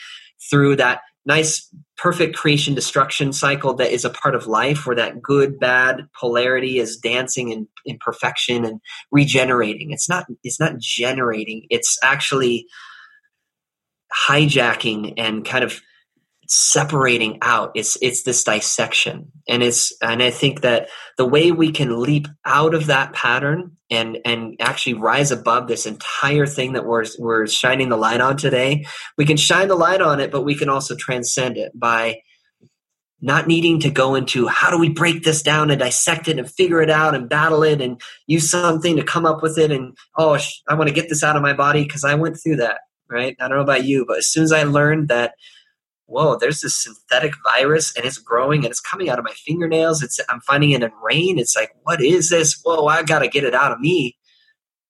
through 0.49 0.77
that 0.77 1.01
nice 1.25 1.69
perfect 1.97 2.35
creation 2.35 2.73
destruction 2.73 3.31
cycle 3.31 3.73
that 3.75 3.91
is 3.91 4.03
a 4.03 4.09
part 4.09 4.35
of 4.35 4.47
life 4.47 4.85
where 4.85 4.95
that 4.95 5.21
good 5.21 5.59
bad 5.59 6.07
polarity 6.19 6.79
is 6.79 6.97
dancing 6.97 7.51
in, 7.51 7.67
in 7.85 7.97
perfection 7.99 8.65
and 8.65 8.81
regenerating. 9.11 9.91
It's 9.91 10.09
not 10.09 10.25
it's 10.43 10.59
not 10.59 10.77
generating. 10.79 11.65
It's 11.69 11.97
actually 12.03 12.67
hijacking 14.27 15.13
and 15.17 15.45
kind 15.45 15.63
of 15.63 15.81
separating 16.47 17.39
out 17.41 17.71
it's 17.75 17.97
it's 18.01 18.23
this 18.23 18.43
dissection. 18.43 19.31
And 19.47 19.63
it's 19.63 19.93
and 20.01 20.21
i 20.21 20.29
think 20.29 20.61
that 20.61 20.89
the 21.17 21.25
way 21.25 21.51
we 21.51 21.71
can 21.71 22.01
leap 22.01 22.27
out 22.45 22.73
of 22.73 22.87
that 22.87 23.13
pattern 23.13 23.77
and 23.89 24.17
and 24.25 24.55
actually 24.59 24.95
rise 24.95 25.31
above 25.31 25.67
this 25.67 25.85
entire 25.85 26.45
thing 26.45 26.73
that 26.73 26.85
we're 26.85 27.05
we're 27.19 27.47
shining 27.47 27.89
the 27.89 27.97
light 27.97 28.21
on 28.21 28.37
today 28.37 28.85
we 29.17 29.25
can 29.25 29.37
shine 29.37 29.67
the 29.67 29.75
light 29.75 30.01
on 30.01 30.19
it 30.19 30.31
but 30.31 30.41
we 30.41 30.55
can 30.55 30.69
also 30.69 30.95
transcend 30.95 31.57
it 31.57 31.71
by 31.77 32.19
not 33.21 33.47
needing 33.47 33.79
to 33.79 33.89
go 33.89 34.15
into 34.15 34.47
how 34.47 34.69
do 34.69 34.77
we 34.77 34.89
break 34.89 35.23
this 35.23 35.41
down 35.41 35.71
and 35.71 35.79
dissect 35.79 36.27
it 36.27 36.37
and 36.37 36.51
figure 36.51 36.81
it 36.81 36.89
out 36.89 37.15
and 37.15 37.29
battle 37.29 37.63
it 37.63 37.79
and 37.79 38.01
use 38.27 38.49
something 38.49 38.97
to 38.97 39.03
come 39.03 39.25
up 39.25 39.41
with 39.41 39.57
it 39.57 39.71
and 39.71 39.95
oh 40.17 40.37
i 40.67 40.73
want 40.73 40.87
to 40.87 40.93
get 40.95 41.09
this 41.09 41.23
out 41.23 41.35
of 41.35 41.41
my 41.41 41.53
body 41.53 41.83
because 41.83 42.03
i 42.03 42.15
went 42.15 42.37
through 42.41 42.57
that 42.57 42.81
right? 43.09 43.35
I 43.39 43.47
don't 43.47 43.57
know 43.57 43.63
about 43.63 43.85
you 43.85 44.05
but 44.07 44.17
as 44.17 44.27
soon 44.27 44.43
as 44.43 44.51
i 44.51 44.63
learned 44.63 45.09
that 45.09 45.35
whoa, 46.05 46.37
there's 46.37 46.61
this 46.61 46.81
synthetic 46.81 47.33
virus 47.43 47.95
and 47.95 48.05
it's 48.05 48.17
growing 48.17 48.63
and 48.63 48.71
it's 48.71 48.79
coming 48.79 49.09
out 49.09 49.19
of 49.19 49.25
my 49.25 49.31
fingernails. 49.31 50.03
It's 50.03 50.19
I'm 50.29 50.41
finding 50.41 50.71
it 50.71 50.83
in 50.83 50.91
rain. 51.01 51.39
It's 51.39 51.55
like, 51.55 51.71
what 51.83 52.01
is 52.01 52.29
this? 52.29 52.59
Whoa, 52.63 52.85
I 52.85 53.03
gotta 53.03 53.27
get 53.27 53.43
it 53.43 53.53
out 53.53 53.71
of 53.71 53.79
me. 53.79 54.17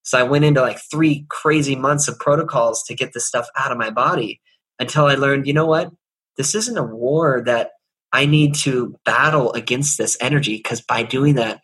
So 0.04 0.20
I 0.20 0.24
went 0.24 0.46
into 0.46 0.62
like 0.62 0.80
three 0.92 1.26
crazy 1.30 1.76
months 1.76 2.08
of 2.08 2.20
protocols 2.20 2.84
to 2.84 2.96
get 2.96 3.14
this 3.14 3.26
stuff 3.26 3.48
out 3.58 3.72
of 3.72 3.78
my 3.78 3.90
body 3.90 4.42
until 4.80 5.06
I 5.06 5.16
learned, 5.16 5.48
you 5.48 5.54
know 5.54 5.66
what? 5.66 5.92
This 6.36 6.56
isn't 6.56 6.78
a 6.78 6.84
war 6.84 7.42
that 7.46 7.72
I 8.12 8.26
need 8.26 8.56
to 8.56 9.00
battle 9.06 9.54
against 9.54 9.98
this 9.98 10.18
energy 10.20 10.58
because 10.58 10.82
by 10.82 11.04
doing 11.04 11.36
that, 11.36 11.62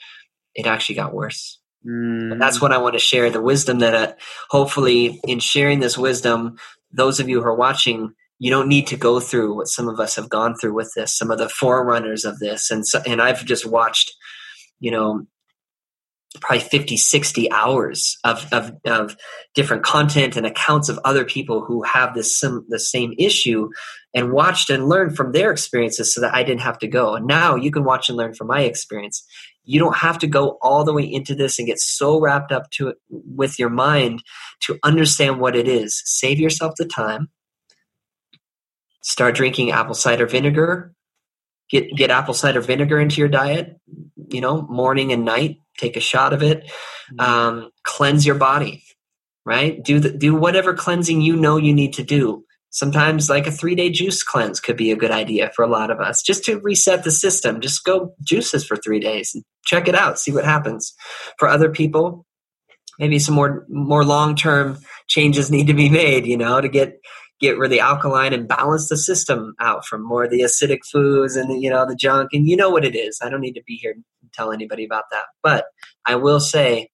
it 0.55 0.67
actually 0.67 0.95
got 0.95 1.13
worse. 1.13 1.59
Mm. 1.85 2.34
And 2.34 2.41
that's 2.41 2.61
what 2.61 2.71
I 2.71 2.77
want 2.77 2.93
to 2.93 2.99
share 2.99 3.30
the 3.30 3.41
wisdom 3.41 3.80
that 3.80 3.93
uh, 3.93 4.13
hopefully 4.49 5.19
in 5.27 5.39
sharing 5.39 5.80
this 5.80 5.97
wisdom, 5.97 6.57
those 6.91 7.19
of 7.19 7.30
you 7.30 7.41
who 7.41 7.47
are 7.47 7.55
watching 7.55 8.13
you 8.40 8.49
don't 8.49 8.70
need 8.70 8.88
to 8.88 8.98
go 8.98 9.20
through 9.20 9.53
what 9.53 9.68
some 9.68 9.88
of 9.88 9.99
us 9.99 10.16
have 10.16 10.30
gone 10.30 10.56
through 10.56 10.74
with 10.74 10.91
this 10.95 11.18
some 11.18 11.30
of 11.30 11.38
the 11.38 11.49
forerunners 11.49 12.26
of 12.26 12.40
this. 12.40 12.72
And 12.72 12.88
so, 12.88 13.02
and 13.06 13.22
i've 13.22 13.45
just 13.45 13.66
watched 13.66 14.11
you 14.80 14.91
know 14.91 15.26
probably 16.41 16.60
50 16.60 16.95
60 16.95 17.52
hours 17.52 18.18
of, 18.24 18.48
of, 18.52 18.72
of 18.86 19.18
different 19.56 19.84
content 19.84 20.38
and 20.38 20.45
accounts 20.45 20.88
of 20.88 20.99
other 21.03 21.26
people 21.26 21.66
who 21.66 21.82
have 21.84 22.14
this 22.14 22.40
the 22.40 22.80
same 22.80 23.14
issue 23.18 23.70
and 24.14 24.32
watched 24.32 24.70
and 24.70 24.88
learned 24.88 25.16
from 25.16 25.32
their 25.32 25.52
experiences 25.52 26.14
so 26.14 26.22
that 26.22 26.34
i 26.34 26.44
didn't 26.44 26.61
have 26.61 26.78
to 26.80 26.88
go. 26.88 27.16
And 27.16 27.26
now 27.26 27.56
you 27.56 27.72
can 27.72 27.84
watch 27.84 28.10
and 28.10 28.18
learn 28.18 28.34
from 28.34 28.48
my 28.48 28.61
experience. 28.61 29.24
You 29.64 29.80
don't 29.80 29.98
have 29.98 30.20
to 30.20 30.28
go 30.28 30.57
all 30.61 30.84
the 30.84 30.94
way 30.94 31.03
into 31.03 31.36
this 31.36 31.60
and 31.60 31.68
get 31.68 31.80
so 31.80 32.20
wrapped 32.20 32.52
up 32.52 32.70
to 32.72 32.90
it 32.90 32.98
with 33.10 33.60
your 33.60 33.70
mind 33.70 34.24
to 34.61 34.80
understand 34.84 35.40
what 35.40 35.56
it 35.56 35.68
is. 35.68 36.02
Save 36.06 36.40
yourself 36.40 36.74
the 36.78 36.86
time 36.86 37.30
start 39.10 39.36
drinking 39.36 39.72
apple 39.72 39.95
cider 39.95 40.27
vinegar. 40.27 40.94
Get 41.69 41.95
get 41.95 42.10
apple 42.10 42.34
cider 42.34 42.61
vinegar 42.61 42.99
into 42.99 43.22
your 43.22 43.30
diet 43.30 43.76
you 44.31 44.41
know 44.41 44.61
morning 44.64 45.11
and 45.11 45.26
night 45.26 45.57
take 45.77 45.98
a 45.98 46.02
shot 46.02 46.34
of 46.34 46.44
it. 46.44 46.64
Mm-hmm. 46.64 47.19
um, 47.19 47.72
cleanse 47.84 48.26
your 48.26 48.36
body 48.36 48.84
right? 49.49 49.84
Do 49.84 49.99
the, 49.99 50.11
do 50.11 50.36
whatever 50.36 50.76
cleansing 50.76 51.22
you 51.22 51.36
know 51.36 51.57
you 51.57 51.73
need 51.73 51.94
to 51.94 52.03
do. 52.03 52.45
Sometimes 52.69 53.31
like 53.31 53.48
a 53.48 53.52
three 53.52 53.73
day 53.73 53.90
juice 53.90 54.22
cleanse 54.22 54.60
could 54.60 54.77
be 54.77 54.91
a 54.91 54.95
good 54.95 55.10
idea 55.10 55.52
for 55.56 55.65
a 55.65 55.68
lot 55.68 55.90
of 55.90 55.99
us 55.99 56.22
just 56.22 56.44
to 56.45 56.60
reset 56.60 57.03
the 57.03 57.10
system. 57.10 57.60
Just 57.60 57.84
go 57.84 58.14
juices 58.23 58.64
for 58.64 58.77
three 58.77 58.99
days 58.99 59.31
and 59.34 59.44
check 59.65 59.88
it 59.88 59.95
out 59.95 60.19
see 60.19 60.31
what 60.31 60.45
happens. 60.45 60.94
For 61.40 61.48
other 61.48 61.69
people 61.69 62.27
maybe 62.99 63.18
some 63.18 63.34
more 63.34 63.65
more 63.69 64.06
long 64.06 64.36
term 64.36 64.77
changes 65.07 65.49
need 65.49 65.68
to 65.68 65.73
be 65.73 65.90
made 65.90 66.27
you 66.27 66.38
know 66.38 66.61
to 66.61 66.69
get 66.69 66.99
get 67.40 67.57
really 67.57 67.80
alkaline 67.80 68.34
and 68.34 68.48
balance 68.48 68.90
the 68.90 68.98
system 68.98 69.53
out 69.60 69.86
from 69.86 70.03
more 70.03 70.26
of 70.26 70.32
the 70.32 70.41
acidic 70.41 70.80
foods 70.91 71.36
and 71.36 71.49
the, 71.49 71.57
you 71.57 71.70
know 71.70 71.86
the 71.86 71.95
junk. 71.95 72.30
And 72.34 72.48
you 72.48 72.56
know 72.56 72.70
what 72.70 72.86
it 72.86 72.95
is. 72.95 73.20
I 73.22 73.30
don't 73.30 73.41
need 73.41 73.53
to 73.53 73.64
be 73.66 73.76
here 73.76 73.94
to 73.94 74.02
tell 74.34 74.52
anybody 74.52 74.84
about 74.86 75.06
that. 75.11 75.26
But 75.41 75.66
i 76.06 76.16
will 76.16 76.40
say 76.40 76.90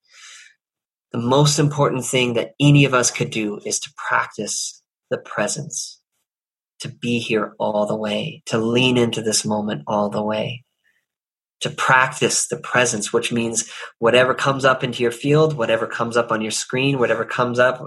the 1.12 1.22
most 1.22 1.60
important 1.60 2.06
thing 2.06 2.34
that 2.34 2.52
any 2.60 2.84
of 2.84 2.94
us 2.94 3.10
could 3.10 3.30
do 3.30 3.60
is 3.66 3.80
to 3.80 3.94
practice 3.96 4.82
the 5.10 5.18
presence 5.18 6.02
to 6.80 6.90
be 6.90 7.20
here 7.20 7.54
all 7.58 7.86
the 7.86 7.96
way 7.96 8.44
to 8.48 8.58
lean 8.58 8.98
into 8.98 9.22
this 9.22 9.46
moment 9.46 9.84
all 9.88 10.10
the 10.10 10.22
way 10.22 10.64
to 11.62 11.70
practice 11.70 12.48
the 12.48 12.58
presence 12.58 13.14
which 13.14 13.32
means 13.32 13.72
whatever 14.00 14.34
comes 14.34 14.66
up 14.66 14.84
into 14.84 15.02
your 15.02 15.12
field 15.12 15.56
whatever 15.56 15.88
comes 15.88 16.18
up 16.18 16.32
on 16.32 16.42
your 16.42 16.52
screen 16.52 17.00
whatever 17.00 17.24
comes 17.24 17.60
up 17.60 17.82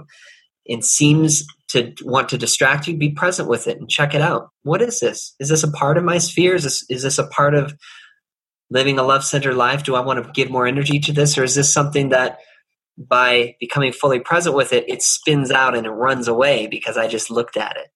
and 0.67 0.83
seems 0.83 1.45
to 1.69 1.93
want 2.03 2.29
to 2.29 2.37
distract 2.37 2.87
you, 2.87 2.97
be 2.97 3.11
present 3.11 3.47
with 3.47 3.67
it 3.67 3.79
and 3.79 3.89
check 3.89 4.13
it 4.13 4.21
out. 4.21 4.49
What 4.63 4.81
is 4.81 4.99
this? 4.99 5.35
Is 5.39 5.49
this 5.49 5.63
a 5.63 5.71
part 5.71 5.97
of 5.97 6.03
my 6.03 6.17
sphere? 6.17 6.55
Is 6.55 6.63
this, 6.63 6.85
is 6.89 7.03
this 7.03 7.17
a 7.19 7.27
part 7.27 7.53
of 7.53 7.75
living 8.69 8.99
a 8.99 9.03
love 9.03 9.23
centered 9.23 9.55
life? 9.55 9.83
Do 9.83 9.95
I 9.95 10.01
want 10.01 10.23
to 10.23 10.31
give 10.31 10.49
more 10.49 10.67
energy 10.67 10.99
to 10.99 11.13
this? 11.13 11.37
Or 11.37 11.43
is 11.43 11.55
this 11.55 11.71
something 11.71 12.09
that 12.09 12.39
by 12.97 13.55
becoming 13.59 13.93
fully 13.93 14.19
present 14.19 14.55
with 14.55 14.73
it, 14.73 14.89
it 14.89 15.01
spins 15.01 15.51
out 15.51 15.75
and 15.75 15.85
it 15.85 15.91
runs 15.91 16.27
away 16.27 16.67
because 16.67 16.97
I 16.97 17.07
just 17.07 17.29
looked 17.29 17.55
at 17.55 17.77
it? 17.77 17.87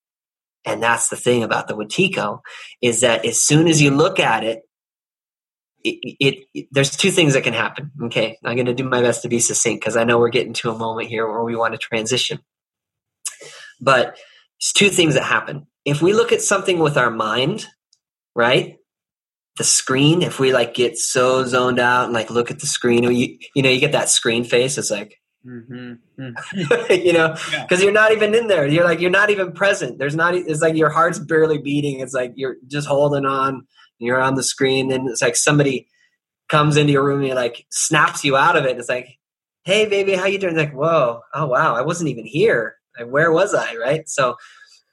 And 0.66 0.82
that's 0.82 1.10
the 1.10 1.16
thing 1.16 1.44
about 1.44 1.68
the 1.68 1.76
Wetiko 1.76 2.40
is 2.82 3.02
that 3.02 3.26
as 3.26 3.44
soon 3.44 3.68
as 3.68 3.82
you 3.82 3.92
look 3.92 4.20
at 4.20 4.44
it, 4.44 4.62
it, 5.84 6.16
it, 6.20 6.46
it, 6.54 6.68
there's 6.72 6.96
two 6.96 7.12
things 7.12 7.34
that 7.34 7.44
can 7.44 7.54
happen. 7.54 7.92
Okay, 8.04 8.38
I'm 8.46 8.56
going 8.56 8.68
to 8.68 8.74
do 8.74 8.86
my 8.86 9.02
best 9.02 9.24
to 9.24 9.30
be 9.30 9.40
succinct 9.40 9.82
because 9.82 9.98
I 9.98 10.06
know 10.06 10.18
we're 10.18 10.30
getting 10.30 10.54
to 10.54 10.72
a 10.72 10.78
moment 10.78 11.10
here 11.10 11.28
where 11.28 11.44
we 11.44 11.58
want 11.58 11.74
to 11.74 11.78
transition. 11.78 12.40
But 13.82 14.18
it's 14.64 14.72
two 14.72 14.90
things 14.90 15.16
that 15.16 15.24
happen. 15.24 15.68
If 15.84 16.02
we 16.02 16.14
look 16.14 16.32
at 16.32 16.42
something 16.42 16.80
with 16.80 16.96
our 16.96 17.12
mind, 17.12 17.68
right? 18.34 18.78
The 19.58 19.66
screen, 19.66 20.22
if 20.22 20.40
we 20.40 20.54
like 20.54 20.74
get 20.74 20.98
so 20.98 21.46
zoned 21.46 21.80
out 21.80 22.06
and 22.06 22.14
like 22.14 22.30
look 22.30 22.50
at 22.50 22.60
the 22.60 22.66
screen, 22.66 23.04
you 23.04 23.38
you 23.54 23.62
know, 23.62 23.70
you 23.70 23.82
get 23.82 23.92
that 23.92 24.08
screen 24.08 24.46
face. 24.46 24.78
It's 24.78 24.90
like, 24.90 25.20
mm-hmm. 25.46 25.94
you 26.94 27.12
know, 27.12 27.34
because 27.34 27.80
yeah. 27.80 27.84
you're 27.84 27.92
not 27.92 28.14
even 28.14 28.34
in 28.34 28.48
there. 28.48 28.66
You're 28.66 28.86
like 28.86 29.02
you're 29.02 29.12
not 29.12 29.30
even 29.30 29.52
present. 29.52 30.00
There's 30.00 30.16
not. 30.16 30.34
It's 30.34 30.62
like 30.62 30.76
your 30.76 30.90
heart's 30.90 31.20
barely 31.20 31.58
beating. 31.58 32.00
It's 32.00 32.14
like 32.14 32.32
you're 32.36 32.56
just 32.68 32.88
holding 32.88 33.26
on. 33.26 33.68
You're 34.00 34.22
on 34.22 34.36
the 34.36 34.44
screen, 34.44 34.92
and 34.92 35.10
it's 35.10 35.22
like 35.22 35.36
somebody 35.36 35.88
comes 36.48 36.78
into 36.78 36.94
your 36.94 37.04
room 37.04 37.24
and 37.24 37.36
like 37.36 37.66
snaps 37.70 38.24
you 38.24 38.38
out 38.38 38.56
of 38.56 38.64
it. 38.64 38.78
It's 38.78 38.90
like, 38.90 39.20
hey, 39.66 39.88
baby, 39.88 40.14
how 40.14 40.26
you 40.26 40.40
doing? 40.40 40.58
It's 40.58 40.64
like, 40.64 40.74
whoa, 40.74 41.20
oh 41.34 41.48
wow, 41.48 41.76
I 41.76 41.82
wasn't 41.82 42.10
even 42.10 42.26
here 42.26 42.78
where 43.08 43.32
was 43.32 43.54
I, 43.54 43.76
right? 43.76 44.08
So 44.08 44.36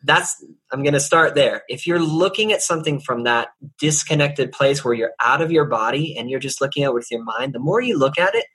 that's 0.02 0.42
I'm 0.72 0.82
going 0.82 0.94
to 0.94 1.00
start 1.00 1.34
there. 1.34 1.62
If 1.68 1.86
you're 1.86 2.00
looking 2.00 2.52
at 2.52 2.62
something 2.62 3.00
from 3.00 3.24
that 3.24 3.48
disconnected 3.78 4.52
place 4.52 4.84
where 4.84 4.94
you're 4.94 5.12
out 5.20 5.42
of 5.42 5.52
your 5.52 5.66
body 5.66 6.16
and 6.16 6.30
you're 6.30 6.40
just 6.40 6.60
looking 6.60 6.84
at 6.84 6.88
it 6.88 6.94
with 6.94 7.10
your 7.10 7.22
mind, 7.22 7.52
the 7.52 7.58
more 7.58 7.80
you 7.80 7.98
look 7.98 8.18
at 8.18 8.34
it, 8.34 8.46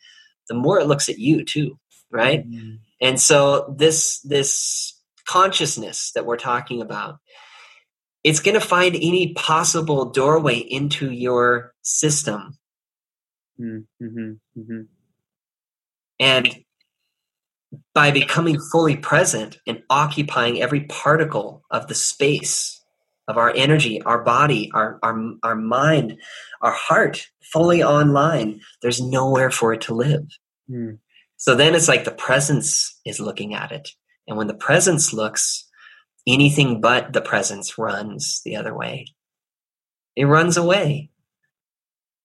the 0.49 0.55
more 0.55 0.79
it 0.79 0.87
looks 0.87 1.09
at 1.09 1.19
you 1.19 1.43
too, 1.45 1.77
right? 2.11 2.47
Mm-hmm. 2.47 2.75
And 3.01 3.19
so 3.19 3.75
this 3.77 4.21
this 4.21 4.99
consciousness 5.27 6.11
that 6.13 6.25
we're 6.25 6.37
talking 6.37 6.81
about 6.81 7.19
it's 8.25 8.39
going 8.39 8.59
to 8.59 8.67
find 8.67 8.95
any 8.95 9.33
possible 9.33 10.09
doorway 10.09 10.57
into 10.57 11.11
your 11.11 11.75
system. 11.83 12.57
Mm-hmm. 13.61 14.03
Mm-hmm. 14.57 14.81
And 16.19 16.63
by 17.93 18.11
becoming 18.11 18.59
fully 18.71 18.95
present 18.97 19.57
and 19.67 19.83
occupying 19.89 20.61
every 20.61 20.81
particle 20.81 21.63
of 21.71 21.87
the 21.87 21.95
space 21.95 22.81
of 23.27 23.37
our 23.37 23.51
energy, 23.55 24.01
our 24.03 24.23
body, 24.23 24.69
our, 24.73 24.99
our, 25.01 25.19
our 25.43 25.55
mind, 25.55 26.17
our 26.61 26.71
heart 26.71 27.27
fully 27.41 27.83
online, 27.83 28.61
there's 28.81 29.01
nowhere 29.01 29.49
for 29.49 29.73
it 29.73 29.81
to 29.81 29.95
live. 29.95 30.27
Mm. 30.69 30.99
So 31.37 31.55
then 31.55 31.75
it's 31.75 31.87
like 31.87 32.03
the 32.03 32.11
presence 32.11 32.99
is 33.05 33.19
looking 33.19 33.55
at 33.55 33.71
it. 33.71 33.89
And 34.27 34.37
when 34.37 34.47
the 34.47 34.53
presence 34.53 35.13
looks, 35.13 35.69
anything 36.27 36.81
but 36.81 37.13
the 37.13 37.21
presence 37.21 37.77
runs 37.77 38.41
the 38.45 38.55
other 38.55 38.75
way. 38.75 39.07
It 40.15 40.25
runs 40.25 40.57
away. 40.57 41.09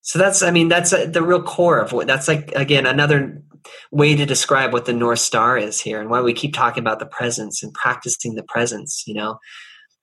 So 0.02 0.18
that's, 0.18 0.42
I 0.42 0.50
mean, 0.50 0.68
that's 0.68 0.92
a, 0.92 1.06
the 1.06 1.22
real 1.22 1.42
core 1.42 1.78
of 1.78 1.92
what 1.92 2.06
that's 2.06 2.28
like, 2.28 2.52
again, 2.52 2.86
another 2.86 3.42
way 3.90 4.16
to 4.16 4.26
describe 4.26 4.72
what 4.72 4.86
the 4.86 4.92
North 4.92 5.18
Star 5.18 5.58
is 5.58 5.80
here 5.80 6.00
and 6.00 6.08
why 6.08 6.22
we 6.22 6.32
keep 6.32 6.54
talking 6.54 6.82
about 6.82 6.98
the 6.98 7.06
presence 7.06 7.62
and 7.62 7.74
practicing 7.74 8.34
the 8.34 8.42
presence, 8.42 9.04
you 9.06 9.14
know, 9.14 9.38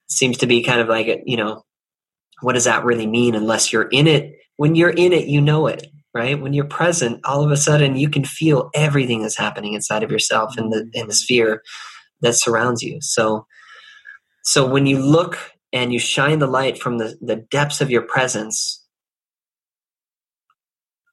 seems 0.08 0.38
to 0.38 0.48
be 0.48 0.64
kind 0.64 0.80
of 0.80 0.88
like, 0.88 1.24
you 1.26 1.38
know, 1.38 1.64
what 2.42 2.54
does 2.54 2.66
that 2.66 2.86
really 2.86 3.08
mean 3.08 3.36
unless 3.36 3.74
you're 3.74 3.88
in 3.90 4.08
it? 4.08 4.36
When 4.58 4.76
you're 4.76 4.92
in 4.92 5.14
it, 5.14 5.28
you 5.28 5.42
know 5.42 5.68
it, 5.68 5.88
right? 6.14 6.40
When 6.40 6.54
you're 6.54 6.66
present, 6.66 7.22
all 7.26 7.44
of 7.44 7.52
a 7.52 7.58
sudden 7.58 7.96
you 7.96 8.10
can 8.10 8.24
feel 8.24 8.70
everything 8.76 9.22
that's 9.22 9.38
happening 9.38 9.74
inside 9.74 10.04
of 10.04 10.12
yourself 10.12 10.58
and 10.58 10.72
the, 10.72 10.90
in 10.94 11.08
the 11.08 11.14
sphere 11.14 11.64
that 12.22 12.36
surrounds 12.36 12.84
you. 12.84 13.00
So, 13.02 13.48
so 14.44 14.70
when 14.70 14.86
you 14.86 15.00
look 15.00 15.38
and 15.74 15.92
you 15.92 16.00
shine 16.00 16.40
the 16.40 16.48
light 16.48 16.78
from 16.78 17.00
the, 17.00 17.18
the 17.22 17.36
depths 17.36 17.82
of 17.82 17.90
your 17.90 18.04
presence, 18.04 18.84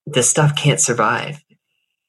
this 0.07 0.29
stuff 0.29 0.55
can't 0.57 0.81
survive 0.81 1.41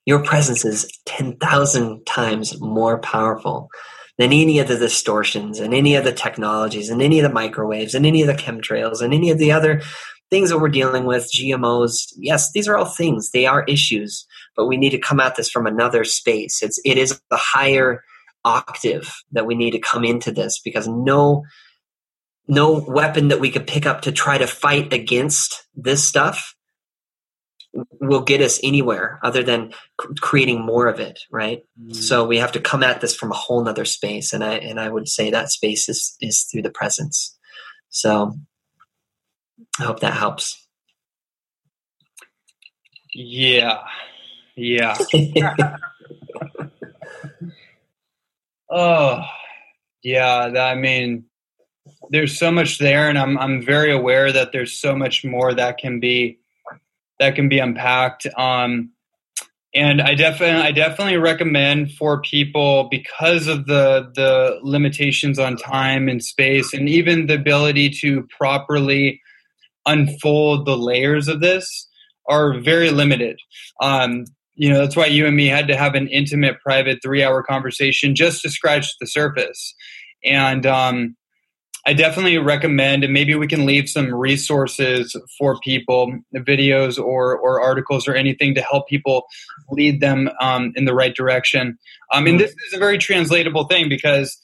your 0.06 0.24
presence 0.24 0.64
is 0.64 0.88
10,000 1.06 2.06
times 2.06 2.60
more 2.62 3.00
powerful 3.00 3.70
than 4.18 4.32
any 4.32 4.60
of 4.60 4.68
the 4.68 4.78
distortions 4.78 5.60
and 5.60 5.74
any 5.74 5.96
of 5.96 6.04
the 6.04 6.12
technologies 6.12 6.90
and 6.90 7.02
any 7.02 7.20
of 7.20 7.24
the 7.24 7.34
microwaves 7.34 7.96
and 7.96 8.06
any 8.06 8.22
of 8.22 8.28
the 8.28 8.34
chemtrails 8.34 9.02
and 9.02 9.14
any 9.14 9.30
of 9.30 9.40
the 9.40 9.52
other 9.52 9.82
things 10.30 10.50
that 10.50 10.60
we're 10.60 10.70
dealing 10.70 11.06
with, 11.06 11.32
GMOs. 11.32 12.14
Yes, 12.18 12.52
these 12.52 12.68
are 12.68 12.78
all 12.78 12.86
things. 12.86 13.32
They 13.32 13.46
are 13.46 13.66
issues, 13.66 14.26
but 14.56 14.68
we 14.68 14.78
need 14.78 14.92
to 14.92 15.00
come 15.00 15.20
at 15.20 15.36
this 15.36 15.50
from 15.50 15.68
another 15.68 16.04
space. 16.04 16.64
It's 16.64 16.80
it 16.86 16.98
is 16.98 17.20
the 17.30 17.38
higher 17.38 18.04
octave 18.44 19.14
that 19.32 19.46
we 19.46 19.56
need 19.56 19.72
to 19.72 19.80
come 19.80 20.04
into 20.04 20.32
this 20.32 20.60
because 20.64 20.88
no 20.88 21.44
no 22.48 22.86
weapon 22.88 23.30
that 23.30 23.40
we 23.40 23.50
could 23.50 23.68
pick 23.68 23.86
up 23.86 24.02
to 24.02 24.12
try 24.12 24.38
to 24.38 24.48
fight 24.48 24.94
against 24.94 25.66
this 25.76 26.08
stuff 26.08 26.55
will 28.00 28.22
get 28.22 28.42
us 28.42 28.60
anywhere 28.64 29.20
other 29.24 29.44
than 29.44 29.74
creating 30.22 30.62
more 30.62 30.88
of 30.88 31.00
it 31.00 31.20
right? 31.32 31.64
Mm. 31.82 31.96
so 31.96 32.26
we 32.26 32.38
have 32.38 32.52
to 32.54 32.60
come 32.60 32.84
at 32.84 33.02
this 33.02 33.16
from 33.16 33.32
a 33.32 33.36
whole 33.36 33.64
nother 33.64 33.86
space 33.86 34.34
and 34.34 34.44
i 34.44 34.56
and 34.56 34.80
i 34.80 34.90
would 34.90 35.08
say 35.08 35.30
that 35.30 35.52
space 35.52 35.90
is 35.90 36.16
is 36.22 36.44
through 36.44 36.62
the 36.62 36.70
presence. 36.70 37.38
So 37.90 38.38
i 39.80 39.84
hope 39.84 40.00
that 40.02 40.14
helps. 40.14 40.62
Yeah. 43.14 43.80
Yeah. 44.56 44.98
Oh 48.68 49.24
yeah 50.06 50.52
i 50.60 50.76
mean 50.76 51.26
there's 52.12 52.38
so 52.38 52.52
much 52.52 52.78
there 52.78 53.10
and 53.10 53.18
i'm 53.18 53.38
i'm 53.40 53.62
very 53.62 53.92
aware 53.92 54.32
that 54.32 54.52
there's 54.52 54.72
so 54.72 54.96
much 54.96 55.26
more 55.26 55.54
that 55.54 55.80
can 55.80 56.00
be 56.00 56.38
that 57.20 57.36
can 57.36 57.50
be 57.50 57.60
unpacked. 57.60 58.28
Um, 58.38 58.92
and 59.76 60.02
I 60.02 60.16
definitely 60.16 60.62
I 60.62 60.72
definitely 60.72 61.18
recommend 61.18 61.92
for 61.92 62.22
people 62.22 62.88
because 62.90 63.48
of 63.48 63.66
the 63.66 64.10
the 64.16 64.58
limitations 64.64 65.38
on 65.38 65.58
time 65.58 66.08
and 66.08 66.24
space 66.24 66.74
and 66.74 66.88
even 66.88 67.28
the 67.28 67.36
ability 67.36 67.90
to 68.02 68.26
properly 68.38 69.22
unfold 69.86 70.66
the 70.66 70.78
layers 70.78 71.28
of 71.28 71.42
this 71.42 71.88
are 72.28 72.60
very 72.60 72.90
limited. 72.90 73.38
Um, 73.82 74.24
you 74.56 74.70
know 74.70 74.80
that's 74.80 74.96
why 74.96 75.08
you 75.08 75.28
and 75.28 75.36
me 75.36 75.48
had 75.48 75.68
to 75.68 75.76
have 75.76 75.94
an 75.96 76.08
intimate, 76.08 76.62
private, 76.62 77.00
three-hour 77.04 77.44
conversation 77.44 78.16
just 78.16 78.42
to 78.44 78.50
scratch 78.50 78.88
the 79.02 79.08
surface. 79.08 79.76
And 80.24 80.66
um, 80.66 81.18
I 81.88 81.94
definitely 81.94 82.38
recommend, 82.40 83.04
and 83.04 83.14
maybe 83.14 83.36
we 83.36 83.48
can 83.48 83.66
leave 83.66 83.88
some 83.88 84.14
resources 84.14 85.16
for 85.38 85.60
people, 85.60 86.20
videos 86.36 86.98
or 86.98 87.38
or 87.38 87.62
articles 87.62 88.08
or 88.08 88.16
anything 88.16 88.56
to 88.56 88.62
help 88.62 88.88
people 88.88 89.26
lead 89.70 90.02
them 90.02 90.30
um, 90.42 90.74
in 90.76 90.86
the 90.86 90.96
right 90.96 91.16
direction. 91.16 91.78
Um, 92.12 92.24
mean, 92.24 92.38
this 92.38 92.52
is 92.68 92.74
a 92.74 92.80
very 92.80 92.98
translatable 92.98 93.66
thing 93.66 93.88
because 93.88 94.36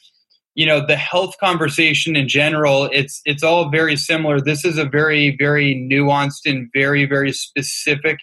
you 0.54 0.66
know 0.66 0.86
the 0.86 0.96
health 0.96 1.38
conversation 1.40 2.16
in 2.16 2.28
general 2.28 2.90
it's 2.92 3.22
it's 3.26 3.44
all 3.44 3.70
very 3.70 3.96
similar. 3.96 4.40
This 4.40 4.66
is 4.66 4.78
a 4.78 4.86
very 4.86 5.36
very 5.38 5.76
nuanced 5.76 6.46
and 6.46 6.70
very 6.74 7.06
very 7.06 7.32
specific 7.32 8.20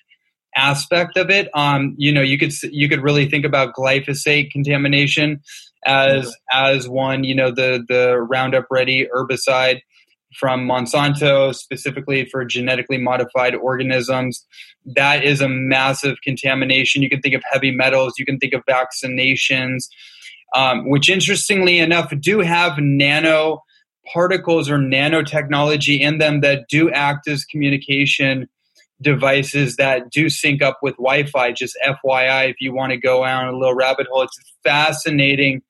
aspect 0.54 1.16
of 1.16 1.30
it. 1.30 1.48
Um 1.54 1.94
you 1.98 2.12
know 2.12 2.22
you 2.22 2.38
could 2.38 2.52
you 2.62 2.88
could 2.88 3.02
really 3.02 3.28
think 3.28 3.44
about 3.44 3.74
glyphosate 3.74 4.50
contamination 4.50 5.40
as 5.88 6.36
as 6.52 6.88
one 6.88 7.24
you 7.24 7.34
know 7.34 7.50
the 7.50 7.84
the 7.88 8.20
roundup 8.20 8.66
ready 8.70 9.08
herbicide 9.14 9.80
from 10.38 10.68
monsanto 10.68 11.54
specifically 11.54 12.26
for 12.26 12.44
genetically 12.44 12.98
modified 12.98 13.54
organisms. 13.54 14.46
That 14.84 15.24
is 15.24 15.40
a 15.40 15.48
massive 15.48 16.18
contamination. 16.22 17.02
You 17.02 17.08
can 17.08 17.20
think 17.20 17.34
of 17.34 17.42
heavy 17.50 17.70
metals. 17.70 18.14
You 18.18 18.26
can 18.26 18.38
think 18.38 18.52
of 18.52 18.62
vaccinations 18.66 19.88
um, 20.54 20.88
which 20.88 21.10
interestingly 21.10 21.78
enough 21.78 22.12
do 22.20 22.40
have 22.40 22.78
nano 22.78 23.62
particles 24.12 24.70
or 24.70 24.78
nanotechnology 24.78 26.00
in 26.00 26.18
them 26.18 26.40
that 26.40 26.68
do 26.68 26.90
act 26.90 27.28
as 27.28 27.44
communication 27.44 28.48
devices 29.00 29.76
that 29.76 30.10
do 30.10 30.28
sync 30.28 30.62
up 30.62 30.78
with 30.82 30.96
Wi-Fi. 30.96 31.52
Just 31.52 31.76
FYI, 31.86 32.50
if 32.50 32.56
you 32.60 32.74
want 32.74 32.92
to 32.92 32.98
go 32.98 33.24
down 33.24 33.48
a 33.48 33.56
little 33.56 33.74
rabbit 33.74 34.06
hole, 34.10 34.22
it's 34.22 34.38
fascinating 34.62 35.62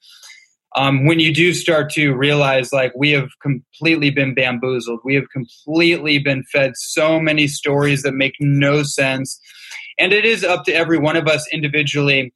um, 0.76 1.06
when 1.06 1.18
you 1.18 1.32
do 1.32 1.54
start 1.54 1.90
to 1.92 2.12
realize 2.14 2.72
like 2.72 2.92
we 2.94 3.10
have 3.12 3.28
completely 3.40 4.10
been 4.10 4.34
bamboozled. 4.34 5.00
We 5.04 5.14
have 5.14 5.28
completely 5.30 6.18
been 6.18 6.44
fed 6.44 6.72
so 6.76 7.18
many 7.18 7.48
stories 7.48 8.02
that 8.02 8.12
make 8.12 8.34
no 8.38 8.82
sense, 8.82 9.40
and 9.98 10.12
it 10.12 10.24
is 10.24 10.44
up 10.44 10.64
to 10.64 10.72
every 10.72 10.98
one 10.98 11.16
of 11.16 11.26
us 11.26 11.46
individually 11.52 12.32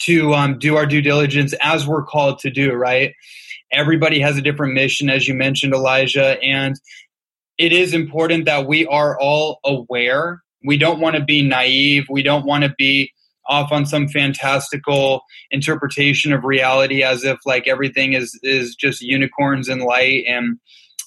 to 0.00 0.34
um, 0.34 0.58
do 0.58 0.76
our 0.76 0.86
due 0.86 1.02
diligence 1.02 1.54
as 1.60 1.86
we're 1.86 2.04
called 2.04 2.38
to 2.40 2.50
do, 2.50 2.72
right? 2.72 3.14
Everybody 3.72 4.20
has 4.20 4.36
a 4.36 4.42
different 4.42 4.74
mission, 4.74 5.10
as 5.10 5.26
you 5.26 5.34
mentioned, 5.34 5.74
Elijah. 5.74 6.40
And 6.42 6.76
it 7.58 7.72
is 7.72 7.92
important 7.92 8.44
that 8.46 8.66
we 8.66 8.86
are 8.86 9.18
all 9.18 9.58
aware. 9.64 10.42
We 10.64 10.78
don't 10.78 11.00
want 11.00 11.16
to 11.16 11.24
be 11.24 11.42
naive. 11.42 12.06
We 12.08 12.22
don't 12.22 12.46
want 12.46 12.64
to 12.64 12.74
be 12.78 13.12
off 13.48 13.72
on 13.72 13.86
some 13.86 14.08
fantastical 14.08 15.22
interpretation 15.50 16.32
of 16.32 16.44
reality 16.44 17.02
as 17.02 17.24
if 17.24 17.38
like 17.46 17.66
everything 17.66 18.12
is 18.12 18.38
is 18.42 18.74
just 18.74 19.00
unicorns 19.00 19.68
and 19.68 19.82
light 19.82 20.24
and 20.28 20.58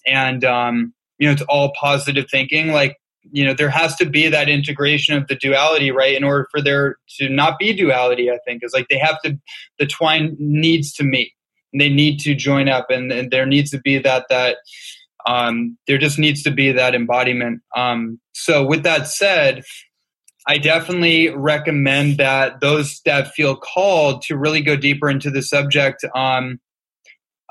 and 0.07 0.43
um 0.43 0.93
you 1.19 1.27
know 1.27 1.33
it's 1.33 1.43
all 1.43 1.71
positive 1.79 2.25
thinking 2.29 2.71
like 2.71 2.97
you 3.31 3.45
know 3.45 3.53
there 3.53 3.69
has 3.69 3.95
to 3.95 4.05
be 4.05 4.27
that 4.27 4.49
integration 4.49 5.15
of 5.15 5.27
the 5.27 5.35
duality 5.35 5.91
right 5.91 6.15
in 6.15 6.23
order 6.23 6.47
for 6.49 6.61
there 6.61 6.97
to 7.07 7.29
not 7.29 7.59
be 7.59 7.73
duality 7.73 8.31
i 8.31 8.39
think 8.45 8.63
is 8.63 8.73
like 8.73 8.87
they 8.89 8.97
have 8.97 9.21
to 9.21 9.37
the 9.77 9.85
twine 9.85 10.35
needs 10.39 10.91
to 10.91 11.03
meet 11.03 11.31
they 11.77 11.89
need 11.89 12.19
to 12.19 12.35
join 12.35 12.67
up 12.67 12.89
and, 12.89 13.11
and 13.11 13.31
there 13.31 13.45
needs 13.45 13.69
to 13.69 13.79
be 13.79 13.99
that 13.99 14.25
that 14.29 14.57
um, 15.26 15.77
there 15.88 15.98
just 15.98 16.19
needs 16.19 16.43
to 16.43 16.52
be 16.52 16.72
that 16.72 16.95
embodiment 16.95 17.61
um, 17.76 18.19
so 18.34 18.65
with 18.65 18.84
that 18.84 19.07
said 19.07 19.64
i 20.48 20.57
definitely 20.57 21.30
recommend 21.30 22.18
that 22.18 22.61
those 22.61 23.02
that 23.06 23.31
feel 23.34 23.56
called 23.56 24.22
to 24.22 24.38
really 24.38 24.61
go 24.61 24.76
deeper 24.76 25.10
into 25.10 25.30
the 25.30 25.41
subject 25.41 26.03
um, 26.15 26.60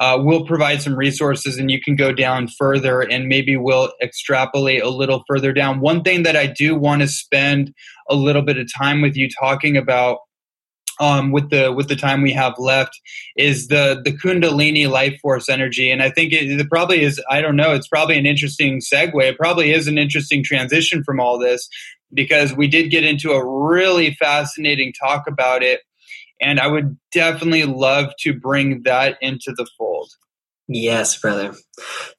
uh, 0.01 0.19
we'll 0.19 0.47
provide 0.47 0.81
some 0.81 0.97
resources 0.97 1.59
and 1.59 1.71
you 1.71 1.79
can 1.79 1.95
go 1.95 2.11
down 2.11 2.49
further 2.49 3.03
and 3.03 3.29
maybe 3.29 3.55
we'll 3.59 3.93
extrapolate 4.03 4.83
a 4.83 4.89
little 4.89 5.23
further 5.29 5.53
down. 5.53 5.81
One 5.81 6.03
thing 6.03 6.23
that 6.23 6.37
I 6.37 6.47
do 6.47 6.75
want 6.75 7.03
to 7.03 7.09
spend 7.09 7.75
a 8.09 8.15
little 8.15 8.41
bit 8.41 8.57
of 8.57 8.67
time 8.73 9.03
with 9.03 9.15
you 9.15 9.29
talking 9.29 9.77
about 9.77 10.21
um, 11.01 11.33
with 11.33 11.51
the 11.51 11.73
with 11.73 11.89
the 11.89 11.97
time 11.97 12.23
we 12.23 12.33
have 12.33 12.55
left 12.59 13.01
is 13.37 13.69
the 13.69 14.01
the 14.05 14.13
kundalini 14.13 14.89
life 14.89 15.19
force 15.21 15.49
energy. 15.49 15.91
And 15.91 16.03
i 16.03 16.11
think 16.11 16.33
it, 16.33 16.49
it, 16.49 16.69
probably 16.69 17.03
is 17.03 17.21
i 17.29 17.41
don't 17.41 17.57
know 17.57 17.75
it's 17.75 17.89
probably 17.89 18.19
an 18.19 18.27
interesting 18.27 18.81
segue. 18.81 19.23
It 19.23 19.39
probably 19.39 19.73
is 19.73 19.89
an 19.89 19.99
interesting 19.99 20.45
transition 20.45 21.03
from 21.03 21.19
all 21.19 21.39
this 21.39 21.69
because 22.13 22.53
we 22.55 22.69
did 22.69 22.91
get 22.91 23.05
into 23.05 23.33
a 23.33 23.45
really 23.45 24.15
fascinating 24.15 24.93
talk 24.93 25.27
about 25.27 25.63
it. 25.63 25.81
And 26.41 26.59
I 26.59 26.67
would 26.67 26.99
definitely 27.13 27.65
love 27.65 28.13
to 28.21 28.33
bring 28.33 28.83
that 28.85 29.19
into 29.21 29.53
the 29.53 29.67
fold. 29.77 30.11
Yes, 30.73 31.19
brother. 31.19 31.53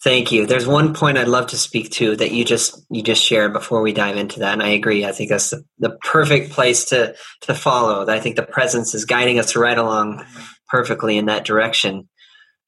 Thank 0.03 0.33
you. 0.33 0.45
There's 0.45 0.67
one 0.67 0.93
point 0.93 1.17
I'd 1.17 1.29
love 1.29 1.47
to 1.47 1.57
speak 1.57 1.89
to 1.91 2.17
that 2.17 2.33
you 2.33 2.43
just 2.43 2.85
you 2.89 3.01
just 3.01 3.23
shared 3.23 3.53
before 3.53 3.81
we 3.81 3.93
dive 3.93 4.17
into 4.17 4.41
that, 4.41 4.51
and 4.51 4.61
I 4.61 4.71
agree. 4.71 5.05
I 5.05 5.13
think 5.13 5.29
that's 5.29 5.51
the, 5.51 5.63
the 5.79 5.97
perfect 6.03 6.51
place 6.51 6.83
to 6.85 7.15
to 7.43 7.55
follow. 7.55 8.05
I 8.09 8.19
think 8.19 8.35
the 8.35 8.43
presence 8.43 8.93
is 8.93 9.05
guiding 9.05 9.39
us 9.39 9.55
right 9.55 9.77
along 9.77 10.25
perfectly 10.67 11.17
in 11.17 11.27
that 11.27 11.45
direction. 11.45 12.09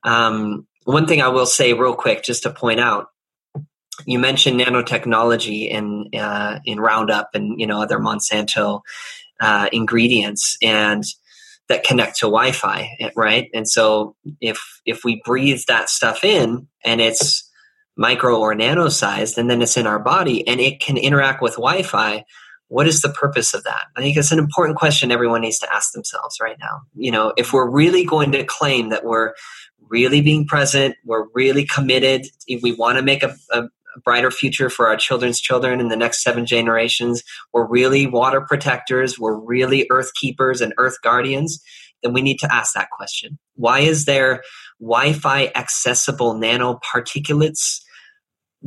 Um, 0.06 0.68
one 0.86 1.06
thing 1.06 1.22
I 1.22 1.28
will 1.28 1.46
say 1.46 1.74
real 1.74 1.96
quick, 1.96 2.24
just 2.24 2.44
to 2.44 2.52
point 2.52 2.80
out, 2.80 3.08
you 4.06 4.20
mentioned 4.20 4.62
nanotechnology 4.62 5.70
in 5.70 6.12
uh, 6.18 6.60
in 6.64 6.80
Roundup 6.80 7.32
and 7.34 7.60
you 7.60 7.68
know 7.68 7.82
other 7.82 8.00
Monsanto 8.00 8.84
uh, 9.42 9.68
ingredients, 9.74 10.56
and 10.62 11.04
that 11.70 11.84
connect 11.84 12.18
to 12.18 12.26
Wi-Fi, 12.26 12.90
eh, 13.00 13.10
right? 13.16 13.50
And 13.54 13.68
so 13.68 14.16
if 14.42 14.60
if 14.86 15.04
we 15.04 15.22
breathe 15.24 15.62
that 15.68 15.90
stuff 15.90 16.24
in 16.24 16.68
and 16.84 17.02
it's 17.02 17.50
micro 17.96 18.40
or 18.40 18.56
nano 18.56 18.90
sized 18.90 19.38
and 19.38 19.50
then 19.50 19.62
it's 19.62 19.78
in 19.78 19.88
our 19.88 20.00
body 20.00 20.48
and 20.48 20.60
it 20.60 20.80
can 20.80 20.98
interact 20.98 21.42
with 21.42 21.54
Wi-Fi, 21.54 22.26
what 22.68 22.88
is 22.88 23.02
the 23.02 23.10
purpose 23.10 23.54
of 23.54 23.64
that? 23.66 23.84
I 23.96 24.02
think 24.02 24.18
it's 24.18 24.32
an 24.32 24.40
important 24.40 24.78
question 24.78 25.12
everyone 25.12 25.42
needs 25.42 25.60
to 25.60 25.74
ask 25.74 25.94
themselves 25.94 26.40
right 26.42 26.58
now. 26.60 26.82
You 26.96 27.12
know, 27.12 27.34
if 27.38 27.54
we're 27.54 27.70
really 27.70 28.04
going 28.04 28.32
to 28.32 28.44
claim 28.44 28.90
that 28.90 29.06
we're 29.06 29.34
really 29.90 30.22
being 30.22 30.48
present, 30.48 30.96
we're 31.06 31.28
really 31.36 31.66
committed, 31.66 32.26
if 32.48 32.64
we 32.64 32.72
want 32.74 32.98
to 32.98 33.04
make 33.04 33.22
a, 33.22 33.36
a, 33.52 33.64
brighter 34.04 34.32
future 34.32 34.70
for 34.70 34.88
our 34.88 34.98
children's 34.98 35.40
children 35.40 35.80
in 35.80 35.90
the 35.90 35.96
next 35.96 36.24
seven 36.24 36.46
generations, 36.46 37.24
we're 37.52 37.68
really 37.68 38.08
water 38.08 38.42
protectors, 38.42 39.20
we're 39.20 39.40
really 39.40 39.88
earth 39.92 40.14
keepers 40.14 40.62
and 40.62 40.74
earth 40.78 40.98
guardians, 41.04 41.62
then 42.02 42.14
we 42.14 42.22
need 42.22 42.40
to 42.40 42.54
ask 42.54 42.74
that 42.74 42.90
question. 42.92 43.40
Why 43.56 43.80
is 43.80 44.06
there 44.06 44.44
Wi 44.80 45.14
Fi 45.14 45.52
accessible 45.56 46.36
nanoparticulates 46.36 47.82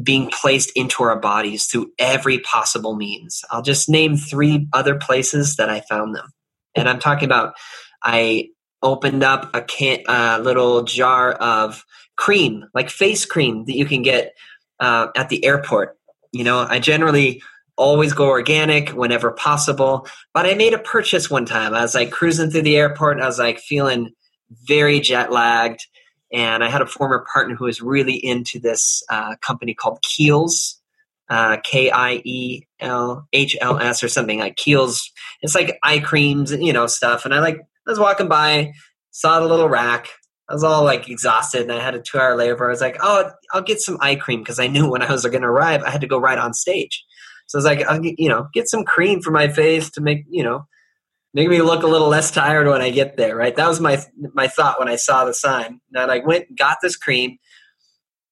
being 0.02 0.30
placed 0.30 0.72
into 0.74 1.02
our 1.02 1.18
bodies 1.18 1.66
through 1.66 1.92
every 1.98 2.38
possible 2.40 2.96
means? 2.96 3.42
I'll 3.50 3.62
just 3.62 3.88
name 3.88 4.16
three 4.16 4.68
other 4.72 4.94
places 4.96 5.56
that 5.56 5.68
I 5.68 5.80
found 5.80 6.14
them. 6.14 6.28
And 6.74 6.88
I'm 6.88 6.98
talking 6.98 7.26
about, 7.26 7.54
I 8.02 8.48
opened 8.82 9.24
up 9.24 9.54
a 9.54 9.62
can, 9.62 10.00
a 10.06 10.38
little 10.38 10.82
jar 10.82 11.32
of 11.32 11.84
cream, 12.16 12.64
like 12.74 12.90
face 12.90 13.24
cream 13.24 13.64
that 13.66 13.76
you 13.76 13.84
can 13.84 14.02
get 14.02 14.32
uh, 14.80 15.08
at 15.16 15.28
the 15.28 15.44
airport. 15.44 15.98
You 16.32 16.44
know, 16.44 16.58
I 16.58 16.78
generally 16.78 17.42
always 17.76 18.12
go 18.12 18.28
organic 18.28 18.90
whenever 18.90 19.30
possible. 19.30 20.06
But 20.32 20.46
I 20.46 20.54
made 20.54 20.74
a 20.74 20.78
purchase 20.78 21.30
one 21.30 21.44
time. 21.44 21.74
I 21.74 21.82
was 21.82 21.94
like 21.94 22.10
cruising 22.10 22.50
through 22.50 22.62
the 22.62 22.76
airport 22.76 23.20
I 23.20 23.26
was 23.26 23.38
like 23.38 23.58
feeling 23.58 24.12
very 24.66 25.00
jet 25.00 25.30
lagged. 25.30 25.86
And 26.32 26.64
I 26.64 26.68
had 26.68 26.82
a 26.82 26.86
former 26.86 27.24
partner 27.32 27.54
who 27.54 27.66
was 27.66 27.80
really 27.80 28.14
into 28.14 28.58
this 28.58 29.02
uh, 29.08 29.36
company 29.36 29.74
called 29.74 30.02
Kiehl's, 30.02 30.80
uh, 31.28 31.58
K 31.62 31.90
I 31.90 32.20
E 32.24 32.66
L 32.80 33.28
H 33.32 33.56
L 33.60 33.78
S 33.78 34.02
or 34.02 34.08
something 34.08 34.38
like 34.38 34.56
Kiehl's. 34.56 35.10
It's 35.42 35.54
like 35.54 35.78
eye 35.82 36.00
creams 36.00 36.50
and, 36.50 36.64
you 36.64 36.72
know, 36.72 36.86
stuff. 36.86 37.24
And 37.24 37.34
I 37.34 37.38
like, 37.38 37.58
I 37.58 37.90
was 37.90 37.98
walking 37.98 38.28
by, 38.28 38.72
saw 39.12 39.38
the 39.38 39.46
little 39.46 39.68
rack, 39.68 40.08
I 40.48 40.52
was 40.52 40.62
all 40.62 40.84
like 40.84 41.08
exhausted 41.08 41.62
and 41.62 41.72
I 41.72 41.80
had 41.80 41.94
a 41.94 42.00
two 42.00 42.18
hour 42.18 42.36
layover. 42.36 42.66
I 42.66 42.70
was 42.70 42.80
like, 42.80 42.98
oh, 43.00 43.30
I'll 43.52 43.62
get 43.62 43.80
some 43.80 43.98
eye 44.00 44.14
cream 44.14 44.40
because 44.40 44.60
I 44.60 44.68
knew 44.68 44.88
when 44.88 45.02
I 45.02 45.10
was 45.10 45.24
going 45.24 45.42
to 45.42 45.48
arrive, 45.48 45.82
I 45.82 45.90
had 45.90 46.00
to 46.02 46.06
go 46.06 46.18
right 46.18 46.38
on 46.38 46.54
stage. 46.54 47.04
So 47.46 47.56
I 47.56 47.58
was 47.58 47.64
like, 47.64 47.86
I'll 47.86 48.00
get, 48.00 48.18
you 48.18 48.28
know, 48.28 48.48
get 48.54 48.68
some 48.68 48.84
cream 48.84 49.20
for 49.22 49.30
my 49.30 49.48
face 49.48 49.90
to 49.90 50.00
make, 50.00 50.24
you 50.28 50.42
know, 50.42 50.66
make 51.34 51.48
me 51.48 51.62
look 51.62 51.82
a 51.82 51.88
little 51.88 52.08
less 52.08 52.30
tired 52.30 52.66
when 52.66 52.80
I 52.80 52.90
get 52.90 53.16
there, 53.16 53.36
right? 53.36 53.54
That 53.54 53.68
was 53.68 53.80
my 53.80 54.02
my 54.34 54.48
thought 54.48 54.78
when 54.78 54.88
I 54.88 54.96
saw 54.96 55.24
the 55.24 55.34
sign. 55.34 55.80
And 55.94 56.10
I 56.10 56.20
went 56.20 56.48
and 56.48 56.58
got 56.58 56.78
this 56.80 56.96
cream. 56.96 57.38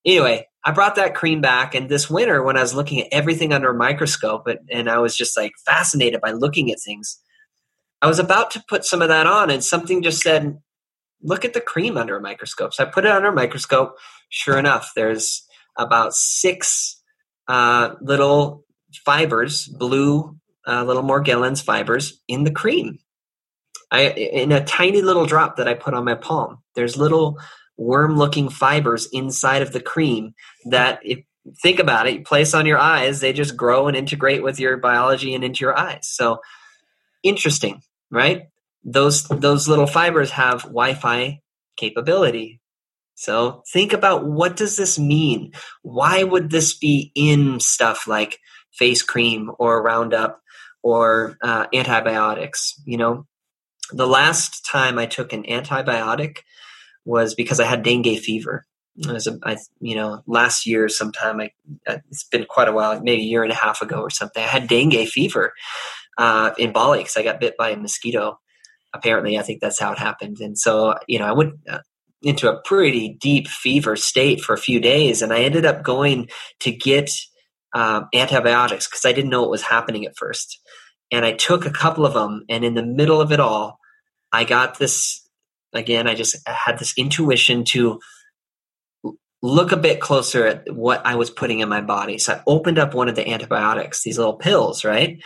Anyway, 0.07 0.47
I 0.65 0.71
brought 0.71 0.97
that 0.97 1.15
cream 1.15 1.41
back, 1.41 1.75
and 1.75 1.89
this 1.89 2.09
winter, 2.09 2.43
when 2.43 2.57
I 2.57 2.63
was 2.63 2.75
looking 2.75 3.01
at 3.01 3.09
everything 3.13 3.53
under 3.53 3.71
a 3.71 3.75
microscope, 3.75 4.47
and, 4.47 4.59
and 4.71 4.91
I 4.91 4.99
was 4.99 5.17
just 5.17 5.37
like 5.37 5.53
fascinated 5.65 6.21
by 6.21 6.31
looking 6.31 6.71
at 6.71 6.81
things, 6.81 7.19
I 8.01 8.07
was 8.07 8.19
about 8.19 8.51
to 8.53 8.65
put 8.69 8.85
some 8.85 9.03
of 9.03 9.09
that 9.09 9.27
on, 9.27 9.51
and 9.51 9.63
something 9.63 10.03
just 10.03 10.23
said, 10.23 10.59
"Look 11.25 11.45
at 11.45 11.55
the 11.55 11.61
cream 11.61 11.97
under 11.97 12.17
a 12.17 12.21
microscope." 12.21 12.73
So 12.73 12.85
I 12.85 12.87
put 12.87 13.05
it 13.05 13.11
under 13.11 13.31
a 13.31 13.35
microscope. 13.35 13.97
Sure 14.29 14.59
enough, 14.59 14.93
there's 14.95 15.45
about 15.77 16.15
six 16.15 17.03
uh, 17.49 17.95
little 18.01 18.65
fibers, 19.05 19.67
blue 19.67 20.37
uh, 20.69 20.85
little 20.85 21.03
Morgellons 21.03 21.65
fibers 21.65 22.21
in 22.29 22.45
the 22.45 22.53
cream. 22.53 22.99
I 23.91 24.11
in 24.11 24.53
a 24.53 24.65
tiny 24.65 25.03
little 25.03 25.27
drop 25.27 25.57
that 25.57 25.69
I 25.69 25.75
put 25.75 25.95
on 25.95 26.05
my 26.05 26.15
palm. 26.15 26.59
There's 26.75 26.97
little 26.97 27.41
worm-looking 27.77 28.51
fibers 28.51 29.09
inside 29.13 29.63
of 29.63 29.73
the 29.73 29.81
cream 29.81 30.35
that, 30.67 31.01
if 31.03 31.25
think 31.63 31.79
about 31.79 32.07
it, 32.07 32.15
you 32.15 32.23
place 32.23 32.55
on 32.55 32.67
your 32.67 32.79
eyes, 32.79 33.21
they 33.21 33.33
just 33.33 33.57
grow 33.57 33.89
and 33.89 33.97
integrate 33.97 34.43
with 34.43 34.59
your 34.59 34.77
biology 34.77 35.35
and 35.35 35.45
into 35.45 35.65
your 35.65 35.79
eyes. 35.79 36.09
So 36.09 36.41
interesting, 37.23 37.83
right? 38.11 38.45
Those 38.85 39.25
those 39.25 39.67
little 39.69 39.87
fibers 39.87 40.31
have 40.33 40.63
Wi-Fi 40.63 41.41
capability. 41.77 42.61
So 43.15 43.63
think 43.73 43.93
about 43.93 44.27
what 44.27 44.57
does 44.57 44.77
this 44.77 44.99
mean? 44.99 45.53
Why 45.83 46.23
would 46.23 46.51
this 46.51 46.77
be 46.77 47.13
in 47.15 47.61
stuff 47.61 48.07
like 48.07 48.39
face 48.73 49.03
cream 49.03 49.51
or 49.59 49.83
Roundup 49.83 50.41
or 50.83 51.39
uh, 51.43 51.67
antibiotics? 51.73 52.75
You 52.85 52.99
know, 52.99 53.27
the 53.93 54.07
last 54.07 54.67
time 54.67 54.99
I 54.99 55.07
took 55.07 55.33
an 55.33 55.45
antibiotic 55.45 56.39
was 57.05 57.35
because 57.35 57.61
I 57.61 57.65
had 57.65 57.83
dengue 57.83 58.19
fever. 58.19 58.67
It 58.97 59.11
was 59.11 59.27
a, 59.27 59.39
I, 59.43 59.57
you 59.81 59.97
know, 59.97 60.23
last 60.27 60.67
year 60.67 60.89
sometime. 60.89 61.41
I, 61.41 61.51
it's 61.87 62.25
been 62.25 62.47
quite 62.49 62.69
a 62.69 62.73
while, 62.73 63.01
maybe 63.01 63.23
a 63.23 63.27
year 63.27 63.43
and 63.43 63.53
a 63.53 63.57
half 63.57 63.83
ago 63.83 64.01
or 64.01 64.11
something. 64.11 64.43
I 64.43 64.47
had 64.47 64.69
dengue 64.69 65.09
fever 65.09 65.53
uh, 66.19 66.53
in 66.59 66.73
Bali 66.73 67.01
because 67.01 67.17
I 67.17 67.23
got 67.23 67.41
bit 67.41 67.57
by 67.57 67.71
a 67.71 67.77
mosquito. 67.77 68.39
Apparently, 68.95 69.39
I 69.39 69.43
think 69.43 69.61
that's 69.61 69.81
how 69.81 69.93
it 69.93 69.99
happened. 69.99 70.39
And 70.41 70.57
so, 70.57 70.95
you 71.09 71.19
know, 71.19 71.27
I 71.27 71.33
went 71.33 71.55
uh, 71.69 71.81
into 72.23 72.51
a 72.51 72.61
pretty 72.63 73.17
deep 73.21 73.49
fever 73.49 73.97
state 73.97 74.41
for 74.41 74.55
a 74.55 74.59
few 74.59 74.81
days, 74.81 75.21
and 75.21 75.33
I 75.33 75.41
ended 75.41 75.67
up 75.67 75.83
going 75.83 76.29
to 76.61 76.71
get 76.71 77.11
um, 77.75 78.09
antibiotics 78.15 78.87
because 78.87 79.05
I 79.05 79.13
didn't 79.13 79.31
know 79.31 79.43
what 79.43 79.51
was 79.51 79.63
happening 79.63 80.07
at 80.07 80.17
first. 80.17 80.61
And 81.11 81.25
I 81.25 81.33
took 81.33 81.67
a 81.67 81.71
couple 81.71 82.07
of 82.07 82.15
them, 82.15 82.45
and 82.49 82.65
in 82.65 82.75
the 82.75 82.87
middle 82.87 83.21
of 83.21 83.33
it 83.33 83.41
all, 83.41 83.79
I 84.33 84.45
got 84.45 84.79
this. 84.79 85.21
Again, 85.73 86.07
I 86.07 86.15
just 86.15 86.37
had 86.47 86.79
this 86.79 86.95
intuition 86.97 87.65
to 87.65 87.99
look 89.43 89.73
a 89.73 89.77
bit 89.77 90.01
closer 90.01 90.47
at 90.47 90.73
what 90.73 91.05
I 91.05 91.17
was 91.17 91.31
putting 91.31 91.61
in 91.61 91.69
my 91.69 91.83
body. 91.83 92.17
So 92.17 92.33
I 92.33 92.43
opened 92.47 92.79
up 92.79 92.95
one 92.95 93.09
of 93.09 93.17
the 93.17 93.29
antibiotics, 93.29 94.03
these 94.03 94.17
little 94.17 94.37
pills, 94.37 94.85
right? 94.85 95.19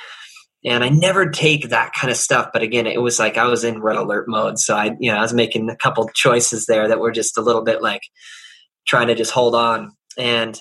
And 0.64 0.82
I 0.82 0.88
never 0.88 1.30
take 1.30 1.68
that 1.68 1.92
kind 1.92 2.10
of 2.10 2.16
stuff, 2.16 2.50
but 2.52 2.62
again, 2.62 2.86
it 2.86 3.00
was 3.00 3.18
like 3.18 3.36
I 3.36 3.46
was 3.46 3.62
in 3.62 3.80
red 3.80 3.96
alert 3.96 4.28
mode. 4.28 4.58
So 4.58 4.74
I, 4.74 4.96
you 4.98 5.12
know, 5.12 5.18
I 5.18 5.22
was 5.22 5.32
making 5.32 5.70
a 5.70 5.76
couple 5.76 6.08
choices 6.14 6.66
there 6.66 6.88
that 6.88 6.98
were 6.98 7.12
just 7.12 7.38
a 7.38 7.42
little 7.42 7.62
bit 7.62 7.80
like 7.80 8.02
trying 8.86 9.06
to 9.06 9.14
just 9.14 9.30
hold 9.30 9.54
on. 9.54 9.92
And 10.18 10.60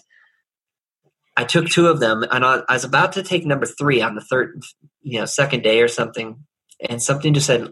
I 1.35 1.43
took 1.43 1.67
two 1.67 1.87
of 1.87 1.99
them, 1.99 2.25
and 2.31 2.43
I 2.43 2.63
was 2.67 2.83
about 2.83 3.13
to 3.13 3.23
take 3.23 3.45
number 3.45 3.67
three 3.67 4.01
on 4.01 4.15
the 4.15 4.21
third, 4.21 4.63
you 5.01 5.19
know, 5.19 5.25
second 5.25 5.61
day 5.61 5.81
or 5.81 5.87
something, 5.87 6.43
and 6.89 7.01
something 7.01 7.35
just 7.35 7.45
said, 7.45 7.71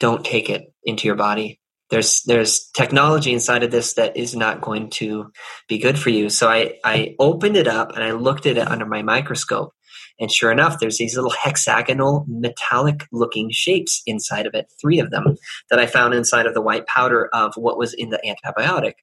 "Don't 0.00 0.24
take 0.24 0.48
it 0.48 0.72
into 0.82 1.06
your 1.06 1.14
body." 1.14 1.60
There's 1.90 2.22
there's 2.22 2.70
technology 2.70 3.34
inside 3.34 3.64
of 3.64 3.70
this 3.70 3.94
that 3.94 4.16
is 4.16 4.34
not 4.34 4.62
going 4.62 4.88
to 4.90 5.30
be 5.68 5.78
good 5.78 5.98
for 5.98 6.08
you. 6.08 6.30
So 6.30 6.48
I 6.48 6.78
I 6.82 7.14
opened 7.18 7.58
it 7.58 7.68
up 7.68 7.92
and 7.94 8.02
I 8.02 8.12
looked 8.12 8.46
at 8.46 8.56
it 8.56 8.66
under 8.66 8.86
my 8.86 9.02
microscope, 9.02 9.74
and 10.20 10.30
sure 10.30 10.52
enough, 10.52 10.78
there's 10.78 10.98
these 10.98 11.16
little 11.16 11.30
hexagonal 11.42 12.24
metallic 12.28 13.06
looking 13.12 13.50
shapes 13.50 14.02
inside 14.06 14.46
of 14.46 14.54
it, 14.54 14.72
three 14.80 14.98
of 14.98 15.10
them 15.10 15.36
that 15.70 15.78
I 15.78 15.86
found 15.86 16.14
inside 16.14 16.46
of 16.46 16.54
the 16.54 16.62
white 16.62 16.86
powder 16.86 17.28
of 17.32 17.54
what 17.56 17.78
was 17.78 17.94
in 17.94 18.10
the 18.10 18.20
antibiotic. 18.24 18.94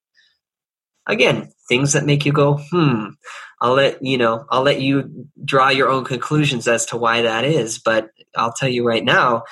Again, 1.08 1.52
things 1.68 1.94
that 1.94 2.06
make 2.06 2.26
you 2.26 2.32
go, 2.32 2.60
hmm. 2.72 3.10
I'll 3.60 3.74
let 3.74 4.04
you 4.04 4.18
know, 4.18 4.46
I'll 4.50 4.64
let 4.64 4.82
you 4.82 5.28
draw 5.44 5.70
your 5.70 5.90
own 5.90 6.04
conclusions 6.04 6.68
as 6.68 6.88
to 6.88 6.98
why 6.98 7.22
that 7.24 7.44
is, 7.44 7.78
but 7.78 8.10
I'll 8.36 8.54
tell 8.54 8.70
you 8.70 8.86
right 8.86 9.04
now, 9.04 9.44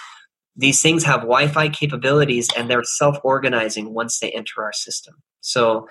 these 0.55 0.81
things 0.81 1.03
have 1.03 1.21
Wi-Fi 1.21 1.69
capabilities 1.69 2.49
and 2.57 2.69
they're 2.69 2.83
self-organizing 2.83 3.93
once 3.93 4.19
they 4.19 4.31
enter 4.31 4.63
our 4.63 4.73
system. 4.73 5.15
So 5.41 5.87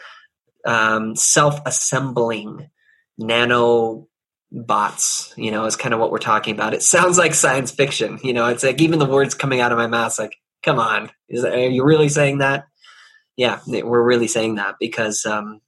um, 0.67 1.15
self-assembling 1.15 2.69
nano 3.19 4.08
bots 4.51 5.35
you 5.37 5.51
know 5.51 5.67
is 5.67 5.77
kind 5.77 5.93
of 5.93 6.01
what 6.01 6.11
we're 6.11 6.19
talking 6.19 6.55
about. 6.55 6.75
It 6.75 6.83
sounds 6.83 7.19
like 7.19 7.35
science 7.35 7.71
fiction 7.71 8.19
you 8.23 8.33
know 8.33 8.47
it's 8.47 8.65
like 8.65 8.81
even 8.81 8.99
the 8.99 9.05
words 9.05 9.35
coming 9.35 9.61
out 9.61 9.73
of 9.73 9.79
my 9.79 9.87
mouth 9.87 10.19
like 10.19 10.37
come 10.63 10.79
on 10.79 11.11
is 11.29 11.45
are 11.45 11.57
you 11.57 11.85
really 11.85 12.09
saying 12.09 12.39
that? 12.39 12.65
Yeah 13.37 13.61
we're 13.67 14.03
really 14.03 14.29
saying 14.29 14.57
that 14.57 14.77
because 14.81 15.27
um, 15.27 15.61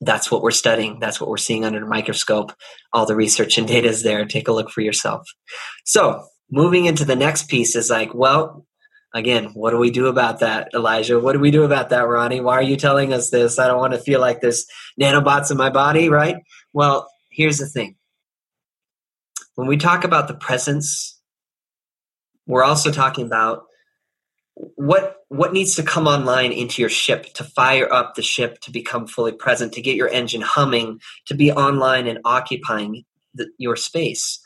that's 0.00 0.30
what 0.30 0.42
we're 0.42 0.50
studying 0.50 0.98
that's 0.98 1.20
what 1.20 1.30
we're 1.30 1.36
seeing 1.36 1.64
under 1.64 1.80
the 1.80 1.86
microscope. 1.86 2.52
All 2.92 3.06
the 3.06 3.16
research 3.16 3.58
and 3.58 3.68
data 3.68 3.88
is 3.88 4.02
there 4.02 4.24
take 4.24 4.48
a 4.48 4.52
look 4.52 4.70
for 4.70 4.80
yourself. 4.80 5.28
So 5.84 6.26
moving 6.50 6.86
into 6.86 7.04
the 7.04 7.16
next 7.16 7.48
piece 7.48 7.76
is 7.76 7.90
like 7.90 8.12
well 8.12 8.66
again 9.14 9.50
what 9.54 9.70
do 9.70 9.78
we 9.78 9.92
do 9.92 10.08
about 10.08 10.40
that 10.40 10.68
elijah? 10.74 11.20
What 11.20 11.34
do 11.34 11.38
we 11.38 11.52
do 11.52 11.62
about 11.62 11.90
that 11.90 12.08
ronnie? 12.08 12.40
Why 12.40 12.54
are 12.54 12.62
you 12.62 12.76
telling 12.76 13.12
us 13.12 13.30
this? 13.30 13.60
I 13.60 13.68
don't 13.68 13.78
want 13.78 13.92
to 13.92 14.00
feel 14.00 14.18
like 14.18 14.40
there's 14.40 14.66
nanobots 15.00 15.52
in 15.52 15.56
my 15.56 15.70
body 15.70 16.08
right? 16.08 16.38
Well 16.72 17.08
here's 17.34 17.58
the 17.58 17.66
thing. 17.66 17.96
When 19.56 19.68
we 19.68 19.76
talk 19.76 20.04
about 20.04 20.28
the 20.28 20.34
presence 20.34 21.14
we're 22.46 22.64
also 22.64 22.90
talking 22.90 23.26
about 23.26 23.64
what 24.54 25.16
what 25.28 25.52
needs 25.52 25.74
to 25.74 25.82
come 25.82 26.06
online 26.06 26.52
into 26.52 26.80
your 26.80 26.88
ship 26.88 27.32
to 27.34 27.42
fire 27.42 27.92
up 27.92 28.14
the 28.14 28.22
ship 28.22 28.60
to 28.60 28.70
become 28.70 29.06
fully 29.06 29.32
present 29.32 29.72
to 29.72 29.82
get 29.82 29.96
your 29.96 30.08
engine 30.08 30.42
humming 30.42 31.00
to 31.26 31.34
be 31.34 31.50
online 31.50 32.06
and 32.06 32.20
occupying 32.24 33.04
the, 33.34 33.48
your 33.58 33.76
space. 33.76 34.40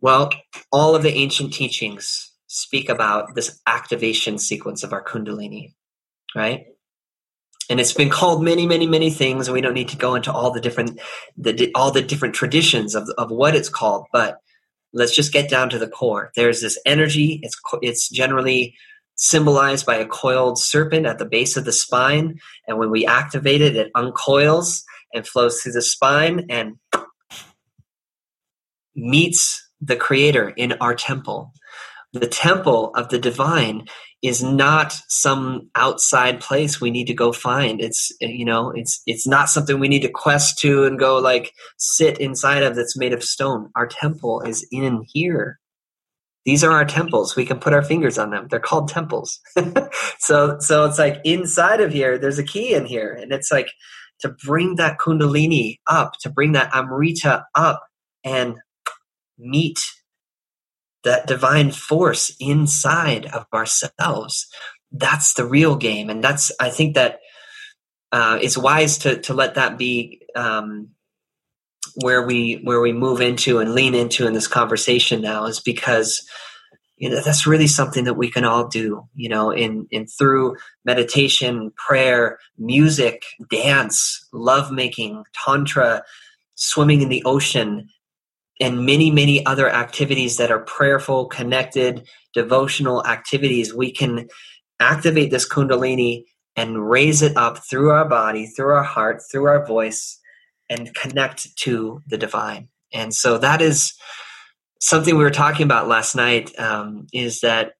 Well 0.00 0.30
all 0.72 0.94
of 0.94 1.02
the 1.02 1.12
ancient 1.12 1.52
teachings 1.52 2.32
speak 2.46 2.88
about 2.88 3.34
this 3.34 3.60
activation 3.66 4.38
sequence 4.38 4.82
of 4.82 4.92
our 4.92 5.04
kundalini 5.04 5.74
right 6.34 6.66
and 7.68 7.80
it's 7.80 7.92
been 7.92 8.10
called 8.10 8.42
many 8.42 8.66
many 8.66 8.86
many 8.86 9.10
things 9.10 9.48
and 9.48 9.54
we 9.54 9.60
don't 9.60 9.74
need 9.74 9.88
to 9.88 9.96
go 9.96 10.14
into 10.14 10.32
all 10.32 10.50
the 10.50 10.60
different 10.60 11.00
the 11.36 11.70
all 11.74 11.90
the 11.90 12.02
different 12.02 12.34
traditions 12.34 12.94
of, 12.94 13.08
of 13.18 13.30
what 13.30 13.56
it's 13.56 13.68
called 13.68 14.06
but 14.12 14.40
let's 14.96 15.14
just 15.14 15.32
get 15.32 15.50
down 15.50 15.68
to 15.70 15.78
the 15.78 15.88
core. 15.88 16.32
There's 16.34 16.62
this 16.62 16.78
energy. 16.86 17.38
It's 17.42 17.56
it's 17.82 18.08
generally 18.08 18.74
symbolized 19.14 19.86
by 19.86 19.96
a 19.96 20.06
coiled 20.06 20.58
serpent 20.58 21.06
at 21.06 21.18
the 21.18 21.24
base 21.24 21.56
of 21.56 21.64
the 21.64 21.72
spine 21.72 22.38
and 22.68 22.78
when 22.78 22.90
we 22.90 23.06
activate 23.06 23.62
it 23.62 23.74
it 23.74 23.90
uncoils 23.94 24.84
and 25.14 25.26
flows 25.26 25.62
through 25.62 25.72
the 25.72 25.80
spine 25.80 26.44
and 26.50 26.74
meets 28.94 29.70
the 29.80 29.96
creator 29.96 30.50
in 30.50 30.74
our 30.82 30.94
temple 30.94 31.50
the 32.20 32.26
temple 32.26 32.92
of 32.94 33.08
the 33.08 33.18
divine 33.18 33.86
is 34.22 34.42
not 34.42 34.92
some 35.08 35.70
outside 35.74 36.40
place 36.40 36.80
we 36.80 36.90
need 36.90 37.06
to 37.06 37.14
go 37.14 37.32
find. 37.32 37.80
It's 37.80 38.12
you 38.20 38.44
know 38.44 38.70
it's 38.70 39.02
it's 39.06 39.26
not 39.26 39.48
something 39.48 39.78
we 39.78 39.88
need 39.88 40.02
to 40.02 40.08
quest 40.08 40.58
to 40.60 40.84
and 40.84 40.98
go 40.98 41.18
like 41.18 41.52
sit 41.78 42.18
inside 42.18 42.62
of 42.62 42.74
that's 42.74 42.96
made 42.96 43.12
of 43.12 43.22
stone. 43.22 43.70
Our 43.76 43.86
temple 43.86 44.40
is 44.42 44.66
in 44.72 45.04
here. 45.06 45.58
These 46.44 46.62
are 46.62 46.72
our 46.72 46.84
temples. 46.84 47.34
We 47.34 47.44
can 47.44 47.58
put 47.58 47.72
our 47.72 47.82
fingers 47.82 48.18
on 48.18 48.30
them. 48.30 48.46
They're 48.48 48.60
called 48.60 48.88
temples. 48.88 49.40
So 50.18 50.58
so 50.60 50.84
it's 50.86 50.98
like 50.98 51.20
inside 51.24 51.80
of 51.80 51.92
here 51.92 52.18
there's 52.18 52.38
a 52.38 52.44
key 52.44 52.74
in 52.74 52.86
here. 52.86 53.12
And 53.12 53.32
it's 53.32 53.52
like 53.52 53.68
to 54.20 54.30
bring 54.44 54.76
that 54.76 54.98
kundalini 54.98 55.76
up 55.86 56.14
to 56.20 56.30
bring 56.30 56.52
that 56.52 56.70
amrita 56.74 57.44
up 57.54 57.86
and 58.24 58.56
meet 59.38 59.78
that 61.06 61.26
divine 61.26 61.70
force 61.70 62.36
inside 62.38 63.26
of 63.26 63.46
ourselves 63.54 64.46
that's 64.92 65.34
the 65.34 65.44
real 65.44 65.76
game. 65.76 66.10
And 66.10 66.22
that's 66.22 66.52
i 66.60 66.70
think 66.70 66.94
that 66.94 67.20
uh, 68.12 68.38
it's 68.40 68.56
wise 68.56 68.98
to 68.98 69.20
to 69.22 69.34
let 69.34 69.56
that 69.56 69.76
be 69.76 70.22
um, 70.34 70.90
where 71.96 72.24
we 72.24 72.60
where 72.62 72.80
we 72.80 72.92
move 72.92 73.20
into 73.20 73.58
and 73.58 73.74
lean 73.74 73.94
into 73.94 74.26
in 74.26 74.32
this 74.32 74.46
conversation 74.46 75.20
now 75.20 75.44
is 75.46 75.60
because 75.60 76.26
you 76.96 77.10
know 77.10 77.20
that's 77.20 77.46
really 77.46 77.66
something 77.66 78.04
that 78.04 78.14
we 78.14 78.30
can 78.30 78.44
all 78.44 78.68
do 78.68 79.02
you 79.14 79.28
know 79.28 79.50
in 79.50 79.86
in 79.90 80.06
through 80.06 80.56
meditation 80.84 81.72
prayer 81.76 82.38
music 82.58 83.24
dance 83.50 84.26
love 84.32 84.70
making 84.70 85.24
tantra 85.44 86.02
swimming 86.54 87.02
in 87.02 87.08
the 87.08 87.22
ocean 87.24 87.88
and 88.60 88.86
many, 88.86 89.10
many 89.10 89.44
other 89.44 89.68
activities 89.68 90.38
that 90.38 90.50
are 90.50 90.60
prayerful, 90.60 91.26
connected, 91.26 92.06
devotional 92.34 93.04
activities, 93.06 93.74
we 93.74 93.92
can 93.92 94.28
activate 94.80 95.30
this 95.30 95.48
Kundalini 95.48 96.24
and 96.56 96.88
raise 96.88 97.22
it 97.22 97.36
up 97.36 97.58
through 97.68 97.90
our 97.90 98.08
body, 98.08 98.46
through 98.46 98.74
our 98.74 98.82
heart, 98.82 99.20
through 99.30 99.46
our 99.46 99.66
voice, 99.66 100.18
and 100.70 100.94
connect 100.94 101.54
to 101.56 102.02
the 102.06 102.16
divine. 102.16 102.68
And 102.92 103.12
so 103.12 103.38
that 103.38 103.60
is 103.60 103.92
something 104.80 105.16
we 105.16 105.24
were 105.24 105.30
talking 105.30 105.64
about 105.64 105.88
last 105.88 106.14
night 106.14 106.58
um, 106.58 107.06
is 107.12 107.40
that 107.40 107.72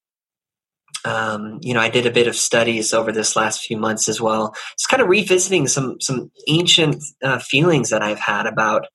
um, 1.04 1.58
you 1.62 1.72
know 1.72 1.80
I 1.80 1.88
did 1.88 2.06
a 2.06 2.10
bit 2.10 2.26
of 2.26 2.34
studies 2.34 2.92
over 2.92 3.12
this 3.12 3.36
last 3.36 3.62
few 3.62 3.76
months 3.76 4.08
as 4.08 4.20
well. 4.20 4.54
Just 4.76 4.88
kind 4.88 5.02
of 5.02 5.08
revisiting 5.08 5.68
some 5.68 6.00
some 6.00 6.30
ancient 6.48 7.02
uh, 7.22 7.38
feelings 7.38 7.90
that 7.90 8.02
I've 8.02 8.18
had 8.18 8.46
about. 8.46 8.86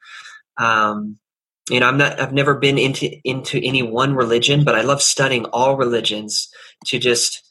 Um, 0.58 1.18
you 1.70 1.80
know, 1.80 1.88
I'm 1.88 1.98
not. 1.98 2.20
I've 2.20 2.34
never 2.34 2.56
been 2.56 2.78
into 2.78 3.10
into 3.24 3.60
any 3.64 3.84
one 3.84 4.16
religion, 4.16 4.64
but 4.64 4.76
I 4.76 4.82
love 4.82 5.02
studying 5.02 5.46
all 5.46 5.78
religions 5.78 6.50
to 6.88 6.98
just 6.98 7.42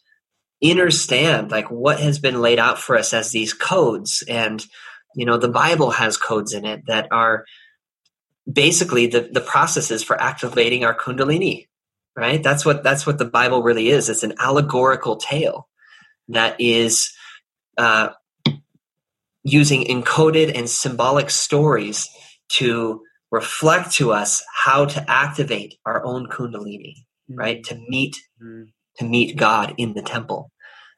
understand 0.62 1.50
like 1.50 1.70
what 1.70 2.00
has 2.00 2.18
been 2.18 2.42
laid 2.42 2.58
out 2.58 2.78
for 2.78 2.96
us 2.96 3.14
as 3.14 3.30
these 3.30 3.54
codes 3.54 4.22
and 4.28 4.66
you 5.14 5.24
know 5.24 5.38
the 5.38 5.48
bible 5.48 5.90
has 5.90 6.18
codes 6.18 6.52
in 6.52 6.66
it 6.66 6.82
that 6.86 7.08
are 7.10 7.46
basically 8.50 9.06
the, 9.06 9.30
the 9.32 9.40
processes 9.40 10.02
for 10.02 10.20
activating 10.20 10.84
our 10.84 10.94
kundalini 10.94 11.66
right 12.14 12.42
that's 12.42 12.66
what 12.66 12.84
that's 12.84 13.06
what 13.06 13.16
the 13.16 13.24
bible 13.24 13.62
really 13.62 13.88
is 13.88 14.10
it's 14.10 14.22
an 14.22 14.34
allegorical 14.38 15.16
tale 15.16 15.66
that 16.28 16.60
is 16.60 17.10
uh, 17.78 18.10
using 19.42 19.84
encoded 19.84 20.56
and 20.56 20.68
symbolic 20.68 21.30
stories 21.30 22.06
to 22.48 23.00
reflect 23.30 23.92
to 23.92 24.12
us 24.12 24.42
how 24.64 24.84
to 24.84 25.10
activate 25.10 25.76
our 25.84 26.04
own 26.04 26.26
kundalini 26.26 26.94
mm-hmm. 26.94 27.36
right 27.36 27.64
to 27.64 27.74
meet 27.88 28.16
mm-hmm. 28.42 28.64
to 28.96 29.04
meet 29.04 29.36
god 29.36 29.74
in 29.76 29.94
the 29.94 30.02
temple 30.02 30.50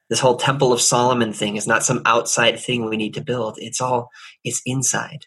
this 0.08 0.20
whole 0.20 0.36
temple 0.36 0.72
of 0.72 0.80
solomon 0.80 1.32
thing 1.32 1.56
is 1.56 1.66
not 1.66 1.82
some 1.82 2.02
outside 2.06 2.58
thing 2.58 2.88
we 2.88 2.96
need 2.96 3.14
to 3.14 3.20
build 3.20 3.56
it's 3.58 3.80
all 3.80 4.08
it's 4.44 4.62
inside 4.66 5.26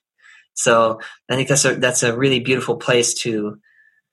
so 0.56 0.99
I 1.30 1.36
think 1.36 1.49
that's 1.49 1.65
a 1.65 1.76
that's 1.76 2.03
a 2.03 2.18
really 2.18 2.40
beautiful 2.40 2.77
place 2.77 3.14
to 3.22 3.57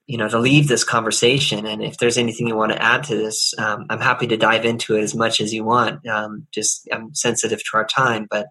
you 0.06 0.18
know 0.18 0.28
to 0.28 0.38
leave 0.38 0.68
this 0.68 0.84
conversation. 0.84 1.66
And 1.66 1.82
if 1.82 1.96
there's 1.96 2.18
anything 2.18 2.48
you 2.48 2.56
want 2.56 2.72
to 2.72 2.82
add 2.82 3.04
to 3.04 3.16
this, 3.16 3.54
um, 3.58 3.86
I'm 3.88 4.00
happy 4.00 4.26
to 4.26 4.36
dive 4.36 4.64
into 4.64 4.96
it 4.96 5.02
as 5.02 5.14
much 5.14 5.40
as 5.40 5.54
you 5.54 5.64
want. 5.64 6.06
Um, 6.06 6.46
just 6.52 6.88
I'm 6.92 7.14
sensitive 7.14 7.60
to 7.60 7.76
our 7.76 7.86
time, 7.86 8.26
but 8.28 8.48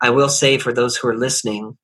I 0.00 0.10
will 0.10 0.28
say 0.28 0.58
for 0.58 0.72
those 0.72 0.96
who 0.96 1.08
are 1.08 1.16
listening, 1.16 1.76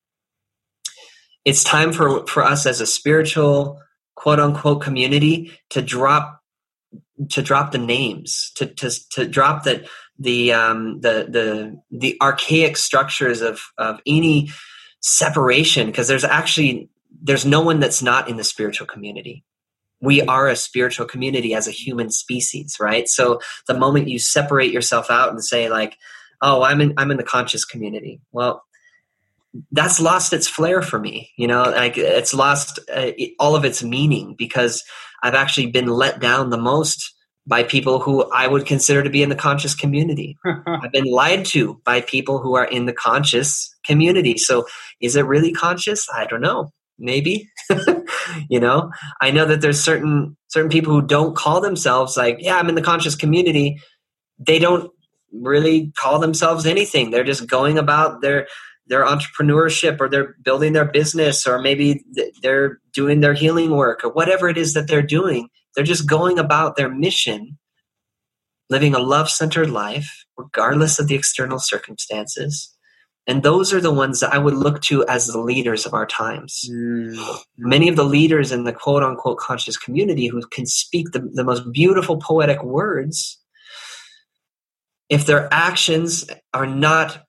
it's 1.44 1.64
time 1.64 1.92
for 1.92 2.26
for 2.26 2.42
us 2.42 2.66
as 2.66 2.80
a 2.80 2.86
spiritual 2.86 3.80
quote 4.14 4.40
unquote 4.40 4.82
community 4.82 5.52
to 5.70 5.80
drop 5.80 6.40
to 7.28 7.42
drop 7.42 7.72
the 7.72 7.78
names 7.78 8.52
to 8.56 8.66
to 8.66 8.90
to 9.10 9.26
drop 9.26 9.64
the 9.64 9.86
the 10.18 10.52
um 10.52 11.00
the 11.00 11.26
the 11.28 11.80
the 11.90 12.16
archaic 12.20 12.76
structures 12.76 13.40
of 13.40 13.60
of 13.78 14.00
any 14.06 14.50
separation 15.00 15.86
because 15.86 16.08
there's 16.08 16.24
actually 16.24 16.88
there's 17.22 17.46
no 17.46 17.60
one 17.60 17.80
that's 17.80 18.02
not 18.02 18.28
in 18.28 18.36
the 18.36 18.44
spiritual 18.44 18.86
community. 18.86 19.44
We 20.02 20.22
are 20.22 20.48
a 20.48 20.56
spiritual 20.56 21.06
community 21.06 21.54
as 21.54 21.66
a 21.66 21.72
human 21.72 22.10
species 22.10 22.76
right? 22.80 23.08
So 23.08 23.40
the 23.66 23.78
moment 23.78 24.08
you 24.08 24.18
separate 24.18 24.72
yourself 24.72 25.10
out 25.10 25.30
and 25.30 25.42
say 25.42 25.70
like 25.70 25.96
oh 26.42 26.62
i'm 26.62 26.80
in 26.80 26.94
i'm 26.96 27.10
in 27.10 27.16
the 27.16 27.22
conscious 27.22 27.64
community. 27.64 28.20
Well 28.32 28.64
that's 29.72 30.00
lost 30.00 30.32
its 30.32 30.46
flair 30.46 30.80
for 30.80 30.98
me 30.98 31.30
you 31.36 31.46
know 31.46 31.62
like 31.62 31.98
it's 31.98 32.32
lost 32.32 32.78
uh, 32.94 33.10
all 33.38 33.56
of 33.56 33.64
its 33.64 33.82
meaning 33.82 34.34
because 34.38 34.84
i've 35.22 35.34
actually 35.34 35.66
been 35.66 35.88
let 35.88 36.20
down 36.20 36.50
the 36.50 36.58
most 36.58 37.12
by 37.46 37.64
people 37.64 37.98
who 37.98 38.30
I 38.30 38.46
would 38.46 38.64
consider 38.64 39.02
to 39.02 39.10
be 39.10 39.22
in 39.22 39.28
the 39.28 39.34
conscious 39.34 39.74
community. 39.74 40.36
I've 40.66 40.92
been 40.92 41.04
lied 41.04 41.44
to 41.46 41.80
by 41.84 42.00
people 42.00 42.38
who 42.38 42.54
are 42.54 42.64
in 42.64 42.86
the 42.86 42.92
conscious 42.92 43.74
community. 43.84 44.38
So 44.38 44.66
is 45.00 45.16
it 45.16 45.26
really 45.26 45.52
conscious? 45.52 46.06
I 46.14 46.26
don't 46.26 46.40
know. 46.40 46.70
Maybe. 46.98 47.50
you 48.50 48.60
know, 48.60 48.90
I 49.20 49.30
know 49.30 49.46
that 49.46 49.62
there's 49.62 49.82
certain 49.82 50.36
certain 50.48 50.70
people 50.70 50.92
who 50.92 51.02
don't 51.02 51.36
call 51.36 51.60
themselves 51.60 52.16
like, 52.16 52.36
yeah, 52.40 52.56
I'm 52.56 52.68
in 52.68 52.74
the 52.74 52.82
conscious 52.82 53.16
community. 53.16 53.80
They 54.38 54.58
don't 54.58 54.90
really 55.32 55.92
call 55.96 56.18
themselves 56.18 56.66
anything. 56.66 57.10
They're 57.10 57.24
just 57.24 57.48
going 57.48 57.78
about 57.78 58.20
their 58.20 58.48
their 58.90 59.06
entrepreneurship 59.06 59.98
or 60.00 60.08
they're 60.08 60.34
building 60.44 60.74
their 60.74 60.84
business 60.84 61.46
or 61.46 61.58
maybe 61.58 62.04
they're 62.42 62.78
doing 62.92 63.20
their 63.20 63.34
healing 63.34 63.70
work 63.70 64.04
or 64.04 64.12
whatever 64.12 64.48
it 64.48 64.58
is 64.58 64.74
that 64.74 64.86
they're 64.88 65.00
doing 65.00 65.48
they're 65.74 65.84
just 65.84 66.08
going 66.08 66.38
about 66.38 66.76
their 66.76 66.88
mission, 66.88 67.58
living 68.68 68.94
a 68.94 68.98
love 68.98 69.30
centered 69.30 69.70
life, 69.70 70.24
regardless 70.36 70.98
of 70.98 71.08
the 71.08 71.14
external 71.14 71.58
circumstances. 71.58 72.74
And 73.26 73.42
those 73.42 73.72
are 73.72 73.80
the 73.80 73.92
ones 73.92 74.20
that 74.20 74.32
I 74.32 74.38
would 74.38 74.54
look 74.54 74.80
to 74.82 75.06
as 75.06 75.26
the 75.26 75.38
leaders 75.38 75.86
of 75.86 75.94
our 75.94 76.06
times. 76.06 76.68
Mm. 76.68 77.42
Many 77.58 77.88
of 77.88 77.96
the 77.96 78.04
leaders 78.04 78.50
in 78.50 78.64
the 78.64 78.72
quote 78.72 79.02
unquote 79.02 79.38
conscious 79.38 79.76
community 79.76 80.26
who 80.26 80.40
can 80.48 80.66
speak 80.66 81.12
the, 81.12 81.20
the 81.32 81.44
most 81.44 81.70
beautiful 81.72 82.16
poetic 82.16 82.62
words, 82.64 83.38
if 85.08 85.26
their 85.26 85.48
actions 85.52 86.26
are 86.52 86.66
not 86.66 87.24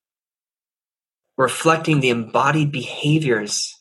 reflecting 1.41 1.99
the 1.99 2.09
embodied 2.09 2.71
behaviors 2.71 3.77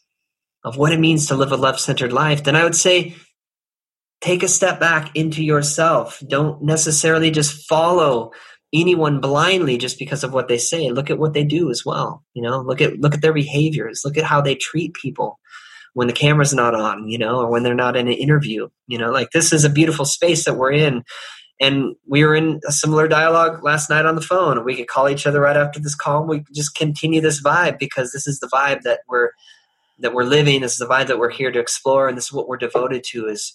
of 0.64 0.76
what 0.76 0.92
it 0.92 1.00
means 1.00 1.26
to 1.26 1.36
live 1.36 1.52
a 1.52 1.56
love 1.56 1.80
centered 1.80 2.12
life, 2.12 2.44
then 2.44 2.56
I 2.56 2.64
would 2.64 2.74
say 2.74 3.14
take 4.20 4.42
a 4.42 4.48
step 4.48 4.78
back 4.78 5.16
into 5.16 5.42
yourself. 5.42 6.22
Don't 6.26 6.62
necessarily 6.62 7.30
just 7.30 7.66
follow 7.68 8.32
anyone 8.72 9.20
blindly 9.20 9.78
just 9.78 9.98
because 9.98 10.22
of 10.22 10.32
what 10.32 10.48
they 10.48 10.58
say. 10.58 10.90
Look 10.90 11.10
at 11.10 11.18
what 11.18 11.34
they 11.34 11.44
do 11.44 11.70
as 11.70 11.84
well. 11.84 12.24
You 12.34 12.42
know, 12.42 12.60
look 12.60 12.80
at 12.80 12.98
look 12.98 13.14
at 13.14 13.22
their 13.22 13.32
behaviors. 13.32 14.02
Look 14.04 14.16
at 14.16 14.24
how 14.24 14.40
they 14.40 14.54
treat 14.54 14.94
people 14.94 15.38
when 15.94 16.06
the 16.06 16.12
camera's 16.12 16.54
not 16.54 16.74
on, 16.74 17.08
you 17.08 17.18
know, 17.18 17.40
or 17.40 17.50
when 17.50 17.62
they're 17.62 17.74
not 17.74 17.96
in 17.96 18.06
an 18.06 18.12
interview. 18.12 18.68
You 18.86 18.98
know, 18.98 19.10
like 19.10 19.30
this 19.30 19.52
is 19.52 19.64
a 19.64 19.70
beautiful 19.70 20.04
space 20.04 20.44
that 20.44 20.56
we're 20.56 20.72
in. 20.72 21.02
And 21.60 21.94
we 22.06 22.24
were 22.24 22.34
in 22.34 22.60
a 22.66 22.72
similar 22.72 23.06
dialogue 23.06 23.62
last 23.62 23.90
night 23.90 24.06
on 24.06 24.14
the 24.14 24.22
phone. 24.22 24.64
We 24.64 24.74
could 24.74 24.88
call 24.88 25.10
each 25.10 25.26
other 25.26 25.42
right 25.42 25.56
after 25.56 25.78
this 25.78 25.94
call. 25.94 26.26
We 26.26 26.40
could 26.40 26.54
just 26.54 26.74
continue 26.74 27.20
this 27.20 27.42
vibe 27.42 27.78
because 27.78 28.12
this 28.12 28.26
is 28.26 28.40
the 28.40 28.48
vibe 28.48 28.82
that 28.82 29.00
we're 29.08 29.30
that 29.98 30.14
we're 30.14 30.24
living. 30.24 30.62
This 30.62 30.72
is 30.72 30.78
the 30.78 30.86
vibe 30.86 31.08
that 31.08 31.18
we're 31.18 31.30
here 31.30 31.52
to 31.52 31.60
explore, 31.60 32.08
and 32.08 32.16
this 32.16 32.24
is 32.24 32.32
what 32.32 32.48
we're 32.48 32.56
devoted 32.56 33.04
to. 33.08 33.28
Is 33.28 33.54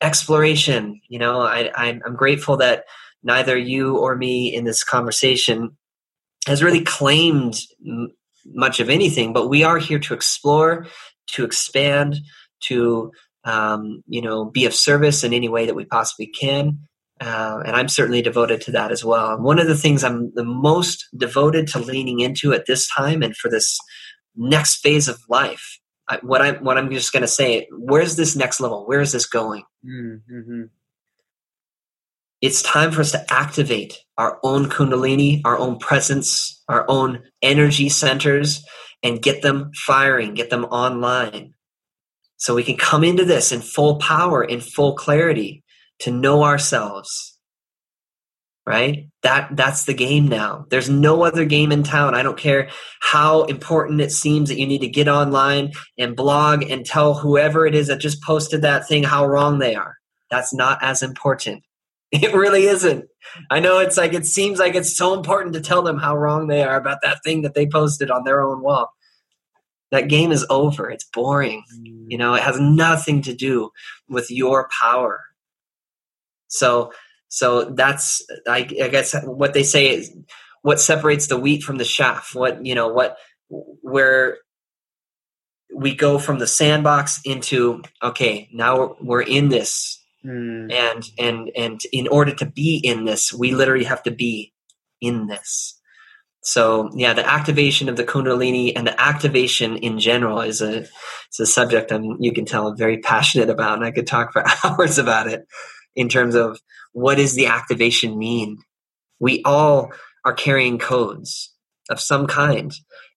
exploration. 0.00 1.00
You 1.08 1.20
know, 1.20 1.40
I, 1.40 1.70
I'm 1.76 2.00
grateful 2.16 2.56
that 2.58 2.84
neither 3.22 3.56
you 3.56 3.96
or 3.96 4.16
me 4.16 4.54
in 4.54 4.64
this 4.64 4.84
conversation 4.84 5.76
has 6.46 6.62
really 6.62 6.82
claimed 6.82 7.60
m- 7.86 8.12
much 8.46 8.80
of 8.80 8.88
anything, 8.88 9.32
but 9.32 9.48
we 9.48 9.62
are 9.62 9.78
here 9.78 9.98
to 9.98 10.14
explore, 10.14 10.86
to 11.28 11.44
expand, 11.44 12.16
to 12.60 13.12
um, 13.44 14.02
you 14.08 14.22
know 14.22 14.44
be 14.44 14.66
of 14.66 14.74
service 14.74 15.22
in 15.22 15.32
any 15.32 15.48
way 15.48 15.66
that 15.66 15.76
we 15.76 15.84
possibly 15.84 16.26
can. 16.26 16.80
Uh, 17.20 17.62
and 17.64 17.74
I'm 17.74 17.88
certainly 17.88 18.22
devoted 18.22 18.60
to 18.62 18.72
that 18.72 18.92
as 18.92 19.04
well. 19.04 19.32
And 19.32 19.42
one 19.42 19.58
of 19.58 19.66
the 19.66 19.76
things 19.76 20.04
I'm 20.04 20.32
the 20.34 20.44
most 20.44 21.06
devoted 21.16 21.66
to 21.68 21.78
leaning 21.78 22.20
into 22.20 22.52
at 22.52 22.66
this 22.66 22.88
time 22.88 23.22
and 23.22 23.36
for 23.36 23.50
this 23.50 23.78
next 24.36 24.76
phase 24.76 25.08
of 25.08 25.18
life 25.28 25.78
I, 26.08 26.18
what 26.22 26.40
I'm 26.40 26.64
what 26.64 26.78
I'm 26.78 26.90
just 26.90 27.12
going 27.12 27.22
to 27.22 27.28
say. 27.28 27.68
Where's 27.70 28.16
this 28.16 28.34
next 28.34 28.60
level? 28.60 28.86
Where 28.86 29.00
is 29.00 29.12
this 29.12 29.26
going? 29.26 29.64
Mm-hmm. 29.86 30.62
It's 32.40 32.62
time 32.62 32.92
for 32.92 33.00
us 33.00 33.12
to 33.12 33.24
activate 33.32 33.98
our 34.16 34.38
own 34.42 34.66
kundalini, 34.66 35.42
our 35.44 35.58
own 35.58 35.78
presence, 35.78 36.62
our 36.68 36.86
own 36.88 37.24
energy 37.42 37.88
centers, 37.88 38.64
and 39.02 39.20
get 39.20 39.42
them 39.42 39.72
firing, 39.74 40.34
get 40.34 40.48
them 40.48 40.64
online, 40.66 41.54
so 42.36 42.54
we 42.54 42.62
can 42.62 42.76
come 42.76 43.02
into 43.02 43.24
this 43.24 43.50
in 43.50 43.60
full 43.60 43.98
power, 43.98 44.44
in 44.44 44.60
full 44.60 44.94
clarity, 44.94 45.64
to 46.00 46.10
know 46.10 46.44
ourselves 46.44 47.38
right? 48.68 49.08
That 49.22 49.56
that's 49.56 49.86
the 49.86 49.94
game 49.94 50.28
now. 50.28 50.66
There's 50.68 50.90
no 50.90 51.22
other 51.24 51.46
game 51.46 51.72
in 51.72 51.84
town. 51.84 52.14
I 52.14 52.22
don't 52.22 52.36
care 52.36 52.68
how 53.00 53.44
important 53.44 54.02
it 54.02 54.12
seems 54.12 54.50
that 54.50 54.58
you 54.58 54.66
need 54.66 54.82
to 54.82 54.88
get 54.88 55.08
online 55.08 55.72
and 55.96 56.14
blog 56.14 56.64
and 56.70 56.84
tell 56.84 57.14
whoever 57.14 57.66
it 57.66 57.74
is 57.74 57.86
that 57.86 57.98
just 57.98 58.22
posted 58.22 58.60
that 58.60 58.86
thing 58.86 59.04
how 59.04 59.24
wrong 59.24 59.58
they 59.58 59.74
are. 59.74 59.96
That's 60.30 60.52
not 60.52 60.78
as 60.82 61.02
important. 61.02 61.64
It 62.10 62.32
really 62.32 62.64
isn't. 62.64 63.04
I 63.50 63.60
know 63.60 63.80
it's 63.80 63.98
like 63.98 64.14
it 64.14 64.24
seems 64.24 64.58
like 64.58 64.74
it's 64.74 64.96
so 64.96 65.12
important 65.12 65.52
to 65.52 65.60
tell 65.60 65.82
them 65.82 65.98
how 65.98 66.16
wrong 66.16 66.46
they 66.46 66.62
are 66.62 66.76
about 66.76 67.00
that 67.02 67.18
thing 67.22 67.42
that 67.42 67.52
they 67.52 67.66
posted 67.66 68.10
on 68.10 68.24
their 68.24 68.40
own 68.40 68.62
wall. 68.62 68.88
That 69.90 70.08
game 70.08 70.32
is 70.32 70.46
over. 70.48 70.88
It's 70.88 71.04
boring. 71.04 71.64
Mm. 71.78 72.06
You 72.08 72.16
know 72.16 72.32
it 72.32 72.42
has 72.42 72.58
nothing 72.58 73.20
to 73.22 73.34
do 73.34 73.70
with 74.08 74.30
your 74.30 74.70
power 74.80 75.20
so 76.48 76.92
so 77.28 77.64
that's 77.64 78.22
I, 78.46 78.58
I 78.82 78.88
guess 78.88 79.14
what 79.24 79.54
they 79.54 79.62
say 79.62 79.94
is 79.94 80.14
what 80.62 80.80
separates 80.80 81.28
the 81.28 81.38
wheat 81.38 81.62
from 81.62 81.78
the 81.78 81.84
chaff. 81.84 82.34
What 82.34 82.64
you 82.64 82.74
know 82.74 82.88
what 82.88 83.16
where 83.50 84.38
we 85.74 85.94
go 85.94 86.18
from 86.18 86.38
the 86.38 86.46
sandbox 86.46 87.20
into 87.24 87.82
okay 88.02 88.48
now 88.52 88.78
we're, 88.78 88.94
we're 89.02 89.22
in 89.22 89.48
this 89.50 90.02
mm. 90.24 90.72
and 90.72 91.04
and 91.18 91.50
and 91.56 91.80
in 91.92 92.08
order 92.08 92.34
to 92.34 92.46
be 92.46 92.80
in 92.82 93.04
this 93.04 93.32
we 93.32 93.52
literally 93.52 93.84
have 93.84 94.02
to 94.02 94.10
be 94.10 94.52
in 95.00 95.26
this 95.26 95.78
So 96.42 96.90
yeah, 96.94 97.14
the 97.14 97.28
activation 97.28 97.88
of 97.88 97.96
the 97.96 98.04
Kundalini 98.04 98.72
and 98.76 98.86
the 98.86 99.00
activation 99.00 99.76
in 99.76 99.98
general 99.98 100.40
is 100.40 100.62
a 100.62 100.86
it's 101.28 101.40
a 101.40 101.46
subject 101.46 101.92
I'm 101.92 102.16
you 102.20 102.32
can 102.32 102.46
tell 102.46 102.68
I'm 102.68 102.76
very 102.78 102.98
passionate 102.98 103.50
about, 103.50 103.76
and 103.76 103.84
I 103.84 103.90
could 103.90 104.06
talk 104.06 104.32
for 104.32 104.44
hours 104.64 104.98
about 104.98 105.26
it 105.28 105.46
in 105.98 106.08
terms 106.08 106.36
of 106.36 106.60
what 106.92 107.16
does 107.16 107.34
the 107.34 107.48
activation 107.48 108.16
mean. 108.16 108.58
We 109.18 109.42
all 109.44 109.90
are 110.24 110.32
carrying 110.32 110.78
codes 110.78 111.52
of 111.90 112.00
some 112.00 112.28
kind. 112.28 112.72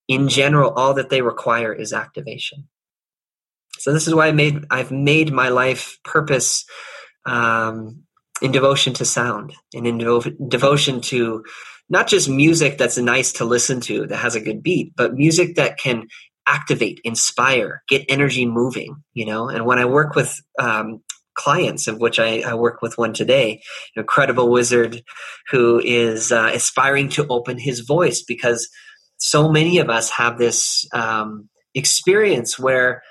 In 0.08 0.28
general, 0.28 0.72
all 0.72 0.96
that 0.96 1.10
they 1.10 1.22
require 1.22 1.72
is 1.72 1.94
activation. 1.94 2.68
So 3.78 3.94
this 3.94 4.08
is 4.08 4.16
why 4.16 4.28
I 4.28 4.32
made 4.32 4.66
I've 4.72 4.92
made 4.92 5.32
my 5.32 5.50
life 5.50 6.00
purpose 6.04 6.66
um, 7.26 8.04
in 8.42 8.52
devotion 8.52 8.94
to 8.96 9.06
sound 9.06 9.54
and 9.74 9.86
in 9.86 10.00
devo- 10.00 10.50
devotion 10.50 11.02
to 11.02 11.46
not 11.88 12.08
just 12.08 12.28
music 12.28 12.80
that's 12.80 12.98
nice 12.98 13.34
to 13.34 13.46
listen 13.46 13.80
to 13.82 14.08
that 14.08 14.18
has 14.18 14.34
a 14.36 14.42
good 14.42 14.64
beat, 14.64 14.94
but 14.96 15.14
music 15.14 15.56
that 15.56 15.78
can 15.78 16.08
activate, 16.48 17.00
inspire, 17.04 17.84
get 17.88 18.06
energy 18.10 18.48
moving. 18.48 19.04
You 19.14 19.28
know, 19.28 19.50
and 19.50 19.66
when 19.66 19.78
I 19.78 19.86
work 19.86 20.16
with 20.16 20.36
um, 20.58 21.04
clients, 21.42 21.88
of 21.88 22.00
which 22.00 22.20
I, 22.20 22.42
I, 22.42 22.54
work 22.54 22.82
with 22.82 22.98
one 22.98 23.14
today, 23.14 23.62
an 23.96 24.02
incredible 24.02 24.50
wizard 24.50 25.02
who 25.50 25.82
is 25.84 26.32
uh, 26.32 26.52
aspiring 26.54 27.10
to 27.10 27.28
open 27.28 27.58
his 27.58 27.80
voice 27.80 28.22
because 28.22 28.70
so 29.18 29.50
many 29.50 29.80
of 29.80 29.90
us 29.90 30.10
have 30.12 30.38
this 30.38 30.88
um, 30.94 31.50
experience 31.74 32.60
where 32.60 33.02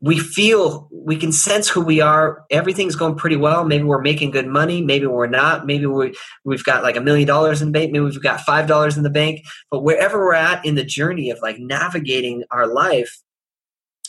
we 0.00 0.18
feel 0.18 0.88
we 0.92 1.16
can 1.16 1.32
sense 1.32 1.68
who 1.68 1.80
we 1.80 2.00
are. 2.00 2.44
Everything's 2.50 2.94
going 2.94 3.16
pretty 3.16 3.36
well. 3.36 3.64
Maybe 3.64 3.82
we're 3.82 4.00
making 4.00 4.30
good 4.30 4.46
money. 4.46 4.80
Maybe 4.80 5.06
we're 5.06 5.26
not. 5.26 5.66
Maybe 5.66 5.86
we, 5.86 6.14
we've 6.44 6.62
got 6.62 6.84
like 6.84 6.96
a 6.96 7.00
million 7.00 7.26
dollars 7.26 7.60
in 7.60 7.68
the 7.68 7.72
bank. 7.72 7.90
Maybe 7.90 8.04
we've 8.04 8.22
got 8.22 8.42
five 8.42 8.68
dollars 8.68 8.96
in 8.96 9.02
the 9.02 9.10
bank. 9.10 9.40
But 9.70 9.82
wherever 9.82 10.18
we're 10.18 10.34
at 10.34 10.64
in 10.64 10.76
the 10.76 10.84
journey 10.84 11.30
of 11.30 11.40
like 11.42 11.58
navigating 11.58 12.44
our 12.52 12.66
life 12.66 13.18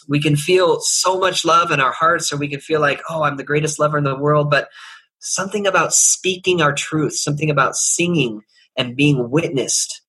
we 0.10 0.20
can 0.20 0.36
feel 0.36 0.82
so 0.82 1.18
much 1.18 1.46
love 1.46 1.72
in 1.72 1.80
our 1.80 1.94
hearts 1.94 2.34
or 2.34 2.38
we 2.38 2.50
can 2.50 2.60
feel 2.60 2.82
like 2.82 3.02
oh 3.10 3.24
i'm 3.24 3.38
the 3.38 3.44
greatest 3.44 3.80
lover 3.80 3.98
in 3.98 4.04
the 4.04 4.18
world 4.18 4.50
but 4.50 4.68
something 5.20 5.66
about 5.66 5.94
speaking 5.94 6.62
our 6.62 6.74
truth 6.74 7.16
something 7.16 7.50
about 7.50 7.76
singing 7.76 8.42
and 8.76 8.98
being 8.98 9.30
witnessed 9.30 10.02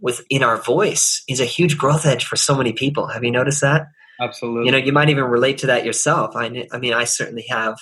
within 0.00 0.42
our 0.42 0.56
voice 0.56 1.22
is 1.28 1.40
a 1.40 1.44
huge 1.44 1.76
growth 1.76 2.06
edge 2.06 2.24
for 2.24 2.36
so 2.36 2.54
many 2.54 2.72
people 2.72 3.08
have 3.08 3.24
you 3.24 3.30
noticed 3.30 3.60
that 3.60 3.88
Absolutely. 4.20 4.66
You 4.66 4.72
know, 4.72 4.78
you 4.78 4.92
might 4.92 5.10
even 5.10 5.24
relate 5.24 5.58
to 5.58 5.68
that 5.68 5.84
yourself. 5.84 6.34
I, 6.34 6.66
I 6.72 6.78
mean, 6.78 6.92
I 6.92 7.04
certainly 7.04 7.46
have, 7.48 7.78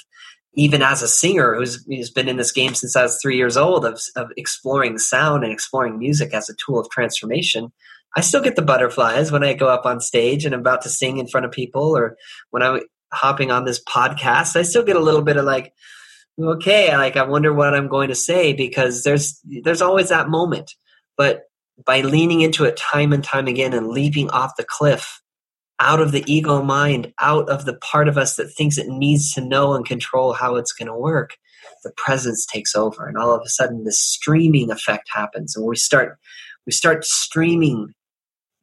even 0.55 0.83
as 0.83 1.03
a 1.03 1.09
singer 1.09 1.55
who's, 1.55 1.85
who's 1.87 2.11
been 2.11 2.29
in 2.29 2.37
this 2.37 2.53
game 2.53 2.75
since 2.75 2.95
I 2.95 3.03
was 3.03 3.19
three 3.21 3.37
years 3.37 3.57
old 3.57 3.85
of, 3.85 4.01
of 4.17 4.31
exploring 4.37 4.99
sound 4.99 5.45
and 5.45 5.53
exploring 5.53 5.99
music 5.99 6.35
as 6.35 6.49
a 6.49 6.55
tool 6.55 6.79
of 6.79 6.91
transformation. 6.91 7.73
I 8.17 8.23
still 8.23 8.43
get 8.43 8.57
the 8.57 8.63
butterflies 8.63 9.31
when 9.31 9.45
I 9.45 9.53
go 9.53 9.69
up 9.69 9.85
on 9.85 10.01
stage 10.01 10.47
and 10.47 10.55
I'm 10.55 10.61
about 10.61 10.83
to 10.83 10.89
sing 10.89 11.19
in 11.19 11.29
front 11.29 11.45
of 11.45 11.53
people 11.53 11.97
or 11.97 12.17
when 12.51 12.63
I'm 12.63 12.81
hopping 13.13 13.51
on 13.51 13.67
this 13.67 13.83
podcast. 13.85 14.57
I 14.57 14.63
still 14.63 14.83
get 14.83 14.97
a 14.97 15.01
little 15.01 15.21
bit 15.21 15.37
of 15.37 15.45
like, 15.45 15.75
okay, 16.41 16.97
like 16.97 17.19
I 17.19 17.25
wonder 17.25 17.53
what 17.53 17.75
I'm 17.75 17.89
going 17.89 18.09
to 18.09 18.15
say 18.15 18.55
because 18.55 19.05
there's 19.05 19.39
there's 19.63 19.83
always 19.83 20.09
that 20.09 20.31
moment. 20.31 20.73
But 21.19 21.43
by 21.85 22.01
leaning 22.01 22.41
into 22.41 22.65
it 22.65 22.79
time 22.79 23.13
and 23.13 23.23
time 23.23 23.47
again 23.47 23.75
and 23.75 23.89
leaping 23.89 24.31
off 24.31 24.57
the 24.57 24.65
cliff, 24.65 25.21
out 25.79 26.01
of 26.01 26.11
the 26.11 26.25
ego 26.27 26.63
mind, 26.63 27.13
out 27.21 27.51
of 27.51 27.67
the 27.67 27.75
part 27.75 28.09
of 28.09 28.17
us 28.17 28.37
that 28.37 28.49
thinks 28.49 28.79
it 28.79 28.89
needs 28.89 29.35
to 29.35 29.43
know 29.43 29.75
and 29.75 29.85
control 29.85 30.33
how 30.33 30.57
it's 30.57 30.73
going 30.73 30.89
to 30.89 30.97
work, 30.97 31.37
the 31.85 31.93
presence 31.99 32.47
takes 32.47 32.75
over, 32.75 33.07
and 33.07 33.19
all 33.19 33.35
of 33.35 33.43
a 33.45 33.49
sudden, 33.51 33.85
this 33.85 34.01
streaming 34.01 34.71
effect 34.71 35.11
happens, 35.13 35.55
and 35.55 35.67
we 35.67 35.77
start 35.77 36.19
we 36.65 36.73
start 36.73 37.05
streaming 37.05 37.93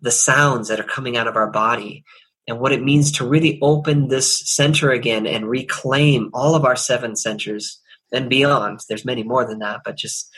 the 0.04 0.12
sounds 0.12 0.68
that 0.68 0.80
are 0.80 0.84
coming 0.84 1.18
out 1.18 1.28
of 1.28 1.36
our 1.36 1.50
body 1.50 2.04
and 2.48 2.60
what 2.60 2.72
it 2.72 2.84
means 2.84 3.12
to 3.14 3.28
really 3.28 3.58
open 3.62 4.10
this 4.10 4.48
center 4.48 4.92
again 4.92 5.26
and 5.26 5.50
reclaim 5.50 6.30
all 6.34 6.54
of 6.54 6.66
our 6.66 6.76
seven 6.76 7.16
centers 7.16 7.82
and 8.12 8.30
beyond. 8.30 8.82
There's 8.88 9.06
many 9.06 9.24
more 9.24 9.46
than 9.46 9.60
that, 9.60 9.82
but 9.84 9.98
just 9.98 10.30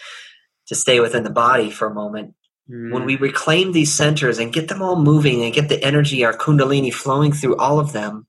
to 0.68 0.76
stay 0.76 1.02
within 1.02 1.24
the 1.24 1.30
body 1.30 1.70
for 1.70 1.88
a 1.88 1.94
moment 1.94 2.36
Mm. 2.70 2.92
When 2.92 3.06
we 3.06 3.16
reclaim 3.16 3.72
these 3.72 3.94
centers 3.94 4.40
and 4.40 4.54
get 4.54 4.68
them 4.68 4.82
all 4.82 4.96
moving 4.96 5.44
and 5.44 5.54
get 5.54 5.70
the 5.70 5.84
energy, 5.84 6.26
our 6.26 6.34
kundalini 6.34 6.94
flowing 6.94 7.32
through 7.32 7.58
all 7.58 7.80
of 7.80 7.94
them, 7.94 8.28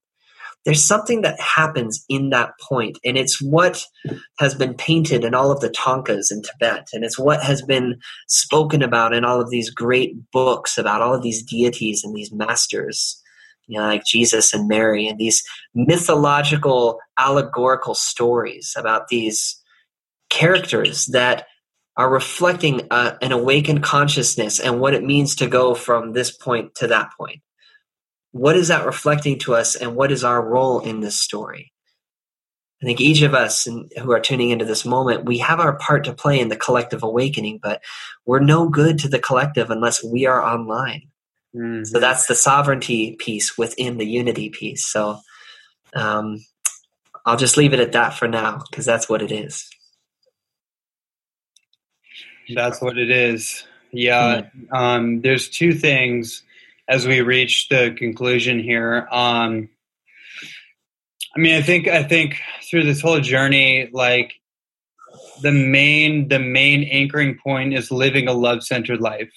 there's 0.67 0.85
something 0.85 1.23
that 1.23 1.39
happens 1.41 2.05
in 2.09 2.31
that 2.31 2.51
point, 2.61 2.99
and 3.05 3.17
it's 3.17 3.41
what 3.41 3.85
has 4.41 4.53
been 4.53 4.75
painted 4.75 5.25
in 5.25 5.33
all 5.33 5.53
of 5.53 5.61
the 5.61 5.71
thangkas 5.71 6.33
in 6.33 6.43
Tibet, 6.43 6.89
and 6.93 7.05
it's 7.05 7.19
what 7.19 7.41
has 7.43 7.63
been 7.63 8.01
spoken 8.27 8.83
about 8.83 9.15
in 9.15 9.25
all 9.25 9.41
of 9.41 9.49
these 9.49 9.71
great 9.71 10.17
books 10.33 10.77
about 10.77 11.01
all 11.01 11.15
of 11.15 11.23
these 11.23 11.45
deities 11.45 12.03
and 12.03 12.17
these 12.17 12.33
masters, 12.33 13.23
you 13.69 13.79
know, 13.79 13.87
like 13.87 14.05
Jesus 14.05 14.53
and 14.53 14.67
Mary, 14.67 15.07
and 15.07 15.19
these 15.19 15.41
mythological, 15.73 16.99
allegorical 17.17 17.95
stories 17.95 18.75
about 18.77 19.07
these 19.07 19.63
characters 20.31 21.07
that 21.07 21.47
are 21.97 22.11
reflecting 22.11 22.83
uh, 22.91 23.17
an 23.23 23.31
awakened 23.31 23.85
consciousness 23.85 24.59
and 24.59 24.81
what 24.81 24.95
it 24.95 25.05
means 25.05 25.37
to 25.37 25.47
go 25.47 25.75
from 25.75 26.13
this 26.13 26.37
point 26.37 26.75
to 26.75 26.89
that 26.89 27.11
point. 27.17 27.41
What 28.37 28.57
is 28.57 28.69
that 28.69 28.85
reflecting 28.85 29.39
to 29.41 29.55
us, 29.55 29.75
and 29.75 29.97
what 29.97 30.13
is 30.13 30.23
our 30.23 30.43
role 30.43 30.81
in 30.81 31.01
this 31.01 31.19
story? 31.19 31.73
I 32.83 32.85
think 32.85 33.01
each 33.01 33.23
of 33.23 33.33
us 33.33 33.65
who 33.65 34.13
are 34.13 34.21
tuning 34.21 34.51
into 34.51 34.67
this 34.67 34.85
moment, 34.85 35.25
we 35.25 35.39
have 35.39 35.59
our 35.59 35.79
part 35.79 36.05
to 36.05 36.13
play 36.13 36.39
in 36.39 36.49
the 36.49 36.57
collective 36.57 37.03
awakening, 37.03 37.61
but 37.63 37.83
we're 38.27 38.41
no 38.41 38.69
good 38.69 38.99
to 38.99 39.09
the 39.09 39.19
collective 39.19 39.71
unless 39.71 40.05
we 40.05 40.27
are 40.27 40.43
online. 40.43 41.09
Mm-hmm. 41.55 41.85
So 41.85 41.99
that's 41.99 42.27
the 42.27 42.35
sovereignty 42.35 43.17
piece 43.17 43.57
within 43.57 43.97
the 43.97 44.07
unity 44.07 44.51
piece. 44.51 44.85
So 44.85 45.21
um, 45.95 46.45
I'll 47.25 47.39
just 47.39 47.57
leave 47.57 47.73
it 47.73 47.81
at 47.81 47.93
that 47.93 48.13
for 48.13 48.29
now 48.29 48.63
because 48.71 48.85
that's 48.85 49.09
what 49.09 49.23
it 49.23 49.33
is. 49.33 49.71
That's 52.55 52.83
what 52.83 52.99
it 52.99 53.11
is. 53.11 53.65
Yeah. 53.91 54.43
Mm-hmm. 54.43 54.75
Um, 54.75 55.21
there's 55.23 55.49
two 55.49 55.73
things 55.73 56.43
as 56.89 57.07
we 57.07 57.21
reach 57.21 57.69
the 57.69 57.95
conclusion 57.97 58.61
here. 58.61 59.09
Um, 59.11 59.69
I 61.37 61.39
mean, 61.39 61.55
I 61.55 61.63
think 61.63 61.87
I 61.89 62.03
think 62.03 62.41
through 62.71 62.85
this 62.85 63.01
whole 63.01 63.21
journey, 63.21 63.91
like 63.93 64.35
the 65.43 65.53
main 65.53 66.29
the 66.29 66.39
main 66.39 66.85
anchoring 66.85 67.39
point 67.43 67.75
is 67.75 67.91
living 67.91 68.29
a 68.29 68.33
love 68.33 68.63
centered 68.63 69.01
life, 69.01 69.31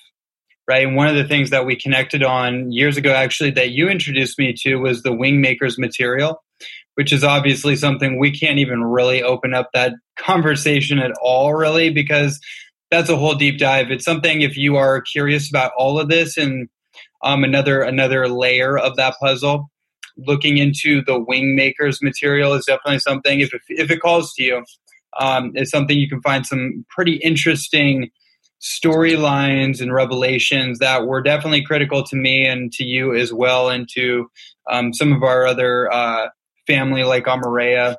right? 0.68 0.88
And 0.88 0.96
one 0.96 1.08
of 1.08 1.16
the 1.16 1.28
things 1.28 1.50
that 1.50 1.66
we 1.66 1.76
connected 1.76 2.24
on 2.24 2.72
years 2.72 2.96
ago, 2.96 3.12
actually, 3.12 3.52
that 3.52 3.72
you 3.72 3.90
introduced 3.90 4.40
me 4.40 4.54
to 4.60 4.76
was 4.78 5.04
the 5.04 5.14
Wing 5.14 5.42
Makers 5.42 5.78
material, 5.78 6.42
which 6.96 7.12
is 7.12 7.24
obviously 7.24 7.76
something 7.76 8.18
we 8.18 8.32
can't 8.32 8.60
even 8.60 8.84
really 8.84 9.22
open 9.22 9.54
up 9.54 9.70
that 9.74 9.94
conversation 10.18 11.00
at 11.00 11.12
all, 11.22 11.54
really, 11.54 11.90
because 11.90 12.40
that's 12.92 13.10
a 13.10 13.18
whole 13.18 13.36
deep 13.36 13.60
dive. 13.60 13.92
It's 13.92 14.06
something 14.06 14.42
if 14.42 14.58
you 14.58 14.78
are 14.78 15.02
curious 15.02 15.50
about 15.50 15.74
all 15.78 16.00
of 16.00 16.08
this 16.08 16.38
and 16.38 16.70
um, 17.24 17.44
another 17.44 17.82
another 17.82 18.28
layer 18.28 18.78
of 18.78 18.96
that 18.96 19.16
puzzle, 19.20 19.70
looking 20.18 20.58
into 20.58 21.04
the 21.04 21.20
wing 21.20 21.56
makers 21.56 22.02
material 22.02 22.54
is 22.54 22.66
definitely 22.66 23.00
something. 23.00 23.40
If 23.40 23.52
if 23.70 23.92
it 23.92 24.02
calls 24.02 24.34
to 24.36 24.44
you, 24.44 24.64
um, 25.20 25.52
it's 25.56 25.72
something 25.72 25.98
you 25.98 26.10
can 26.10 26.22
find 26.22 26.46
some 26.46 26.86
pretty 26.90 27.16
interesting 27.16 28.10
storylines 28.62 29.82
and 29.82 29.94
revelations 29.94 30.80
that 30.80 31.08
were 31.08 31.22
definitely 31.22 31.64
critical 31.64 32.04
to 32.04 32.16
me 32.16 32.46
and 32.46 32.74
to 32.74 32.84
you 32.84 33.16
as 33.16 33.32
well, 33.34 33.70
and 33.70 33.88
to 33.94 34.30
um, 34.70 34.94
some 34.94 35.14
of 35.14 35.24
our 35.24 35.48
other 35.48 35.92
uh, 35.92 36.28
family 36.68 37.04
like 37.04 37.26
Amareya 37.26 37.96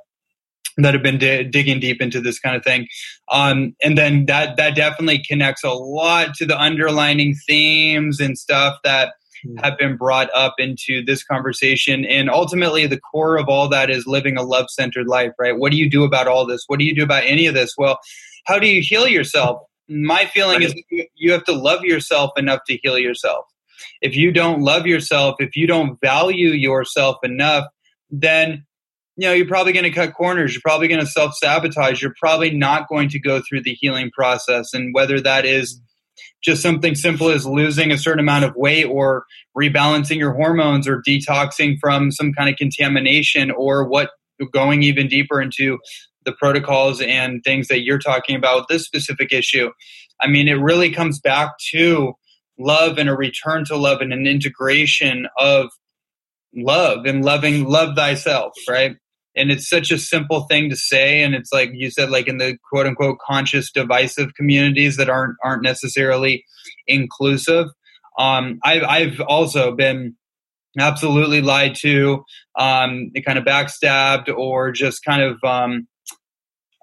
that 0.76 0.94
have 0.94 1.02
been 1.02 1.18
di- 1.18 1.44
digging 1.44 1.80
deep 1.80 2.00
into 2.00 2.20
this 2.20 2.38
kind 2.38 2.56
of 2.56 2.64
thing. 2.64 2.86
Um, 3.30 3.74
and 3.82 3.96
then 3.96 4.26
that 4.26 4.56
that 4.56 4.74
definitely 4.74 5.22
connects 5.26 5.64
a 5.64 5.70
lot 5.70 6.34
to 6.36 6.46
the 6.46 6.58
underlining 6.58 7.34
themes 7.46 8.20
and 8.20 8.38
stuff 8.38 8.78
that 8.84 9.14
hmm. 9.44 9.56
have 9.58 9.78
been 9.78 9.96
brought 9.96 10.30
up 10.34 10.54
into 10.58 11.04
this 11.04 11.22
conversation. 11.24 12.04
And 12.04 12.30
ultimately, 12.30 12.86
the 12.86 13.00
core 13.00 13.38
of 13.38 13.48
all 13.48 13.68
that 13.68 13.90
is 13.90 14.06
living 14.06 14.36
a 14.36 14.42
love 14.42 14.66
centered 14.70 15.06
life, 15.06 15.32
right? 15.38 15.58
What 15.58 15.72
do 15.72 15.78
you 15.78 15.90
do 15.90 16.04
about 16.04 16.28
all 16.28 16.46
this? 16.46 16.64
What 16.66 16.78
do 16.78 16.84
you 16.84 16.94
do 16.94 17.04
about 17.04 17.24
any 17.24 17.46
of 17.46 17.54
this? 17.54 17.74
Well, 17.76 17.98
how 18.46 18.58
do 18.58 18.66
you 18.66 18.82
heal 18.82 19.06
yourself? 19.06 19.62
My 19.88 20.26
feeling 20.26 20.62
is 20.62 20.74
you 20.88 21.32
have 21.32 21.44
to 21.44 21.52
love 21.52 21.82
yourself 21.82 22.30
enough 22.36 22.60
to 22.68 22.78
heal 22.80 22.96
yourself. 22.96 23.44
If 24.00 24.14
you 24.14 24.30
don't 24.30 24.60
love 24.60 24.86
yourself, 24.86 25.36
if 25.40 25.56
you 25.56 25.66
don't 25.66 25.98
value 26.00 26.50
yourself 26.50 27.16
enough, 27.22 27.64
then 28.10 28.64
you 29.20 29.26
know, 29.26 29.34
you're 29.34 29.46
probably 29.46 29.74
going 29.74 29.84
to 29.84 29.90
cut 29.90 30.14
corners. 30.14 30.54
You're 30.54 30.62
probably 30.62 30.88
going 30.88 31.00
to 31.00 31.06
self 31.06 31.34
sabotage. 31.36 32.00
You're 32.00 32.14
probably 32.18 32.52
not 32.52 32.88
going 32.88 33.10
to 33.10 33.18
go 33.18 33.42
through 33.46 33.62
the 33.62 33.76
healing 33.78 34.10
process. 34.10 34.72
And 34.72 34.94
whether 34.94 35.20
that 35.20 35.44
is 35.44 35.78
just 36.42 36.62
something 36.62 36.94
simple 36.94 37.28
as 37.28 37.44
losing 37.44 37.92
a 37.92 37.98
certain 37.98 38.20
amount 38.20 38.46
of 38.46 38.54
weight 38.56 38.86
or 38.86 39.26
rebalancing 39.54 40.16
your 40.16 40.32
hormones 40.32 40.88
or 40.88 41.02
detoxing 41.06 41.76
from 41.78 42.10
some 42.10 42.32
kind 42.32 42.48
of 42.48 42.56
contamination 42.56 43.50
or 43.50 43.86
what 43.86 44.08
going 44.54 44.82
even 44.82 45.06
deeper 45.06 45.38
into 45.38 45.78
the 46.24 46.32
protocols 46.32 47.02
and 47.02 47.44
things 47.44 47.68
that 47.68 47.82
you're 47.82 47.98
talking 47.98 48.36
about 48.36 48.68
this 48.68 48.86
specific 48.86 49.34
issue. 49.34 49.68
I 50.18 50.28
mean, 50.28 50.48
it 50.48 50.54
really 50.54 50.92
comes 50.92 51.20
back 51.20 51.50
to 51.72 52.14
love 52.58 52.96
and 52.96 53.10
a 53.10 53.14
return 53.14 53.66
to 53.66 53.76
love 53.76 54.00
and 54.00 54.14
an 54.14 54.26
integration 54.26 55.28
of 55.36 55.68
love 56.56 57.04
and 57.04 57.22
loving 57.22 57.66
love 57.66 57.94
thyself, 57.96 58.54
right? 58.66 58.96
And 59.36 59.50
it's 59.50 59.68
such 59.68 59.90
a 59.90 59.98
simple 59.98 60.42
thing 60.50 60.70
to 60.70 60.76
say, 60.76 61.22
and 61.22 61.34
it's 61.34 61.52
like 61.52 61.70
you 61.72 61.90
said, 61.90 62.10
like 62.10 62.26
in 62.26 62.38
the 62.38 62.56
quote 62.70 62.86
unquote 62.86 63.18
conscious 63.24 63.70
divisive 63.70 64.34
communities 64.34 64.96
that 64.96 65.08
aren't 65.08 65.36
aren't 65.44 65.62
necessarily 65.62 66.44
inclusive. 66.86 67.68
Um, 68.18 68.58
I've 68.64 68.82
I've 68.82 69.20
also 69.20 69.72
been 69.72 70.16
absolutely 70.78 71.40
lied 71.40 71.74
to, 71.74 72.24
um, 72.58 73.10
kind 73.24 73.38
of 73.38 73.44
backstabbed, 73.44 74.32
or 74.36 74.72
just 74.72 75.04
kind 75.04 75.22
of 75.22 75.38
um, 75.44 75.86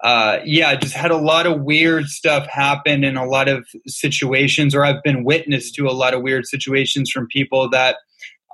uh, 0.02 0.38
yeah, 0.44 0.74
just 0.76 0.94
had 0.94 1.10
a 1.10 1.16
lot 1.16 1.46
of 1.46 1.62
weird 1.62 2.06
stuff 2.06 2.46
happen 2.46 3.02
in 3.02 3.16
a 3.16 3.26
lot 3.26 3.48
of 3.48 3.66
situations, 3.86 4.74
or 4.74 4.84
I've 4.84 5.02
been 5.02 5.24
witness 5.24 5.72
to 5.72 5.88
a 5.88 5.92
lot 5.92 6.14
of 6.14 6.22
weird 6.22 6.46
situations 6.46 7.10
from 7.10 7.26
people 7.26 7.68
that 7.70 7.96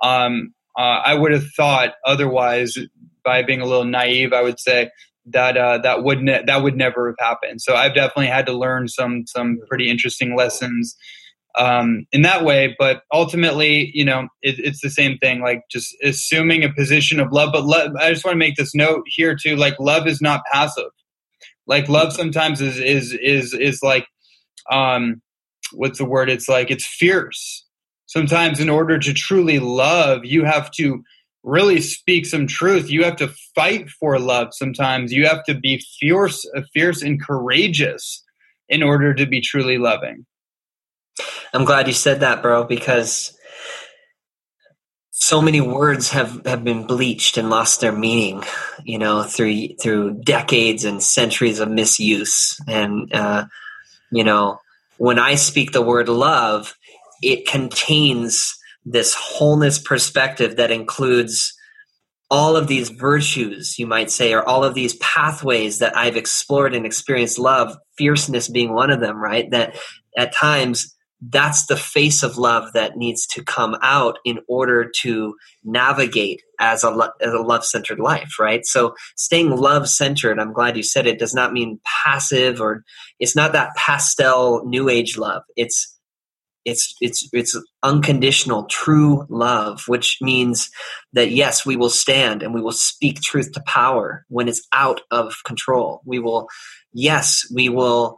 um, 0.01 0.53
uh, 0.77 1.01
I 1.05 1.13
would 1.13 1.31
have 1.31 1.45
thought 1.55 1.93
otherwise. 2.03 2.77
By 3.25 3.43
being 3.43 3.61
a 3.61 3.65
little 3.65 3.85
naive, 3.85 4.31
I 4.31 4.41
would 4.41 4.59
say 4.59 4.89
that 5.25 5.57
uh, 5.57 5.79
that 5.79 6.03
would 6.03 6.21
ne- 6.21 6.43
that 6.45 6.63
would 6.63 6.77
never 6.77 7.07
have 7.07 7.27
happened. 7.27 7.61
So 7.61 7.75
I've 7.75 7.95
definitely 7.95 8.27
had 8.27 8.45
to 8.45 8.53
learn 8.53 8.87
some 8.87 9.25
some 9.25 9.57
pretty 9.67 9.89
interesting 9.89 10.35
lessons 10.35 10.95
um, 11.57 12.05
in 12.11 12.21
that 12.21 12.43
way. 12.43 12.75
But 12.77 13.01
ultimately, 13.11 13.91
you 13.93 14.05
know, 14.05 14.27
it, 14.41 14.59
it's 14.59 14.81
the 14.81 14.89
same 14.89 15.17
thing. 15.17 15.41
Like 15.41 15.63
just 15.71 15.95
assuming 16.03 16.63
a 16.63 16.71
position 16.71 17.19
of 17.19 17.31
love. 17.31 17.51
But 17.53 17.65
I 17.99 18.11
just 18.11 18.23
want 18.23 18.35
to 18.35 18.39
make 18.39 18.55
this 18.55 18.75
note 18.75 19.03
here 19.07 19.35
too. 19.35 19.55
Like 19.55 19.79
love 19.79 20.07
is 20.07 20.21
not 20.21 20.41
passive. 20.51 20.91
Like 21.67 21.89
love 21.89 22.13
sometimes 22.13 22.61
is 22.61 22.77
is 22.77 23.13
is 23.13 23.53
is 23.53 23.81
like 23.81 24.05
um, 24.69 25.21
what's 25.73 25.97
the 25.97 26.05
word? 26.05 26.29
It's 26.29 26.47
like 26.47 26.71
it's 26.71 26.85
fierce. 26.85 27.63
Sometimes, 28.07 28.59
in 28.59 28.69
order 28.69 28.99
to 28.99 29.13
truly 29.13 29.57
love, 29.59 30.23
you 30.23 30.45
have 30.45 30.69
to 30.71 31.03
really 31.45 31.79
speak 31.79 32.25
some 32.25 32.47
truth. 32.47 32.89
You 32.89 33.03
have 33.03 33.15
to 33.17 33.33
fight 33.53 33.89
for 33.89 34.19
love. 34.19 34.49
Sometimes 34.51 35.13
you 35.13 35.27
have 35.27 35.43
to 35.45 35.53
be 35.53 35.81
fierce, 35.99 36.45
fierce 36.73 37.01
and 37.01 37.21
courageous 37.21 38.23
in 38.67 38.81
order 38.81 39.13
to 39.13 39.25
be 39.25 39.41
truly 39.41 39.77
loving. 39.77 40.25
I'm 41.53 41.63
glad 41.63 41.87
you 41.87 41.93
said 41.93 42.19
that, 42.19 42.41
bro, 42.41 42.65
because 42.65 43.37
so 45.11 45.41
many 45.41 45.61
words 45.61 46.09
have, 46.09 46.45
have 46.45 46.63
been 46.63 46.87
bleached 46.87 47.37
and 47.37 47.49
lost 47.49 47.79
their 47.79 47.93
meaning, 47.93 48.43
you 48.83 48.97
know, 48.97 49.23
through 49.23 49.69
through 49.81 50.21
decades 50.23 50.83
and 50.83 51.01
centuries 51.01 51.59
of 51.59 51.69
misuse. 51.69 52.59
And 52.67 53.13
uh, 53.13 53.45
you 54.11 54.23
know, 54.23 54.59
when 54.97 55.19
I 55.19 55.35
speak 55.35 55.71
the 55.71 55.81
word 55.81 56.09
love, 56.09 56.75
it 57.21 57.47
contains 57.47 58.57
this 58.85 59.13
wholeness 59.13 59.79
perspective 59.79 60.57
that 60.57 60.71
includes 60.71 61.53
all 62.31 62.55
of 62.55 62.67
these 62.67 62.89
virtues, 62.89 63.77
you 63.77 63.85
might 63.85 64.09
say, 64.09 64.33
or 64.33 64.43
all 64.43 64.63
of 64.63 64.73
these 64.73 64.95
pathways 64.95 65.79
that 65.79 65.95
I've 65.95 66.17
explored 66.17 66.73
and 66.73 66.85
experienced 66.85 67.37
love, 67.37 67.75
fierceness 67.97 68.47
being 68.47 68.73
one 68.73 68.89
of 68.91 68.99
them, 68.99 69.21
right? 69.21 69.49
That 69.51 69.77
at 70.17 70.33
times 70.33 70.95
that's 71.21 71.65
the 71.67 71.77
face 71.77 72.23
of 72.23 72.37
love 72.37 72.73
that 72.73 72.97
needs 72.97 73.25
to 73.25 73.43
come 73.43 73.77
out 73.81 74.17
in 74.25 74.39
order 74.47 74.89
to 75.01 75.35
navigate 75.63 76.41
as 76.59 76.83
a, 76.83 76.89
lo- 76.89 77.09
as 77.21 77.33
a 77.33 77.39
love-centered 77.39 77.99
life 77.99 78.37
right 78.37 78.65
so 78.65 78.93
staying 79.15 79.49
love-centered 79.49 80.39
i'm 80.39 80.53
glad 80.53 80.75
you 80.75 80.83
said 80.83 81.07
it 81.07 81.17
does 81.17 81.33
not 81.33 81.53
mean 81.53 81.79
passive 82.03 82.59
or 82.61 82.83
it's 83.19 83.35
not 83.35 83.53
that 83.53 83.69
pastel 83.77 84.63
new 84.65 84.89
age 84.89 85.17
love 85.17 85.41
it's 85.55 85.94
it's 86.65 86.95
it's 86.99 87.29
it's 87.31 87.55
unconditional 87.83 88.65
true 88.65 89.25
love 89.29 89.83
which 89.87 90.17
means 90.21 90.69
that 91.13 91.31
yes 91.31 91.65
we 91.65 91.75
will 91.75 91.89
stand 91.89 92.41
and 92.41 92.53
we 92.53 92.61
will 92.61 92.71
speak 92.71 93.21
truth 93.21 93.51
to 93.51 93.61
power 93.67 94.25
when 94.29 94.47
it's 94.47 94.67
out 94.71 95.01
of 95.11 95.35
control 95.45 96.01
we 96.05 96.19
will 96.19 96.47
yes 96.93 97.43
we 97.53 97.69
will 97.69 98.17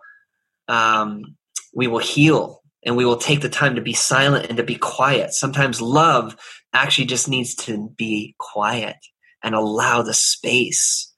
um, 0.67 1.35
we 1.73 1.87
will 1.87 1.99
heal 1.99 2.61
and 2.83 2.95
we 2.95 3.05
will 3.05 3.17
take 3.17 3.41
the 3.41 3.49
time 3.49 3.75
to 3.75 3.81
be 3.81 3.93
silent 3.93 4.47
and 4.47 4.57
to 4.57 4.63
be 4.63 4.75
quiet. 4.75 5.33
Sometimes 5.33 5.81
love 5.81 6.35
actually 6.73 7.05
just 7.05 7.27
needs 7.27 7.55
to 7.55 7.89
be 7.97 8.35
quiet 8.39 8.97
and 9.43 9.55
allow 9.55 10.01
the 10.01 10.13
space 10.13 11.11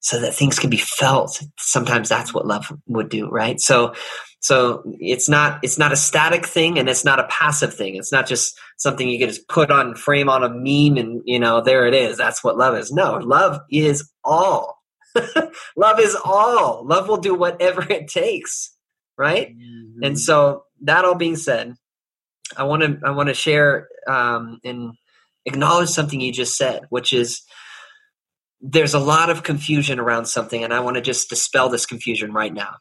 so 0.00 0.20
that 0.20 0.34
things 0.34 0.58
can 0.58 0.70
be 0.70 0.76
felt. 0.76 1.42
Sometimes 1.58 2.08
that's 2.08 2.32
what 2.32 2.46
love 2.46 2.72
would 2.86 3.08
do, 3.08 3.28
right? 3.28 3.60
So 3.60 3.94
so 4.46 4.84
it's 5.00 5.28
not 5.28 5.58
it's 5.64 5.76
not 5.76 5.90
a 5.90 5.96
static 5.96 6.46
thing 6.46 6.78
and 6.78 6.88
it's 6.88 7.04
not 7.04 7.18
a 7.18 7.26
passive 7.26 7.74
thing. 7.74 7.96
It's 7.96 8.12
not 8.12 8.28
just 8.28 8.56
something 8.76 9.08
you 9.08 9.18
can 9.18 9.28
just 9.28 9.48
put 9.48 9.72
on 9.72 9.96
frame 9.96 10.28
on 10.28 10.44
a 10.44 10.48
meme 10.48 10.96
and 10.98 11.20
you 11.24 11.40
know 11.40 11.62
there 11.62 11.84
it 11.84 11.94
is. 11.94 12.16
That's 12.16 12.44
what 12.44 12.56
love 12.56 12.76
is. 12.76 12.92
No, 12.92 13.14
love 13.16 13.58
is 13.72 14.08
all. 14.22 14.78
love 15.76 15.98
is 15.98 16.16
all. 16.24 16.86
Love 16.86 17.08
will 17.08 17.16
do 17.16 17.34
whatever 17.34 17.82
it 17.90 18.06
takes, 18.06 18.72
right? 19.18 19.48
Mm-hmm. 19.48 20.04
And 20.04 20.16
so 20.16 20.62
that 20.82 21.04
all 21.04 21.16
being 21.16 21.34
said, 21.34 21.74
I 22.56 22.62
want 22.62 22.82
to 22.84 23.00
I 23.04 23.10
want 23.10 23.28
to 23.28 23.34
share 23.34 23.88
um, 24.06 24.60
and 24.62 24.92
acknowledge 25.44 25.88
something 25.88 26.20
you 26.20 26.32
just 26.32 26.56
said, 26.56 26.82
which 26.88 27.12
is 27.12 27.42
there's 28.60 28.94
a 28.94 29.00
lot 29.00 29.28
of 29.28 29.42
confusion 29.42 29.98
around 29.98 30.26
something, 30.26 30.62
and 30.62 30.72
I 30.72 30.78
want 30.78 30.94
to 30.98 31.02
just 31.02 31.30
dispel 31.30 31.68
this 31.68 31.84
confusion 31.84 32.32
right 32.32 32.54
now. 32.54 32.76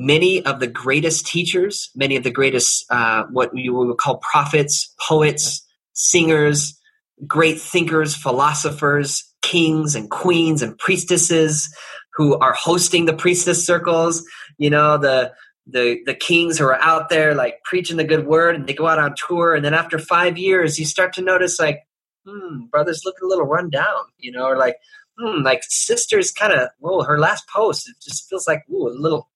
Many 0.00 0.44
of 0.44 0.60
the 0.60 0.68
greatest 0.68 1.26
teachers, 1.26 1.90
many 1.96 2.14
of 2.14 2.22
the 2.22 2.30
greatest 2.30 2.86
uh, 2.88 3.24
what 3.32 3.50
you 3.52 3.74
would 3.74 3.98
call 3.98 4.18
prophets, 4.18 4.94
poets, 5.08 5.66
singers, 5.92 6.78
great 7.26 7.60
thinkers, 7.60 8.14
philosophers, 8.14 9.24
kings 9.42 9.96
and 9.96 10.08
queens 10.08 10.62
and 10.62 10.78
priestesses 10.78 11.68
who 12.14 12.38
are 12.38 12.52
hosting 12.52 13.06
the 13.06 13.12
priestess 13.12 13.66
circles. 13.66 14.24
You 14.56 14.70
know 14.70 14.98
the 14.98 15.32
the 15.66 15.98
the 16.06 16.14
kings 16.14 16.58
who 16.58 16.64
are 16.64 16.80
out 16.80 17.08
there 17.08 17.34
like 17.34 17.62
preaching 17.64 17.96
the 17.96 18.04
good 18.04 18.26
word 18.26 18.54
and 18.54 18.66
they 18.66 18.74
go 18.74 18.86
out 18.86 18.98
on 18.98 19.14
tour 19.16 19.54
and 19.54 19.64
then 19.64 19.74
after 19.74 19.98
five 19.98 20.38
years 20.38 20.78
you 20.78 20.86
start 20.86 21.12
to 21.12 21.22
notice 21.22 21.60
like 21.60 21.80
hmm 22.26 22.64
brothers 22.70 23.02
look 23.04 23.16
a 23.22 23.26
little 23.26 23.44
run 23.44 23.68
down 23.68 24.04
you 24.16 24.32
know 24.32 24.46
or 24.46 24.56
like 24.56 24.76
hmm 25.18 25.42
like 25.42 25.62
sisters 25.64 26.32
kind 26.32 26.54
of 26.54 26.70
whoa 26.78 27.02
her 27.02 27.18
last 27.18 27.46
post 27.48 27.88
it 27.88 27.96
just 28.00 28.28
feels 28.28 28.48
like 28.48 28.64
ooh, 28.70 28.88
a 28.88 28.96
little 28.98 29.28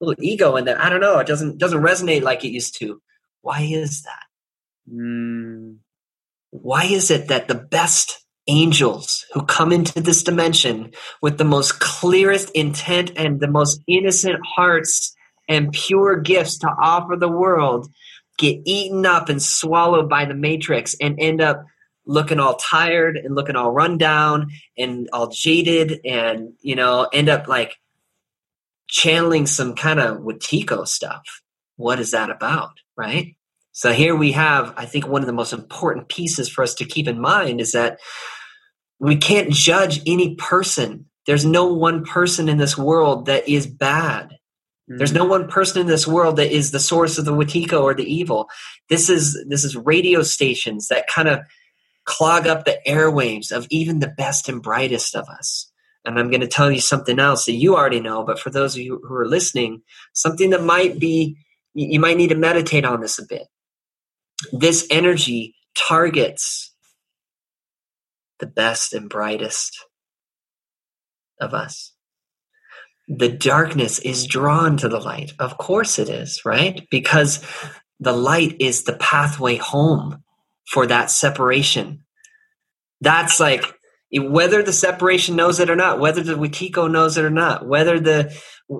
little 0.00 0.22
ego 0.22 0.56
in 0.56 0.64
there. 0.64 0.80
I 0.80 0.88
don't 0.88 1.00
know. 1.00 1.18
It 1.18 1.26
doesn't 1.26 1.58
doesn't 1.58 1.82
resonate 1.82 2.22
like 2.22 2.44
it 2.44 2.50
used 2.50 2.78
to. 2.80 3.00
Why 3.42 3.62
is 3.62 4.02
that? 4.02 4.22
Mm. 4.92 5.78
why 6.50 6.84
is 6.84 7.10
it 7.10 7.28
that 7.28 7.48
the 7.48 7.54
best 7.54 8.24
angels 8.46 9.26
who 9.34 9.42
come 9.42 9.72
into 9.72 10.00
this 10.00 10.22
dimension 10.22 10.92
with 11.20 11.36
the 11.36 11.44
most 11.44 11.78
clearest 11.78 12.50
intent 12.52 13.12
and 13.16 13.38
the 13.38 13.50
most 13.50 13.82
innocent 13.86 14.38
hearts 14.44 15.14
and 15.46 15.72
pure 15.72 16.16
gifts 16.16 16.58
to 16.58 16.68
offer 16.68 17.16
the 17.16 17.28
world 17.28 17.88
get 18.38 18.60
eaten 18.64 19.04
up 19.04 19.28
and 19.28 19.42
swallowed 19.42 20.08
by 20.08 20.24
the 20.24 20.34
matrix 20.34 20.96
and 21.00 21.20
end 21.20 21.42
up 21.42 21.66
looking 22.06 22.40
all 22.40 22.56
tired 22.56 23.18
and 23.18 23.34
looking 23.34 23.56
all 23.56 23.70
run 23.70 23.98
down 23.98 24.48
and 24.78 25.10
all 25.12 25.28
jaded 25.28 26.00
and 26.06 26.54
you 26.60 26.74
know 26.74 27.06
end 27.12 27.28
up 27.28 27.46
like 27.46 27.76
channeling 28.88 29.46
some 29.46 29.74
kind 29.74 30.00
of 30.00 30.18
Wetiko 30.18 30.86
stuff. 30.86 31.42
What 31.76 32.00
is 32.00 32.10
that 32.10 32.30
about, 32.30 32.72
right? 32.96 33.36
So 33.72 33.92
here 33.92 34.16
we 34.16 34.32
have, 34.32 34.74
I 34.76 34.86
think, 34.86 35.06
one 35.06 35.22
of 35.22 35.26
the 35.26 35.32
most 35.32 35.52
important 35.52 36.08
pieces 36.08 36.48
for 36.48 36.62
us 36.62 36.74
to 36.76 36.84
keep 36.84 37.06
in 37.06 37.20
mind 37.20 37.60
is 37.60 37.72
that 37.72 38.00
we 38.98 39.16
can't 39.16 39.52
judge 39.52 40.00
any 40.06 40.34
person. 40.34 41.06
There's 41.26 41.44
no 41.44 41.72
one 41.72 42.04
person 42.04 42.48
in 42.48 42.58
this 42.58 42.76
world 42.76 43.26
that 43.26 43.48
is 43.48 43.66
bad. 43.66 44.38
There's 44.88 45.12
no 45.12 45.22
mm-hmm. 45.22 45.30
one 45.30 45.48
person 45.48 45.82
in 45.82 45.86
this 45.86 46.06
world 46.06 46.36
that 46.36 46.50
is 46.50 46.70
the 46.70 46.80
source 46.80 47.18
of 47.18 47.26
the 47.26 47.34
Wetiko 47.34 47.82
or 47.82 47.94
the 47.94 48.10
evil. 48.10 48.48
This 48.88 49.10
is 49.10 49.44
this 49.46 49.62
is 49.62 49.76
radio 49.76 50.22
stations 50.22 50.88
that 50.88 51.06
kind 51.06 51.28
of 51.28 51.40
clog 52.06 52.46
up 52.46 52.64
the 52.64 52.78
airwaves 52.86 53.52
of 53.52 53.66
even 53.68 53.98
the 53.98 54.08
best 54.08 54.48
and 54.48 54.62
brightest 54.62 55.14
of 55.14 55.28
us. 55.28 55.70
And 56.04 56.18
I'm 56.18 56.30
going 56.30 56.40
to 56.40 56.48
tell 56.48 56.70
you 56.70 56.80
something 56.80 57.18
else 57.18 57.46
that 57.46 57.52
you 57.52 57.76
already 57.76 58.00
know, 58.00 58.24
but 58.24 58.38
for 58.38 58.50
those 58.50 58.74
of 58.74 58.82
you 58.82 59.00
who 59.06 59.14
are 59.14 59.28
listening, 59.28 59.82
something 60.14 60.50
that 60.50 60.62
might 60.62 60.98
be 60.98 61.36
you 61.74 62.00
might 62.00 62.16
need 62.16 62.30
to 62.30 62.34
meditate 62.34 62.84
on 62.84 63.00
this 63.00 63.18
a 63.20 63.26
bit. 63.28 63.46
This 64.52 64.86
energy 64.90 65.54
targets 65.76 66.74
the 68.40 68.46
best 68.46 68.92
and 68.94 69.08
brightest 69.08 69.78
of 71.40 71.54
us 71.54 71.92
the 73.08 73.30
darkness 73.30 73.98
is 74.00 74.26
drawn 74.26 74.76
to 74.76 74.88
the 74.88 75.00
light. 75.00 75.32
Of 75.38 75.56
course 75.56 75.98
it 75.98 76.08
is, 76.10 76.42
right? 76.44 76.86
Because 76.90 77.44
the 77.98 78.12
light 78.12 78.56
is 78.60 78.84
the 78.84 78.92
pathway 78.92 79.56
home 79.56 80.22
for 80.70 80.86
that 80.86 81.10
separation. 81.10 82.04
That's 83.00 83.40
like, 83.40 83.64
whether 84.12 84.62
the 84.62 84.72
separation 84.72 85.36
knows 85.36 85.60
it 85.60 85.68
or 85.68 85.76
not, 85.76 86.00
whether 86.00 86.22
the 86.22 86.34
Wetiko 86.34 86.90
knows 86.90 87.18
it 87.18 87.24
or 87.24 87.30
not, 87.30 87.66
whether 87.66 88.00
the 88.00 88.34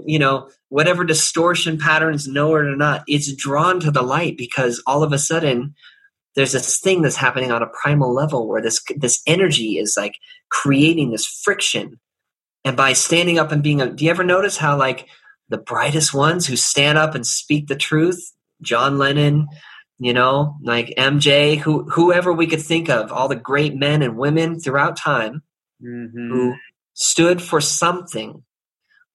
you 0.06 0.18
know 0.18 0.48
whatever 0.68 1.04
distortion 1.04 1.78
patterns 1.78 2.26
know 2.26 2.54
it 2.56 2.60
or 2.60 2.76
not, 2.76 3.04
it's 3.06 3.32
drawn 3.34 3.80
to 3.80 3.90
the 3.90 4.02
light 4.02 4.36
because 4.36 4.82
all 4.86 5.02
of 5.02 5.12
a 5.12 5.18
sudden 5.18 5.74
there's 6.34 6.52
this 6.52 6.80
thing 6.80 7.02
that's 7.02 7.16
happening 7.16 7.50
on 7.50 7.62
a 7.62 7.70
primal 7.82 8.14
level 8.14 8.48
where 8.48 8.62
this 8.62 8.82
this 8.96 9.20
energy 9.26 9.78
is 9.78 9.94
like 9.96 10.16
creating 10.50 11.10
this 11.10 11.26
friction, 11.26 12.00
and 12.64 12.76
by 12.76 12.94
standing 12.94 13.38
up 13.38 13.52
and 13.52 13.62
being 13.62 13.82
a, 13.82 13.90
do 13.90 14.04
you 14.04 14.10
ever 14.10 14.24
notice 14.24 14.56
how 14.56 14.78
like 14.78 15.06
the 15.50 15.58
brightest 15.58 16.14
ones 16.14 16.46
who 16.46 16.56
stand 16.56 16.96
up 16.96 17.14
and 17.14 17.26
speak 17.26 17.66
the 17.66 17.76
truth, 17.76 18.32
John 18.62 18.98
Lennon, 18.98 19.48
you 19.98 20.12
know, 20.12 20.56
like 20.62 20.94
MJ, 20.96 21.58
who 21.58 21.88
whoever 21.90 22.32
we 22.32 22.46
could 22.46 22.62
think 22.62 22.88
of, 22.88 23.12
all 23.12 23.28
the 23.28 23.36
great 23.36 23.74
men 23.74 24.02
and 24.02 24.16
women 24.16 24.60
throughout 24.60 24.96
time 24.96 25.42
mm-hmm. 25.82 26.30
who 26.30 26.54
stood 26.94 27.42
for 27.42 27.60
something. 27.60 28.42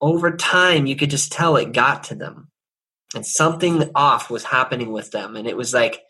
Over 0.01 0.35
time, 0.35 0.85
you 0.85 0.97
could 0.97 1.09
just 1.09 1.31
tell 1.31 1.55
it 1.55 1.71
got 1.71 2.03
to 2.05 2.15
them, 2.15 2.49
and 3.15 3.25
something 3.25 3.89
off 3.95 4.29
was 4.29 4.43
happening 4.43 4.91
with 4.91 5.11
them, 5.11 5.37
and 5.37 5.47
it 5.47 5.55
was 5.55 5.73
like 5.73 6.01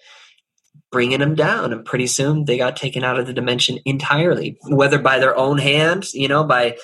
bringing 0.91 1.19
them 1.19 1.35
down. 1.35 1.71
And 1.71 1.85
pretty 1.85 2.07
soon, 2.07 2.45
they 2.45 2.57
got 2.57 2.75
taken 2.75 3.03
out 3.03 3.19
of 3.19 3.27
the 3.27 3.33
dimension 3.33 3.77
entirely, 3.85 4.57
whether 4.63 4.97
by 4.97 5.19
their 5.19 5.37
own 5.37 5.59
hands, 5.59 6.15
you 6.15 6.27
know, 6.27 6.43
by 6.43 6.77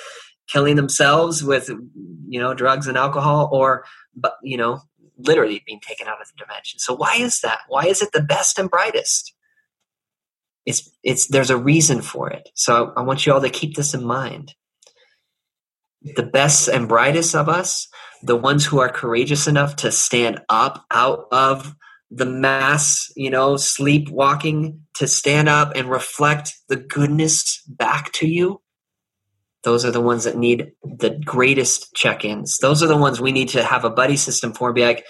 killing 0.48 0.76
themselves 0.76 1.44
with 1.44 1.70
you 2.28 2.40
know 2.40 2.54
drugs 2.54 2.86
and 2.86 2.98
alcohol, 2.98 3.50
or 3.52 3.86
but 4.16 4.34
you 4.44 4.58
know 4.58 4.80
literally 5.20 5.62
being 5.66 5.80
taken 5.80 6.08
out 6.08 6.22
of 6.22 6.28
the 6.28 6.44
dimension. 6.46 6.80
So 6.80 6.96
why 6.96 7.16
is 7.16 7.42
that? 7.42 7.60
Why 7.68 7.86
is 7.86 8.02
it 8.02 8.12
the 8.12 8.22
best 8.22 8.58
and 8.58 8.70
brightest? 8.70 9.34
It's 10.66 10.90
it's 11.04 11.28
there's 11.28 11.50
a 11.50 11.58
reason 11.58 12.02
for 12.02 12.30
it. 12.30 12.50
So 12.56 12.94
I 12.96 13.02
want 13.02 13.26
you 13.26 13.34
all 13.34 13.42
to 13.42 13.50
keep 13.50 13.76
this 13.76 13.94
in 13.94 14.04
mind. 14.04 14.54
The 16.02 16.24
best 16.24 16.70
and 16.70 16.88
brightest 16.88 17.36
of 17.36 17.50
us, 17.50 17.88
the 18.24 18.36
ones 18.36 18.66
who 18.66 18.80
are 18.80 18.90
courageous 18.90 19.48
enough 19.48 19.76
to 19.78 19.92
stand 19.92 20.42
up 20.50 20.86
out 20.92 21.26
of 21.32 21.76
the 22.12 22.26
mass, 22.26 23.12
you 23.16 23.30
know, 23.30 23.58
sleepwalking, 23.58 24.82
to 24.96 25.08
stand 25.08 25.50
up 25.50 25.74
and 25.76 25.90
reflect 25.90 26.54
the 26.68 26.78
goodness 26.78 27.62
back 27.68 28.12
to 28.14 28.28
you, 28.28 28.62
those 29.64 29.86
are 29.86 29.92
the 29.92 30.02
ones 30.02 30.24
that 30.24 30.38
need 30.38 30.72
the 30.84 31.20
greatest 31.26 31.94
check-ins. 31.94 32.58
Those 32.58 32.82
are 32.82 32.88
the 32.88 32.98
ones 32.98 33.20
we 33.20 33.32
need 33.32 33.50
to 33.50 33.64
have 33.64 33.86
a 33.86 33.90
buddy 33.90 34.18
system 34.18 34.54
for 34.54 34.74
be 34.74 34.84
like 34.84 35.06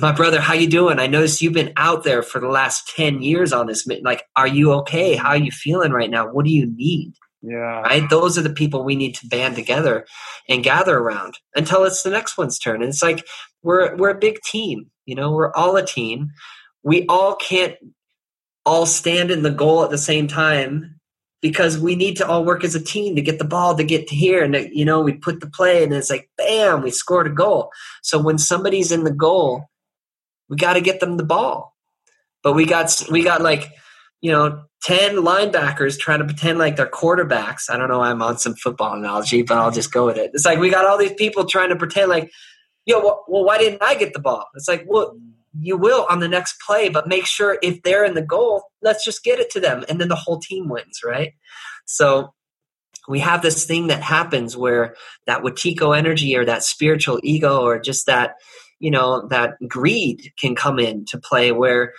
my 0.00 0.12
brother 0.12 0.40
how 0.40 0.54
you 0.54 0.66
doing? 0.66 0.98
I 0.98 1.06
noticed 1.06 1.42
you've 1.42 1.52
been 1.52 1.74
out 1.76 2.04
there 2.04 2.22
for 2.22 2.40
the 2.40 2.48
last 2.48 2.90
10 2.96 3.20
years 3.20 3.52
on 3.52 3.66
this 3.66 3.86
like 4.02 4.24
are 4.34 4.46
you 4.46 4.72
okay? 4.72 5.14
How 5.14 5.30
are 5.30 5.36
you 5.36 5.50
feeling 5.50 5.92
right 5.92 6.10
now? 6.10 6.26
What 6.26 6.46
do 6.46 6.50
you 6.50 6.66
need? 6.74 7.12
Yeah. 7.42 7.82
Right? 7.82 8.08
Those 8.08 8.38
are 8.38 8.42
the 8.42 8.52
people 8.52 8.82
we 8.82 8.96
need 8.96 9.14
to 9.16 9.26
band 9.26 9.56
together 9.56 10.06
and 10.48 10.64
gather 10.64 10.96
around 10.96 11.34
until 11.54 11.84
it's 11.84 12.02
the 12.02 12.10
next 12.10 12.38
one's 12.38 12.58
turn. 12.58 12.76
And 12.76 12.88
it's 12.88 13.02
like 13.02 13.26
we're 13.62 13.94
we're 13.96 14.10
a 14.10 14.18
big 14.18 14.40
team 14.40 14.90
you 15.06 15.14
know? 15.14 15.32
We're 15.32 15.52
all 15.52 15.76
a 15.76 15.84
team. 15.84 16.30
We 16.82 17.06
all 17.06 17.36
can't 17.36 17.76
all 18.64 18.86
stand 18.86 19.30
in 19.30 19.42
the 19.42 19.50
goal 19.50 19.84
at 19.84 19.90
the 19.90 19.98
same 19.98 20.28
time 20.28 21.00
because 21.42 21.76
we 21.76 21.96
need 21.96 22.16
to 22.16 22.26
all 22.26 22.44
work 22.44 22.64
as 22.64 22.74
a 22.76 22.82
team 22.82 23.16
to 23.16 23.20
get 23.20 23.38
the 23.38 23.44
ball 23.44 23.74
to 23.74 23.84
get 23.84 24.06
to 24.06 24.14
here. 24.14 24.42
And 24.42 24.54
you 24.72 24.84
know 24.84 25.02
we 25.02 25.12
put 25.12 25.40
the 25.40 25.50
play 25.50 25.82
and 25.84 25.92
it's 25.92 26.08
like 26.08 26.30
bam 26.38 26.82
we 26.82 26.90
scored 26.90 27.26
a 27.26 27.30
goal. 27.30 27.70
So 28.00 28.22
when 28.22 28.38
somebody's 28.38 28.92
in 28.92 29.04
the 29.04 29.12
goal 29.12 29.66
we 30.48 30.56
got 30.56 30.74
to 30.74 30.80
get 30.80 31.00
them 31.00 31.16
the 31.16 31.24
ball. 31.24 31.74
But 32.42 32.54
we 32.54 32.64
got 32.64 33.02
we 33.10 33.22
got 33.22 33.42
like 33.42 33.70
you 34.20 34.30
know 34.30 34.62
10 34.84 35.16
linebackers 35.16 35.98
trying 35.98 36.20
to 36.20 36.24
pretend 36.24 36.58
like 36.58 36.76
they're 36.76 36.86
quarterbacks. 36.86 37.68
I 37.68 37.76
don't 37.76 37.88
know 37.88 38.00
i'm 38.00 38.22
on 38.22 38.38
some 38.38 38.54
football 38.54 38.94
analogy 38.94 39.42
but 39.42 39.58
i'll 39.58 39.70
just 39.72 39.92
go 39.92 40.06
with 40.06 40.16
it. 40.16 40.30
It's 40.34 40.46
like 40.46 40.60
we 40.60 40.70
got 40.70 40.86
all 40.86 40.96
these 40.98 41.14
people 41.14 41.44
trying 41.44 41.70
to 41.70 41.76
pretend 41.76 42.08
like 42.08 42.30
yo 42.86 43.00
well, 43.00 43.24
well 43.28 43.44
why 43.44 43.58
didn't 43.58 43.82
i 43.82 43.96
get 43.96 44.12
the 44.12 44.20
ball? 44.20 44.46
It's 44.54 44.68
like 44.68 44.84
well 44.86 45.18
you 45.58 45.76
will 45.76 46.06
on 46.08 46.20
the 46.20 46.28
next 46.28 46.60
play, 46.60 46.88
but 46.88 47.08
make 47.08 47.26
sure 47.26 47.58
if 47.62 47.82
they're 47.82 48.04
in 48.04 48.14
the 48.14 48.22
goal, 48.22 48.64
let's 48.80 49.04
just 49.04 49.22
get 49.24 49.38
it 49.38 49.50
to 49.50 49.60
them. 49.60 49.84
And 49.88 50.00
then 50.00 50.08
the 50.08 50.16
whole 50.16 50.38
team 50.38 50.68
wins, 50.68 51.00
right? 51.04 51.32
So 51.84 52.32
we 53.08 53.18
have 53.20 53.42
this 53.42 53.64
thing 53.64 53.88
that 53.88 54.02
happens 54.02 54.56
where 54.56 54.94
that 55.26 55.42
Wetiko 55.42 55.96
energy 55.96 56.36
or 56.36 56.44
that 56.44 56.62
spiritual 56.62 57.20
ego 57.22 57.62
or 57.62 57.78
just 57.78 58.06
that, 58.06 58.34
you 58.78 58.90
know, 58.90 59.26
that 59.28 59.54
greed 59.68 60.32
can 60.40 60.54
come 60.54 60.78
in 60.78 61.04
to 61.06 61.18
play 61.18 61.52
where 61.52 61.92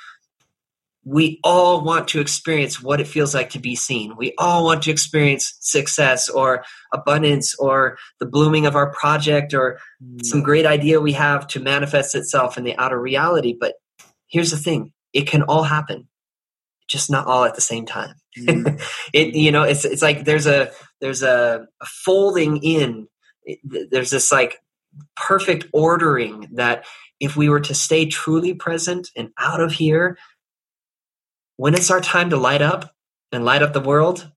we 1.06 1.40
all 1.44 1.84
want 1.84 2.08
to 2.10 2.22
experience 2.22 2.82
what 2.82 3.02
it 3.02 3.08
feels 3.08 3.34
like 3.34 3.50
to 3.52 3.60
be 3.60 3.76
seen. 3.76 4.16
We 4.16 4.34
all 4.38 4.64
want 4.64 4.84
to 4.84 4.92
experience 4.92 5.58
success 5.60 6.30
or 6.30 6.64
abundance 6.94 7.56
or 7.60 7.98
the 8.20 8.26
blooming 8.26 8.66
of 8.66 8.76
our 8.76 8.92
project 8.92 9.54
or 9.54 9.80
mm. 10.02 10.26
some 10.26 10.42
great 10.42 10.66
idea 10.66 11.02
we 11.02 11.14
have 11.14 11.48
to 11.48 11.60
manifest 11.60 12.16
itself 12.16 12.58
in 12.58 12.64
the 12.64 12.78
outer 12.78 13.00
reality. 13.00 13.56
But 13.60 13.74
here's 14.28 14.52
the 14.52 14.58
thing 14.58 14.94
it 15.12 15.28
can 15.28 15.44
all 15.44 15.64
happen, 15.64 16.08
just 16.88 17.12
not 17.12 17.28
all 17.28 17.44
at 17.44 17.56
the 17.56 17.62
same 17.62 17.86
time. 17.86 18.16
Mm. 18.40 18.82
it, 19.14 19.36
you 19.36 19.52
know, 19.52 19.64
it's, 19.64 19.84
it's 19.84 20.02
like 20.02 20.24
there's 20.24 20.48
a, 20.48 20.72
there's 21.02 21.22
a, 21.22 21.68
a 21.82 21.86
folding 21.86 22.58
in, 22.64 23.08
there's 23.92 24.12
this 24.12 24.32
like 24.32 24.60
perfect 25.18 25.66
ordering 25.74 26.48
that 26.54 26.86
if 27.20 27.36
we 27.36 27.50
were 27.50 27.60
to 27.60 27.74
stay 27.74 28.06
truly 28.06 28.54
present 28.54 29.10
and 29.18 29.30
out 29.40 29.60
of 29.60 29.74
here 29.74 30.18
when 31.58 31.74
it's 31.74 31.92
our 31.92 32.02
time 32.02 32.30
to 32.32 32.38
light 32.38 32.62
up 32.62 32.94
and 33.32 33.46
light 33.46 33.62
up 33.62 33.74
the 33.74 33.80
world, 33.80 34.32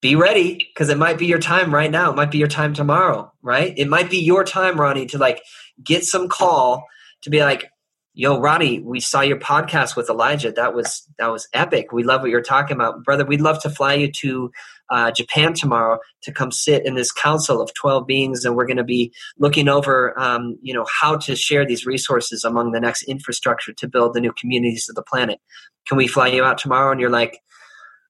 be 0.00 0.16
ready 0.16 0.54
because 0.54 0.88
it 0.88 0.98
might 0.98 1.18
be 1.18 1.26
your 1.26 1.38
time 1.38 1.74
right 1.74 1.90
now. 1.90 2.10
It 2.10 2.16
might 2.16 2.30
be 2.30 2.38
your 2.38 2.48
time 2.48 2.74
tomorrow, 2.74 3.32
right? 3.42 3.72
It 3.76 3.88
might 3.88 4.10
be 4.10 4.18
your 4.18 4.44
time, 4.44 4.80
Ronnie, 4.80 5.06
to 5.06 5.18
like 5.18 5.42
get 5.82 6.04
some 6.04 6.28
call 6.28 6.84
to 7.22 7.30
be 7.30 7.40
like, 7.40 7.70
yo, 8.14 8.38
Ronnie, 8.38 8.80
we 8.80 9.00
saw 9.00 9.20
your 9.20 9.38
podcast 9.38 9.96
with 9.96 10.10
Elijah. 10.10 10.52
That 10.52 10.74
was 10.74 11.06
that 11.18 11.30
was 11.30 11.48
epic. 11.52 11.92
We 11.92 12.04
love 12.04 12.22
what 12.22 12.30
you're 12.30 12.42
talking 12.42 12.76
about, 12.76 13.04
brother. 13.04 13.24
We'd 13.24 13.40
love 13.40 13.60
to 13.62 13.70
fly 13.70 13.94
you 13.94 14.12
to 14.20 14.50
uh, 14.90 15.10
Japan 15.10 15.54
tomorrow 15.54 15.98
to 16.22 16.32
come 16.32 16.52
sit 16.52 16.84
in 16.84 16.94
this 16.94 17.10
council 17.10 17.60
of 17.60 17.72
12 17.74 18.06
beings, 18.06 18.44
and 18.44 18.56
we're 18.56 18.66
going 18.66 18.76
to 18.76 18.84
be 18.84 19.12
looking 19.38 19.68
over, 19.68 20.18
um, 20.20 20.58
you 20.60 20.74
know, 20.74 20.84
how 21.00 21.16
to 21.16 21.34
share 21.34 21.64
these 21.64 21.86
resources 21.86 22.44
among 22.44 22.72
the 22.72 22.80
next 22.80 23.02
infrastructure 23.04 23.72
to 23.72 23.88
build 23.88 24.14
the 24.14 24.20
new 24.20 24.32
communities 24.32 24.88
of 24.88 24.94
the 24.94 25.02
planet 25.02 25.40
can 25.86 25.96
we 25.96 26.06
fly 26.06 26.28
you 26.28 26.44
out 26.44 26.58
tomorrow? 26.58 26.92
And 26.92 27.00
you're 27.00 27.10
like, 27.10 27.40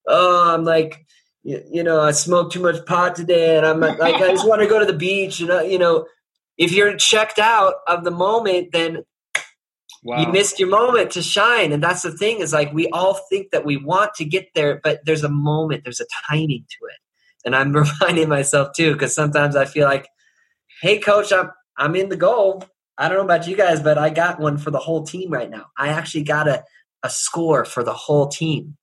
oh, 0.06 0.54
I'm 0.54 0.64
like, 0.64 1.06
you, 1.42 1.62
you 1.70 1.82
know, 1.82 2.00
I 2.00 2.12
smoked 2.12 2.52
too 2.52 2.62
much 2.62 2.84
pot 2.86 3.16
today, 3.16 3.56
and 3.56 3.66
I'm 3.66 3.80
like, 3.80 4.00
I 4.00 4.28
just 4.28 4.46
want 4.46 4.62
to 4.62 4.68
go 4.68 4.78
to 4.78 4.86
the 4.86 4.92
beach. 4.92 5.40
And 5.40 5.70
you 5.70 5.78
know, 5.78 6.06
if 6.58 6.72
you're 6.72 6.96
checked 6.96 7.38
out 7.38 7.74
of 7.86 8.04
the 8.04 8.10
moment, 8.10 8.68
then 8.72 9.04
Wow. 10.02 10.20
You 10.20 10.32
missed 10.32 10.58
your 10.58 10.68
moment 10.68 11.12
to 11.12 11.22
shine. 11.22 11.72
And 11.72 11.82
that's 11.82 12.02
the 12.02 12.10
thing 12.10 12.40
is 12.40 12.52
like 12.52 12.72
we 12.72 12.88
all 12.88 13.14
think 13.14 13.50
that 13.52 13.64
we 13.64 13.76
want 13.76 14.14
to 14.14 14.24
get 14.24 14.48
there, 14.54 14.80
but 14.82 15.00
there's 15.04 15.22
a 15.22 15.28
moment, 15.28 15.84
there's 15.84 16.00
a 16.00 16.06
timing 16.28 16.64
to 16.68 16.86
it. 16.86 16.98
And 17.44 17.54
I'm 17.54 17.72
reminding 18.00 18.28
myself 18.28 18.70
too, 18.76 18.92
because 18.92 19.14
sometimes 19.14 19.54
I 19.54 19.64
feel 19.64 19.86
like, 19.86 20.08
hey 20.80 20.98
coach, 20.98 21.32
I'm 21.32 21.50
I'm 21.76 21.94
in 21.94 22.08
the 22.08 22.16
goal. 22.16 22.64
I 22.98 23.08
don't 23.08 23.18
know 23.18 23.24
about 23.24 23.46
you 23.46 23.56
guys, 23.56 23.80
but 23.80 23.96
I 23.96 24.10
got 24.10 24.40
one 24.40 24.58
for 24.58 24.70
the 24.70 24.78
whole 24.78 25.04
team 25.04 25.30
right 25.30 25.48
now. 25.48 25.66
I 25.78 25.88
actually 25.88 26.24
got 26.24 26.48
a 26.48 26.64
a 27.02 27.10
score 27.10 27.64
for 27.64 27.82
the 27.82 27.94
whole 27.94 28.28
team. 28.28 28.76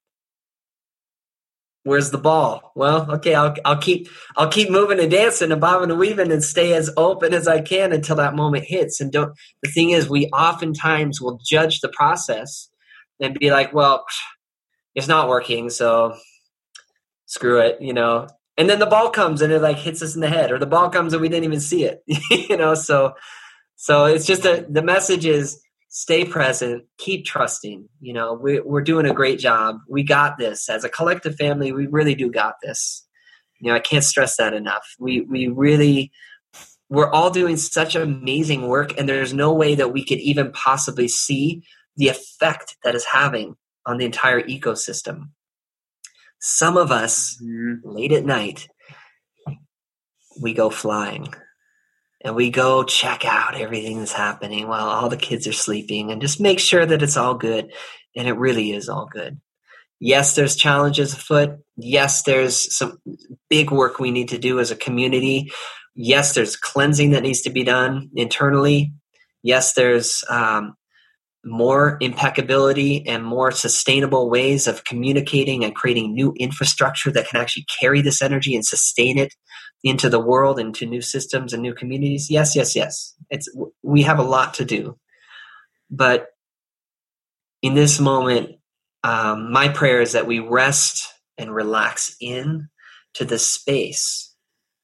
Where's 1.89 2.11
the 2.11 2.19
ball? 2.19 2.71
Well, 2.75 3.09
okay, 3.13 3.33
I'll 3.33 3.55
I'll 3.65 3.81
keep 3.81 4.07
I'll 4.37 4.51
keep 4.51 4.69
moving 4.69 4.99
and 4.99 5.09
dancing 5.09 5.51
and 5.51 5.59
bobbing 5.59 5.89
and 5.89 5.99
weaving 5.99 6.31
and 6.31 6.43
stay 6.43 6.73
as 6.73 6.91
open 6.95 7.33
as 7.33 7.47
I 7.47 7.61
can 7.61 7.91
until 7.91 8.15
that 8.17 8.35
moment 8.35 8.65
hits. 8.65 9.01
And 9.01 9.11
don't 9.11 9.33
the 9.63 9.71
thing 9.71 9.89
is, 9.89 10.07
we 10.07 10.27
oftentimes 10.27 11.19
will 11.19 11.39
judge 11.43 11.79
the 11.81 11.89
process 11.89 12.69
and 13.19 13.39
be 13.39 13.49
like, 13.49 13.73
well, 13.73 14.05
it's 14.93 15.07
not 15.07 15.29
working, 15.29 15.71
so 15.71 16.15
screw 17.25 17.59
it, 17.59 17.81
you 17.81 17.93
know. 17.93 18.27
And 18.55 18.69
then 18.69 18.77
the 18.77 18.85
ball 18.85 19.09
comes 19.09 19.41
and 19.41 19.51
it 19.51 19.59
like 19.59 19.77
hits 19.77 20.03
us 20.03 20.13
in 20.13 20.21
the 20.21 20.29
head, 20.29 20.51
or 20.51 20.59
the 20.59 20.67
ball 20.67 20.91
comes 20.91 21.13
and 21.13 21.21
we 21.23 21.27
didn't 21.27 21.45
even 21.45 21.59
see 21.59 21.85
it, 21.85 22.03
you 22.49 22.55
know. 22.55 22.75
So, 22.75 23.15
so 23.77 24.05
it's 24.05 24.27
just 24.27 24.45
a 24.45 24.63
the 24.69 24.83
message 24.83 25.25
is 25.25 25.59
stay 25.89 26.23
present, 26.23 26.85
keep 26.97 27.25
trusting. 27.25 27.89
You 27.99 28.13
know, 28.13 28.33
we, 28.33 28.61
we're 28.61 28.81
doing 28.81 29.05
a 29.05 29.13
great 29.13 29.39
job. 29.39 29.79
We 29.89 30.03
got 30.03 30.37
this 30.37 30.69
as 30.69 30.83
a 30.83 30.89
collective 30.89 31.35
family. 31.35 31.71
We 31.71 31.87
really 31.87 32.15
do 32.15 32.31
got 32.31 32.55
this. 32.63 33.05
You 33.59 33.69
know, 33.69 33.75
I 33.75 33.79
can't 33.79 34.03
stress 34.03 34.37
that 34.37 34.53
enough. 34.53 34.85
We 34.99 35.21
we 35.21 35.47
really 35.47 36.11
we're 36.89 37.09
all 37.09 37.29
doing 37.29 37.57
such 37.57 37.95
amazing 37.95 38.67
work, 38.67 38.97
and 38.97 39.09
there's 39.09 39.33
no 39.33 39.53
way 39.53 39.75
that 39.75 39.91
we 39.91 40.05
could 40.05 40.19
even 40.19 40.51
possibly 40.53 41.07
see 41.07 41.63
the 41.97 42.07
effect 42.07 42.77
that 42.83 42.95
is 42.95 43.05
having 43.05 43.55
on 43.85 43.97
the 43.97 44.05
entire 44.05 44.41
ecosystem. 44.41 45.31
Some 46.39 46.77
of 46.77 46.89
us, 46.89 47.37
mm-hmm. 47.43 47.87
late 47.87 48.13
at 48.13 48.25
night, 48.25 48.69
we 50.41 50.53
go 50.53 50.69
flying 50.69 51.33
and 52.21 52.35
we 52.35 52.49
go 52.49 52.83
check 52.83 53.25
out 53.25 53.55
everything 53.55 53.99
that's 53.99 54.11
happening 54.11 54.67
while 54.67 54.87
all 54.87 55.09
the 55.09 55.17
kids 55.17 55.47
are 55.47 55.53
sleeping 55.53 56.11
and 56.11 56.21
just 56.21 56.41
make 56.41 56.59
sure 56.59 56.85
that 56.85 57.01
it's 57.01 57.17
all 57.17 57.35
good 57.35 57.71
and 58.15 58.27
it 58.27 58.33
really 58.33 58.71
is 58.71 58.89
all 58.89 59.05
good 59.05 59.39
Yes, 59.99 60.35
there's 60.35 60.55
challenges 60.55 61.13
afoot. 61.13 61.59
Yes, 61.75 62.23
there's 62.23 62.75
some 62.75 62.99
big 63.49 63.69
work 63.69 63.99
we 63.99 64.11
need 64.11 64.29
to 64.29 64.37
do 64.37 64.59
as 64.59 64.71
a 64.71 64.75
community. 64.75 65.51
Yes, 65.93 66.33
there's 66.33 66.55
cleansing 66.55 67.11
that 67.11 67.23
needs 67.23 67.41
to 67.41 67.49
be 67.49 67.65
done 67.65 68.09
internally. 68.15 68.93
Yes, 69.43 69.73
there's 69.73 70.23
um, 70.29 70.75
more 71.43 71.97
impeccability 71.99 73.05
and 73.07 73.25
more 73.25 73.51
sustainable 73.51 74.29
ways 74.29 74.67
of 74.67 74.85
communicating 74.85 75.65
and 75.65 75.75
creating 75.75 76.13
new 76.13 76.33
infrastructure 76.39 77.11
that 77.11 77.27
can 77.27 77.41
actually 77.41 77.65
carry 77.81 78.01
this 78.01 78.21
energy 78.21 78.55
and 78.55 78.65
sustain 78.65 79.17
it 79.17 79.33
into 79.83 80.09
the 80.09 80.19
world 80.19 80.59
into 80.59 80.85
new 80.85 81.01
systems 81.01 81.53
and 81.53 81.61
new 81.61 81.73
communities. 81.73 82.29
Yes 82.29 82.55
yes 82.55 82.75
yes. 82.75 83.15
It's 83.29 83.49
we 83.83 84.03
have 84.03 84.19
a 84.19 84.23
lot 84.23 84.55
to 84.55 84.65
do. 84.65 84.97
But 85.89 86.27
in 87.61 87.75
this 87.75 87.99
moment 87.99 88.55
um, 89.03 89.51
my 89.51 89.69
prayer 89.69 90.01
is 90.01 90.11
that 90.11 90.27
we 90.27 90.39
rest 90.39 91.07
and 91.37 91.53
relax 91.53 92.15
in 92.19 92.67
to 93.13 93.25
this 93.25 93.47
space 93.47 94.33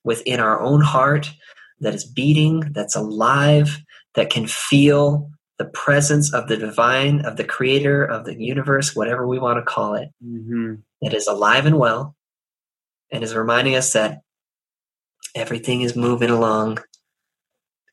within 0.04 0.40
our 0.40 0.62
own 0.62 0.82
heart 0.82 1.34
that 1.82 1.94
is 1.94 2.06
beating 2.06 2.62
that's 2.72 2.96
alive 2.96 3.80
that 4.16 4.30
can 4.30 4.48
feel 4.48 5.30
the 5.58 5.66
presence 5.66 6.34
of 6.34 6.48
the 6.48 6.58
divine, 6.58 7.22
of 7.26 7.38
the 7.38 7.44
creator, 7.44 8.04
of 8.04 8.26
the 8.26 8.36
universe, 8.36 8.96
whatever 8.96 9.28
we 9.28 9.40
want 9.40 9.58
to 9.58 9.64
call 9.64 9.96
it, 9.96 10.10
mm-hmm. 10.24 10.76
that 11.02 11.14
is 11.14 11.28
alive 11.28 11.66
and 11.66 11.78
well 11.78 12.16
and 13.12 13.24
is 13.24 13.36
reminding 13.36 13.76
us 13.76 13.94
that 13.94 14.22
everything 15.36 15.82
is 15.82 15.96
moving 15.96 16.30
along 16.30 16.80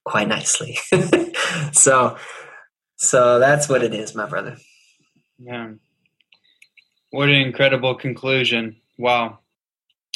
quite 0.04 0.28
nicely. 0.28 0.78
so, 1.72 2.16
so 2.96 3.38
that's 3.38 3.68
what 3.68 3.82
it 3.82 3.92
is, 3.92 4.14
my 4.14 4.26
brother. 4.26 4.56
Yeah. 5.38 5.72
What 7.10 7.28
an 7.28 7.34
incredible 7.34 7.94
conclusion. 7.94 8.76
Wow. 8.98 9.40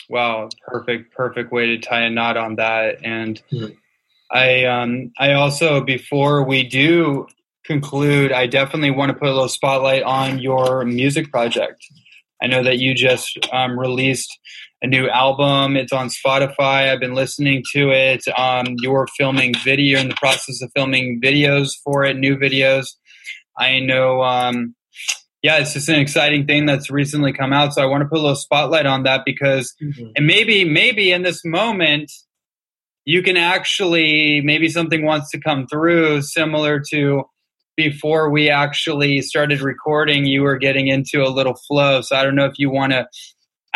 Wow. 0.09 0.49
Perfect, 0.67 1.13
perfect 1.13 1.53
way 1.53 1.67
to 1.67 1.79
tie 1.79 2.03
a 2.03 2.11
knot 2.11 2.37
on 2.37 2.57
that. 2.57 3.05
And 3.05 3.43
mm-hmm. 3.53 3.75
I 4.31 4.65
um 4.65 5.13
I 5.19 5.35
also 5.35 5.81
before 5.81 6.45
we 6.45 6.65
do 6.65 7.27
conclude, 7.65 8.33
I 8.33 8.47
definitely 8.47 8.91
want 8.93 9.11
to 9.11 9.15
put 9.15 9.29
a 9.29 9.33
little 9.33 9.49
spotlight 9.49 10.03
on 10.03 10.39
your 10.39 10.85
music 10.85 11.31
project. 11.31 11.85
I 12.41 12.47
know 12.47 12.63
that 12.63 12.79
you 12.79 12.95
just 12.95 13.39
um, 13.53 13.79
released 13.79 14.39
a 14.87 14.89
new 14.89 15.09
album. 15.09 15.77
It's 15.77 15.93
on 15.93 16.09
Spotify. 16.09 16.93
I've 16.93 17.01
been 17.01 17.15
listening 17.15 17.65
to 17.73 17.91
it. 17.91 18.23
Um, 18.39 18.77
you're 18.79 19.09
filming 19.19 19.53
video 19.65 19.99
in 19.99 20.09
the 20.09 20.15
process 20.15 20.63
of 20.63 20.71
filming 20.77 21.21
videos 21.21 21.73
for 21.83 22.05
it, 22.05 22.17
new 22.17 22.37
videos. 22.37 22.87
I 23.59 23.81
know. 23.81 24.23
Um, 24.23 24.77
yeah, 25.43 25.59
it's 25.59 25.75
just 25.75 25.89
an 25.89 25.97
exciting 25.97 26.47
thing 26.47 26.67
that's 26.67 26.89
recently 26.89 27.33
come 27.33 27.53
out. 27.53 27.75
So 27.75 27.83
I 27.83 27.87
want 27.87 28.03
to 28.03 28.09
put 28.09 28.19
a 28.19 28.23
little 28.23 28.37
spotlight 28.37 28.87
on 28.87 29.03
that 29.03 29.23
because, 29.27 29.75
mm-hmm. 29.83 30.11
and 30.15 30.27
maybe, 30.27 30.65
maybe 30.65 31.11
in 31.11 31.23
this 31.23 31.45
moment, 31.45 32.13
you 33.05 33.23
can 33.23 33.37
actually 33.37 34.41
maybe 34.41 34.69
something 34.69 35.05
wants 35.05 35.31
to 35.33 35.41
come 35.41 35.67
through 35.67 36.23
similar 36.23 36.81
to 36.91 37.25
before 37.77 38.31
we 38.31 38.49
actually 38.51 39.21
started 39.21 39.61
recording, 39.61 40.27
you 40.27 40.43
were 40.43 40.57
getting 40.57 40.87
into 40.87 41.23
a 41.23 41.29
little 41.29 41.55
flow. 41.67 42.01
So 42.03 42.17
I 42.17 42.23
don't 42.23 42.37
know 42.37 42.47
if 42.47 42.59
you 42.59 42.71
want 42.71 42.93
to 42.93 43.07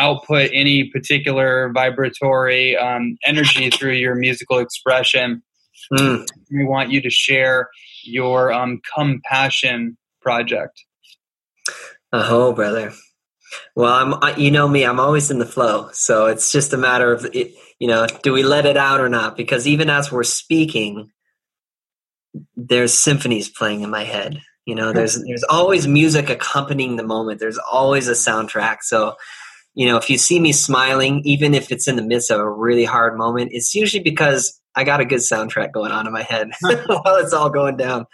output 0.01 0.51
any 0.55 0.91
particular 0.91 1.71
vibratory 1.75 2.77
um, 2.77 3.17
energy 3.25 3.71
through 3.71 3.93
your 3.93 4.15
musical 4.15 4.59
expression. 4.59 5.43
Mm. 5.93 6.27
We 6.51 6.65
want 6.65 6.91
you 6.91 7.01
to 7.03 7.11
share 7.11 7.69
your 8.05 8.53
um, 8.53 8.81
compassion 8.97 9.99
project. 10.23 10.83
Oh, 12.13 12.53
brother. 12.53 12.93
Well, 13.75 13.93
I'm. 14.23 14.39
You 14.39 14.51
know 14.51 14.69
me. 14.69 14.85
I'm 14.85 15.01
always 15.01 15.31
in 15.31 15.39
the 15.39 15.47
flow. 15.47 15.91
So 15.93 16.27
it's 16.27 16.53
just 16.53 16.73
a 16.73 16.77
matter 16.77 17.13
of, 17.13 17.29
you 17.35 17.89
know, 17.89 18.07
do 18.23 18.33
we 18.33 18.43
let 18.43 18.67
it 18.67 18.77
out 18.77 19.01
or 19.01 19.09
not? 19.09 19.37
Because 19.37 19.67
even 19.67 19.91
as 19.91 20.13
we're 20.13 20.23
speaking, 20.23 21.11
there's 22.57 22.95
symphonies 22.97 23.49
playing 23.49 23.83
in 23.83 23.91
my 23.91 24.05
head. 24.05 24.41
You 24.67 24.77
know, 24.77 24.93
there's 24.93 25.21
there's 25.25 25.45
always 25.45 25.89
music 25.89 26.31
accompanying 26.31 26.97
the 26.97 27.03
moment. 27.03 27.41
There's 27.41 27.59
always 27.59 28.07
a 28.07 28.13
soundtrack. 28.13 28.79
So, 28.83 29.17
you 29.75 29.87
know, 29.87 29.97
if 29.97 30.11
you 30.11 30.19
see 30.19 30.41
me 30.41 30.53
smiling, 30.53 31.23
even 31.25 31.55
if 31.55 31.71
it's 31.71 31.87
in 31.87 31.97
the 31.97 32.03
midst 32.03 32.31
of 32.31 32.41
a 32.41 32.51
really 32.51 32.85
hard 32.85 33.17
moment, 33.17 33.51
it's 33.53 33.75
usually 33.75 34.03
because 34.03 34.61
I 34.75 34.85
got 34.85 35.01
a 35.01 35.05
good 35.05 35.21
soundtrack 35.21 35.73
going 35.73 35.93
on 35.93 36.07
in 36.07 36.13
my 36.13 36.23
head 36.23 36.51
while 36.61 37.17
it's 37.17 37.33
all 37.33 37.51
going 37.51 37.77
down. 37.77 38.07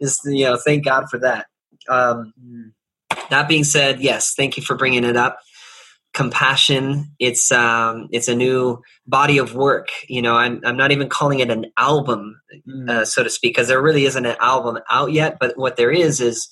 Just 0.00 0.20
you 0.24 0.44
know, 0.44 0.56
thank 0.56 0.84
God 0.84 1.06
for 1.10 1.18
that. 1.18 1.46
Um, 1.88 2.32
that 3.28 3.48
being 3.48 3.64
said, 3.64 4.00
yes, 4.00 4.34
thank 4.34 4.56
you 4.56 4.62
for 4.62 4.76
bringing 4.76 5.04
it 5.04 5.16
up 5.16 5.38
compassion 6.12 7.14
it's 7.20 7.52
um 7.52 8.08
it's 8.10 8.26
a 8.26 8.34
new 8.34 8.80
body 9.06 9.38
of 9.38 9.54
work 9.54 9.90
you 10.08 10.20
know 10.20 10.34
i'm, 10.34 10.60
I'm 10.64 10.76
not 10.76 10.90
even 10.90 11.08
calling 11.08 11.38
it 11.38 11.50
an 11.50 11.66
album 11.76 12.40
mm. 12.68 12.90
uh, 12.90 13.04
so 13.04 13.22
to 13.22 13.30
speak 13.30 13.54
because 13.54 13.68
there 13.68 13.80
really 13.80 14.06
isn't 14.06 14.26
an 14.26 14.36
album 14.40 14.80
out 14.90 15.12
yet 15.12 15.36
but 15.38 15.56
what 15.56 15.76
there 15.76 15.92
is 15.92 16.20
is 16.20 16.48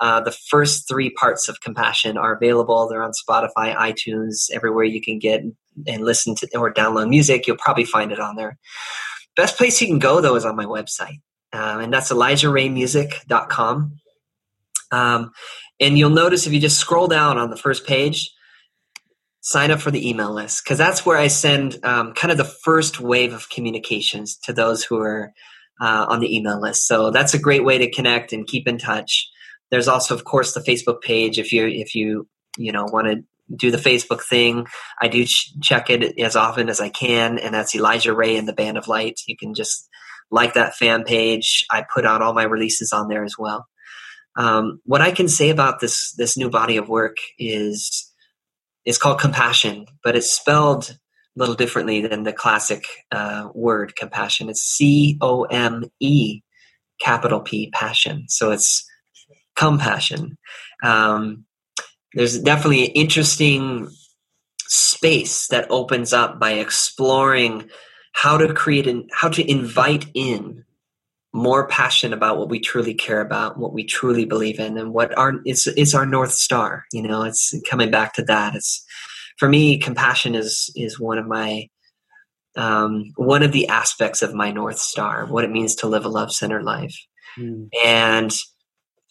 uh, 0.00 0.20
the 0.20 0.32
first 0.32 0.88
three 0.88 1.10
parts 1.10 1.48
of 1.48 1.60
compassion 1.60 2.16
are 2.16 2.34
available 2.34 2.88
they're 2.88 3.02
on 3.02 3.12
spotify 3.12 3.74
itunes 3.76 4.50
everywhere 4.52 4.84
you 4.84 5.00
can 5.00 5.18
get 5.18 5.42
and 5.86 6.04
listen 6.04 6.34
to 6.34 6.48
or 6.56 6.72
download 6.72 7.08
music 7.08 7.46
you'll 7.46 7.56
probably 7.56 7.84
find 7.84 8.12
it 8.12 8.20
on 8.20 8.36
there 8.36 8.58
best 9.36 9.56
place 9.56 9.80
you 9.80 9.86
can 9.86 9.98
go 9.98 10.20
though 10.20 10.36
is 10.36 10.44
on 10.44 10.56
my 10.56 10.66
website 10.66 11.20
um, 11.52 11.80
and 11.80 11.92
that's 11.92 12.12
elijahraymusic.com 12.12 13.98
um, 14.92 15.30
and 15.78 15.98
you'll 15.98 16.10
notice 16.10 16.46
if 16.46 16.52
you 16.52 16.60
just 16.60 16.78
scroll 16.78 17.06
down 17.06 17.38
on 17.38 17.50
the 17.50 17.56
first 17.56 17.86
page 17.86 18.30
sign 19.40 19.70
up 19.70 19.80
for 19.80 19.90
the 19.90 20.08
email 20.08 20.32
list 20.32 20.62
because 20.64 20.78
that's 20.78 21.06
where 21.06 21.16
I 21.16 21.28
send 21.28 21.82
um, 21.84 22.12
kind 22.12 22.30
of 22.30 22.38
the 22.38 22.44
first 22.44 23.00
wave 23.00 23.32
of 23.32 23.48
communications 23.48 24.36
to 24.44 24.52
those 24.52 24.84
who 24.84 24.98
are 25.00 25.32
uh, 25.80 26.06
on 26.08 26.20
the 26.20 26.36
email 26.36 26.60
list. 26.60 26.86
So 26.86 27.10
that's 27.10 27.34
a 27.34 27.38
great 27.38 27.64
way 27.64 27.78
to 27.78 27.90
connect 27.90 28.32
and 28.32 28.46
keep 28.46 28.68
in 28.68 28.76
touch. 28.76 29.29
There's 29.70 29.88
also, 29.88 30.14
of 30.14 30.24
course, 30.24 30.54
the 30.54 30.60
Facebook 30.60 31.00
page 31.02 31.38
if 31.38 31.52
you 31.52 31.66
if 31.66 31.94
you 31.94 32.26
you 32.56 32.72
know 32.72 32.84
want 32.84 33.06
to 33.06 33.24
do 33.54 33.70
the 33.70 33.78
Facebook 33.78 34.22
thing. 34.22 34.66
I 35.00 35.08
do 35.08 35.24
ch- 35.24 35.54
check 35.60 35.90
it 35.90 36.18
as 36.20 36.36
often 36.36 36.68
as 36.68 36.80
I 36.80 36.88
can, 36.88 37.38
and 37.38 37.54
that's 37.54 37.74
Elijah 37.74 38.14
Ray 38.14 38.36
and 38.36 38.48
the 38.48 38.52
Band 38.52 38.78
of 38.78 38.88
Light. 38.88 39.20
You 39.26 39.36
can 39.36 39.54
just 39.54 39.88
like 40.30 40.54
that 40.54 40.76
fan 40.76 41.04
page. 41.04 41.66
I 41.70 41.84
put 41.92 42.06
out 42.06 42.22
all 42.22 42.32
my 42.32 42.44
releases 42.44 42.92
on 42.92 43.08
there 43.08 43.24
as 43.24 43.34
well. 43.38 43.66
Um, 44.36 44.80
what 44.84 45.00
I 45.00 45.10
can 45.10 45.28
say 45.28 45.50
about 45.50 45.80
this 45.80 46.12
this 46.12 46.36
new 46.36 46.50
body 46.50 46.76
of 46.76 46.88
work 46.88 47.16
is 47.38 48.10
it's 48.84 48.98
called 48.98 49.20
compassion, 49.20 49.86
but 50.02 50.16
it's 50.16 50.32
spelled 50.32 50.90
a 50.90 51.38
little 51.38 51.54
differently 51.54 52.00
than 52.00 52.22
the 52.22 52.32
classic 52.32 52.84
uh, 53.12 53.48
word 53.54 53.96
compassion. 53.96 54.48
It's 54.48 54.62
C 54.62 55.18
O 55.20 55.44
M 55.44 55.84
E 56.00 56.40
capital 57.00 57.40
P 57.40 57.70
passion. 57.72 58.24
So 58.28 58.52
it's 58.52 58.84
compassion. 59.60 60.38
Um, 60.82 61.44
there's 62.14 62.38
definitely 62.38 62.86
an 62.86 62.92
interesting 62.92 63.90
space 64.68 65.48
that 65.48 65.70
opens 65.70 66.12
up 66.14 66.40
by 66.40 66.52
exploring 66.52 67.68
how 68.12 68.38
to 68.38 68.54
create 68.54 68.86
and 68.86 69.08
how 69.12 69.28
to 69.28 69.48
invite 69.48 70.06
in 70.14 70.64
more 71.32 71.68
passion 71.68 72.12
about 72.12 72.38
what 72.38 72.48
we 72.48 72.58
truly 72.58 72.94
care 72.94 73.20
about, 73.20 73.58
what 73.58 73.72
we 73.72 73.84
truly 73.84 74.24
believe 74.24 74.58
in, 74.58 74.78
and 74.78 74.92
what 74.94 75.16
our 75.16 75.34
it's 75.44 75.66
it's 75.66 75.94
our 75.94 76.06
north 76.06 76.32
star. 76.32 76.84
You 76.92 77.02
know, 77.02 77.22
it's 77.22 77.54
coming 77.68 77.90
back 77.90 78.14
to 78.14 78.22
that. 78.24 78.54
It's 78.54 78.82
for 79.38 79.48
me, 79.48 79.78
compassion 79.78 80.34
is 80.34 80.72
is 80.74 80.98
one 80.98 81.18
of 81.18 81.26
my 81.26 81.68
um, 82.56 83.12
one 83.16 83.42
of 83.42 83.52
the 83.52 83.68
aspects 83.68 84.22
of 84.22 84.34
my 84.34 84.50
north 84.50 84.78
star, 84.78 85.26
what 85.26 85.44
it 85.44 85.50
means 85.50 85.74
to 85.76 85.86
live 85.86 86.04
a 86.04 86.08
love 86.08 86.32
centered 86.32 86.64
life. 86.64 86.96
Mm. 87.38 87.68
And 87.84 88.32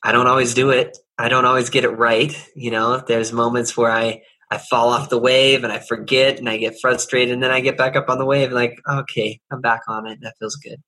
I 0.03 0.11
don't 0.11 0.27
always 0.27 0.53
do 0.53 0.69
it. 0.69 0.97
I 1.17 1.29
don't 1.29 1.45
always 1.45 1.69
get 1.69 1.83
it 1.83 1.89
right. 1.89 2.33
You 2.55 2.71
know, 2.71 2.97
there's 3.05 3.33
moments 3.33 3.75
where 3.75 3.91
I 3.91 4.21
I 4.51 4.57
fall 4.57 4.89
off 4.89 5.09
the 5.09 5.19
wave 5.19 5.63
and 5.63 5.71
I 5.71 5.79
forget 5.79 6.39
and 6.39 6.49
I 6.49 6.57
get 6.57 6.79
frustrated 6.81 7.33
and 7.33 7.43
then 7.43 7.51
I 7.51 7.59
get 7.59 7.77
back 7.77 7.95
up 7.95 8.09
on 8.09 8.17
the 8.17 8.25
wave 8.25 8.51
like, 8.51 8.79
okay, 8.89 9.39
I'm 9.51 9.61
back 9.61 9.81
on 9.87 10.07
it. 10.07 10.19
That 10.21 10.35
feels 10.39 10.55
good. 10.55 10.81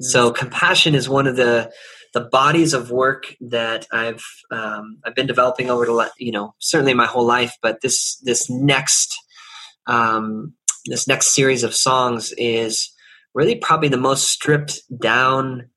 So 0.00 0.30
compassion 0.30 0.94
is 0.94 1.08
one 1.08 1.26
of 1.26 1.36
the 1.36 1.70
the 2.12 2.20
bodies 2.20 2.74
of 2.74 2.90
work 2.90 3.36
that 3.40 3.86
I've 3.92 4.24
um, 4.50 4.98
I've 5.04 5.14
been 5.14 5.26
developing 5.26 5.70
over 5.70 5.86
the 5.86 6.10
you 6.18 6.32
know 6.32 6.54
certainly 6.58 6.94
my 6.94 7.06
whole 7.06 7.26
life, 7.26 7.56
but 7.62 7.80
this 7.82 8.18
this 8.24 8.50
next 8.50 9.14
um, 9.86 10.54
this 10.86 11.06
next 11.06 11.34
series 11.34 11.62
of 11.62 11.74
songs 11.74 12.32
is 12.36 12.90
really 13.34 13.56
probably 13.56 13.88
the 13.88 13.96
most 13.96 14.28
stripped 14.28 14.80
down 15.00 15.70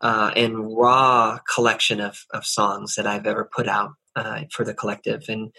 uh, 0.00 0.30
and 0.36 0.76
raw 0.76 1.38
collection 1.54 2.00
of 2.00 2.18
of 2.32 2.44
songs 2.44 2.94
that 2.96 3.06
I've 3.06 3.26
ever 3.26 3.48
put 3.50 3.68
out 3.68 3.92
uh, 4.14 4.42
for 4.52 4.64
the 4.64 4.74
collective 4.74 5.24
and 5.28 5.52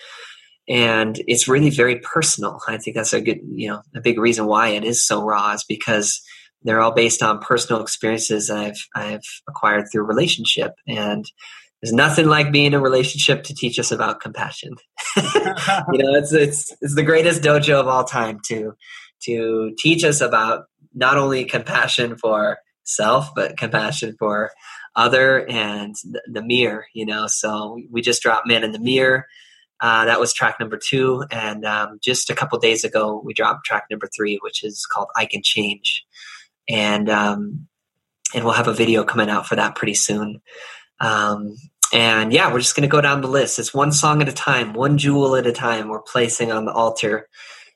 and 0.70 1.22
it's 1.28 1.48
really 1.48 1.70
very 1.70 2.00
personal. 2.00 2.60
I 2.68 2.78
think 2.78 2.96
that's 2.96 3.14
a 3.14 3.22
good 3.22 3.40
you 3.50 3.70
know 3.70 3.82
a 3.96 4.02
big 4.02 4.20
reason 4.20 4.46
why 4.46 4.70
it 4.70 4.84
is 4.84 5.06
so 5.06 5.24
raw 5.24 5.54
is 5.54 5.64
because 5.68 6.22
they're 6.64 6.82
all 6.82 6.92
based 6.92 7.24
on 7.24 7.40
personal 7.40 7.82
experiences 7.82 8.50
I've 8.50 8.86
I've 8.96 9.22
acquired 9.48 9.86
through 9.92 10.04
relationship, 10.04 10.74
and 10.88 11.26
there's 11.82 11.94
nothing 11.94 12.28
like 12.28 12.52
being 12.52 12.68
in 12.68 12.74
a 12.74 12.80
relationship 12.80 13.44
to 13.44 13.56
teach 13.56 13.80
us 13.80 13.92
about 13.92 14.20
compassion. 14.20 14.76
you 15.16 15.24
know, 15.24 16.16
it's 16.16 16.34
it's 16.34 16.76
it's 16.82 16.96
the 16.96 17.04
greatest 17.04 17.42
dojo 17.42 17.80
of 17.80 17.88
all 17.88 18.04
time 18.04 18.40
to 18.48 18.74
to 19.24 19.74
teach 19.78 20.04
us 20.04 20.20
about 20.22 20.66
not 20.94 21.18
only 21.18 21.46
compassion 21.46 22.18
for 22.18 22.58
self 22.88 23.36
but 23.36 23.58
compassion 23.58 24.16
for 24.18 24.52
other 24.96 25.46
and 25.48 25.96
the, 26.04 26.22
the 26.28 26.42
mirror. 26.42 26.86
You 26.94 27.06
know, 27.06 27.28
so 27.28 27.80
we 27.92 28.02
just 28.02 28.22
dropped 28.22 28.48
Man 28.48 28.64
in 28.64 28.72
the 28.72 28.80
Mirror. 28.80 29.26
Uh, 29.80 30.06
that 30.06 30.20
was 30.20 30.34
track 30.34 30.60
number 30.60 30.80
two, 30.84 31.24
and 31.30 31.64
um, 31.64 32.00
just 32.02 32.32
a 32.32 32.36
couple 32.36 32.58
days 32.58 32.84
ago 32.84 33.22
we 33.24 33.34
dropped 33.34 33.64
track 33.66 33.84
number 33.92 34.10
three, 34.16 34.40
which 34.42 34.64
is 34.64 34.88
called 34.92 35.10
"I 35.16 35.28
Can 35.28 35.44
Change," 35.44 36.04
and 36.68 37.10
um, 37.10 37.68
and 38.34 38.44
we'll 38.44 38.54
have 38.54 38.68
a 38.68 38.74
video 38.74 39.04
coming 39.04 39.30
out 39.30 39.46
for 39.46 39.56
that 39.56 39.76
pretty 39.76 39.94
soon. 39.94 40.42
Um, 41.00 41.56
and 41.94 42.34
yeah, 42.34 42.52
we're 42.52 42.60
just 42.60 42.76
going 42.76 42.90
to 42.90 42.92
go 42.92 43.02
down 43.02 43.22
the 43.22 43.28
list. 43.28 43.60
It's 43.60 43.74
one 43.74 43.92
song 43.92 44.22
at 44.22 44.28
a 44.28 44.34
time, 44.34 44.74
one 44.74 44.98
jewel 44.98 45.36
at 45.36 45.48
a 45.48 45.54
time. 45.54 45.88
We're 45.88 46.02
placing 46.02 46.52
on 46.52 46.66
the 46.66 46.74
altar. 46.74 47.30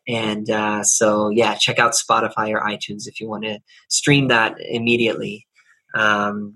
And 0.08 0.50
uh, 0.50 0.84
so, 0.84 1.30
yeah, 1.30 1.56
check 1.56 1.80
out 1.80 1.94
Spotify 1.94 2.54
or 2.54 2.62
iTunes 2.62 3.08
if 3.08 3.20
you 3.20 3.30
want 3.30 3.44
to 3.44 3.60
stream 3.88 4.30
that 4.30 4.56
immediately. 4.60 5.48
Um, 5.96 6.56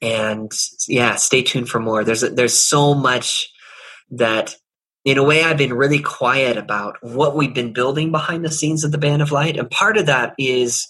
and 0.00 0.50
yeah, 0.88 1.14
stay 1.14 1.42
tuned 1.42 1.68
for 1.68 1.78
more. 1.78 2.04
There's 2.04 2.22
there's 2.22 2.58
so 2.58 2.92
much 2.92 3.48
that, 4.10 4.56
in 5.04 5.16
a 5.16 5.22
way, 5.22 5.44
I've 5.44 5.56
been 5.56 5.74
really 5.74 6.00
quiet 6.00 6.56
about 6.56 6.96
what 7.02 7.36
we've 7.36 7.54
been 7.54 7.72
building 7.72 8.10
behind 8.10 8.44
the 8.44 8.50
scenes 8.50 8.84
of 8.84 8.90
the 8.90 8.98
Band 8.98 9.22
of 9.22 9.32
Light, 9.32 9.56
and 9.56 9.70
part 9.70 9.96
of 9.96 10.06
that 10.06 10.34
is 10.38 10.86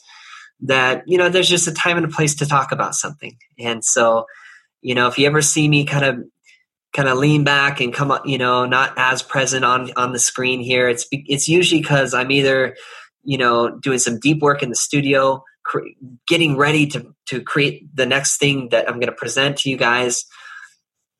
that 0.61 1.03
you 1.07 1.19
know 1.19 1.28
there's 1.28 1.49
just 1.49 1.69
a 1.69 1.74
time 1.74 1.99
and 1.99 2.07
a 2.07 2.09
place 2.09 2.35
to 2.36 2.47
talk 2.47 2.73
about 2.73 2.94
something, 2.94 3.36
and 3.59 3.85
so 3.85 4.24
you 4.81 4.94
know 4.94 5.09
if 5.09 5.19
you 5.19 5.27
ever 5.27 5.43
see 5.43 5.69
me 5.69 5.85
kind 5.85 6.05
of 6.05 6.24
kind 6.93 7.09
of 7.09 7.19
lean 7.19 7.44
back 7.44 7.81
and 7.81 7.94
come 7.94 8.10
up 8.10 8.27
you 8.27 8.39
know 8.39 8.66
not 8.66 8.93
as 8.97 9.23
present 9.23 9.64
on 9.64 9.90
on 9.97 10.12
the 10.12 10.19
screen 10.19 10.60
here. 10.60 10.89
It's 10.89 11.06
it's 11.10 11.48
usually 11.48 11.81
because 11.81 12.14
i'm 12.14 12.31
either 12.31 12.77
you 13.24 13.39
know 13.39 13.78
doing 13.78 13.98
some 13.98 14.19
deep 14.19 14.40
work 14.40 14.62
in 14.62 14.69
the 14.69 14.74
studio 14.74 15.43
cre- 15.64 15.89
getting 16.27 16.56
ready 16.56 16.86
to 16.89 17.14
to 17.27 17.40
create 17.40 17.94
the 17.94 18.06
next 18.06 18.39
thing 18.39 18.69
that 18.70 18.89
i'm 18.89 18.97
going 18.97 19.06
to 19.06 19.12
present 19.12 19.59
to 19.59 19.70
you 19.70 19.77
guys 19.77 20.24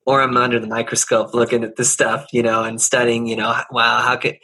or 0.05 0.20
i'm 0.20 0.36
under 0.36 0.59
the 0.59 0.66
microscope 0.66 1.32
looking 1.32 1.62
at 1.62 1.77
this 1.77 1.90
stuff 1.90 2.27
you 2.32 2.43
know 2.43 2.65
and 2.65 2.81
studying 2.81 3.28
you 3.28 3.36
know 3.36 3.55
wow 3.70 4.01
how 4.01 4.16
could 4.16 4.36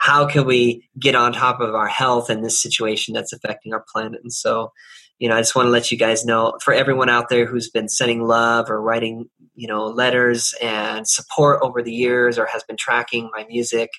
how 0.00 0.26
can 0.26 0.46
we 0.46 0.88
get 0.98 1.14
on 1.14 1.32
top 1.32 1.60
of 1.60 1.74
our 1.74 1.86
health 1.86 2.30
in 2.30 2.40
this 2.40 2.60
situation 2.60 3.12
that's 3.12 3.34
affecting 3.34 3.74
our 3.74 3.84
planet? 3.92 4.20
And 4.22 4.32
so 4.32 4.72
you 5.18 5.28
know, 5.28 5.36
I 5.36 5.40
just 5.40 5.54
want 5.54 5.66
to 5.66 5.70
let 5.70 5.92
you 5.92 5.98
guys 5.98 6.24
know 6.24 6.58
for 6.64 6.72
everyone 6.72 7.10
out 7.10 7.28
there 7.28 7.44
who's 7.44 7.68
been 7.68 7.90
sending 7.90 8.24
love 8.24 8.70
or 8.70 8.80
writing, 8.80 9.28
you 9.60 9.66
know, 9.66 9.84
letters 9.84 10.54
and 10.62 11.06
support 11.06 11.60
over 11.60 11.82
the 11.82 11.92
years 11.92 12.38
or 12.38 12.46
has 12.46 12.62
been 12.62 12.78
tracking 12.78 13.28
my 13.36 13.44
music. 13.46 13.90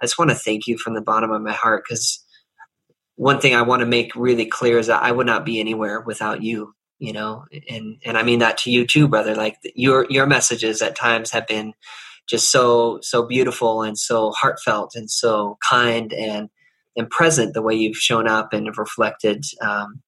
I 0.00 0.06
just 0.06 0.18
want 0.18 0.30
to 0.30 0.34
thank 0.34 0.66
you 0.66 0.78
from 0.78 0.94
the 0.94 1.02
bottom 1.02 1.30
of 1.30 1.42
my 1.42 1.52
heart 1.52 1.84
because 1.86 2.24
one 3.16 3.38
thing 3.38 3.54
I 3.54 3.60
want 3.60 3.80
to 3.80 3.86
make 3.86 4.16
really 4.16 4.46
clear 4.46 4.78
is 4.78 4.86
that 4.86 5.02
I 5.02 5.12
would 5.12 5.26
not 5.26 5.44
be 5.44 5.60
anywhere 5.60 6.00
without 6.00 6.42
you, 6.42 6.72
you 6.98 7.12
know, 7.12 7.44
and 7.68 7.98
and 8.06 8.16
I 8.16 8.22
mean 8.22 8.38
that 8.38 8.56
to 8.58 8.70
you 8.70 8.86
too, 8.86 9.06
brother. 9.06 9.34
Like 9.34 9.58
your 9.74 10.06
your 10.08 10.26
messages 10.26 10.80
at 10.80 10.96
times 10.96 11.30
have 11.32 11.46
been 11.46 11.74
just 12.26 12.50
so 12.50 12.98
so 13.02 13.26
beautiful 13.26 13.82
and 13.82 13.98
so 13.98 14.30
heartfelt 14.30 14.92
and 14.94 15.10
so 15.10 15.58
kind 15.68 16.14
and 16.14 16.48
and 16.96 17.10
present 17.10 17.52
the 17.52 17.60
way 17.60 17.74
you've 17.74 17.96
shown 17.98 18.26
up 18.26 18.54
and 18.54 18.66
have 18.66 18.78
reflected 18.78 19.44
um, 19.60 20.00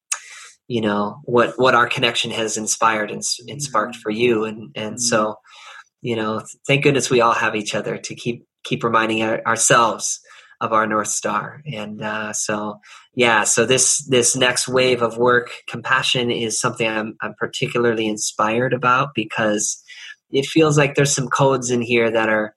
you 0.67 0.81
know 0.81 1.21
what 1.25 1.55
what 1.59 1.75
our 1.75 1.89
connection 1.89 2.31
has 2.31 2.57
inspired 2.57 3.11
and, 3.11 3.23
and 3.49 3.63
sparked 3.63 3.97
for 3.97 4.11
you. 4.11 4.45
And 4.45 4.71
and 4.75 5.01
so 5.01 5.25
mm-hmm. 5.25 6.09
you 6.09 6.17
know 6.17 6.43
thank 6.67 6.83
goodness 6.83 7.11
we 7.11 7.21
all 7.21 7.35
have 7.35 7.55
each 7.55 7.75
other 7.75 7.99
to 7.99 8.15
keep 8.15 8.47
keep 8.65 8.83
reminding 8.83 9.23
our, 9.23 9.43
ourselves 9.47 10.21
of 10.61 10.73
our 10.73 10.87
north 10.87 11.09
star. 11.09 11.63
And 11.71 12.03
uh, 12.03 12.33
so 12.33 12.81
yeah 13.15 13.45
so 13.45 13.67
this 13.67 14.05
this 14.07 14.35
next 14.37 14.69
wave 14.69 15.03
of 15.03 15.19
work 15.19 15.51
compassion 15.69 16.31
is 16.31 16.61
something 16.61 16.89
I'm, 16.89 17.17
I'm 17.21 17.35
particularly 17.35 18.07
inspired 18.07 18.73
about 18.73 19.15
because 19.15 19.83
it 20.31 20.47
feels 20.47 20.79
like 20.79 20.95
there's 20.95 21.15
some 21.15 21.29
codes 21.29 21.71
in 21.71 21.83
here 21.83 22.11
that 22.11 22.29
are 22.29 22.55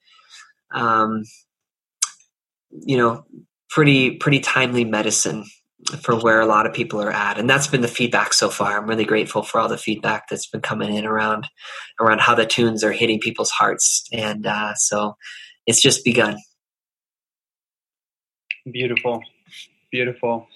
um, 0.71 1.23
you 2.71 2.97
know 2.97 3.25
pretty 3.69 4.17
pretty 4.17 4.39
timely 4.39 4.85
medicine 4.85 5.45
for 6.01 6.15
where 6.15 6.41
a 6.41 6.45
lot 6.45 6.65
of 6.65 6.73
people 6.73 7.01
are 7.01 7.11
at. 7.11 7.37
And 7.37 7.49
that's 7.49 7.67
been 7.67 7.81
the 7.81 7.87
feedback 7.87 8.33
so 8.33 8.49
far. 8.49 8.77
I'm 8.77 8.87
really 8.87 9.05
grateful 9.05 9.43
for 9.43 9.59
all 9.59 9.69
the 9.69 9.77
feedback 9.77 10.27
that's 10.27 10.47
been 10.47 10.61
coming 10.61 10.93
in 10.95 11.05
around 11.05 11.47
around 11.99 12.19
how 12.19 12.35
the 12.35 12.45
tunes 12.45 12.83
are 12.83 12.91
hitting 12.91 13.19
people's 13.19 13.51
hearts. 13.51 14.07
And 14.11 14.45
uh, 14.45 14.73
so 14.75 15.15
it's 15.65 15.81
just 15.81 16.03
begun. 16.03 16.37
Beautiful. 18.69 19.21
Beautiful. 19.91 20.47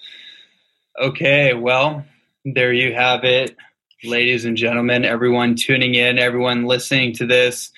Okay 0.99 1.53
well 1.53 2.03
there 2.43 2.73
you 2.73 2.93
have 2.93 3.23
it. 3.23 3.55
Ladies 4.03 4.45
and 4.45 4.57
gentlemen 4.57 5.05
everyone 5.05 5.55
tuning 5.55 5.93
in 5.93 6.17
everyone 6.17 6.65
listening 6.65 7.13
to 7.15 7.27
this. 7.27 7.71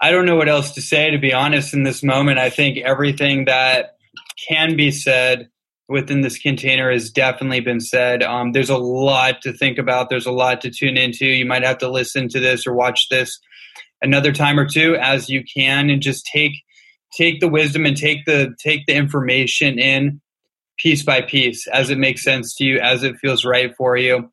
I 0.00 0.10
don't 0.10 0.26
know 0.26 0.36
what 0.36 0.48
else 0.48 0.72
to 0.72 0.82
say 0.82 1.10
to 1.10 1.18
be 1.18 1.32
honest 1.32 1.74
in 1.74 1.82
this 1.82 2.02
moment. 2.02 2.38
I 2.38 2.50
think 2.50 2.78
everything 2.78 3.44
that 3.44 3.96
can 4.48 4.76
be 4.76 4.90
said 4.90 5.48
within 5.88 6.20
this 6.20 6.38
container 6.38 6.90
has 6.90 7.10
definitely 7.10 7.60
been 7.60 7.80
said. 7.80 8.22
Um, 8.22 8.52
there's 8.52 8.70
a 8.70 8.78
lot 8.78 9.42
to 9.42 9.52
think 9.52 9.78
about. 9.78 10.10
There's 10.10 10.26
a 10.26 10.32
lot 10.32 10.60
to 10.62 10.70
tune 10.70 10.96
into. 10.96 11.26
You 11.26 11.46
might 11.46 11.64
have 11.64 11.78
to 11.78 11.88
listen 11.88 12.28
to 12.30 12.40
this 12.40 12.66
or 12.66 12.74
watch 12.74 13.08
this 13.08 13.38
another 14.02 14.32
time 14.32 14.58
or 14.58 14.66
two 14.66 14.96
as 14.96 15.28
you 15.28 15.42
can, 15.44 15.90
and 15.90 16.02
just 16.02 16.26
take 16.26 16.52
take 17.16 17.40
the 17.40 17.48
wisdom 17.48 17.86
and 17.86 17.96
take 17.96 18.24
the 18.24 18.54
take 18.62 18.86
the 18.86 18.94
information 18.94 19.78
in 19.78 20.20
piece 20.78 21.02
by 21.02 21.22
piece 21.22 21.66
as 21.68 21.90
it 21.90 21.98
makes 21.98 22.22
sense 22.22 22.54
to 22.56 22.64
you, 22.64 22.78
as 22.78 23.02
it 23.02 23.16
feels 23.16 23.44
right 23.44 23.74
for 23.76 23.96
you. 23.96 24.30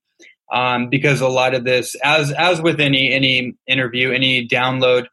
Um, 0.52 0.90
because 0.90 1.22
a 1.22 1.30
lot 1.30 1.56
of 1.56 1.64
this, 1.64 1.96
as 2.04 2.32
as 2.32 2.62
with 2.62 2.80
any 2.80 3.12
any 3.12 3.54
interview, 3.68 4.12
any 4.12 4.48
download, 4.48 5.08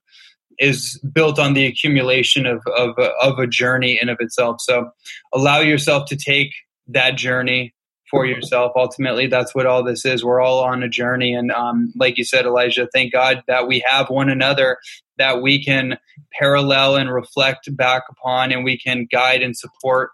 is 0.61 1.01
built 1.13 1.39
on 1.39 1.55
the 1.55 1.67
accumulation 1.67 2.47
of, 2.47 2.63
of, 2.77 2.97
of 2.99 3.39
a 3.39 3.47
journey 3.47 3.99
in 4.01 4.09
of 4.09 4.19
itself. 4.21 4.61
So 4.61 4.91
allow 5.33 5.61
yourself 5.61 6.07
to 6.09 6.17
take 6.17 6.53
that 6.89 7.17
journey 7.17 7.75
for 8.11 8.27
yourself. 8.27 8.73
Ultimately, 8.77 9.27
that's 9.27 9.55
what 9.55 9.67
all 9.67 9.83
this 9.83 10.05
is. 10.05 10.25
We're 10.25 10.41
all 10.41 10.63
on 10.63 10.83
a 10.83 10.89
journey. 10.89 11.33
And 11.33 11.51
um, 11.53 11.93
like 11.97 12.19
you 12.19 12.25
said, 12.25 12.45
Elijah, 12.45 12.89
thank 12.93 13.13
God 13.13 13.43
that 13.47 13.69
we 13.69 13.83
have 13.87 14.11
one 14.11 14.29
another 14.29 14.79
that 15.17 15.43
we 15.43 15.63
can 15.63 15.99
parallel 16.33 16.97
and 16.97 17.13
reflect 17.13 17.75
back 17.77 18.03
upon 18.11 18.53
and 18.53 18.65
we 18.65 18.79
can 18.79 19.07
guide 19.11 19.43
and 19.43 19.57
support 19.57 20.11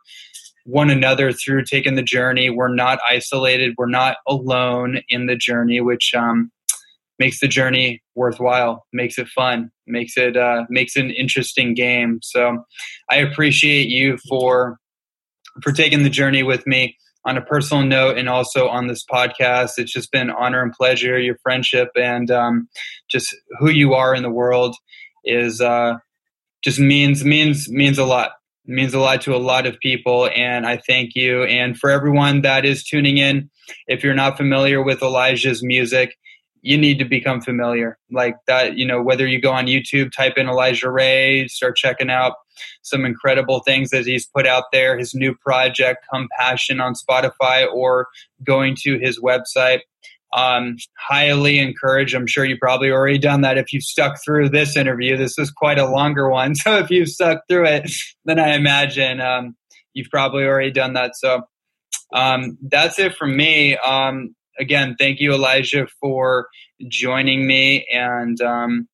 one 0.65 0.91
another 0.91 1.33
through 1.33 1.65
taking 1.65 1.95
the 1.95 2.03
journey. 2.03 2.51
We're 2.51 2.75
not 2.75 2.99
isolated. 3.09 3.75
We're 3.79 3.87
not 3.87 4.17
alone 4.27 5.01
in 5.09 5.27
the 5.27 5.37
journey, 5.37 5.81
which 5.81 6.13
um, 6.13 6.51
makes 7.19 7.41
the 7.41 7.49
journey 7.49 8.03
worthwhile, 8.15 8.87
makes 8.93 9.19
it 9.19 9.29
fun, 9.29 9.71
makes 9.87 10.17
it 10.17 10.37
uh, 10.37 10.65
makes 10.69 10.97
an 10.97 11.11
interesting 11.11 11.75
game. 11.75 12.21
So 12.23 12.65
I 13.11 13.17
appreciate 13.17 13.89
you 13.89 14.19
for 14.29 14.79
for 15.63 15.73
taking 15.73 16.03
the 16.03 16.11
journey 16.11 16.43
with 16.43 16.67
me 16.67 16.97
on 17.25 17.37
a 17.37 17.43
personal 17.43 17.85
note 17.85 18.17
and 18.17 18.29
also 18.29 18.69
on 18.69 18.87
this 18.87 19.05
podcast. 19.05 19.73
It's 19.79 19.93
just 19.93 20.13
been 20.13 20.31
honor 20.31 20.63
and 20.63 20.73
pleasure. 20.73 21.19
Your 21.19 21.37
friendship 21.43 21.89
and 21.97 22.31
um, 22.31 22.69
just 23.11 23.35
who 23.59 23.69
you 23.69 23.95
are 23.95 24.15
in 24.15 24.23
the 24.23 24.31
world 24.31 24.77
is 25.25 25.61
uh, 25.61 25.95
just 26.63 26.79
means 26.79 27.25
means 27.25 27.69
means 27.69 27.99
a 27.99 28.05
lot. 28.05 28.33
It 28.67 28.73
means 28.73 28.95
a 28.95 28.99
lot 29.01 29.21
to 29.23 29.35
a 29.35 29.39
lot 29.39 29.67
of 29.67 29.79
people, 29.79 30.29
and 30.35 30.67
I 30.67 30.77
thank 30.77 31.15
you. 31.15 31.45
And 31.45 31.79
for 31.79 31.91
everyone 31.91 32.43
that 32.43 32.65
is 32.65 32.85
tuning 32.85 33.19
in, 33.19 33.49
if 33.87 34.03
you're 34.03 34.15
not 34.15 34.37
familiar 34.37 34.83
with 34.83 35.03
Elijah's 35.03 35.63
music, 35.63 36.17
you 36.67 36.77
need 36.77 36.99
to 36.99 37.05
become 37.05 37.41
familiar. 37.41 37.99
Like 38.11 38.37
that 38.47 38.77
you 38.77 38.87
know 38.87 39.03
whether 39.03 39.27
you 39.27 39.41
go 39.41 39.53
on 39.53 39.67
youtube 39.67 40.13
type 40.13 40.35
in 40.37 40.49
elijah 40.49 40.91
ray 40.91 41.47
start 41.49 41.77
checking 41.77 42.11
out 42.11 42.35
some 42.83 43.05
incredible 43.05 43.61
things 43.61 43.91
that 43.91 44.07
he's 44.07 44.27
put 44.27 44.47
out 44.47 44.65
there 44.73 44.99
his 44.99 45.15
new 45.15 45.35
project 45.35 46.07
compassion 46.13 46.81
on 46.81 46.95
spotify 46.95 47.67
or 47.73 48.09
going 48.45 48.77
to 48.83 48.99
his 48.99 49.21
website. 49.21 49.81
Um, 50.37 50.77
highly 50.99 51.59
encourage 51.59 52.15
i'm 52.15 52.27
sure 52.27 52.45
you've 52.45 52.59
probably 52.59 52.91
already 52.91 53.19
done 53.19 53.41
that 53.43 53.59
if 53.59 53.73
you've 53.73 53.85
stuck 53.85 54.19
through 54.25 54.49
this 54.51 54.77
interview. 54.77 55.17
This 55.17 55.39
is 55.39 55.51
quite 55.51 55.79
a 55.79 55.89
longer 55.89 56.29
one 56.29 56.55
so 56.57 56.79
if 56.79 56.91
you've 56.91 57.09
stuck 57.09 57.43
through 57.49 57.67
it 57.67 57.91
then 58.25 58.39
i 58.39 58.55
imagine 58.55 59.21
um, 59.21 59.57
you've 59.97 60.11
probably 60.11 60.45
already 60.45 60.71
done 60.71 60.93
that. 60.93 61.17
So 61.17 61.43
um, 62.13 62.59
that's 62.63 62.99
it 63.01 63.17
from 63.17 63.37
me. 63.37 63.77
Um, 63.79 64.36
again, 64.59 64.97
thank 64.99 65.21
you, 65.21 65.33
Elijah, 65.33 65.87
for 66.01 66.49
joining 66.89 67.47
me. 67.47 67.87
And 67.93 68.41
um, 68.41 68.89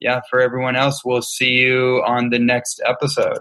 yeah, 0.00 0.20
for 0.30 0.40
everyone 0.40 0.76
else, 0.76 1.04
we'll 1.04 1.22
see 1.22 1.52
you 1.52 2.02
on 2.06 2.30
the 2.30 2.38
next 2.38 2.80
episode. 2.84 3.38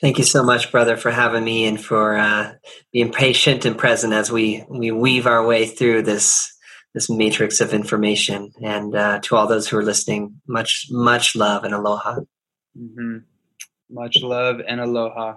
Thank 0.00 0.18
you 0.18 0.24
so 0.24 0.44
much, 0.44 0.70
brother, 0.70 0.96
for 0.96 1.10
having 1.10 1.44
me 1.44 1.66
and 1.66 1.82
for 1.82 2.16
uh, 2.16 2.52
being 2.92 3.10
patient 3.10 3.64
and 3.64 3.76
present 3.76 4.12
as 4.12 4.30
we, 4.30 4.64
we 4.68 4.92
weave 4.92 5.26
our 5.26 5.44
way 5.44 5.66
through 5.66 6.02
this 6.02 6.54
this 6.94 7.10
matrix 7.10 7.60
of 7.60 7.74
information. 7.74 8.50
And 8.62 8.94
uh, 8.94 9.20
to 9.24 9.36
all 9.36 9.46
those 9.46 9.68
who 9.68 9.76
are 9.76 9.84
listening, 9.84 10.40
much 10.46 10.86
much 10.90 11.36
love 11.36 11.64
and 11.64 11.74
aloha. 11.74 12.20
Mm-hmm. 12.76 13.18
Much 13.90 14.16
love 14.22 14.60
and 14.66 14.80
aloha. 14.80 15.36